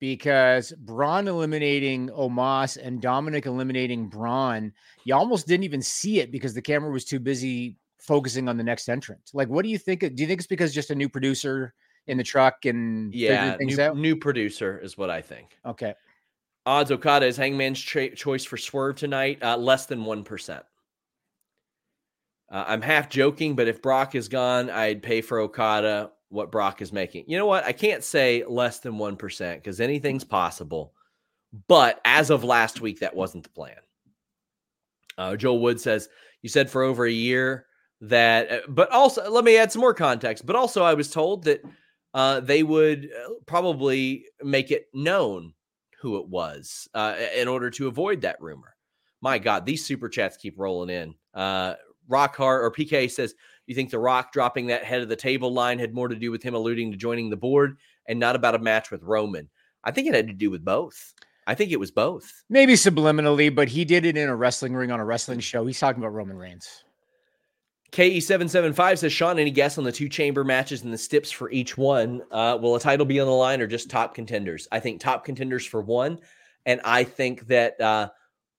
Because 0.00 0.72
Bron 0.78 1.28
eliminating 1.28 2.08
Omos 2.08 2.76
and 2.76 3.00
Dominik 3.00 3.46
eliminating 3.46 4.08
Bron, 4.08 4.72
you 5.04 5.14
almost 5.14 5.46
didn't 5.46 5.64
even 5.64 5.82
see 5.82 6.18
it 6.18 6.32
because 6.32 6.54
the 6.54 6.62
camera 6.62 6.90
was 6.90 7.04
too 7.04 7.20
busy 7.20 7.76
focusing 8.00 8.48
on 8.48 8.56
the 8.56 8.64
next 8.64 8.88
entrant. 8.88 9.30
Like, 9.32 9.48
what 9.48 9.62
do 9.62 9.68
you 9.68 9.78
think? 9.78 10.00
Do 10.00 10.12
you 10.16 10.26
think 10.26 10.40
it's 10.40 10.46
because 10.48 10.74
just 10.74 10.90
a 10.90 10.94
new 10.94 11.08
producer 11.08 11.72
in 12.06 12.18
the 12.18 12.24
truck 12.24 12.64
and 12.64 13.14
Yeah. 13.14 13.56
New, 13.60 13.80
out? 13.80 13.96
new 13.96 14.16
producer 14.16 14.78
is 14.78 14.96
what 14.98 15.10
I 15.10 15.22
think. 15.22 15.56
Okay. 15.64 15.94
Odds 16.66 16.90
Okada 16.92 17.26
is 17.26 17.36
Hangman's 17.36 17.80
tra- 17.80 18.14
choice 18.14 18.44
for 18.44 18.56
Swerve 18.56 18.96
tonight, 18.96 19.38
uh, 19.42 19.56
less 19.56 19.86
than 19.86 20.04
1%. 20.04 20.62
Uh, 22.50 22.64
I'm 22.66 22.82
half 22.82 23.08
joking, 23.08 23.56
but 23.56 23.66
if 23.66 23.80
Brock 23.82 24.14
is 24.14 24.28
gone, 24.28 24.70
I'd 24.70 25.02
pay 25.02 25.20
for 25.22 25.40
Okada 25.40 26.10
what 26.28 26.52
Brock 26.52 26.80
is 26.82 26.92
making. 26.92 27.24
You 27.26 27.38
know 27.38 27.46
what? 27.46 27.64
I 27.64 27.72
can't 27.72 28.04
say 28.04 28.44
less 28.46 28.78
than 28.78 28.94
1% 28.94 29.54
because 29.56 29.80
anything's 29.80 30.24
possible. 30.24 30.94
But 31.68 32.00
as 32.04 32.30
of 32.30 32.44
last 32.44 32.80
week, 32.80 33.00
that 33.00 33.14
wasn't 33.14 33.44
the 33.44 33.50
plan. 33.50 33.76
Uh, 35.18 35.36
Joel 35.36 35.60
Wood 35.60 35.80
says, 35.80 36.08
You 36.40 36.48
said 36.48 36.70
for 36.70 36.82
over 36.82 37.04
a 37.04 37.10
year 37.12 37.66
that, 38.00 38.50
uh, 38.50 38.58
but 38.68 38.90
also, 38.90 39.28
let 39.30 39.44
me 39.44 39.56
add 39.56 39.70
some 39.70 39.80
more 39.80 39.94
context. 39.94 40.46
But 40.46 40.56
also, 40.56 40.82
I 40.82 40.94
was 40.94 41.10
told 41.10 41.44
that 41.44 41.62
uh, 42.14 42.40
they 42.40 42.62
would 42.62 43.06
uh, 43.06 43.30
probably 43.46 44.26
make 44.42 44.70
it 44.70 44.86
known 44.92 45.54
who 46.00 46.18
it 46.18 46.28
was 46.28 46.88
uh, 46.94 47.16
in 47.36 47.48
order 47.48 47.70
to 47.70 47.88
avoid 47.88 48.20
that 48.20 48.40
rumor. 48.40 48.76
My 49.20 49.38
God, 49.38 49.64
these 49.64 49.84
super 49.84 50.08
chats 50.08 50.36
keep 50.36 50.58
rolling 50.58 50.90
in. 50.90 51.14
Uh, 51.32 51.74
Rockhart 52.10 52.62
or 52.62 52.72
PK 52.72 53.10
says, 53.10 53.34
You 53.66 53.74
think 53.74 53.90
The 53.90 53.98
Rock 53.98 54.32
dropping 54.32 54.66
that 54.66 54.84
head 54.84 55.00
of 55.00 55.08
the 55.08 55.16
table 55.16 55.52
line 55.52 55.78
had 55.78 55.94
more 55.94 56.08
to 56.08 56.16
do 56.16 56.30
with 56.30 56.42
him 56.42 56.54
alluding 56.54 56.90
to 56.90 56.96
joining 56.96 57.30
the 57.30 57.36
board 57.36 57.78
and 58.08 58.18
not 58.18 58.36
about 58.36 58.56
a 58.56 58.58
match 58.58 58.90
with 58.90 59.02
Roman? 59.02 59.48
I 59.84 59.92
think 59.92 60.08
it 60.08 60.14
had 60.14 60.26
to 60.26 60.32
do 60.32 60.50
with 60.50 60.64
both. 60.64 61.14
I 61.46 61.54
think 61.54 61.72
it 61.72 61.80
was 61.80 61.90
both. 61.90 62.44
Maybe 62.48 62.74
subliminally, 62.74 63.52
but 63.52 63.68
he 63.68 63.84
did 63.84 64.04
it 64.04 64.16
in 64.16 64.28
a 64.28 64.36
wrestling 64.36 64.74
ring 64.74 64.90
on 64.90 65.00
a 65.00 65.04
wrestling 65.04 65.40
show. 65.40 65.66
He's 65.66 65.78
talking 65.78 66.02
about 66.02 66.14
Roman 66.14 66.36
Reigns. 66.36 66.84
KE775 67.92 68.98
says, 68.98 69.12
Sean, 69.12 69.38
any 69.38 69.50
guess 69.50 69.78
on 69.78 69.84
the 69.84 69.92
two 69.92 70.08
chamber 70.08 70.44
matches 70.44 70.82
and 70.82 70.92
the 70.92 70.98
stips 70.98 71.30
for 71.30 71.50
each 71.50 71.76
one? 71.76 72.22
Uh, 72.30 72.58
will 72.60 72.74
a 72.74 72.80
title 72.80 73.06
be 73.06 73.20
on 73.20 73.26
the 73.26 73.32
line 73.32 73.60
or 73.60 73.66
just 73.66 73.90
top 73.90 74.14
contenders? 74.14 74.66
I 74.72 74.80
think 74.80 75.00
top 75.00 75.24
contenders 75.24 75.66
for 75.66 75.82
one 75.82 76.18
and 76.66 76.80
I 76.84 77.04
think 77.04 77.46
that 77.48 77.80
uh, 77.80 78.10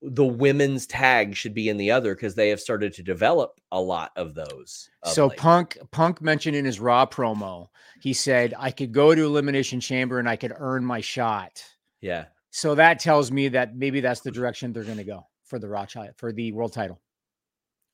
the 0.01 0.25
women's 0.25 0.85
tag 0.85 1.35
should 1.35 1.53
be 1.53 1.69
in 1.69 1.77
the 1.77 1.91
other 1.91 2.15
because 2.15 2.35
they 2.35 2.49
have 2.49 2.59
started 2.59 2.93
to 2.93 3.03
develop 3.03 3.59
a 3.71 3.79
lot 3.79 4.11
of 4.15 4.33
those. 4.33 4.89
of 5.03 5.11
So 5.11 5.27
late. 5.27 5.37
Punk 5.37 5.77
Punk 5.91 6.21
mentioned 6.21 6.55
in 6.55 6.65
his 6.65 6.79
Raw 6.79 7.05
promo, 7.05 7.67
he 8.01 8.13
said, 8.13 8.53
"I 8.57 8.71
could 8.71 8.91
go 8.91 9.15
to 9.15 9.25
Elimination 9.25 9.79
Chamber 9.79 10.19
and 10.19 10.27
I 10.27 10.35
could 10.35 10.53
earn 10.57 10.83
my 10.83 11.01
shot." 11.01 11.63
yeah, 12.01 12.25
So 12.51 12.75
that 12.75 12.99
tells 12.99 13.31
me 13.31 13.47
that 13.49 13.75
maybe 13.75 14.01
that's 14.01 14.21
the 14.21 14.31
direction 14.31 14.73
they're 14.73 14.83
going 14.83 14.97
to 14.97 15.03
go 15.03 15.25
for 15.45 15.59
the 15.59 15.69
Raw 15.69 15.85
for 16.17 16.33
the 16.33 16.51
world 16.51 16.73
title. 16.73 16.99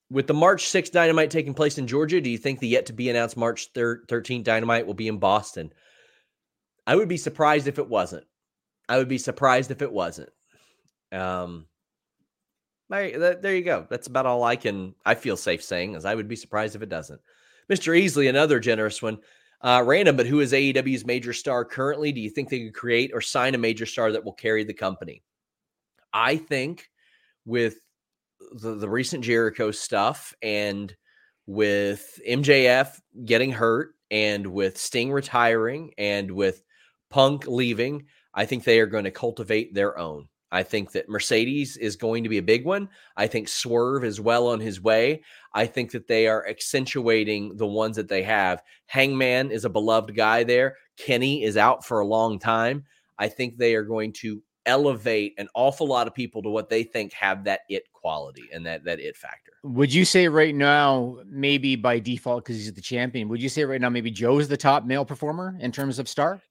With 0.09 0.27
the 0.27 0.33
March 0.33 0.65
6th 0.65 0.91
Dynamite 0.91 1.29
taking 1.29 1.53
place 1.53 1.77
in 1.77 1.87
Georgia, 1.87 2.19
do 2.19 2.29
you 2.29 2.37
think 2.37 2.59
the 2.59 2.67
yet 2.67 2.87
to 2.87 2.93
be 2.93 3.09
announced 3.09 3.37
March 3.37 3.69
thir- 3.73 4.03
13th 4.07 4.43
Dynamite 4.43 4.87
will 4.87 4.95
be 4.95 5.07
in 5.07 5.19
Boston? 5.19 5.71
I 6.87 6.95
would 6.95 7.07
be 7.07 7.17
surprised 7.17 7.67
if 7.67 7.77
it 7.77 7.87
wasn't. 7.87 8.25
I 8.87 8.97
would 8.97 9.07
be 9.07 9.19
surprised 9.19 9.69
if 9.69 9.83
it 9.83 9.91
wasn't. 9.91 10.29
Um, 11.11 11.67
there, 12.89 13.35
there 13.35 13.55
you 13.55 13.63
go. 13.63 13.85
That's 13.87 14.07
about 14.07 14.25
all 14.25 14.43
I 14.43 14.55
can. 14.55 14.95
I 15.05 15.13
feel 15.13 15.37
safe 15.37 15.63
saying, 15.63 15.95
as 15.95 16.05
I 16.05 16.15
would 16.15 16.27
be 16.27 16.35
surprised 16.35 16.75
if 16.75 16.81
it 16.81 16.89
doesn't. 16.89 17.21
Mr. 17.69 17.95
Easley, 17.95 18.29
another 18.29 18.59
generous 18.59 19.01
one. 19.01 19.19
Uh, 19.61 19.83
random, 19.85 20.15
but 20.15 20.25
who 20.25 20.39
is 20.39 20.53
AEW's 20.53 21.05
major 21.05 21.33
star 21.33 21.65
currently? 21.65 22.11
Do 22.11 22.21
you 22.21 22.29
think 22.29 22.49
they 22.49 22.63
could 22.63 22.73
create 22.73 23.11
or 23.13 23.21
sign 23.21 23.53
a 23.53 23.59
major 23.59 23.85
star 23.85 24.11
that 24.13 24.23
will 24.23 24.33
carry 24.33 24.63
the 24.63 24.73
company? 24.73 25.21
I 26.11 26.37
think 26.37 26.89
with 27.45 27.79
the, 28.53 28.75
the 28.75 28.89
recent 28.89 29.23
Jericho 29.23 29.71
stuff 29.71 30.33
and 30.41 30.95
with 31.45 32.19
MJF 32.27 32.99
getting 33.25 33.51
hurt 33.51 33.95
and 34.11 34.47
with 34.47 34.77
Sting 34.77 35.11
retiring 35.11 35.91
and 35.97 36.31
with 36.31 36.63
Punk 37.09 37.47
leaving, 37.47 38.05
I 38.33 38.45
think 38.45 38.63
they 38.63 38.79
are 38.79 38.85
going 38.85 39.05
to 39.05 39.11
cultivate 39.11 39.73
their 39.73 39.97
own. 39.97 40.27
I 40.51 40.63
think 40.63 40.91
that 40.93 41.09
Mercedes 41.09 41.77
is 41.77 41.95
going 41.95 42.23
to 42.23 42.29
be 42.29 42.39
a 42.39 42.43
big 42.43 42.65
one. 42.65 42.89
I 43.15 43.27
think 43.27 43.47
Swerve 43.47 44.03
is 44.03 44.19
well 44.19 44.47
on 44.47 44.59
his 44.59 44.81
way. 44.81 45.23
I 45.53 45.65
think 45.67 45.91
that 45.91 46.07
they 46.07 46.27
are 46.27 46.47
accentuating 46.47 47.55
the 47.55 47.67
ones 47.67 47.95
that 47.97 48.07
they 48.07 48.23
have. 48.23 48.63
Hangman 48.87 49.51
is 49.51 49.65
a 49.65 49.69
beloved 49.69 50.15
guy 50.15 50.43
there. 50.43 50.75
Kenny 50.97 51.43
is 51.43 51.55
out 51.55 51.85
for 51.85 51.99
a 51.99 52.07
long 52.07 52.39
time. 52.39 52.83
I 53.19 53.27
think 53.27 53.57
they 53.57 53.75
are 53.75 53.83
going 53.83 54.13
to 54.13 54.41
elevate 54.65 55.33
an 55.37 55.47
awful 55.55 55.87
lot 55.87 56.07
of 56.07 56.13
people 56.13 56.41
to 56.43 56.49
what 56.49 56.69
they 56.69 56.83
think 56.83 57.13
have 57.13 57.43
that 57.45 57.61
it 57.69 57.83
quality 57.93 58.49
and 58.53 58.65
that 58.65 58.83
that 58.83 58.99
it 58.99 59.15
factor. 59.15 59.53
Would 59.63 59.93
you 59.93 60.05
say 60.05 60.27
right 60.27 60.55
now, 60.55 61.19
maybe 61.25 61.75
by 61.75 61.99
default 61.99 62.43
because 62.43 62.57
he's 62.57 62.73
the 62.73 62.81
champion, 62.81 63.27
would 63.29 63.41
you 63.41 63.49
say 63.49 63.63
right 63.63 63.81
now 63.81 63.89
maybe 63.89 64.11
Joe's 64.11 64.47
the 64.47 64.57
top 64.57 64.85
male 64.85 65.05
performer 65.05 65.57
in 65.59 65.71
terms 65.71 65.99
of 65.99 66.07
star? 66.07 66.41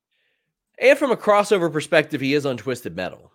And 0.81 0.99
from 0.99 1.11
a 1.11 1.17
crossover 1.17 1.73
perspective, 1.73 2.21
he 2.21 2.35
is 2.35 2.47
on 2.47 2.57
Twisted 2.57 2.95
Metal. 2.95 3.33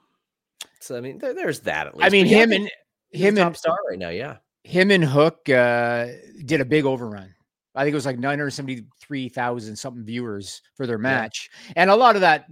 So 0.80 0.98
I 0.98 1.02
mean, 1.02 1.18
there, 1.18 1.34
there's 1.34 1.62
that 1.62 1.88
at 1.88 1.96
least. 1.96 2.06
I 2.06 2.10
mean, 2.10 2.26
But 2.26 2.32
yeah, 2.32 2.38
him 2.38 2.52
and 2.52 2.72
him 3.12 3.36
top 3.36 3.48
and 3.48 3.58
star 3.58 3.78
right 3.90 4.00
now. 4.00 4.10
Yeah, 4.10 4.38
him 4.64 4.92
and 4.92 5.04
Hook 5.04 5.50
uh, 5.50 6.08
did 6.46 6.62
a 6.62 6.66
big 6.66 6.86
overrun. 6.86 7.34
I 7.76 7.84
think 7.84 7.94
it 7.94 7.96
was 7.96 8.06
like 8.06 8.20
973,000 8.20 9.76
something 9.76 10.04
viewers 10.04 10.62
for 10.76 10.86
their 10.86 11.00
match. 11.00 11.50
And 11.76 11.90
a 11.90 11.96
lot 11.96 12.16
of 12.16 12.22
that 12.22 12.46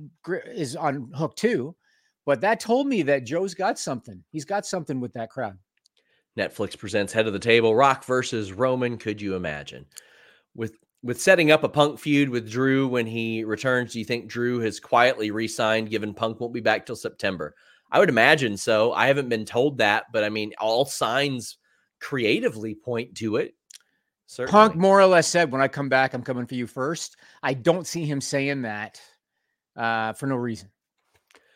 is 0.48 0.76
on 0.76 1.12
Hook 1.16 1.36
too. 1.36 1.76
But 2.26 2.42
that 2.42 2.60
told 2.60 2.88
me 2.88 3.02
that 3.04 3.26
Joe's 3.26 3.54
got 3.54 3.80
something. 3.80 4.24
He's 4.32 4.46
got 4.46 4.66
something 4.66 5.00
with 5.00 5.14
that 5.14 5.30
crowd. 5.30 5.58
Netflix 6.38 6.78
presents 6.78 7.12
Head 7.12 7.28
of 7.28 7.34
the 7.34 7.40
Table: 7.40 7.76
Rock 7.76 8.06
versus 8.06 8.54
Roman. 8.54 8.98
Could 8.98 9.22
you 9.22 9.36
imagine? 9.36 9.86
With 10.56 10.78
with 11.04 11.20
setting 11.20 11.52
up 11.52 11.64
a 11.64 11.70
Punk 11.70 12.00
feud 12.00 12.30
with 12.30 12.50
Drew 12.50 12.88
when 12.88 13.08
he 13.08 13.44
returns, 13.44 13.94
do 13.94 14.00
you 14.00 14.06
think 14.06 14.28
Drew 14.28 14.60
has 14.60 14.80
quietly 14.80 15.32
re-signed, 15.32 15.90
given 15.90 16.14
Punk 16.14 16.40
won't 16.40 16.54
be 16.54 16.62
back 16.62 16.86
till 16.86 16.96
September? 16.96 17.56
I 17.92 18.00
would 18.00 18.10
imagine 18.10 18.56
so. 18.56 18.94
I 18.94 19.08
haven't 19.08 19.28
been 19.28 19.46
told 19.46 19.80
that, 19.80 20.06
but 20.14 20.24
I 20.24 20.30
mean, 20.30 20.54
all 20.60 20.86
signs 20.86 21.58
creatively 22.00 22.76
point 22.76 23.16
to 23.16 23.38
it. 23.38 23.56
Certainly. 24.28 24.52
Punk 24.52 24.76
more 24.76 25.02
or 25.02 25.08
less 25.08 25.28
said, 25.28 25.52
when 25.52 25.62
I 25.62 25.68
come 25.68 25.90
back, 25.90 26.14
I'm 26.14 26.24
coming 26.24 26.46
for 26.46 26.56
you 26.56 26.68
first. 26.68 27.18
I 27.44 27.54
don't 27.54 27.86
see 27.86 28.06
him 28.06 28.22
saying 28.22 28.62
that 28.62 29.02
uh, 29.76 30.14
for 30.14 30.28
no 30.28 30.36
reason. 30.36 30.70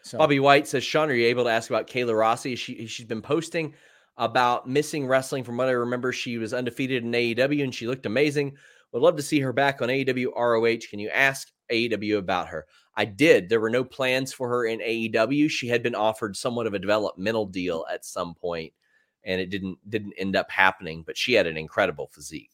So 0.06 0.20
Bobby 0.20 0.40
White 0.40 0.68
says, 0.68 0.84
Sean, 0.84 1.10
are 1.10 1.16
you 1.16 1.26
able 1.26 1.46
to 1.46 1.50
ask 1.50 1.68
about 1.68 1.88
Kayla 1.88 2.18
Rossi? 2.18 2.56
She 2.56 2.86
she's 2.86 3.08
been 3.08 3.24
posting 3.24 3.74
about 4.18 4.70
missing 4.70 5.08
wrestling. 5.08 5.44
From 5.44 5.58
what 5.58 5.68
I 5.68 5.72
remember, 5.72 6.14
she 6.14 6.38
was 6.38 6.54
undefeated 6.54 7.04
in 7.04 7.12
AEW 7.12 7.64
and 7.64 7.74
she 7.74 7.88
looked 7.88 8.06
amazing. 8.06 8.56
Would 8.92 9.02
love 9.02 9.16
to 9.16 9.24
see 9.24 9.40
her 9.40 9.52
back 9.52 9.82
on 9.82 9.90
AEW 9.90 10.28
ROH. 10.38 10.88
Can 10.92 11.00
you 11.00 11.10
ask 11.10 11.52
AEW 11.72 12.20
about 12.20 12.50
her? 12.50 12.68
I 12.96 13.06
did. 13.06 13.50
There 13.50 13.60
were 13.60 13.72
no 13.72 13.84
plans 13.84 14.32
for 14.32 14.48
her 14.48 14.66
in 14.66 14.80
AEW. 14.80 15.50
She 15.50 15.68
had 15.68 15.82
been 15.82 15.96
offered 15.96 16.38
somewhat 16.38 16.68
of 16.68 16.76
a 16.76 16.80
developmental 16.80 17.48
deal 17.48 17.84
at 17.92 18.06
some 18.06 18.36
point, 18.36 18.74
and 19.24 19.42
it 19.42 19.50
didn't 19.50 19.80
didn't 19.90 20.14
end 20.20 20.36
up 20.36 20.52
happening. 20.52 21.04
But 21.04 21.18
she 21.18 21.34
had 21.34 21.48
an 21.48 21.58
incredible 21.58 22.12
physique. 22.14 22.52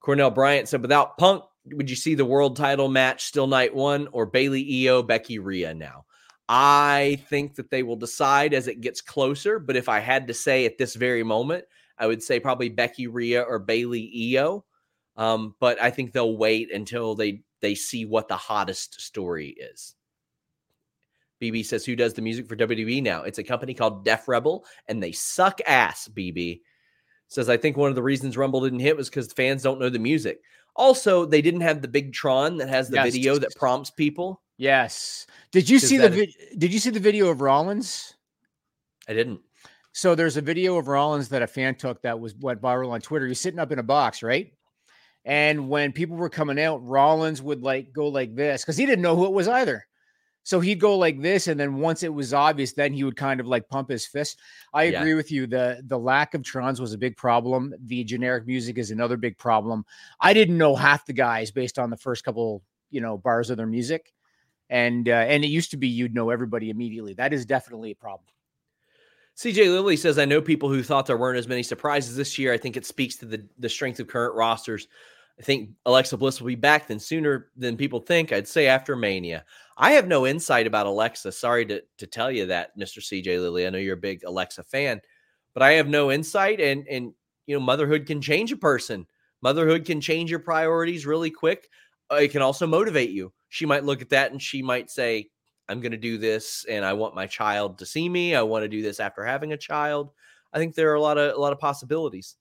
Cornell 0.00 0.30
Bryant 0.30 0.68
said, 0.68 0.80
without 0.80 1.18
Punk, 1.18 1.44
would 1.72 1.90
you 1.90 1.96
see 1.96 2.14
the 2.14 2.24
world 2.24 2.56
title 2.56 2.88
match 2.88 3.24
still 3.24 3.46
night 3.46 3.74
one 3.74 4.08
or 4.12 4.24
Bayley 4.24 4.62
IYO 4.62 5.02
Becky 5.02 5.38
Rhea 5.38 5.74
now? 5.74 6.06
I 6.48 7.20
think 7.28 7.54
that 7.54 7.70
they 7.70 7.82
will 7.82 7.96
decide 7.96 8.52
as 8.52 8.68
it 8.68 8.80
gets 8.80 9.00
closer. 9.00 9.58
But 9.58 9.76
if 9.76 9.88
I 9.88 10.00
had 10.00 10.26
to 10.28 10.34
say 10.34 10.66
at 10.66 10.78
this 10.78 10.94
very 10.94 11.22
moment, 11.22 11.64
I 11.98 12.06
would 12.06 12.22
say 12.22 12.40
probably 12.40 12.68
Becky 12.68 13.06
Rhea 13.06 13.42
or 13.42 13.58
Bayley 13.58 14.10
IYO. 14.14 14.64
Um, 15.16 15.54
but 15.60 15.80
I 15.80 15.90
think 15.90 16.12
they'll 16.12 16.36
wait 16.36 16.72
until 16.72 17.14
they 17.14 17.42
they 17.60 17.74
see 17.74 18.04
what 18.04 18.28
the 18.28 18.36
hottest 18.36 19.00
story 19.00 19.48
is. 19.48 19.94
BB 21.40 21.64
says, 21.64 21.84
"Who 21.84 21.96
does 21.96 22.14
the 22.14 22.22
music 22.22 22.46
for 22.46 22.56
WWE 22.56 23.02
now? 23.02 23.22
It's 23.22 23.38
a 23.38 23.44
company 23.44 23.74
called 23.74 24.04
Def 24.04 24.28
Rebel, 24.28 24.64
and 24.88 25.02
they 25.02 25.12
suck 25.12 25.60
ass." 25.66 26.08
BB 26.08 26.60
says, 27.28 27.48
"I 27.48 27.56
think 27.56 27.76
one 27.76 27.88
of 27.90 27.94
the 27.96 28.02
reasons 28.02 28.36
Rumble 28.36 28.60
didn't 28.60 28.80
hit 28.80 28.96
was 28.96 29.08
because 29.08 29.32
fans 29.32 29.62
don't 29.62 29.80
know 29.80 29.88
the 29.88 29.98
music. 29.98 30.40
Also, 30.76 31.24
they 31.24 31.40
didn't 31.40 31.60
have 31.60 31.80
the 31.80 31.88
big 31.88 32.12
Tron 32.12 32.56
that 32.58 32.68
has 32.68 32.88
the 32.88 32.96
Yes. 32.96 33.12
video 33.12 33.38
that 33.38 33.54
prompts 33.56 33.90
people. 33.90 34.42
Yes. 34.56 35.26
Did 35.52 35.68
you 35.68 35.78
see 35.78 35.96
the 35.96 36.08
that 36.08 36.12
vid- 36.12 36.58
Did 36.58 36.72
you 36.72 36.78
see 36.78 36.90
the 36.90 37.00
video 37.00 37.28
of 37.28 37.40
Rollins? 37.40 38.14
I 39.08 39.12
didn't. 39.14 39.40
So 39.92 40.14
there's 40.14 40.36
a 40.36 40.40
video 40.42 40.76
of 40.76 40.88
Rollins 40.88 41.28
that 41.28 41.42
a 41.42 41.46
fan 41.46 41.76
took 41.76 42.02
that 42.02 42.18
was 42.18 42.34
went 42.34 42.60
viral 42.60 42.90
on 42.90 43.00
Twitter. 43.00 43.26
He's 43.26 43.40
sitting 43.40 43.60
up 43.60 43.70
in 43.70 43.78
a 43.78 43.82
box, 43.84 44.22
right? 44.22 44.52
And 45.24 45.68
when 45.68 45.92
people 45.92 46.16
were 46.16 46.28
coming 46.28 46.60
out, 46.60 46.84
Rollins 46.84 47.40
would 47.40 47.62
like 47.62 47.92
go 47.92 48.08
like 48.08 48.34
this 48.34 48.62
because 48.62 48.76
he 48.76 48.86
didn't 48.86 49.02
know 49.02 49.16
who 49.16 49.26
it 49.26 49.32
was 49.32 49.48
either. 49.48 49.86
So 50.46 50.60
he'd 50.60 50.78
go 50.80 50.98
like 50.98 51.22
this, 51.22 51.46
and 51.46 51.58
then 51.58 51.76
once 51.76 52.02
it 52.02 52.12
was 52.12 52.34
obvious, 52.34 52.74
then 52.74 52.92
he 52.92 53.02
would 53.02 53.16
kind 53.16 53.40
of 53.40 53.46
like 53.46 53.66
pump 53.68 53.88
his 53.88 54.06
fist. 54.06 54.38
I 54.74 54.84
Yeah. 54.84 55.00
agree 55.00 55.14
with 55.14 55.32
you. 55.32 55.46
the 55.46 55.80
The 55.86 55.98
lack 55.98 56.34
of 56.34 56.42
trons 56.42 56.80
was 56.80 56.92
a 56.92 56.98
big 56.98 57.16
problem. 57.16 57.72
The 57.86 58.04
generic 58.04 58.46
music 58.46 58.76
is 58.76 58.90
another 58.90 59.16
big 59.16 59.38
problem. 59.38 59.86
I 60.20 60.34
didn't 60.34 60.58
know 60.58 60.76
half 60.76 61.06
the 61.06 61.14
guys 61.14 61.50
based 61.50 61.78
on 61.78 61.88
the 61.88 61.96
first 61.96 62.24
couple, 62.24 62.62
you 62.90 63.00
know, 63.00 63.16
bars 63.16 63.48
of 63.48 63.56
their 63.56 63.66
music, 63.66 64.12
and 64.70 65.08
uh, 65.08 65.12
and 65.12 65.44
it 65.44 65.48
used 65.48 65.70
to 65.72 65.76
be 65.76 65.88
you'd 65.88 66.14
know 66.14 66.30
everybody 66.30 66.70
immediately. 66.70 67.14
That 67.14 67.32
is 67.32 67.46
definitely 67.46 67.90
a 67.90 67.96
problem. 67.96 68.26
CJ 69.36 69.66
Lilly 69.66 69.96
says, 69.96 70.18
I 70.18 70.24
know 70.24 70.40
people 70.40 70.68
who 70.68 70.82
thought 70.82 71.06
there 71.06 71.16
weren't 71.16 71.38
as 71.38 71.48
many 71.48 71.62
surprises 71.62 72.16
this 72.16 72.38
year. 72.38 72.52
I 72.52 72.58
think 72.58 72.76
it 72.76 72.86
speaks 72.86 73.16
to 73.16 73.26
the, 73.26 73.44
the 73.58 73.68
strength 73.68 73.98
of 73.98 74.06
current 74.06 74.36
rosters. 74.36 74.86
I 75.40 75.42
think 75.42 75.70
Alexa 75.86 76.16
Bliss 76.16 76.40
will 76.40 76.46
be 76.46 76.54
back 76.54 76.86
then 76.86 77.00
sooner 77.00 77.48
than 77.56 77.76
people 77.76 77.98
think. 77.98 78.32
I'd 78.32 78.46
say 78.46 78.68
after 78.68 78.94
Mania. 78.94 79.44
I 79.76 79.92
have 79.92 80.06
no 80.06 80.26
insight 80.26 80.68
about 80.68 80.86
Alexa. 80.86 81.32
Sorry 81.32 81.66
to, 81.66 81.82
to 81.98 82.06
tell 82.06 82.30
you 82.30 82.46
that, 82.46 82.78
Mr. 82.78 82.98
CJ 82.98 83.40
Lilly. 83.40 83.66
I 83.66 83.70
know 83.70 83.78
you're 83.78 83.94
a 83.94 84.00
big 84.00 84.22
Alexa 84.22 84.62
fan, 84.62 85.00
but 85.52 85.64
I 85.64 85.72
have 85.72 85.88
no 85.88 86.12
insight. 86.12 86.60
And 86.60 86.86
and 86.86 87.12
you 87.46 87.56
know, 87.56 87.60
motherhood 87.60 88.06
can 88.06 88.20
change 88.20 88.52
a 88.52 88.56
person. 88.56 89.04
Motherhood 89.42 89.84
can 89.84 90.00
change 90.00 90.30
your 90.30 90.38
priorities 90.38 91.06
really 91.06 91.30
quick. 91.30 91.68
Uh, 92.10 92.16
it 92.16 92.30
can 92.30 92.40
also 92.40 92.66
motivate 92.66 93.10
you. 93.10 93.32
She 93.54 93.66
might 93.66 93.84
look 93.84 94.02
at 94.02 94.10
that 94.10 94.32
and 94.32 94.42
she 94.42 94.62
might 94.62 94.90
say, 94.90 95.28
I'm 95.68 95.78
going 95.78 95.92
to 95.92 95.96
do 95.96 96.18
this 96.18 96.66
and 96.68 96.84
I 96.84 96.92
want 96.94 97.14
my 97.14 97.28
child 97.28 97.78
to 97.78 97.86
see 97.86 98.08
me. 98.08 98.34
I 98.34 98.42
want 98.42 98.64
to 98.64 98.68
do 98.68 98.82
this 98.82 98.98
after 98.98 99.24
having 99.24 99.52
a 99.52 99.56
child. 99.56 100.10
I 100.52 100.58
think 100.58 100.74
there 100.74 100.90
are 100.90 100.96
a 100.96 101.00
lot 101.00 101.18
of 101.18 101.36
a 101.36 101.40
lot 101.40 101.52
of 101.52 101.60
possibilities. 101.60 102.34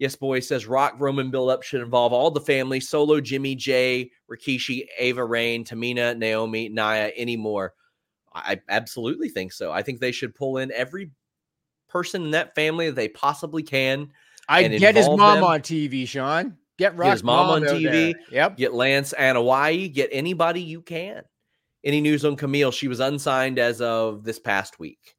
Yes, 0.00 0.16
boy 0.16 0.40
says 0.40 0.66
Rock 0.66 0.96
Roman 0.98 1.30
build 1.30 1.48
up 1.48 1.62
should 1.62 1.80
involve 1.80 2.12
all 2.12 2.32
the 2.32 2.40
family, 2.40 2.80
Solo, 2.80 3.20
Jimmy, 3.20 3.54
Jay, 3.54 4.10
Rikishi, 4.28 4.84
Ava 4.98 5.24
Raine, 5.24 5.64
Tamina, 5.64 6.18
Naomi, 6.18 6.68
Naya, 6.68 7.12
any 7.14 7.36
more. 7.36 7.74
I 8.34 8.60
absolutely 8.68 9.28
think 9.28 9.52
so. 9.52 9.70
I 9.70 9.82
think 9.82 10.00
they 10.00 10.10
should 10.10 10.34
pull 10.34 10.58
in 10.58 10.72
every 10.72 11.12
person 11.88 12.24
in 12.24 12.32
that 12.32 12.56
family 12.56 12.86
that 12.86 12.96
they 12.96 13.06
possibly 13.06 13.62
can. 13.62 14.08
I 14.48 14.66
get 14.66 14.96
his 14.96 15.06
mom 15.06 15.36
them. 15.36 15.44
on 15.44 15.60
TV, 15.60 16.08
Sean. 16.08 16.58
Get 16.78 16.92
Get 16.92 16.96
Rock's 16.96 17.12
his 17.12 17.24
mom 17.24 17.50
on 17.50 17.62
TV. 17.62 18.12
there. 18.12 18.14
Yep. 18.30 18.56
Get 18.56 18.74
Lance 18.74 19.14
Anoa'i. 19.18 19.92
Get 19.92 20.10
anybody 20.12 20.60
you 20.60 20.82
can. 20.82 21.22
Any 21.84 22.00
news 22.00 22.24
on 22.24 22.36
Kamille? 22.36 22.72
She 22.72 22.88
was 22.88 23.00
unsigned 23.00 23.58
as 23.58 23.80
of 23.80 24.24
this 24.24 24.38
past 24.38 24.78
week, 24.78 25.14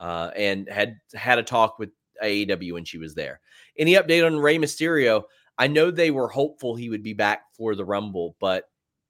uh, 0.00 0.30
and 0.36 0.68
had 0.68 0.96
had 1.14 1.38
a 1.38 1.42
talk 1.42 1.78
with 1.78 1.90
AEW 2.22 2.72
when 2.72 2.84
she 2.84 2.98
was 2.98 3.14
there. 3.14 3.40
Any 3.78 3.94
update 3.94 4.24
on 4.24 4.38
Rey 4.38 4.56
Mysterio? 4.58 5.24
I 5.58 5.66
know 5.66 5.90
they 5.90 6.10
were 6.10 6.28
hopeful 6.28 6.76
he 6.76 6.90
would 6.90 7.02
be 7.02 7.12
back 7.14 7.42
for 7.56 7.74
the 7.74 7.84
Rumble, 7.84 8.36
but 8.40 8.64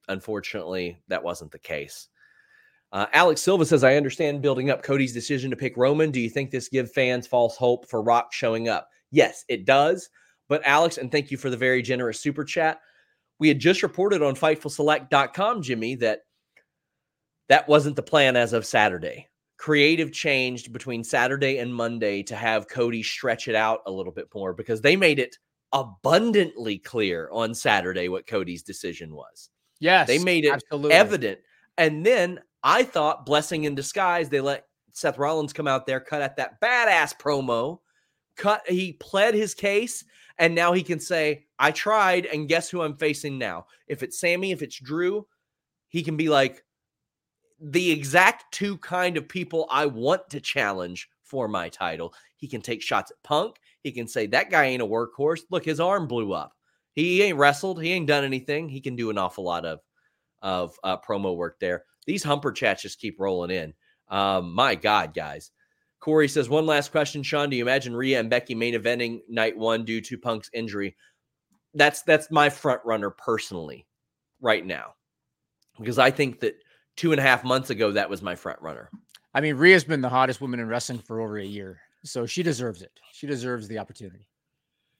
unfortunately, 0.09 0.97
that 1.09 1.23
wasn't 1.23 1.51
the 1.53 1.59
case. 1.59 2.09
Uh, 2.93 3.07
Alex 3.13 3.43
Silva 3.43 3.67
says, 3.67 3.83
I 3.85 3.97
understand 3.97 4.43
building 4.43 4.71
up 4.71 4.83
Cody's 4.83 5.13
decision 5.13 5.51
to 5.51 5.57
pick 5.57 5.77
Roman. 5.77 6.11
Do 6.11 6.21
you 6.21 6.31
think 6.31 6.51
this 6.51 6.69
give 6.69 6.91
fans 6.93 7.27
false 7.27 7.57
hope 7.57 7.89
for 7.89 8.01
Rock 8.01 8.33
showing 8.33 8.69
up? 8.69 8.89
Yes, 9.11 9.45
it 9.49 9.65
does. 9.67 10.09
But 10.49 10.63
Alex, 10.65 10.99
and 10.99 11.11
thank 11.11 11.31
you 11.31 11.37
for 11.37 11.51
the 11.51 11.57
very 11.57 11.83
generous 11.83 12.21
super 12.21 12.45
chat. 12.45 12.81
We 13.39 13.49
had 13.49 13.59
just 13.59 13.83
reported 13.83 14.23
on 14.23 14.35
FightfulSelect.com, 14.35 15.63
Jimmy, 15.63 15.95
that 15.97 16.21
that 17.49 17.69
wasn't 17.69 17.97
the 17.97 18.03
plan 18.03 18.37
as 18.37 18.53
of 18.53 18.67
Saturday. 18.67 19.29
Creative 19.59 20.13
changed 20.13 20.73
between 20.73 21.03
Saturday 21.03 21.59
and 21.59 21.75
Monday 21.75 22.23
to 22.25 22.37
have 22.37 22.69
Cody 22.69 23.03
stretch 23.03 23.49
it 23.49 23.55
out 23.55 23.81
a 23.87 23.91
little 23.91 24.13
bit 24.13 24.29
more 24.35 24.53
because 24.53 24.81
they 24.81 24.97
made 24.97 25.19
it 25.19 25.37
abundantly 25.73 26.79
clear 26.79 27.29
on 27.33 27.55
Saturday 27.55 28.09
what 28.09 28.27
Cody's 28.27 28.63
decision 28.63 29.15
was. 29.15 29.51
Yes, 29.79 30.07
They 30.07 30.19
made 30.19 30.45
it 30.45 30.53
absolutely. 30.53 30.93
evident. 30.93 31.39
And 31.79 32.05
then 32.05 32.41
I 32.63 32.83
thought, 32.83 33.27
blessing 33.27 33.65
in 33.65 33.75
disguise, 33.75 34.29
they 34.29 34.41
let 34.41 34.67
Seth 34.93 35.19
Rollins 35.19 35.53
come 35.53 35.69
out 35.69 35.87
there, 35.87 36.01
cut 36.01 36.23
at 36.23 36.37
that 36.37 36.61
badass 36.61 37.19
promo, 37.19 37.81
cut. 38.37 38.63
He 38.69 38.95
pled 38.95 39.35
his 39.35 39.55
case, 39.55 40.05
and 40.39 40.55
now 40.55 40.73
he 40.73 40.83
can 40.83 41.01
say, 41.01 41.47
"I 41.59 41.71
tried, 41.71 42.27
and 42.27 42.49
guess 42.49 42.71
who 42.71 42.83
I'm 42.83 42.97
facing 42.97 43.39
now? 43.39 43.67
If 43.89 44.03
it's 44.03 44.21
Sami, 44.21 44.53
if 44.53 44.63
it's 44.63 44.79
Drew, 44.79 45.27
he 45.89 46.03
can 46.03 46.17
be 46.17 46.29
like 46.29 46.63
the 47.61 47.91
exact 47.91 48.53
two 48.53 48.77
kind 48.79 49.17
of 49.17 49.29
people 49.29 49.67
I 49.71 49.87
want 49.87 50.29
to 50.31 50.41
challenge 50.41 51.09
for 51.23 51.49
my 51.49 51.69
title. 51.69 52.15
He 52.37 52.49
can 52.49 52.61
take 52.61 52.83
shots 52.83 53.11
at 53.11 53.23
Punk. 53.23 53.57
He 53.83 53.93
can 53.93 54.07
say 54.07 54.27
that 54.27 54.51
guy 54.51 54.65
ain't 54.65 54.83
a 54.83 54.87
workhorse. 54.87 55.41
Look, 55.51 55.65
his 55.65 55.81
arm 55.81 56.07
blew 56.07 56.33
up. 56.33 56.53
He 56.93 57.23
ain't 57.23 57.39
wrestled. 57.39 57.83
He 57.83 57.93
ain't 57.93 58.07
done 58.07 58.25
anything. 58.25 58.69
He 58.69 58.81
can 58.81 58.97
do 58.97 59.11
an 59.11 59.19
awful 59.19 59.45
lot 59.45 59.65
of 59.65 59.81
of 60.43 60.79
uh, 60.85 60.99
promo 60.99 61.37
work 61.37 61.59
there. 61.61 61.85
These 62.07 62.23
humper 62.23 62.53
chats 62.53 62.83
just 62.83 63.01
keep 63.01 63.19
rolling 63.19 63.51
in. 63.51 63.75
Um, 64.09 64.53
my 64.55 64.75
God, 64.75 65.15
guys. 65.15 65.51
Corey 66.01 66.29
says 66.29 66.49
one 66.49 66.67
last 66.67 66.93
question, 66.93 67.23
Sean. 67.23 67.51
Do 67.51 67.57
you 67.57 67.65
imagine 67.65 67.97
Rhea 67.97 68.21
and 68.21 68.31
Becky 68.31 68.55
main 68.55 68.75
eventing 68.75 69.21
night 69.29 69.57
one 69.57 69.85
due 69.85 70.01
to 70.03 70.19
Punk's 70.19 70.51
injury? 70.53 70.97
That's 71.75 72.03
that's 72.03 72.31
my 72.31 72.49
front 72.49 72.81
runner 72.85 73.11
personally, 73.11 73.87
right 74.41 74.65
now, 74.65 74.95
because 75.79 75.99
I 75.99 76.11
think 76.11 76.41
that 76.41 76.55
two 76.97 77.13
and 77.13 77.21
a 77.21 77.25
half 77.25 77.45
months 77.45 77.71
ago 77.71 77.93
that 77.93 78.09
was 78.09 78.23
my 78.23 78.35
front 78.35 78.61
runner. 78.63 78.91
I 79.35 79.41
mean, 79.41 79.57
Rhea's 79.57 79.85
been 79.85 80.01
the 80.01 80.09
hottest 80.09 80.41
woman 80.41 80.61
in 80.61 80.69
wrestling 80.69 80.99
for 80.99 81.21
over 81.21 81.39
a 81.39 81.45
year, 81.45 81.81
so 82.05 82.25
she 82.25 82.43
deserves 82.43 82.83
it. 82.83 82.93
She 83.13 83.27
deserves 83.27 83.69
the 83.69 83.79
opportunity. 83.79 84.27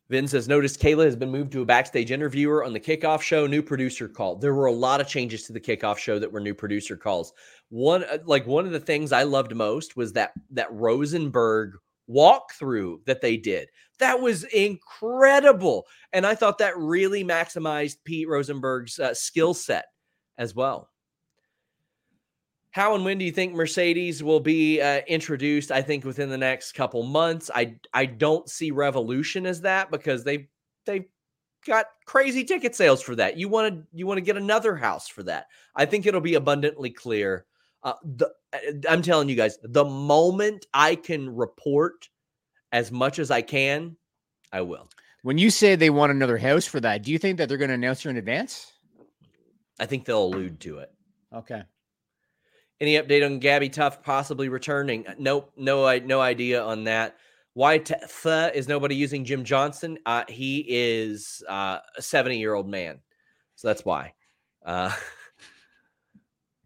Vin 0.09 0.29
says, 0.29 0.47
notice 0.47 0.77
Kayla 0.77 1.05
has 1.05 1.17
been 1.17 1.33
moved 1.33 1.51
to 1.53 1.63
a 1.63 1.67
backstage 1.67 2.13
interviewer 2.13 2.65
on 2.65 2.73
the 2.73 2.81
kickoff 2.81 3.21
show. 3.21 3.47
New 3.47 3.63
producer 3.63 4.09
call. 4.09 4.37
There 4.37 4.55
were 4.55 4.67
a 4.67 4.73
lot 4.73 5.01
of 5.01 5.09
changes 5.09 5.45
to 5.45 5.53
the 5.53 5.61
kickoff 5.61 5.99
show 5.99 6.19
that 6.19 6.31
were 6.31 6.41
new 6.41 6.55
producer 6.55 6.97
calls. 6.97 7.33
One, 7.71 8.05
uh, 8.05 8.19
like 8.25 8.47
one 8.47 8.67
of 8.67 8.73
the 8.73 8.81
things 8.81 9.11
I 9.11 9.25
loved 9.25 9.55
most 9.55 9.97
was 9.97 10.13
that 10.13 10.33
that 10.53 10.73
Rosenberg 10.73 11.73
walkthrough 12.09 13.05
that 13.07 13.21
they 13.21 13.37
did. 13.37 13.69
That 13.99 14.21
was 14.21 14.45
incredible, 14.45 15.87
and 16.13 16.25
I 16.25 16.37
thought 16.37 16.59
that 16.59 16.77
really 16.77 17.25
maximized 17.25 17.97
Pete 18.05 18.29
Rosenberg's 18.29 19.01
uh, 19.01 19.15
skill 19.15 19.55
set 19.55 19.87
as 20.39 20.55
well. 20.55 20.89
How 22.77 22.95
and 22.95 23.07
when 23.07 23.17
do 23.17 23.25
you 23.25 23.33
think 23.33 23.55
Mercedes 23.55 24.23
will 24.23 24.39
be 24.39 24.83
uh, 24.83 25.01
introduced? 25.09 25.73
I 25.73 25.81
think 25.81 26.05
within 26.05 26.29
the 26.29 26.37
next 26.37 26.73
couple 26.73 27.03
months. 27.05 27.51
I 27.55 27.77
I 27.95 28.05
don't 28.05 28.51
see 28.51 28.71
Revolution 28.71 29.47
as 29.47 29.63
that 29.63 29.91
because 29.91 30.25
they 30.25 30.49
they 30.85 31.07
got 31.67 31.87
crazy 32.05 32.45
ticket 32.45 32.75
sales 32.75 33.01
for 33.01 33.15
that. 33.15 33.39
You 33.39 33.49
want 33.49 33.73
to 33.73 33.87
you 33.95 34.07
want 34.07 34.19
to 34.19 34.23
get 34.23 34.37
another 34.37 34.77
house 34.77 35.09
for 35.09 35.23
that. 35.23 35.47
I 35.75 35.87
think 35.87 36.05
it'll 36.05 36.21
be 36.21 36.35
abundantly 36.35 36.91
clear. 36.91 37.47
Uh, 37.83 37.95
the, 38.05 38.31
I'm 38.87 39.01
telling 39.01 39.31
you 39.31 39.37
guys, 39.37 39.57
the 39.63 39.87
moment 39.87 40.67
I 40.75 40.97
can 40.97 41.35
report 41.35 42.11
as 42.73 42.93
much 42.93 43.19
as 43.19 43.31
I 43.31 43.41
can, 43.41 43.97
I 44.53 44.61
will. 44.61 44.91
When 45.23 45.39
you 45.39 45.49
say 45.49 45.77
they 45.77 45.89
want 45.89 46.13
another 46.13 46.37
house 46.37 46.67
for 46.67 46.81
that, 46.81 47.05
do 47.05 47.11
you 47.11 47.19
think 47.19 47.39
that 47.39 47.49
they're 47.49 47.57
going 47.57 47.69
to 47.69 47.75
announce 47.75 48.03
her 48.03 48.11
in 48.11 48.19
advance? 48.19 48.71
I 49.81 49.87
think 49.87 50.05
they'll 50.05 50.27
allude 50.27 50.61
to 50.61 50.81
it. 50.81 50.93
Okay. 51.33 51.63
Any 52.81 52.95
update 52.97 53.25
on 53.25 53.41
Gabbi 53.41 53.73
Tuft 53.73 54.03
possibly 54.05 54.49
returning? 54.49 55.07
Uh, 55.07 55.15
Nope, 55.19 55.53
no, 55.57 55.87
I 55.87 55.99
no 56.01 56.21
idea 56.21 56.63
on 56.63 56.85
that. 56.85 57.17
Why 57.55 57.79
t- 57.79 57.95
th- 58.23 58.53
is 58.55 58.69
nobody 58.69 58.95
using 58.95 59.25
Jim 59.25 59.45
Johnson? 59.45 59.99
Uh, 60.05 60.25
he 60.29 60.65
is 60.69 61.43
uh, 61.49 61.79
a 61.97 62.03
seventy-year-old 62.03 62.69
man, 62.69 63.01
so 63.55 63.69
that's 63.69 63.85
why. 63.85 64.13
Uh, 64.65 64.93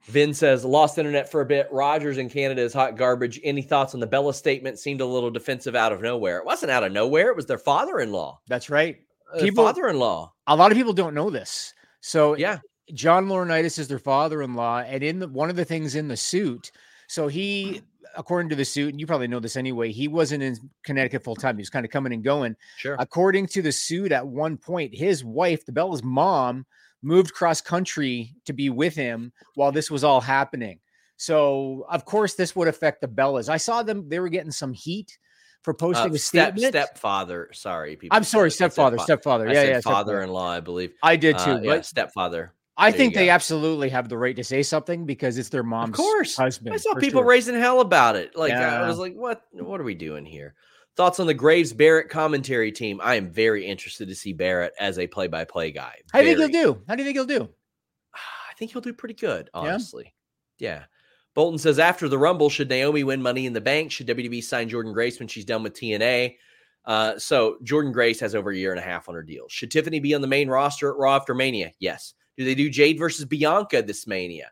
Vin 0.07 0.35
says 0.35 0.65
lost 0.65 0.99
internet 0.99 1.31
for 1.31 1.43
a 1.43 1.47
bit. 1.47 1.69
Rogers 1.71 2.19
in 2.19 2.29
Canada 2.29 2.63
is 2.63 2.73
hot 2.73 2.97
garbage. 2.97 3.39
Any 3.45 3.63
thoughts 3.63 3.95
on 3.95 4.01
the 4.01 4.07
Bella 4.07 4.35
statement? 4.35 4.79
Seemed 4.81 5.01
a 5.01 5.07
little 5.07 5.31
defensive 5.31 5.77
out 5.77 5.93
of 5.93 6.01
nowhere. 6.03 6.39
It 6.39 6.45
wasn't 6.47 6.73
out 6.73 6.83
of 6.83 6.91
nowhere. 6.91 7.29
It 7.31 7.37
was 7.37 7.47
their 7.47 7.59
father-in-law. 7.59 8.41
That's 8.49 8.69
right. 8.71 8.97
Uh, 9.33 9.39
People- 9.41 9.65
father-in-law. 9.65 10.33
A 10.49 10.57
lot 10.57 10.73
of 10.73 10.77
people 10.79 10.93
don't 10.95 11.15
know 11.15 11.31
this. 11.31 11.73
So 12.01 12.37
Yeah. 12.37 12.59
John 12.95 13.27
Laurinaitis 13.27 13.79
is 13.79 13.89
their 13.89 13.99
father-in-law, 13.99 14.81
and 14.81 15.03
in 15.03 15.19
the, 15.19 15.29
one 15.29 15.51
of 15.51 15.57
the 15.57 15.65
things 15.65 15.95
in 15.95 16.09
the 16.09 16.17
suit, 16.17 16.71
so 17.09 17.29
he, 17.29 17.83
according 18.17 18.49
to 18.51 18.57
the 18.57 18.65
suit, 18.65 18.91
and 18.91 19.01
you 19.01 19.07
probably 19.07 19.29
know 19.29 19.41
this 19.41 19.57
anyway, 19.57 19.91
he 19.93 20.09
wasn't 20.09 20.43
in 20.43 20.57
Connecticut 20.85 21.25
full 21.25 21.37
time. 21.37 21.57
He 21.57 21.61
was 21.61 21.71
kind 21.71 21.85
of 21.85 21.91
coming 21.91 22.13
and 22.13 22.23
going. 22.23 22.57
Sure. 22.77 22.97
According 22.99 23.49
to 23.49 23.63
the 23.63 23.73
suit, 23.73 24.13
at 24.13 24.27
one 24.27 24.57
point, 24.57 24.95
his 24.95 25.25
wife, 25.25 25.65
the 25.67 25.73
Bella's 25.73 26.05
mom, 26.05 26.67
moved 27.03 27.33
cross 27.33 27.61
country 27.61 28.35
to 28.45 28.53
be 28.53 28.71
with 28.71 28.95
him 28.95 29.33
while 29.55 29.73
this 29.73 29.91
was 29.91 30.05
all 30.05 30.21
happening. 30.21 30.79
So, 31.17 31.87
of 31.91 32.05
course, 32.05 32.35
this 32.35 32.55
would 32.57 32.69
affect 32.69 33.01
the 33.01 33.09
Bellas. 33.09 33.49
I 33.49 33.57
saw 33.57 33.83
them; 33.83 34.09
they 34.09 34.21
were 34.21 34.29
getting 34.29 34.51
some 34.51 34.73
heat 34.73 35.19
for 35.63 35.75
posting 35.75 36.13
Uh, 36.13 36.15
a 36.15 36.19
step 36.19 36.53
statement. 36.53 36.73
stepfather. 36.73 37.51
Sorry, 37.53 37.97
people. 37.97 38.17
I'm 38.17 38.25
sorry, 38.25 38.51
stepfather, 38.51 38.99
stepfather. 38.99 39.49
I 39.49 39.53
Yeah, 39.53 39.63
yeah, 39.65 39.81
father-in-law. 39.81 40.49
I 40.49 40.61
believe. 40.61 40.95
I 41.03 41.17
did 41.17 41.39
too, 41.39 41.51
Uh, 41.51 41.61
yeah, 41.61 41.81
stepfather. 41.83 42.55
I 42.77 42.91
There 42.91 42.99
think 42.99 43.15
they 43.15 43.29
absolutely 43.29 43.91
have 43.91 44.09
the 44.09 44.17
right 44.17 44.37
to 44.37 44.45
say 44.45 44.63
something 44.63 45.05
because 45.05 45.37
it's 45.37 45.51
their 45.51 45.63
mom's 45.63 45.91
Of 45.91 45.97
course, 45.97 46.37
husband. 46.37 46.73
I 46.75 46.79
saw 46.79 46.95
people 46.95 47.21
sure. 47.21 47.29
raising 47.29 47.55
hell 47.55 47.81
about 47.81 48.17
it. 48.17 48.37
Like 48.37 48.53
I 48.53 48.87
was 48.89 48.99
like, 48.99 49.15
"What? 49.15 49.43
What 49.53 49.81
are 49.81 49.85
we 49.85 49.95
doing 49.95 50.25
here?" 50.25 50.55
Thoughts 50.97 51.21
on 51.21 51.27
the 51.27 51.35
Graves 51.35 51.73
Barrett 51.73 52.09
commentary 52.09 52.73
team? 52.73 53.01
I 53.03 53.15
am 53.15 53.31
very 53.31 53.65
interested 53.67 54.09
to 54.09 54.15
see 54.15 54.33
Barrett 54.33 54.73
as 54.79 54.99
a 54.99 55.07
play-by-play 55.07 55.71
guy. 55.73 55.95
How 56.13 56.21
do 56.21 56.29
you 56.29 56.37
think 56.37 56.53
he'll 56.53 56.75
do? 56.75 56.83
How 56.89 56.95
do 56.95 57.03
you 57.03 57.07
think 57.07 57.17
he'll 57.17 57.39
do? 57.39 57.49
I 58.15 58.55
think 58.59 58.73
he'll 58.73 58.83
do 58.83 58.93
pretty 58.93 59.15
good, 59.15 59.49
honestly. 59.55 60.15
Yeah. 60.59 60.85
Bolton 61.35 61.59
says 61.59 61.79
after 61.79 62.09
the 62.09 62.19
Rumble, 62.19 62.51
should 62.51 62.69
Naomi 62.69 63.05
win 63.05 63.23
Money 63.23 63.47
in 63.47 63.53
the 63.53 63.61
Bank? 63.61 63.93
Should 63.93 64.09
WWE 64.09 64.43
sign 64.43 64.69
Jordynne 64.69 64.93
Grace 64.93 65.19
when 65.19 65.29
she's 65.29 65.45
done 65.45 65.63
with 65.63 65.75
TNA? 65.75 66.37
Uh, 66.85 67.19
so 67.19 67.57
Jordynne 67.63 67.93
Grace 67.93 68.21
has 68.21 68.35
over 68.35 68.51
a 68.51 68.57
year 68.57 68.73
and 68.73 68.81
a 68.81 68.83
half 68.83 69.09
on 69.09 69.15
her 69.15 69.23
deal. 69.23 69.47
Should 69.49 69.71
Tiffany 69.71 70.01
be 70.01 70.15
on 70.15 70.21
the 70.23 70.27
main 70.27 70.49
roster 70.49 70.91
at 70.91 70.99
Raw 70.99 71.17
after 71.17 71.35
Mania? 71.35 71.73
Yes. 71.79 72.15
Do 72.41 72.47
they 72.47 72.55
do 72.55 72.71
Jade 72.71 72.99
versus 72.99 73.27
Bianca 73.27 73.83
this 73.83 74.07
Mania? 74.07 74.51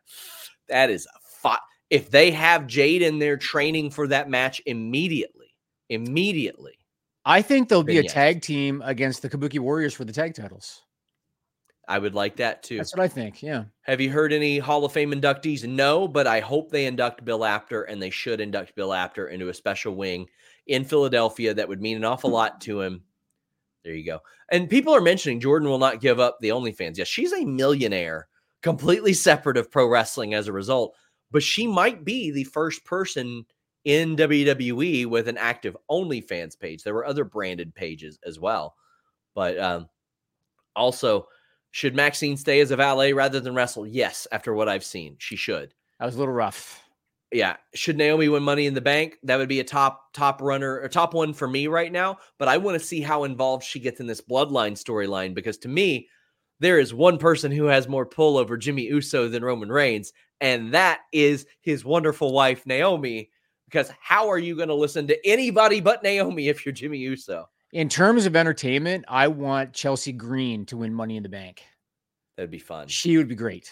That 0.68 0.90
is 0.90 1.06
a 1.06 1.18
fight. 1.40 1.58
If 1.88 2.10
they 2.10 2.30
have 2.32 2.66
Jade 2.66 3.00
in 3.00 3.18
there 3.18 3.38
training 3.38 3.92
for 3.92 4.06
that 4.08 4.28
match 4.28 4.60
immediately, 4.66 5.54
immediately, 5.88 6.74
I 7.24 7.40
think 7.40 7.70
there'll 7.70 7.82
be 7.82 7.94
Then 7.94 8.02
a 8.02 8.04
yes. 8.04 8.12
tag 8.12 8.42
team 8.42 8.82
against 8.84 9.22
the 9.22 9.30
Kabuki 9.30 9.58
Warriors 9.58 9.94
for 9.94 10.04
the 10.04 10.12
tag 10.12 10.34
titles. 10.34 10.82
I 11.88 11.98
would 11.98 12.14
like 12.14 12.36
that 12.36 12.62
too. 12.62 12.76
That's 12.76 12.94
what 12.94 13.02
I 13.02 13.08
think. 13.08 13.42
Yeah. 13.42 13.64
Have 13.84 14.02
you 14.02 14.10
heard 14.10 14.34
any 14.34 14.58
Hall 14.58 14.84
of 14.84 14.92
Fame 14.92 15.12
inductees? 15.12 15.66
No, 15.66 16.06
but 16.06 16.26
I 16.26 16.40
hope 16.40 16.70
they 16.70 16.84
induct 16.84 17.24
Bill 17.24 17.42
Apter 17.42 17.84
and 17.84 18.02
they 18.02 18.10
should 18.10 18.42
induct 18.42 18.74
Bill 18.74 18.92
Apter 18.92 19.28
into 19.28 19.48
a 19.48 19.54
special 19.54 19.94
wing 19.94 20.26
in 20.66 20.84
Philadelphia. 20.84 21.54
That 21.54 21.70
would 21.70 21.80
mean 21.80 21.96
an 21.96 22.04
awful 22.04 22.28
lot 22.28 22.60
to 22.60 22.82
him. 22.82 23.04
There 23.84 23.94
you 23.94 24.04
go. 24.04 24.20
And 24.50 24.68
people 24.68 24.94
are 24.94 25.00
mentioning 25.00 25.40
Jordan 25.40 25.68
will 25.68 25.78
not 25.78 26.00
give 26.00 26.20
up 26.20 26.38
the 26.40 26.48
OnlyFans. 26.50 26.98
Yes, 26.98 27.08
she's 27.08 27.32
a 27.32 27.44
millionaire, 27.44 28.28
completely 28.62 29.12
separate 29.12 29.56
of 29.56 29.70
pro 29.70 29.86
wrestling 29.86 30.34
as 30.34 30.48
a 30.48 30.52
result, 30.52 30.94
but 31.30 31.42
she 31.42 31.66
might 31.66 32.04
be 32.04 32.30
the 32.30 32.44
first 32.44 32.84
person 32.84 33.44
in 33.84 34.16
WWE 34.16 35.06
with 35.06 35.28
an 35.28 35.38
active 35.38 35.76
OnlyFans 35.90 36.58
page. 36.58 36.82
There 36.82 36.94
were 36.94 37.06
other 37.06 37.24
branded 37.24 37.74
pages 37.74 38.18
as 38.26 38.38
well. 38.38 38.74
But 39.34 39.58
um, 39.58 39.88
also, 40.74 41.28
should 41.70 41.94
Maxine 41.94 42.36
stay 42.36 42.60
as 42.60 42.70
a 42.70 42.76
valet 42.76 43.12
rather 43.12 43.40
than 43.40 43.54
wrestle? 43.54 43.86
Yes, 43.86 44.26
after 44.32 44.52
what 44.52 44.68
I've 44.68 44.84
seen, 44.84 45.16
she 45.18 45.36
should. 45.36 45.74
That 45.98 46.06
was 46.06 46.16
a 46.16 46.18
little 46.18 46.34
rough. 46.34 46.87
Yeah. 47.30 47.56
Should 47.74 47.98
Naomi 47.98 48.28
win 48.28 48.42
money 48.42 48.66
in 48.66 48.74
the 48.74 48.80
bank? 48.80 49.18
That 49.22 49.36
would 49.36 49.48
be 49.48 49.60
a 49.60 49.64
top 49.64 50.12
top 50.14 50.40
runner 50.40 50.80
or 50.80 50.88
top 50.88 51.12
one 51.14 51.34
for 51.34 51.46
me 51.46 51.66
right 51.66 51.92
now. 51.92 52.18
But 52.38 52.48
I 52.48 52.56
want 52.56 52.80
to 52.80 52.86
see 52.86 53.00
how 53.00 53.24
involved 53.24 53.64
she 53.64 53.80
gets 53.80 54.00
in 54.00 54.06
this 54.06 54.20
bloodline 54.20 54.72
storyline 54.72 55.34
because 55.34 55.58
to 55.58 55.68
me, 55.68 56.08
there 56.60 56.78
is 56.78 56.94
one 56.94 57.18
person 57.18 57.52
who 57.52 57.66
has 57.66 57.86
more 57.86 58.06
pull 58.06 58.36
over 58.36 58.56
Jimmy 58.56 58.84
Uso 58.84 59.28
than 59.28 59.44
Roman 59.44 59.70
Reigns, 59.70 60.12
and 60.40 60.72
that 60.74 61.00
is 61.12 61.46
his 61.60 61.84
wonderful 61.84 62.32
wife, 62.32 62.66
Naomi. 62.66 63.30
Because 63.66 63.92
how 64.00 64.28
are 64.30 64.38
you 64.38 64.56
going 64.56 64.68
to 64.68 64.74
listen 64.74 65.06
to 65.08 65.28
anybody 65.28 65.80
but 65.80 66.02
Naomi 66.02 66.48
if 66.48 66.64
you're 66.64 66.72
Jimmy 66.72 66.98
Uso? 66.98 67.48
In 67.72 67.90
terms 67.90 68.24
of 68.24 68.34
entertainment, 68.34 69.04
I 69.08 69.28
want 69.28 69.74
Chelsea 69.74 70.12
Green 70.12 70.64
to 70.66 70.78
win 70.78 70.94
Money 70.94 71.18
in 71.18 71.22
the 71.22 71.28
Bank. 71.28 71.62
That'd 72.36 72.50
be 72.50 72.58
fun. 72.58 72.88
She 72.88 73.18
would 73.18 73.28
be 73.28 73.34
great. 73.34 73.70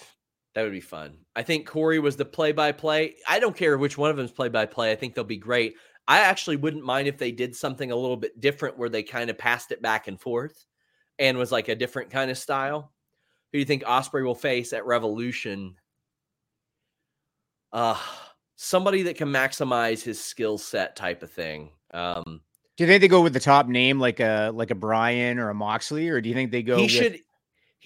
That 0.57 0.63
would 0.63 0.73
be 0.73 0.81
fun. 0.81 1.19
I 1.37 1.43
think 1.43 1.67
Corey 1.67 1.99
was 1.99 2.17
the 2.17 2.25
play 2.25 2.51
by 2.51 2.73
play. 2.73 3.17
I 3.29 3.41
don't 3.41 3.55
care 3.55 3.77
which 3.77 3.99
one 3.99 4.09
of 4.09 4.17
them's 4.17 4.33
play 4.33 4.49
by 4.49 4.65
play. 4.65 4.91
I 4.91 4.97
think 4.97 5.15
they'll 5.15 5.23
be 5.23 5.37
great. 5.37 5.75
I 6.09 6.21
actually 6.21 6.57
wouldn't 6.57 6.83
mind 6.83 7.09
if 7.09 7.19
they 7.19 7.31
did 7.31 7.55
something 7.55 7.91
a 7.91 7.97
little 7.97 8.17
bit 8.17 8.41
different 8.41 8.79
where 8.79 8.89
they 8.89 9.03
kind 9.03 9.29
of 9.29 9.37
passed 9.37 9.71
it 9.71 9.83
back 9.83 10.09
and 10.09 10.19
forth 10.19 10.65
and 11.19 11.37
was 11.37 11.53
like 11.53 11.69
a 11.69 11.75
different 11.75 12.09
kind 12.09 12.31
of 12.31 12.39
style. 12.39 12.91
Who 13.53 13.57
do 13.57 13.59
you 13.59 13.67
think 13.67 13.85
Osprey 13.87 14.25
will 14.25 14.35
face 14.35 14.73
at 14.73 14.87
Revolution? 14.87 15.75
Uh 17.71 18.01
somebody 18.55 19.03
that 19.03 19.19
can 19.19 19.29
maximize 19.29 20.03
his 20.03 20.25
skill 20.25 20.57
set 20.57 20.97
type 20.97 21.23
of 21.23 21.31
thing. 21.31 21.73
Um 21.93 22.41
Do 22.79 22.85
you 22.85 22.89
think 22.89 23.03
they 23.03 23.09
go 23.09 23.21
with 23.21 23.35
the 23.35 23.41
top 23.41 23.69
name 23.69 24.01
like 24.01 24.21
a 24.21 24.53
like 24.55 24.71
a 24.71 24.75
Bryan 24.75 25.39
or 25.39 25.51
a 25.51 25.55
Moxley, 25.55 26.09
or 26.09 26.23
do 26.23 26.31
you 26.31 26.35
think 26.35 26.51
they 26.51 26.63
go? 26.63 26.79
he 26.79 26.85
with 26.85 26.93
should 26.93 27.21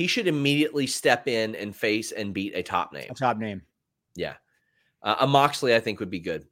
he 0.01 0.07
should 0.07 0.27
immediately 0.27 0.87
step 0.87 1.29
in 1.29 1.55
and 1.57 1.77
face 1.77 2.11
and 2.11 2.33
beat 2.33 2.55
a 2.57 2.63
top 2.63 2.91
name. 2.91 3.09
a 3.11 3.15
top 3.15 3.37
name. 3.37 3.61
Yeah. 4.17 4.37
Uh, 5.03 5.17
a 5.21 5.27
Moxley, 5.27 5.75
I 5.75 5.81
think, 5.81 6.01
would 6.01 6.09
be 6.09 6.21
good. 6.21 6.47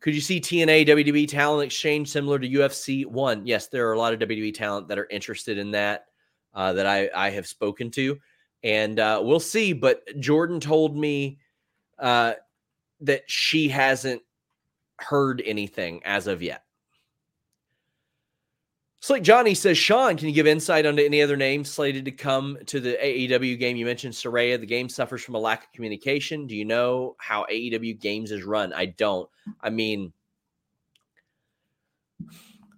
Could 0.00 0.14
you 0.14 0.20
see 0.20 0.42
TNA 0.42 0.86
WWE 0.86 1.26
talent 1.26 1.64
exchange 1.64 2.10
similar 2.10 2.38
to 2.38 2.46
UFC 2.46 3.06
one? 3.06 3.46
Yes, 3.46 3.68
there 3.68 3.88
are 3.88 3.94
a 3.94 3.98
lot 3.98 4.12
of 4.12 4.20
WWE 4.28 4.52
talent 4.52 4.88
that 4.88 4.98
are 4.98 5.08
interested 5.08 5.56
in 5.56 5.70
that 5.70 6.04
uh, 6.52 6.74
that 6.74 6.86
I, 6.86 7.08
I 7.14 7.30
have 7.30 7.46
spoken 7.46 7.90
to, 7.92 8.20
and 8.62 9.00
uh, 9.00 9.22
we'll 9.24 9.40
see. 9.40 9.72
But 9.72 10.02
Jordan 10.20 10.60
told 10.60 10.94
me 10.94 11.38
uh, 11.98 12.34
that 13.00 13.22
she 13.26 13.70
hasn't 13.70 14.20
heard 14.98 15.42
anything 15.46 16.02
as 16.04 16.26
of 16.26 16.42
yet. 16.42 16.64
Slick 19.02 19.24
Johnny 19.24 19.54
says, 19.54 19.76
Sean, 19.76 20.16
can 20.16 20.28
you 20.28 20.34
give 20.34 20.46
insight 20.46 20.86
onto 20.86 21.02
any 21.02 21.22
other 21.22 21.36
names 21.36 21.68
slated 21.68 22.04
to 22.04 22.12
come 22.12 22.56
to 22.66 22.78
the 22.78 22.96
AEW 23.02 23.58
game? 23.58 23.76
You 23.76 23.84
mentioned 23.84 24.14
Saraya. 24.14 24.60
The 24.60 24.64
game 24.64 24.88
suffers 24.88 25.24
from 25.24 25.34
a 25.34 25.40
lack 25.40 25.64
of 25.64 25.72
communication. 25.72 26.46
Do 26.46 26.54
you 26.54 26.64
know 26.64 27.16
how 27.18 27.44
AEW 27.50 27.98
games 27.98 28.30
is 28.30 28.44
run? 28.44 28.72
I 28.72 28.86
don't. 28.86 29.28
I 29.60 29.70
mean, 29.70 30.12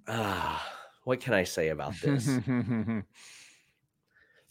ah, 0.09 0.66
what 1.05 1.20
can 1.20 1.34
I 1.34 1.44
say 1.44 1.68
about 1.68 1.92
this? 2.01 2.26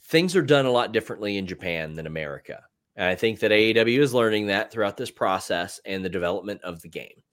Things 0.03 0.35
are 0.35 0.43
done 0.43 0.67
a 0.67 0.71
lot 0.71 0.91
differently 0.91 1.37
in 1.37 1.47
Japan 1.47 1.95
than 1.95 2.05
America. 2.05 2.61
And 2.95 3.07
I 3.07 3.15
think 3.15 3.39
that 3.39 3.49
AEW 3.49 3.97
is 3.97 4.13
learning 4.13 4.45
that 4.45 4.71
throughout 4.71 4.95
this 4.95 5.09
process 5.09 5.81
and 5.85 6.05
the 6.05 6.09
development 6.09 6.61
of 6.61 6.83
the 6.83 6.89
game. 6.89 7.23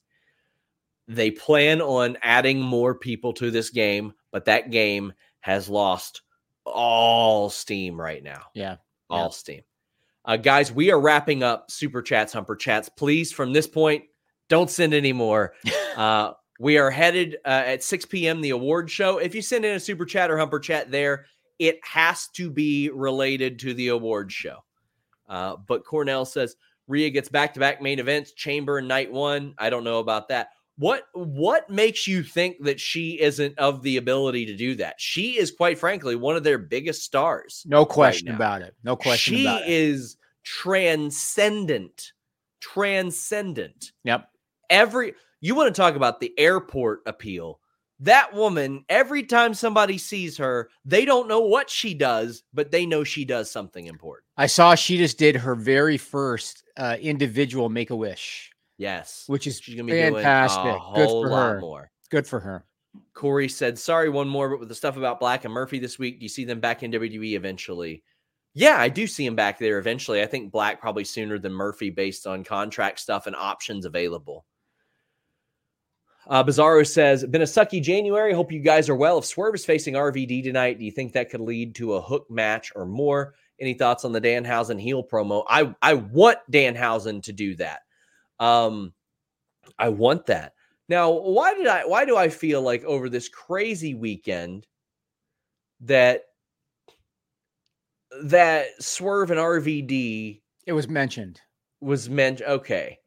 They 1.08 1.30
plan 1.30 1.82
on 1.82 2.16
adding 2.22 2.58
more 2.58 2.94
people 2.94 3.34
to 3.34 3.50
this 3.50 3.68
game, 3.68 4.14
but 4.30 4.44
that 4.46 4.70
game 4.70 5.12
has 5.40 5.68
lost 5.68 6.22
all 6.64 7.50
steam 7.50 8.00
right 8.00 8.22
now. 8.22 8.42
yeah. 8.54 8.76
All 9.08 9.24
Yeah. 9.24 9.30
steam. 9.30 9.62
Uh, 10.24 10.36
guys, 10.36 10.70
we 10.70 10.90
are 10.90 11.00
wrapping 11.00 11.42
up 11.42 11.70
super 11.70 12.02
chats, 12.02 12.32
humper 12.32 12.54
chats. 12.54 12.88
Please, 12.88 13.32
from 13.32 13.52
this 13.52 13.66
point, 13.66 14.04
don't 14.48 14.70
send 14.70 14.92
any 14.94 15.12
more. 15.12 15.54
uh, 15.96 16.32
we 16.58 16.76
are 16.76 16.90
headed 16.90 17.38
uh, 17.44 17.62
at 17.66 17.82
6 17.82 18.04
p.m. 18.06 18.40
the 18.40 18.50
award 18.50 18.90
show. 18.90 19.18
If 19.18 19.34
you 19.34 19.40
send 19.42 19.64
in 19.64 19.74
a 19.74 19.80
super 19.80 20.04
chat 20.04 20.30
or 20.30 20.36
humper 20.36 20.60
chat 20.60 20.90
there, 20.90 21.24
it 21.58 21.80
has 21.82 22.28
to 22.34 22.50
be 22.50 22.90
related 22.90 23.58
to 23.60 23.74
the 23.74 23.88
award 23.88 24.30
show. 24.30 24.58
Uh, 25.28 25.56
but 25.66 25.84
Cornell 25.84 26.24
says 26.24 26.56
Rhea 26.86 27.10
gets 27.10 27.28
back 27.28 27.54
to 27.54 27.60
back 27.60 27.80
main 27.80 27.98
events, 27.98 28.32
Chamber 28.32 28.78
and 28.78 28.88
Night 28.88 29.10
One. 29.10 29.54
I 29.58 29.70
don't 29.70 29.84
know 29.84 30.00
about 30.00 30.28
that. 30.28 30.50
What 30.80 31.04
what 31.12 31.68
makes 31.68 32.06
you 32.06 32.22
think 32.22 32.56
that 32.64 32.80
she 32.80 33.20
isn't 33.20 33.58
of 33.58 33.82
the 33.82 33.98
ability 33.98 34.46
to 34.46 34.56
do 34.56 34.74
that? 34.76 34.94
She 34.98 35.36
is 35.38 35.50
quite 35.50 35.78
frankly 35.78 36.16
one 36.16 36.36
of 36.36 36.42
their 36.42 36.56
biggest 36.56 37.02
stars. 37.02 37.66
No 37.68 37.84
question 37.84 38.28
now. 38.28 38.36
about 38.36 38.62
it. 38.62 38.74
No 38.82 38.96
question 38.96 39.34
she 39.34 39.44
about 39.44 39.60
it. 39.60 39.68
is 39.68 40.16
transcendent. 40.42 42.12
Transcendent. 42.60 43.92
Yep. 44.04 44.30
Every 44.70 45.12
you 45.42 45.54
want 45.54 45.74
to 45.74 45.78
talk 45.78 45.96
about 45.96 46.18
the 46.18 46.32
airport 46.38 47.00
appeal. 47.04 47.60
That 47.98 48.32
woman, 48.32 48.86
every 48.88 49.24
time 49.24 49.52
somebody 49.52 49.98
sees 49.98 50.38
her, 50.38 50.70
they 50.86 51.04
don't 51.04 51.28
know 51.28 51.40
what 51.40 51.68
she 51.68 51.92
does, 51.92 52.42
but 52.54 52.70
they 52.70 52.86
know 52.86 53.04
she 53.04 53.26
does 53.26 53.50
something 53.50 53.86
important. 53.86 54.24
I 54.38 54.46
saw 54.46 54.74
she 54.74 54.96
just 54.96 55.18
did 55.18 55.36
her 55.36 55.54
very 55.54 55.98
first 55.98 56.64
uh, 56.78 56.96
individual 56.98 57.68
make 57.68 57.90
a 57.90 57.96
wish, 57.96 58.50
Yes. 58.80 59.24
which 59.26 59.46
is 59.46 59.60
She's 59.60 59.74
gonna 59.74 59.86
be 59.86 59.92
doing 59.92 60.14
fantastic. 60.14 60.64
a 60.64 60.72
Good 60.94 61.06
whole 61.06 61.22
for 61.24 61.28
lot 61.30 61.50
her. 61.52 61.60
more. 61.60 61.90
Good 62.10 62.26
for 62.26 62.40
her. 62.40 62.64
Corey 63.14 63.48
said, 63.48 63.78
sorry, 63.78 64.08
one 64.08 64.26
more, 64.28 64.48
but 64.48 64.58
with 64.60 64.68
the 64.68 64.74
stuff 64.74 64.96
about 64.96 65.20
Black 65.20 65.44
and 65.44 65.52
Murphy 65.52 65.78
this 65.78 65.98
week, 65.98 66.18
do 66.18 66.24
you 66.24 66.28
see 66.28 66.44
them 66.44 66.60
back 66.60 66.82
in 66.82 66.90
WWE 66.90 67.34
eventually? 67.34 68.02
Yeah, 68.54 68.76
I 68.80 68.88
do 68.88 69.06
see 69.06 69.24
him 69.26 69.36
back 69.36 69.58
there 69.58 69.78
eventually. 69.78 70.22
I 70.22 70.26
think 70.26 70.50
Black 70.50 70.80
probably 70.80 71.04
sooner 71.04 71.38
than 71.38 71.52
Murphy 71.52 71.90
based 71.90 72.26
on 72.26 72.42
contract 72.42 72.98
stuff 72.98 73.26
and 73.28 73.36
options 73.36 73.84
available. 73.84 74.44
Uh, 76.26 76.42
Bizarro 76.42 76.86
says, 76.86 77.24
been 77.26 77.42
a 77.42 77.44
sucky 77.44 77.82
January. 77.82 78.32
Hope 78.32 78.50
you 78.50 78.60
guys 78.60 78.88
are 78.88 78.96
well. 78.96 79.18
If 79.18 79.24
Swerve 79.24 79.54
is 79.54 79.64
facing 79.64 79.94
RVD 79.94 80.42
tonight, 80.42 80.78
do 80.78 80.84
you 80.84 80.90
think 80.90 81.12
that 81.12 81.30
could 81.30 81.40
lead 81.40 81.74
to 81.76 81.94
a 81.94 82.00
hook 82.00 82.26
match 82.30 82.72
or 82.74 82.86
more? 82.86 83.34
Any 83.60 83.74
thoughts 83.74 84.04
on 84.04 84.12
the 84.12 84.20
Danhausen 84.20 84.80
heel 84.80 85.04
promo? 85.04 85.44
I, 85.48 85.74
I 85.82 85.94
want 85.94 86.38
Danhausen 86.50 87.22
to 87.24 87.32
do 87.32 87.54
that. 87.56 87.80
Um, 88.40 88.92
I 89.78 89.90
want 89.90 90.26
that. 90.26 90.54
Now, 90.88 91.10
why 91.10 91.54
did 91.54 91.68
I 91.68 91.84
why 91.86 92.04
do 92.04 92.16
I 92.16 92.28
feel 92.28 92.62
like 92.62 92.82
over 92.84 93.08
this 93.08 93.28
crazy 93.28 93.94
weekend 93.94 94.66
that 95.80 96.22
that 98.24 98.66
Swerve 98.82 99.30
and 99.30 99.38
RVD 99.38 100.40
It 100.66 100.72
was 100.72 100.88
mentioned. 100.88 101.40
was 101.80 102.08
meant 102.10 102.42
okay. 102.42 102.98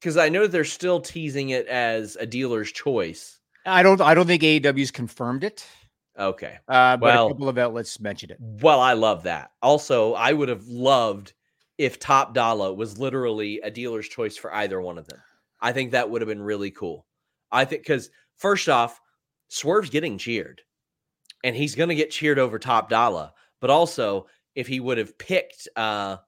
Cuz 0.00 0.16
I 0.16 0.28
know 0.28 0.46
they're 0.46 0.64
still 0.64 1.00
teasing 1.00 1.50
it 1.50 1.66
as 1.66 2.16
a 2.16 2.26
dealer's 2.26 2.72
choice. 2.72 3.38
I 3.66 3.82
don't. 3.82 4.00
I 4.00 4.14
don't 4.14 4.26
think 4.26 4.42
AEW's 4.42 4.90
confirmed 4.90 5.42
it, 5.44 5.66
Okay. 6.18 6.58
uh, 6.68 6.96
but 6.98 7.06
Well- 7.14 7.26
a 7.26 7.30
couple 7.30 7.48
of 7.48 7.56
outlets 7.58 7.98
mentioned 8.00 8.32
it. 8.32 8.38
Well, 8.40 8.80
I 8.80 8.92
love 8.94 9.22
that. 9.24 9.52
Also, 9.62 10.14
I 10.14 10.32
would 10.32 10.48
have 10.48 10.66
loved 10.68 11.32
if 11.78 11.98
Top 11.98 12.34
Dollar 12.34 12.72
was 12.72 12.98
literally 12.98 13.60
a 13.60 13.70
dealer's 13.70 14.08
choice 14.08 14.36
for 14.36 14.54
either 14.54 14.80
one 14.80 14.98
of 14.98 15.08
them. 15.08 15.20
I 15.60 15.72
think 15.72 15.90
that 15.90 16.08
would 16.08 16.20
have 16.20 16.28
been 16.28 16.42
really 16.42 16.70
cool. 16.70 17.06
I 17.50 17.64
think 17.64 17.82
because 17.82 18.10
first 18.36 18.68
off, 18.68 19.00
Swerve's 19.48 19.90
getting 19.90 20.18
cheered, 20.18 20.62
and 21.42 21.54
he's 21.56 21.74
going 21.74 21.88
to 21.88 21.94
get 21.94 22.10
cheered 22.10 22.38
over 22.38 22.58
Top 22.58 22.88
Dollar. 22.88 23.30
But 23.60 23.70
also, 23.70 24.26
if 24.54 24.66
he 24.66 24.80
would 24.80 24.98
have 24.98 25.16
picked 25.18 25.68
uh, 25.76 26.18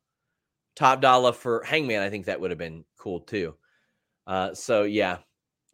Top 0.75 1.01
Dollar 1.01 1.33
for 1.33 1.63
Hangman, 1.65 2.03
I 2.03 2.11
think 2.11 2.27
that 2.27 2.41
would 2.41 2.51
have 2.51 2.59
been 2.59 2.85
cool 2.99 3.21
too. 3.21 3.55
Uh, 4.27 4.55
so 4.55 4.83
yeah, 4.83 5.19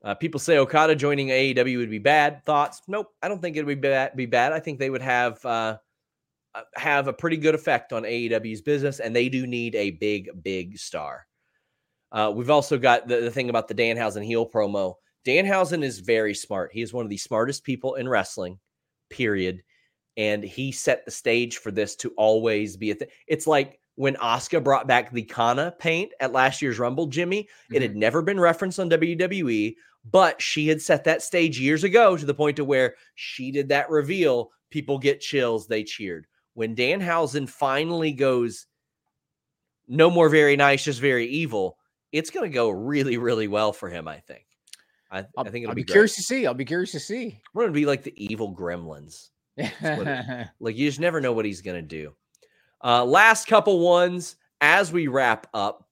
uh, 0.05 0.15
people 0.15 0.41
say 0.41 0.59
Okada 0.59 0.95
joining 0.95 1.29
AEW 1.29 1.79
would 1.79 1.91
be 1.91 1.99
bad. 1.99 2.45
Thoughts? 2.45 2.83
Nope, 2.89 3.09
I 3.23 3.29
don't 3.29 3.41
think 3.41 3.57
it 3.57 3.65
would 3.65 3.81
be 3.81 3.89
bad. 3.89 4.17
Be 4.17 4.27
bad. 4.27 4.53
I 4.53 4.61
think 4.61 4.79
they 4.79 4.91
would 4.91 5.03
have 5.03 5.45
uh, 5.45 5.79
have 6.75 7.09
a 7.09 7.13
pretty 7.13 7.37
good 7.37 7.55
effect 7.55 7.93
on 7.93 8.03
AEW's 8.03 8.61
business, 8.61 9.01
and 9.01 9.15
they 9.15 9.29
do 9.29 9.47
need 9.47 9.75
a 9.75 9.93
big, 9.93 10.31
big 10.43 10.79
star. 10.79 11.27
Uh, 12.11 12.31
we've 12.35 12.51
also 12.51 12.79
got 12.79 13.09
the, 13.09 13.21
the 13.21 13.31
thing 13.31 13.49
about 13.49 13.69
the 13.69 13.75
Danhausen 13.75 14.25
heel 14.25 14.49
promo. 14.49 14.95
Danhausen 15.27 15.83
is 15.83 16.01
very 16.01 16.35
smart. 16.35 16.71
He 16.73 16.83
is 16.83 16.93
one 16.93 17.07
of 17.07 17.11
the 17.11 17.17
smartest 17.17 17.65
people 17.65 17.95
in 17.95 18.09
wrestling, 18.09 18.59
period. 19.09 19.63
And 20.17 20.45
he 20.45 20.73
set 20.73 21.05
the 21.05 21.11
stage 21.11 21.57
for 21.57 21.71
this 21.71 21.97
to 21.97 22.11
always 22.17 22.77
be 22.77 22.91
a 22.91 22.95
thing. 22.95 23.09
It's 23.27 23.47
like 23.47 23.81
when 23.95 24.17
Asuka 24.17 24.63
brought 24.63 24.87
back 24.87 25.11
the 25.11 25.23
Kana 25.23 25.75
paint 25.79 26.13
at 26.21 26.33
last 26.33 26.61
year's 26.61 26.79
Rumble, 26.79 27.07
Jimmy. 27.07 27.49
It 27.73 27.83
had 27.83 27.97
never 27.97 28.21
been 28.21 28.41
referenced 28.41 28.79
on 28.79 28.91
WWE, 28.91 29.75
but 30.11 30.43
she 30.43 30.69
had 30.69 30.83
set 30.83 31.05
that 31.05 31.23
stage 31.23 31.59
years 31.59 31.85
ago 31.85 32.17
to 32.17 32.27
the 32.27 32.35
point 32.35 32.57
to 32.57 32.65
where 32.65 32.97
she 33.15 33.51
did 33.51 33.69
that 33.69 33.89
reveal. 33.89 34.51
People 34.71 34.99
get 34.99 35.21
chills, 35.21 35.67
they 35.67 35.85
cheered. 35.85 36.27
When 36.55 36.75
Dan 36.75 37.01
Danhausen 37.01 37.49
finally 37.49 38.13
goes, 38.13 38.67
no 39.89 40.11
more 40.11 40.29
very 40.29 40.57
nice, 40.57 40.85
just 40.85 41.01
very 41.01 41.27
evil, 41.27 41.79
it's 42.13 42.31
going 42.31 42.51
to 42.51 42.55
go 42.55 42.71
really, 42.71 43.17
really 43.17 43.49
well 43.49 43.73
for 43.73 43.89
him, 43.89 44.07
I 44.07 44.19
think. 44.21 44.45
I, 45.11 45.25
I 45.37 45.43
think 45.45 45.57
it'll 45.65 45.69
I'll 45.71 45.75
be, 45.75 45.83
be, 45.83 45.93
curious 45.93 46.15
to 46.17 46.23
see. 46.23 46.47
I'll 46.47 46.55
be 46.55 46.65
curious 46.65 46.93
to 46.93 47.01
see. 47.01 47.41
We're 47.53 47.63
going 47.65 47.73
to 47.75 47.79
be 47.81 47.87
like 47.87 48.03
the 48.03 48.15
evil 48.17 48.55
gremlins. 48.55 49.29
it- 49.57 50.49
Like 50.61 50.77
you 50.77 50.89
just 50.89 51.01
never 51.01 51.21
know 51.21 51.33
what 51.33 51.45
he's 51.45 51.61
going 51.61 51.77
to 51.77 51.83
do. 51.83 52.15
Uh, 52.83 53.05
last 53.05 53.47
couple 53.47 53.81
ones 53.81 54.37
as 54.61 54.93
we 54.93 55.09
wrap 55.09 55.47
up. 55.55 55.89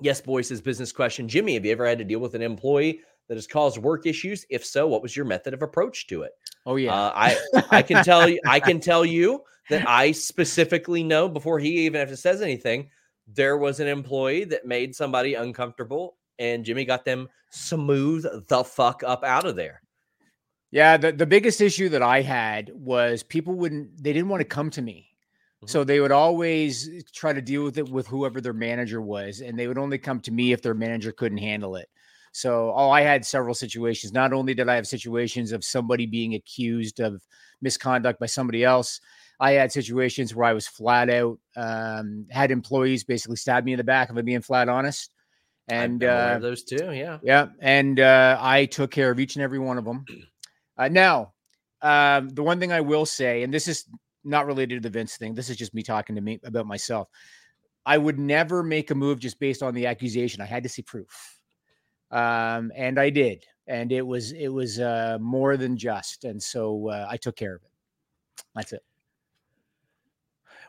Yes, 0.00 0.20
boys, 0.20 0.48
his 0.48 0.60
business 0.60 0.92
question. 0.92 1.28
Jimmy, 1.28 1.54
have 1.54 1.64
you 1.64 1.72
ever 1.72 1.86
had 1.86 1.98
to 1.98 2.04
deal 2.04 2.18
with 2.18 2.34
an 2.34 2.42
employee 2.42 3.00
that 3.28 3.36
has 3.36 3.46
caused 3.46 3.78
work 3.78 4.06
issues? 4.06 4.44
If 4.50 4.64
so, 4.64 4.86
what 4.86 5.02
was 5.02 5.16
your 5.16 5.24
method 5.24 5.54
of 5.54 5.62
approach 5.62 6.06
to 6.08 6.22
it? 6.22 6.32
oh 6.66 6.76
yeah. 6.76 6.94
Uh, 6.94 7.12
I 7.14 7.36
I 7.70 7.82
can 7.82 8.04
tell 8.04 8.28
you 8.28 8.40
I 8.46 8.60
can 8.60 8.80
tell 8.80 9.04
you 9.04 9.42
that 9.70 9.88
I 9.88 10.12
specifically 10.12 11.02
know 11.02 11.28
before 11.28 11.58
he 11.58 11.86
even 11.86 12.00
if 12.00 12.16
says 12.18 12.42
anything, 12.42 12.90
there 13.26 13.56
was 13.56 13.80
an 13.80 13.88
employee 13.88 14.44
that 14.44 14.66
made 14.66 14.94
somebody 14.94 15.34
uncomfortable, 15.34 16.16
and 16.38 16.64
Jimmy 16.64 16.84
got 16.84 17.04
them 17.04 17.28
smooth 17.50 18.26
the 18.48 18.64
fuck 18.64 19.02
up 19.04 19.24
out 19.24 19.46
of 19.46 19.56
there. 19.56 19.80
Yeah, 20.70 20.96
the, 20.96 21.12
the 21.12 21.26
biggest 21.26 21.60
issue 21.60 21.88
that 21.90 22.02
I 22.02 22.20
had 22.20 22.70
was 22.74 23.22
people 23.22 23.54
wouldn't 23.54 24.02
they 24.02 24.12
didn't 24.12 24.28
want 24.28 24.40
to 24.40 24.48
come 24.48 24.70
to 24.70 24.82
me. 24.82 25.10
So 25.66 25.82
they 25.82 26.00
would 26.00 26.12
always 26.12 27.04
try 27.14 27.32
to 27.32 27.40
deal 27.40 27.64
with 27.64 27.78
it 27.78 27.88
with 27.88 28.06
whoever 28.06 28.38
their 28.42 28.52
manager 28.52 29.00
was, 29.00 29.40
and 29.40 29.58
they 29.58 29.66
would 29.66 29.78
only 29.78 29.96
come 29.96 30.20
to 30.20 30.30
me 30.30 30.52
if 30.52 30.60
their 30.60 30.74
manager 30.74 31.10
couldn't 31.10 31.38
handle 31.38 31.76
it. 31.76 31.88
So, 32.34 32.72
oh, 32.74 32.90
I 32.90 33.02
had 33.02 33.24
several 33.24 33.54
situations. 33.54 34.12
Not 34.12 34.32
only 34.32 34.54
did 34.54 34.68
I 34.68 34.74
have 34.74 34.88
situations 34.88 35.52
of 35.52 35.62
somebody 35.62 36.04
being 36.04 36.34
accused 36.34 36.98
of 36.98 37.22
misconduct 37.62 38.18
by 38.18 38.26
somebody 38.26 38.64
else, 38.64 39.00
I 39.38 39.52
had 39.52 39.70
situations 39.70 40.34
where 40.34 40.44
I 40.44 40.52
was 40.52 40.66
flat 40.66 41.08
out 41.10 41.38
um, 41.54 42.26
had 42.32 42.50
employees 42.50 43.04
basically 43.04 43.36
stab 43.36 43.64
me 43.64 43.72
in 43.72 43.76
the 43.76 43.84
back 43.84 44.10
if 44.10 44.16
I'm 44.16 44.24
being 44.24 44.40
flat 44.40 44.68
honest. 44.68 45.14
And 45.68 46.02
uh, 46.02 46.40
those 46.40 46.64
two, 46.64 46.90
yeah, 46.92 47.18
yeah, 47.22 47.46
and 47.60 48.00
uh, 48.00 48.36
I 48.40 48.66
took 48.66 48.90
care 48.90 49.12
of 49.12 49.20
each 49.20 49.36
and 49.36 49.42
every 49.44 49.60
one 49.60 49.78
of 49.78 49.84
them. 49.84 50.04
Uh, 50.76 50.88
now, 50.88 51.34
um, 51.82 52.30
the 52.30 52.42
one 52.42 52.58
thing 52.58 52.72
I 52.72 52.80
will 52.80 53.06
say, 53.06 53.44
and 53.44 53.54
this 53.54 53.68
is 53.68 53.86
not 54.24 54.46
related 54.46 54.82
to 54.82 54.88
the 54.88 54.92
Vince 54.92 55.16
thing. 55.16 55.34
This 55.34 55.50
is 55.50 55.56
just 55.56 55.72
me 55.72 55.84
talking 55.84 56.16
to 56.16 56.20
me 56.20 56.40
about 56.42 56.66
myself. 56.66 57.08
I 57.86 57.96
would 57.96 58.18
never 58.18 58.64
make 58.64 58.90
a 58.90 58.94
move 58.96 59.20
just 59.20 59.38
based 59.38 59.62
on 59.62 59.72
the 59.72 59.86
accusation. 59.86 60.42
I 60.42 60.46
had 60.46 60.64
to 60.64 60.68
see 60.68 60.82
proof 60.82 61.38
um, 62.14 62.72
and 62.76 62.98
I 62.98 63.10
did, 63.10 63.44
and 63.66 63.92
it 63.92 64.02
was 64.06 64.32
it 64.32 64.48
was 64.48 64.78
uh, 64.80 65.18
more 65.20 65.56
than 65.56 65.76
just, 65.76 66.24
and 66.24 66.42
so 66.42 66.88
uh, 66.88 67.06
I 67.10 67.16
took 67.16 67.36
care 67.36 67.56
of 67.56 67.62
it. 67.62 67.70
That's 68.54 68.72
it. 68.72 68.82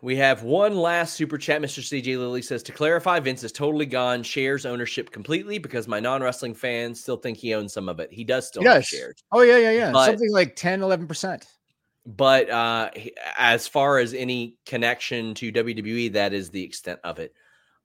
We 0.01 0.15
have 0.17 0.43
one 0.43 0.75
last 0.75 1.13
super 1.13 1.37
chat. 1.37 1.61
Mr. 1.61 1.79
CJ 1.79 2.17
Lilly 2.17 2.41
says 2.41 2.61
to 2.63 2.71
clarify, 2.71 3.19
Vince 3.19 3.43
is 3.43 3.51
totally 3.51 3.85
gone, 3.85 4.23
shares 4.23 4.65
ownership 4.65 5.09
completely 5.11 5.57
because 5.57 5.87
my 5.87 5.99
non 5.99 6.21
wrestling 6.21 6.53
fans 6.53 6.99
still 6.99 7.17
think 7.17 7.37
he 7.37 7.53
owns 7.53 7.73
some 7.73 7.87
of 7.89 7.99
it. 7.99 8.11
He 8.11 8.23
does 8.23 8.47
still 8.47 8.63
shares. 8.81 9.23
Oh 9.31 9.41
yeah, 9.41 9.57
yeah, 9.57 9.71
yeah. 9.71 9.91
But- 9.91 10.05
Something 10.07 10.31
like 10.31 10.55
10, 10.55 10.81
11 10.81 11.07
percent. 11.07 11.45
But 12.07 12.51
uh, 12.51 12.91
as 13.35 13.67
far 13.67 13.97
as 13.97 14.13
any 14.13 14.57
connection 14.67 15.33
to 15.35 15.51
WWE, 15.51 16.13
that 16.13 16.33
is 16.33 16.51
the 16.51 16.61
extent 16.63 16.99
of 17.03 17.17
it. 17.17 17.33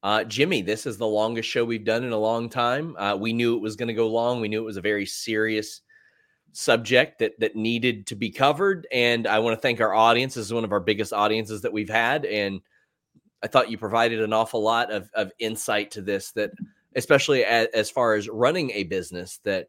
Uh, 0.02 0.24
Jimmy, 0.24 0.62
this 0.62 0.86
is 0.86 0.96
the 0.96 1.06
longest 1.06 1.48
show 1.48 1.64
we've 1.64 1.84
done 1.84 2.04
in 2.04 2.12
a 2.12 2.18
long 2.18 2.48
time. 2.48 2.96
Uh, 2.96 3.16
we 3.16 3.32
knew 3.32 3.56
it 3.56 3.62
was 3.62 3.76
going 3.76 3.88
to 3.88 3.94
go 3.94 4.08
long. 4.08 4.40
We 4.40 4.48
knew 4.48 4.62
it 4.62 4.66
was 4.66 4.78
a 4.78 4.82
very 4.82 5.04
serious 5.04 5.82
subject 6.52 7.18
that 7.18 7.38
that 7.38 7.54
needed 7.54 8.06
to 8.08 8.16
be 8.16 8.30
covered. 8.30 8.86
And 8.90 9.26
I 9.26 9.38
want 9.38 9.56
to 9.56 9.60
thank 9.60 9.80
our 9.80 9.94
audience. 9.94 10.34
This 10.34 10.46
is 10.46 10.52
one 10.52 10.64
of 10.64 10.72
our 10.72 10.80
biggest 10.80 11.12
audiences 11.12 11.62
that 11.62 11.72
we've 11.72 11.90
had, 11.90 12.24
and 12.24 12.60
I 13.42 13.46
thought 13.46 13.70
you 13.70 13.78
provided 13.78 14.20
an 14.20 14.32
awful 14.32 14.62
lot 14.62 14.90
of 14.90 15.10
of 15.14 15.32
insight 15.38 15.90
to 15.92 16.02
this. 16.02 16.32
That 16.32 16.52
especially 16.96 17.44
as, 17.44 17.68
as 17.74 17.90
far 17.90 18.14
as 18.14 18.28
running 18.28 18.70
a 18.72 18.84
business 18.84 19.38
that 19.44 19.68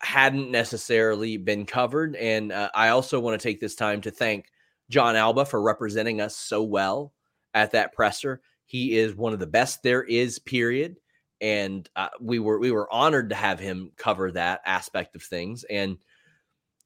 hadn't 0.00 0.50
necessarily 0.50 1.36
been 1.36 1.66
covered. 1.66 2.16
And 2.16 2.52
uh, 2.52 2.70
I 2.74 2.88
also 2.88 3.20
want 3.20 3.40
to 3.40 3.48
take 3.48 3.60
this 3.60 3.74
time 3.74 4.00
to 4.02 4.10
thank 4.10 4.46
John 4.90 5.16
Alba 5.16 5.44
for 5.44 5.60
representing 5.60 6.20
us 6.20 6.36
so 6.36 6.62
well 6.62 7.12
at 7.54 7.72
that 7.72 7.92
presser. 7.92 8.40
He 8.68 8.98
is 8.98 9.14
one 9.14 9.32
of 9.32 9.38
the 9.38 9.46
best 9.46 9.82
there 9.82 10.02
is, 10.02 10.38
period. 10.38 10.96
And 11.40 11.88
uh, 11.96 12.08
we 12.20 12.38
were 12.38 12.58
we 12.58 12.70
were 12.70 12.92
honored 12.92 13.30
to 13.30 13.34
have 13.34 13.58
him 13.58 13.92
cover 13.96 14.30
that 14.32 14.60
aspect 14.66 15.16
of 15.16 15.22
things. 15.22 15.64
And 15.64 15.96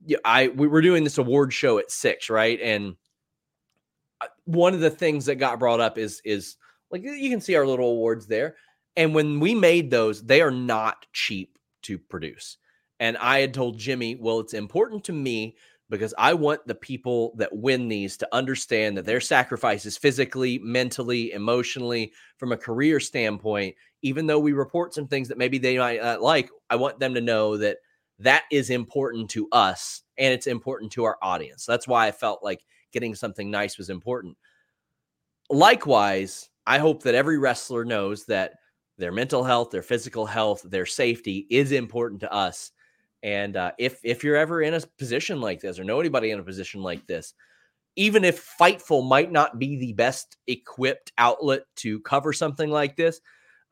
yeah, 0.07 0.19
I 0.25 0.47
we 0.47 0.69
were 0.69 0.81
doing 0.81 1.03
this 1.03 1.19
award 1.19 1.53
show 1.53 1.79
at 1.79 1.91
six, 1.91 2.31
right? 2.31 2.61
And 2.63 2.95
uh, 4.21 4.29
one 4.45 4.75
of 4.75 4.81
the 4.81 4.91
things 4.91 5.27
that 5.27 5.37
got 5.37 5.59
brought 5.59 5.81
up 5.81 5.99
is 5.99 6.23
is 6.25 6.57
like 6.93 7.03
you 7.03 7.31
can 7.31 7.41
see 7.41 7.57
our 7.57 7.67
little 7.67 7.91
awards 7.91 8.29
there. 8.29 8.55
And 8.95 9.13
when 9.13 9.41
we 9.41 9.55
made 9.55 9.91
those, 9.91 10.23
they 10.23 10.41
are 10.41 10.51
not 10.53 11.07
cheap 11.13 11.59
to 11.83 11.99
produce. 11.99 12.59
And 13.01 13.17
I 13.17 13.41
had 13.41 13.55
told 13.55 13.79
Jimmy, 13.79 14.15
well, 14.15 14.39
it's 14.39 14.55
important 14.55 15.05
to 15.05 15.13
me 15.13 15.57
because 15.93 16.15
I 16.17 16.33
want 16.33 16.67
the 16.67 16.75
people 16.75 17.35
that 17.37 17.55
win 17.55 17.87
these 17.87 18.17
to 18.17 18.29
understand 18.33 18.97
that 18.97 19.05
their 19.05 19.21
sacrifices 19.21 19.99
physically, 19.99 20.59
mentally, 20.61 21.33
emotionally, 21.33 22.15
from 22.39 22.51
a 22.51 22.57
career 22.57 22.99
standpoint, 22.99 23.77
even 24.01 24.27
though 24.27 24.39
we 24.39 24.55
report 24.55 24.95
some 24.95 25.07
things 25.07 25.29
that 25.29 25.37
maybe 25.37 25.59
they 25.59 25.77
might 25.77 26.01
not 26.01 26.23
like, 26.23 26.49
I 26.71 26.77
want 26.77 26.99
them 26.99 27.13
to 27.13 27.21
know 27.21 27.59
that 27.59 27.77
that 28.21 28.45
is 28.51 28.71
important 28.71 29.29
to 29.33 29.49
us 29.53 30.01
and 30.17 30.33
it's 30.33 30.47
important 30.47 30.93
to 30.93 31.05
our 31.05 31.19
audience. 31.21 31.67
That's 31.67 31.87
why 31.87 32.07
I 32.07 32.13
felt 32.13 32.43
like 32.43 32.65
getting 32.91 33.15
something 33.15 33.51
nice 33.51 33.77
was 33.77 33.91
important. 33.91 34.39
Likewise, 35.51 36.49
I 36.67 36.79
hope 36.79 37.03
that 37.03 37.15
every 37.15 37.37
wrestler 37.37 37.85
knows 37.85 38.25
that 38.27 38.55
their 38.97 39.13
mental 39.13 39.45
health, 39.45 39.71
their 39.71 39.83
physical 39.83 40.25
health, 40.25 40.63
their 40.63 40.87
safety 40.87 41.47
is 41.51 41.71
important 41.71 42.21
to 42.21 42.33
us. 42.33 42.71
And 43.23 43.57
uh, 43.57 43.73
if 43.79 44.01
if 44.03 44.25
you're 44.25 44.37
ever 44.37 44.63
in 44.63 44.75
a 44.75 44.81
position 44.99 45.41
like 45.41 45.61
this, 45.61 45.79
or 45.79 45.85
know 45.85 46.01
anybody 46.01 46.31
in 46.31 46.41
a 46.41 46.45
position 46.45 46.83
like 46.83 47.07
this, 47.07 47.35
even 47.97 48.25
if 48.25 48.55
Fightful 48.59 49.09
might 49.09 49.31
not 49.31 49.59
be 49.59 49.77
the 49.77 49.93
best 49.93 50.37
equipped 50.47 51.13
outlet 51.19 51.63
to 51.77 52.01
cover 52.01 52.33
something 52.33 52.71
like 52.71 52.97
this, 52.97 53.21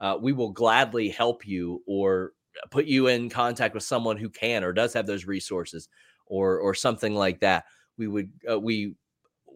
uh, 0.01 0.17
we 0.21 0.33
will 0.33 0.51
gladly 0.51 1.09
help 1.09 1.47
you 1.47 1.83
or 1.87 2.33
put 2.71 2.87
you 2.87 3.07
in 3.09 3.29
contact 3.29 3.75
with 3.75 3.83
someone 3.83 4.17
who 4.17 4.29
can 4.29 4.65
or 4.65 4.73
does 4.73 4.93
have 4.93 5.07
those 5.07 5.27
resources 5.27 5.89
or 6.27 6.59
or 6.59 6.75
something 6.75 7.15
like 7.15 7.41
that. 7.41 7.65
We 7.97 8.07
would 8.07 8.31
uh, 8.49 8.61
we 8.61 8.95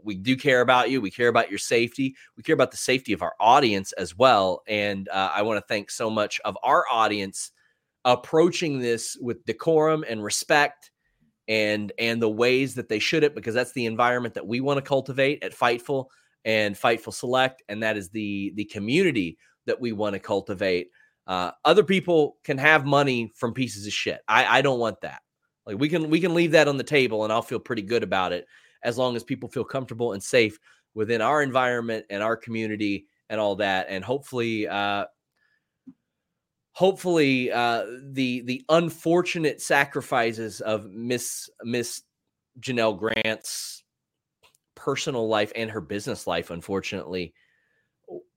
we 0.02 0.16
do 0.16 0.36
care 0.36 0.60
about 0.60 0.90
you. 0.90 1.00
We 1.00 1.10
care 1.10 1.28
about 1.28 1.50
your 1.50 1.58
safety. 1.58 2.14
We 2.36 2.42
care 2.42 2.54
about 2.54 2.70
the 2.70 2.76
safety 2.76 3.12
of 3.12 3.22
our 3.22 3.34
audience 3.40 3.92
as 3.92 4.16
well. 4.16 4.62
And 4.66 5.08
uh, 5.08 5.30
I 5.34 5.42
want 5.42 5.58
to 5.58 5.66
thank 5.66 5.90
so 5.90 6.10
much 6.10 6.40
of 6.44 6.58
our 6.62 6.84
audience 6.90 7.52
approaching 8.04 8.78
this 8.78 9.16
with 9.20 9.44
decorum 9.44 10.04
and 10.08 10.22
respect 10.22 10.90
and 11.48 11.92
and 11.98 12.20
the 12.22 12.28
ways 12.28 12.74
that 12.74 12.88
they 12.88 12.98
should 12.98 13.22
it 13.22 13.34
because 13.34 13.54
that's 13.54 13.72
the 13.72 13.86
environment 13.86 14.34
that 14.34 14.46
we 14.46 14.60
want 14.60 14.78
to 14.78 14.82
cultivate 14.82 15.42
at 15.42 15.54
Fightful 15.54 16.06
and 16.44 16.74
Fightful 16.74 17.12
Select 17.12 17.62
and 17.68 17.82
that 17.82 17.96
is 17.96 18.10
the 18.10 18.52
the 18.56 18.64
community 18.64 19.38
that 19.66 19.80
we 19.80 19.92
want 19.92 20.14
to 20.14 20.20
cultivate. 20.20 20.88
Uh, 21.26 21.50
other 21.64 21.82
people 21.82 22.36
can 22.44 22.58
have 22.58 22.84
money 22.84 23.32
from 23.34 23.54
pieces 23.54 23.86
of 23.86 23.92
shit. 23.92 24.20
I 24.28 24.58
I 24.58 24.62
don't 24.62 24.78
want 24.78 25.00
that. 25.02 25.20
Like 25.66 25.78
we 25.78 25.88
can 25.88 26.10
we 26.10 26.20
can 26.20 26.34
leave 26.34 26.52
that 26.52 26.68
on 26.68 26.76
the 26.76 26.84
table 26.84 27.24
and 27.24 27.32
I'll 27.32 27.42
feel 27.42 27.60
pretty 27.60 27.82
good 27.82 28.02
about 28.02 28.32
it 28.32 28.46
as 28.82 28.98
long 28.98 29.16
as 29.16 29.24
people 29.24 29.48
feel 29.48 29.64
comfortable 29.64 30.12
and 30.12 30.22
safe 30.22 30.58
within 30.94 31.20
our 31.20 31.42
environment 31.42 32.04
and 32.10 32.22
our 32.22 32.36
community 32.36 33.06
and 33.30 33.40
all 33.40 33.56
that 33.56 33.86
and 33.88 34.04
hopefully 34.04 34.68
uh 34.68 35.04
hopefully 36.74 37.50
uh 37.52 37.84
the 38.12 38.42
the 38.42 38.62
unfortunate 38.68 39.62
sacrifices 39.62 40.60
of 40.60 40.86
miss 40.90 41.48
miss 41.62 42.02
janel 42.60 42.98
grant's 42.98 43.84
personal 44.74 45.28
life 45.28 45.52
and 45.56 45.70
her 45.70 45.80
business 45.80 46.26
life 46.26 46.50
unfortunately 46.50 47.32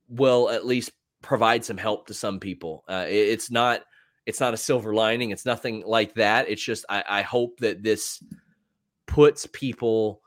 will 0.07 0.49
at 0.49 0.65
least 0.65 0.91
provide 1.21 1.65
some 1.65 1.77
help 1.77 2.07
to 2.07 2.13
some 2.13 2.39
people. 2.39 2.83
Uh 2.87 3.05
it- 3.07 3.29
it's 3.29 3.51
not 3.51 3.81
it's 4.25 4.39
not 4.41 4.53
a 4.53 4.57
silver 4.57 4.93
lining. 4.93 5.31
It's 5.31 5.45
nothing 5.45 5.83
like 5.85 6.13
that. 6.15 6.49
It's 6.49 6.63
just 6.63 6.85
i, 6.89 7.03
I 7.07 7.21
hope 7.23 7.59
that 7.59 7.83
this 7.83 8.21
puts 9.07 9.47
people 9.51 10.21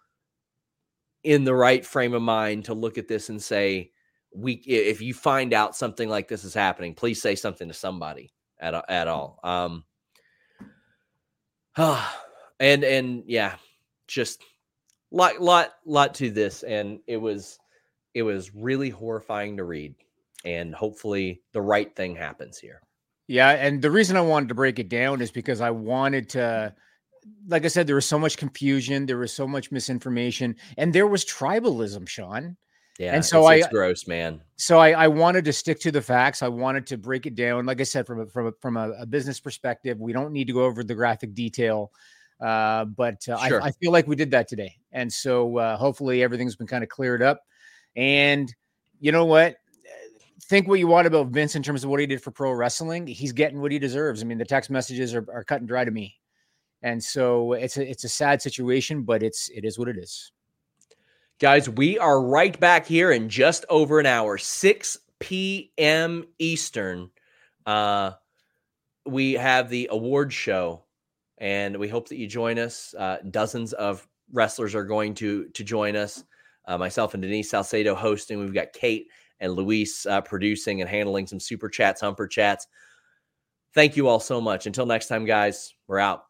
in 1.23 1.45
the 1.45 1.55
right 1.55 1.85
frame 1.85 2.15
of 2.15 2.23
mind 2.23 2.65
to 2.65 2.75
look 2.75 2.99
at 2.99 3.09
this 3.09 3.29
and 3.29 3.43
say 3.43 3.93
we 4.33 4.55
if 4.55 5.01
you 5.01 5.13
find 5.13 5.53
out 5.53 5.77
something 5.77 6.09
like 6.09 6.29
this 6.29 6.45
is 6.45 6.55
happening 6.55 6.95
please 6.95 7.21
say 7.21 7.35
something 7.35 7.69
to 7.69 7.75
somebody 7.75 8.33
at 8.61 8.75
at 8.89 9.09
all 9.09 9.39
um 9.43 9.85
and 12.61 12.85
and 12.85 13.25
yeah 13.27 13.57
just 14.07 14.43
lot 15.11 15.41
lot 15.41 15.71
lot 15.85 16.15
to 16.15 16.31
this 16.31 16.63
and 16.63 17.01
it 17.07 17.17
was 17.17 17.59
it 18.15 18.23
was 18.23 18.55
really 18.55 18.91
horrifying 18.91 19.57
to 19.57 19.65
read 19.65 19.95
and 20.45 20.75
hopefully 20.75 21.43
the 21.53 21.61
right 21.61 21.95
thing 21.97 22.15
happens 22.15 22.59
here 22.59 22.81
Yeah, 23.29 23.51
and 23.51 23.81
the 23.81 23.91
reason 23.91 24.17
I 24.17 24.23
wanted 24.23 24.49
to 24.49 24.55
break 24.55 24.79
it 24.79 24.89
down 24.89 25.21
is 25.21 25.31
because 25.31 25.61
I 25.61 25.71
wanted 25.71 26.31
to 26.31 26.75
like 27.47 27.65
I 27.65 27.69
said 27.69 27.87
there 27.87 27.95
was 27.95 28.07
so 28.07 28.19
much 28.19 28.37
confusion, 28.37 29.07
there 29.07 29.19
was 29.19 29.33
so 29.33 29.47
much 29.47 29.71
misinformation, 29.71 30.57
and 30.77 30.93
there 30.93 31.07
was 31.07 31.25
tribalism, 31.25 32.09
Sean. 32.09 32.57
Yeah 33.01 33.15
And 33.15 33.25
so 33.25 33.41
it's, 33.41 33.49
I- 33.49 33.55
it's 33.57 33.69
gross 33.69 34.07
man 34.07 34.41
So 34.57 34.79
I, 34.79 34.91
I 34.91 35.09
wanted 35.09 35.47
to 35.47 35.53
stick 35.55 35.81
to 35.81 35.91
the 35.91 36.03
facts. 36.03 36.43
I 36.43 36.49
wanted 36.49 36.87
to 36.89 36.99
break 36.99 37.25
it 37.25 37.35
down. 37.35 37.65
Like 37.65 37.81
I 37.81 37.85
said, 37.85 38.07
from 38.07 38.21
a, 38.21 38.27
from 38.27 38.49
a, 38.49 38.53
from 38.61 38.77
a, 38.77 39.07
business 39.07 39.41
perspective, 39.41 39.99
we 39.99 40.13
don't 40.13 40.33
need 40.33 40.49
to 40.49 40.53
go 40.53 40.65
over 40.65 40.85
the 40.85 40.95
graphic 40.95 41.33
detail, 41.33 41.93
uh, 42.43 42.85
but 42.85 43.27
uh, 43.27 43.49
Sure. 43.49 43.63
I, 43.63 43.69
I 43.69 43.71
feel 43.73 43.91
like 43.91 44.07
we 44.07 44.17
did 44.17 44.31
that 44.33 44.49
today. 44.49 44.77
And 44.93 45.11
so 45.11 45.57
uh, 45.57 45.77
hopefully 45.79 46.23
everything's 46.23 46.57
been 46.57 46.67
kind 46.67 46.85
of 46.85 46.91
cleared 46.91 47.23
up. 47.23 47.41
And 47.97 48.55
you 49.01 49.13
know 49.13 49.25
what? 49.25 49.57
Think 50.43 50.69
what 50.69 50.79
you 50.79 50.87
want 50.87 51.07
about 51.07 51.29
Vince 51.29 51.55
in 51.55 51.63
terms 51.63 51.85
of 51.85 51.91
what 51.91 52.01
he 52.01 52.07
did 52.07 52.23
for 52.23 52.33
pro 52.33 52.53
wrestling. 52.53 53.07
He's 53.07 53.33
getting 53.33 53.63
what 53.63 53.73
he 53.73 53.79
deserves. 53.79 54.21
I 54.23 54.27
mean, 54.27 54.37
the 54.37 54.45
text 54.45 54.69
messages 54.69 55.15
are, 55.15 55.25
are 55.33 55.45
cut 55.45 55.61
and 55.61 55.69
dry 55.69 55.85
to 55.85 55.91
me. 55.91 56.17
And 56.83 57.03
so 57.03 57.53
it's 57.53 57.77
a 57.77 57.89
it's 57.89 58.05
a 58.05 58.09
sad 58.09 58.43
situation, 58.43 59.03
but 59.03 59.23
it's 59.23 59.49
it 59.51 59.65
is 59.65 59.79
what 59.79 59.89
it 59.89 59.97
is. 59.97 60.33
Guys, 61.41 61.71
we 61.71 61.99
are 61.99 62.23
right 62.23 62.61
back 62.61 62.87
here 62.87 63.11
in 63.11 63.31
just 63.31 63.65
over 63.71 63.99
an 63.99 64.05
hour, 64.07 64.37
6 64.37 64.99
p.m. 65.21 66.25
Eastern. 66.39 67.11
Uh, 67.65 68.13
we 69.07 69.33
have 69.35 69.71
the 69.71 69.89
award 69.91 70.33
show, 70.35 70.85
and 71.39 71.77
we 71.79 71.89
hope 71.89 72.11
that 72.11 72.19
you 72.19 72.27
join 72.27 72.59
us. 72.59 72.95
Uh, 72.99 73.17
dozens 73.31 73.73
of 73.73 74.07
wrestlers 74.33 74.75
are 74.75 74.85
going 74.85 75.15
to 75.15 75.49
to 75.49 75.65
join 75.65 75.97
us. 75.97 76.25
uh, 76.67 76.79
myself 76.79 77.15
and 77.15 77.23
Denise 77.23 77.51
Salcedo 77.51 77.95
hosting. 77.95 78.39
We've 78.39 78.55
got 78.55 78.73
Kate 78.73 79.09
and 79.41 79.55
Luis 79.55 80.07
uh, 80.07 80.21
producing 80.21 80.81
and 80.81 80.91
handling 80.91 81.27
some 81.27 81.41
super 81.41 81.69
chats, 81.69 82.01
humper 82.01 82.29
chats. 82.29 82.67
Thank 83.75 83.97
you 83.97 84.09
all 84.09 84.21
so 84.21 84.41
much. 84.41 84.67
Until 84.67 84.87
next 84.87 85.09
time, 85.09 85.25
guys, 85.25 85.75
we're 85.87 85.99
out. 85.99 86.30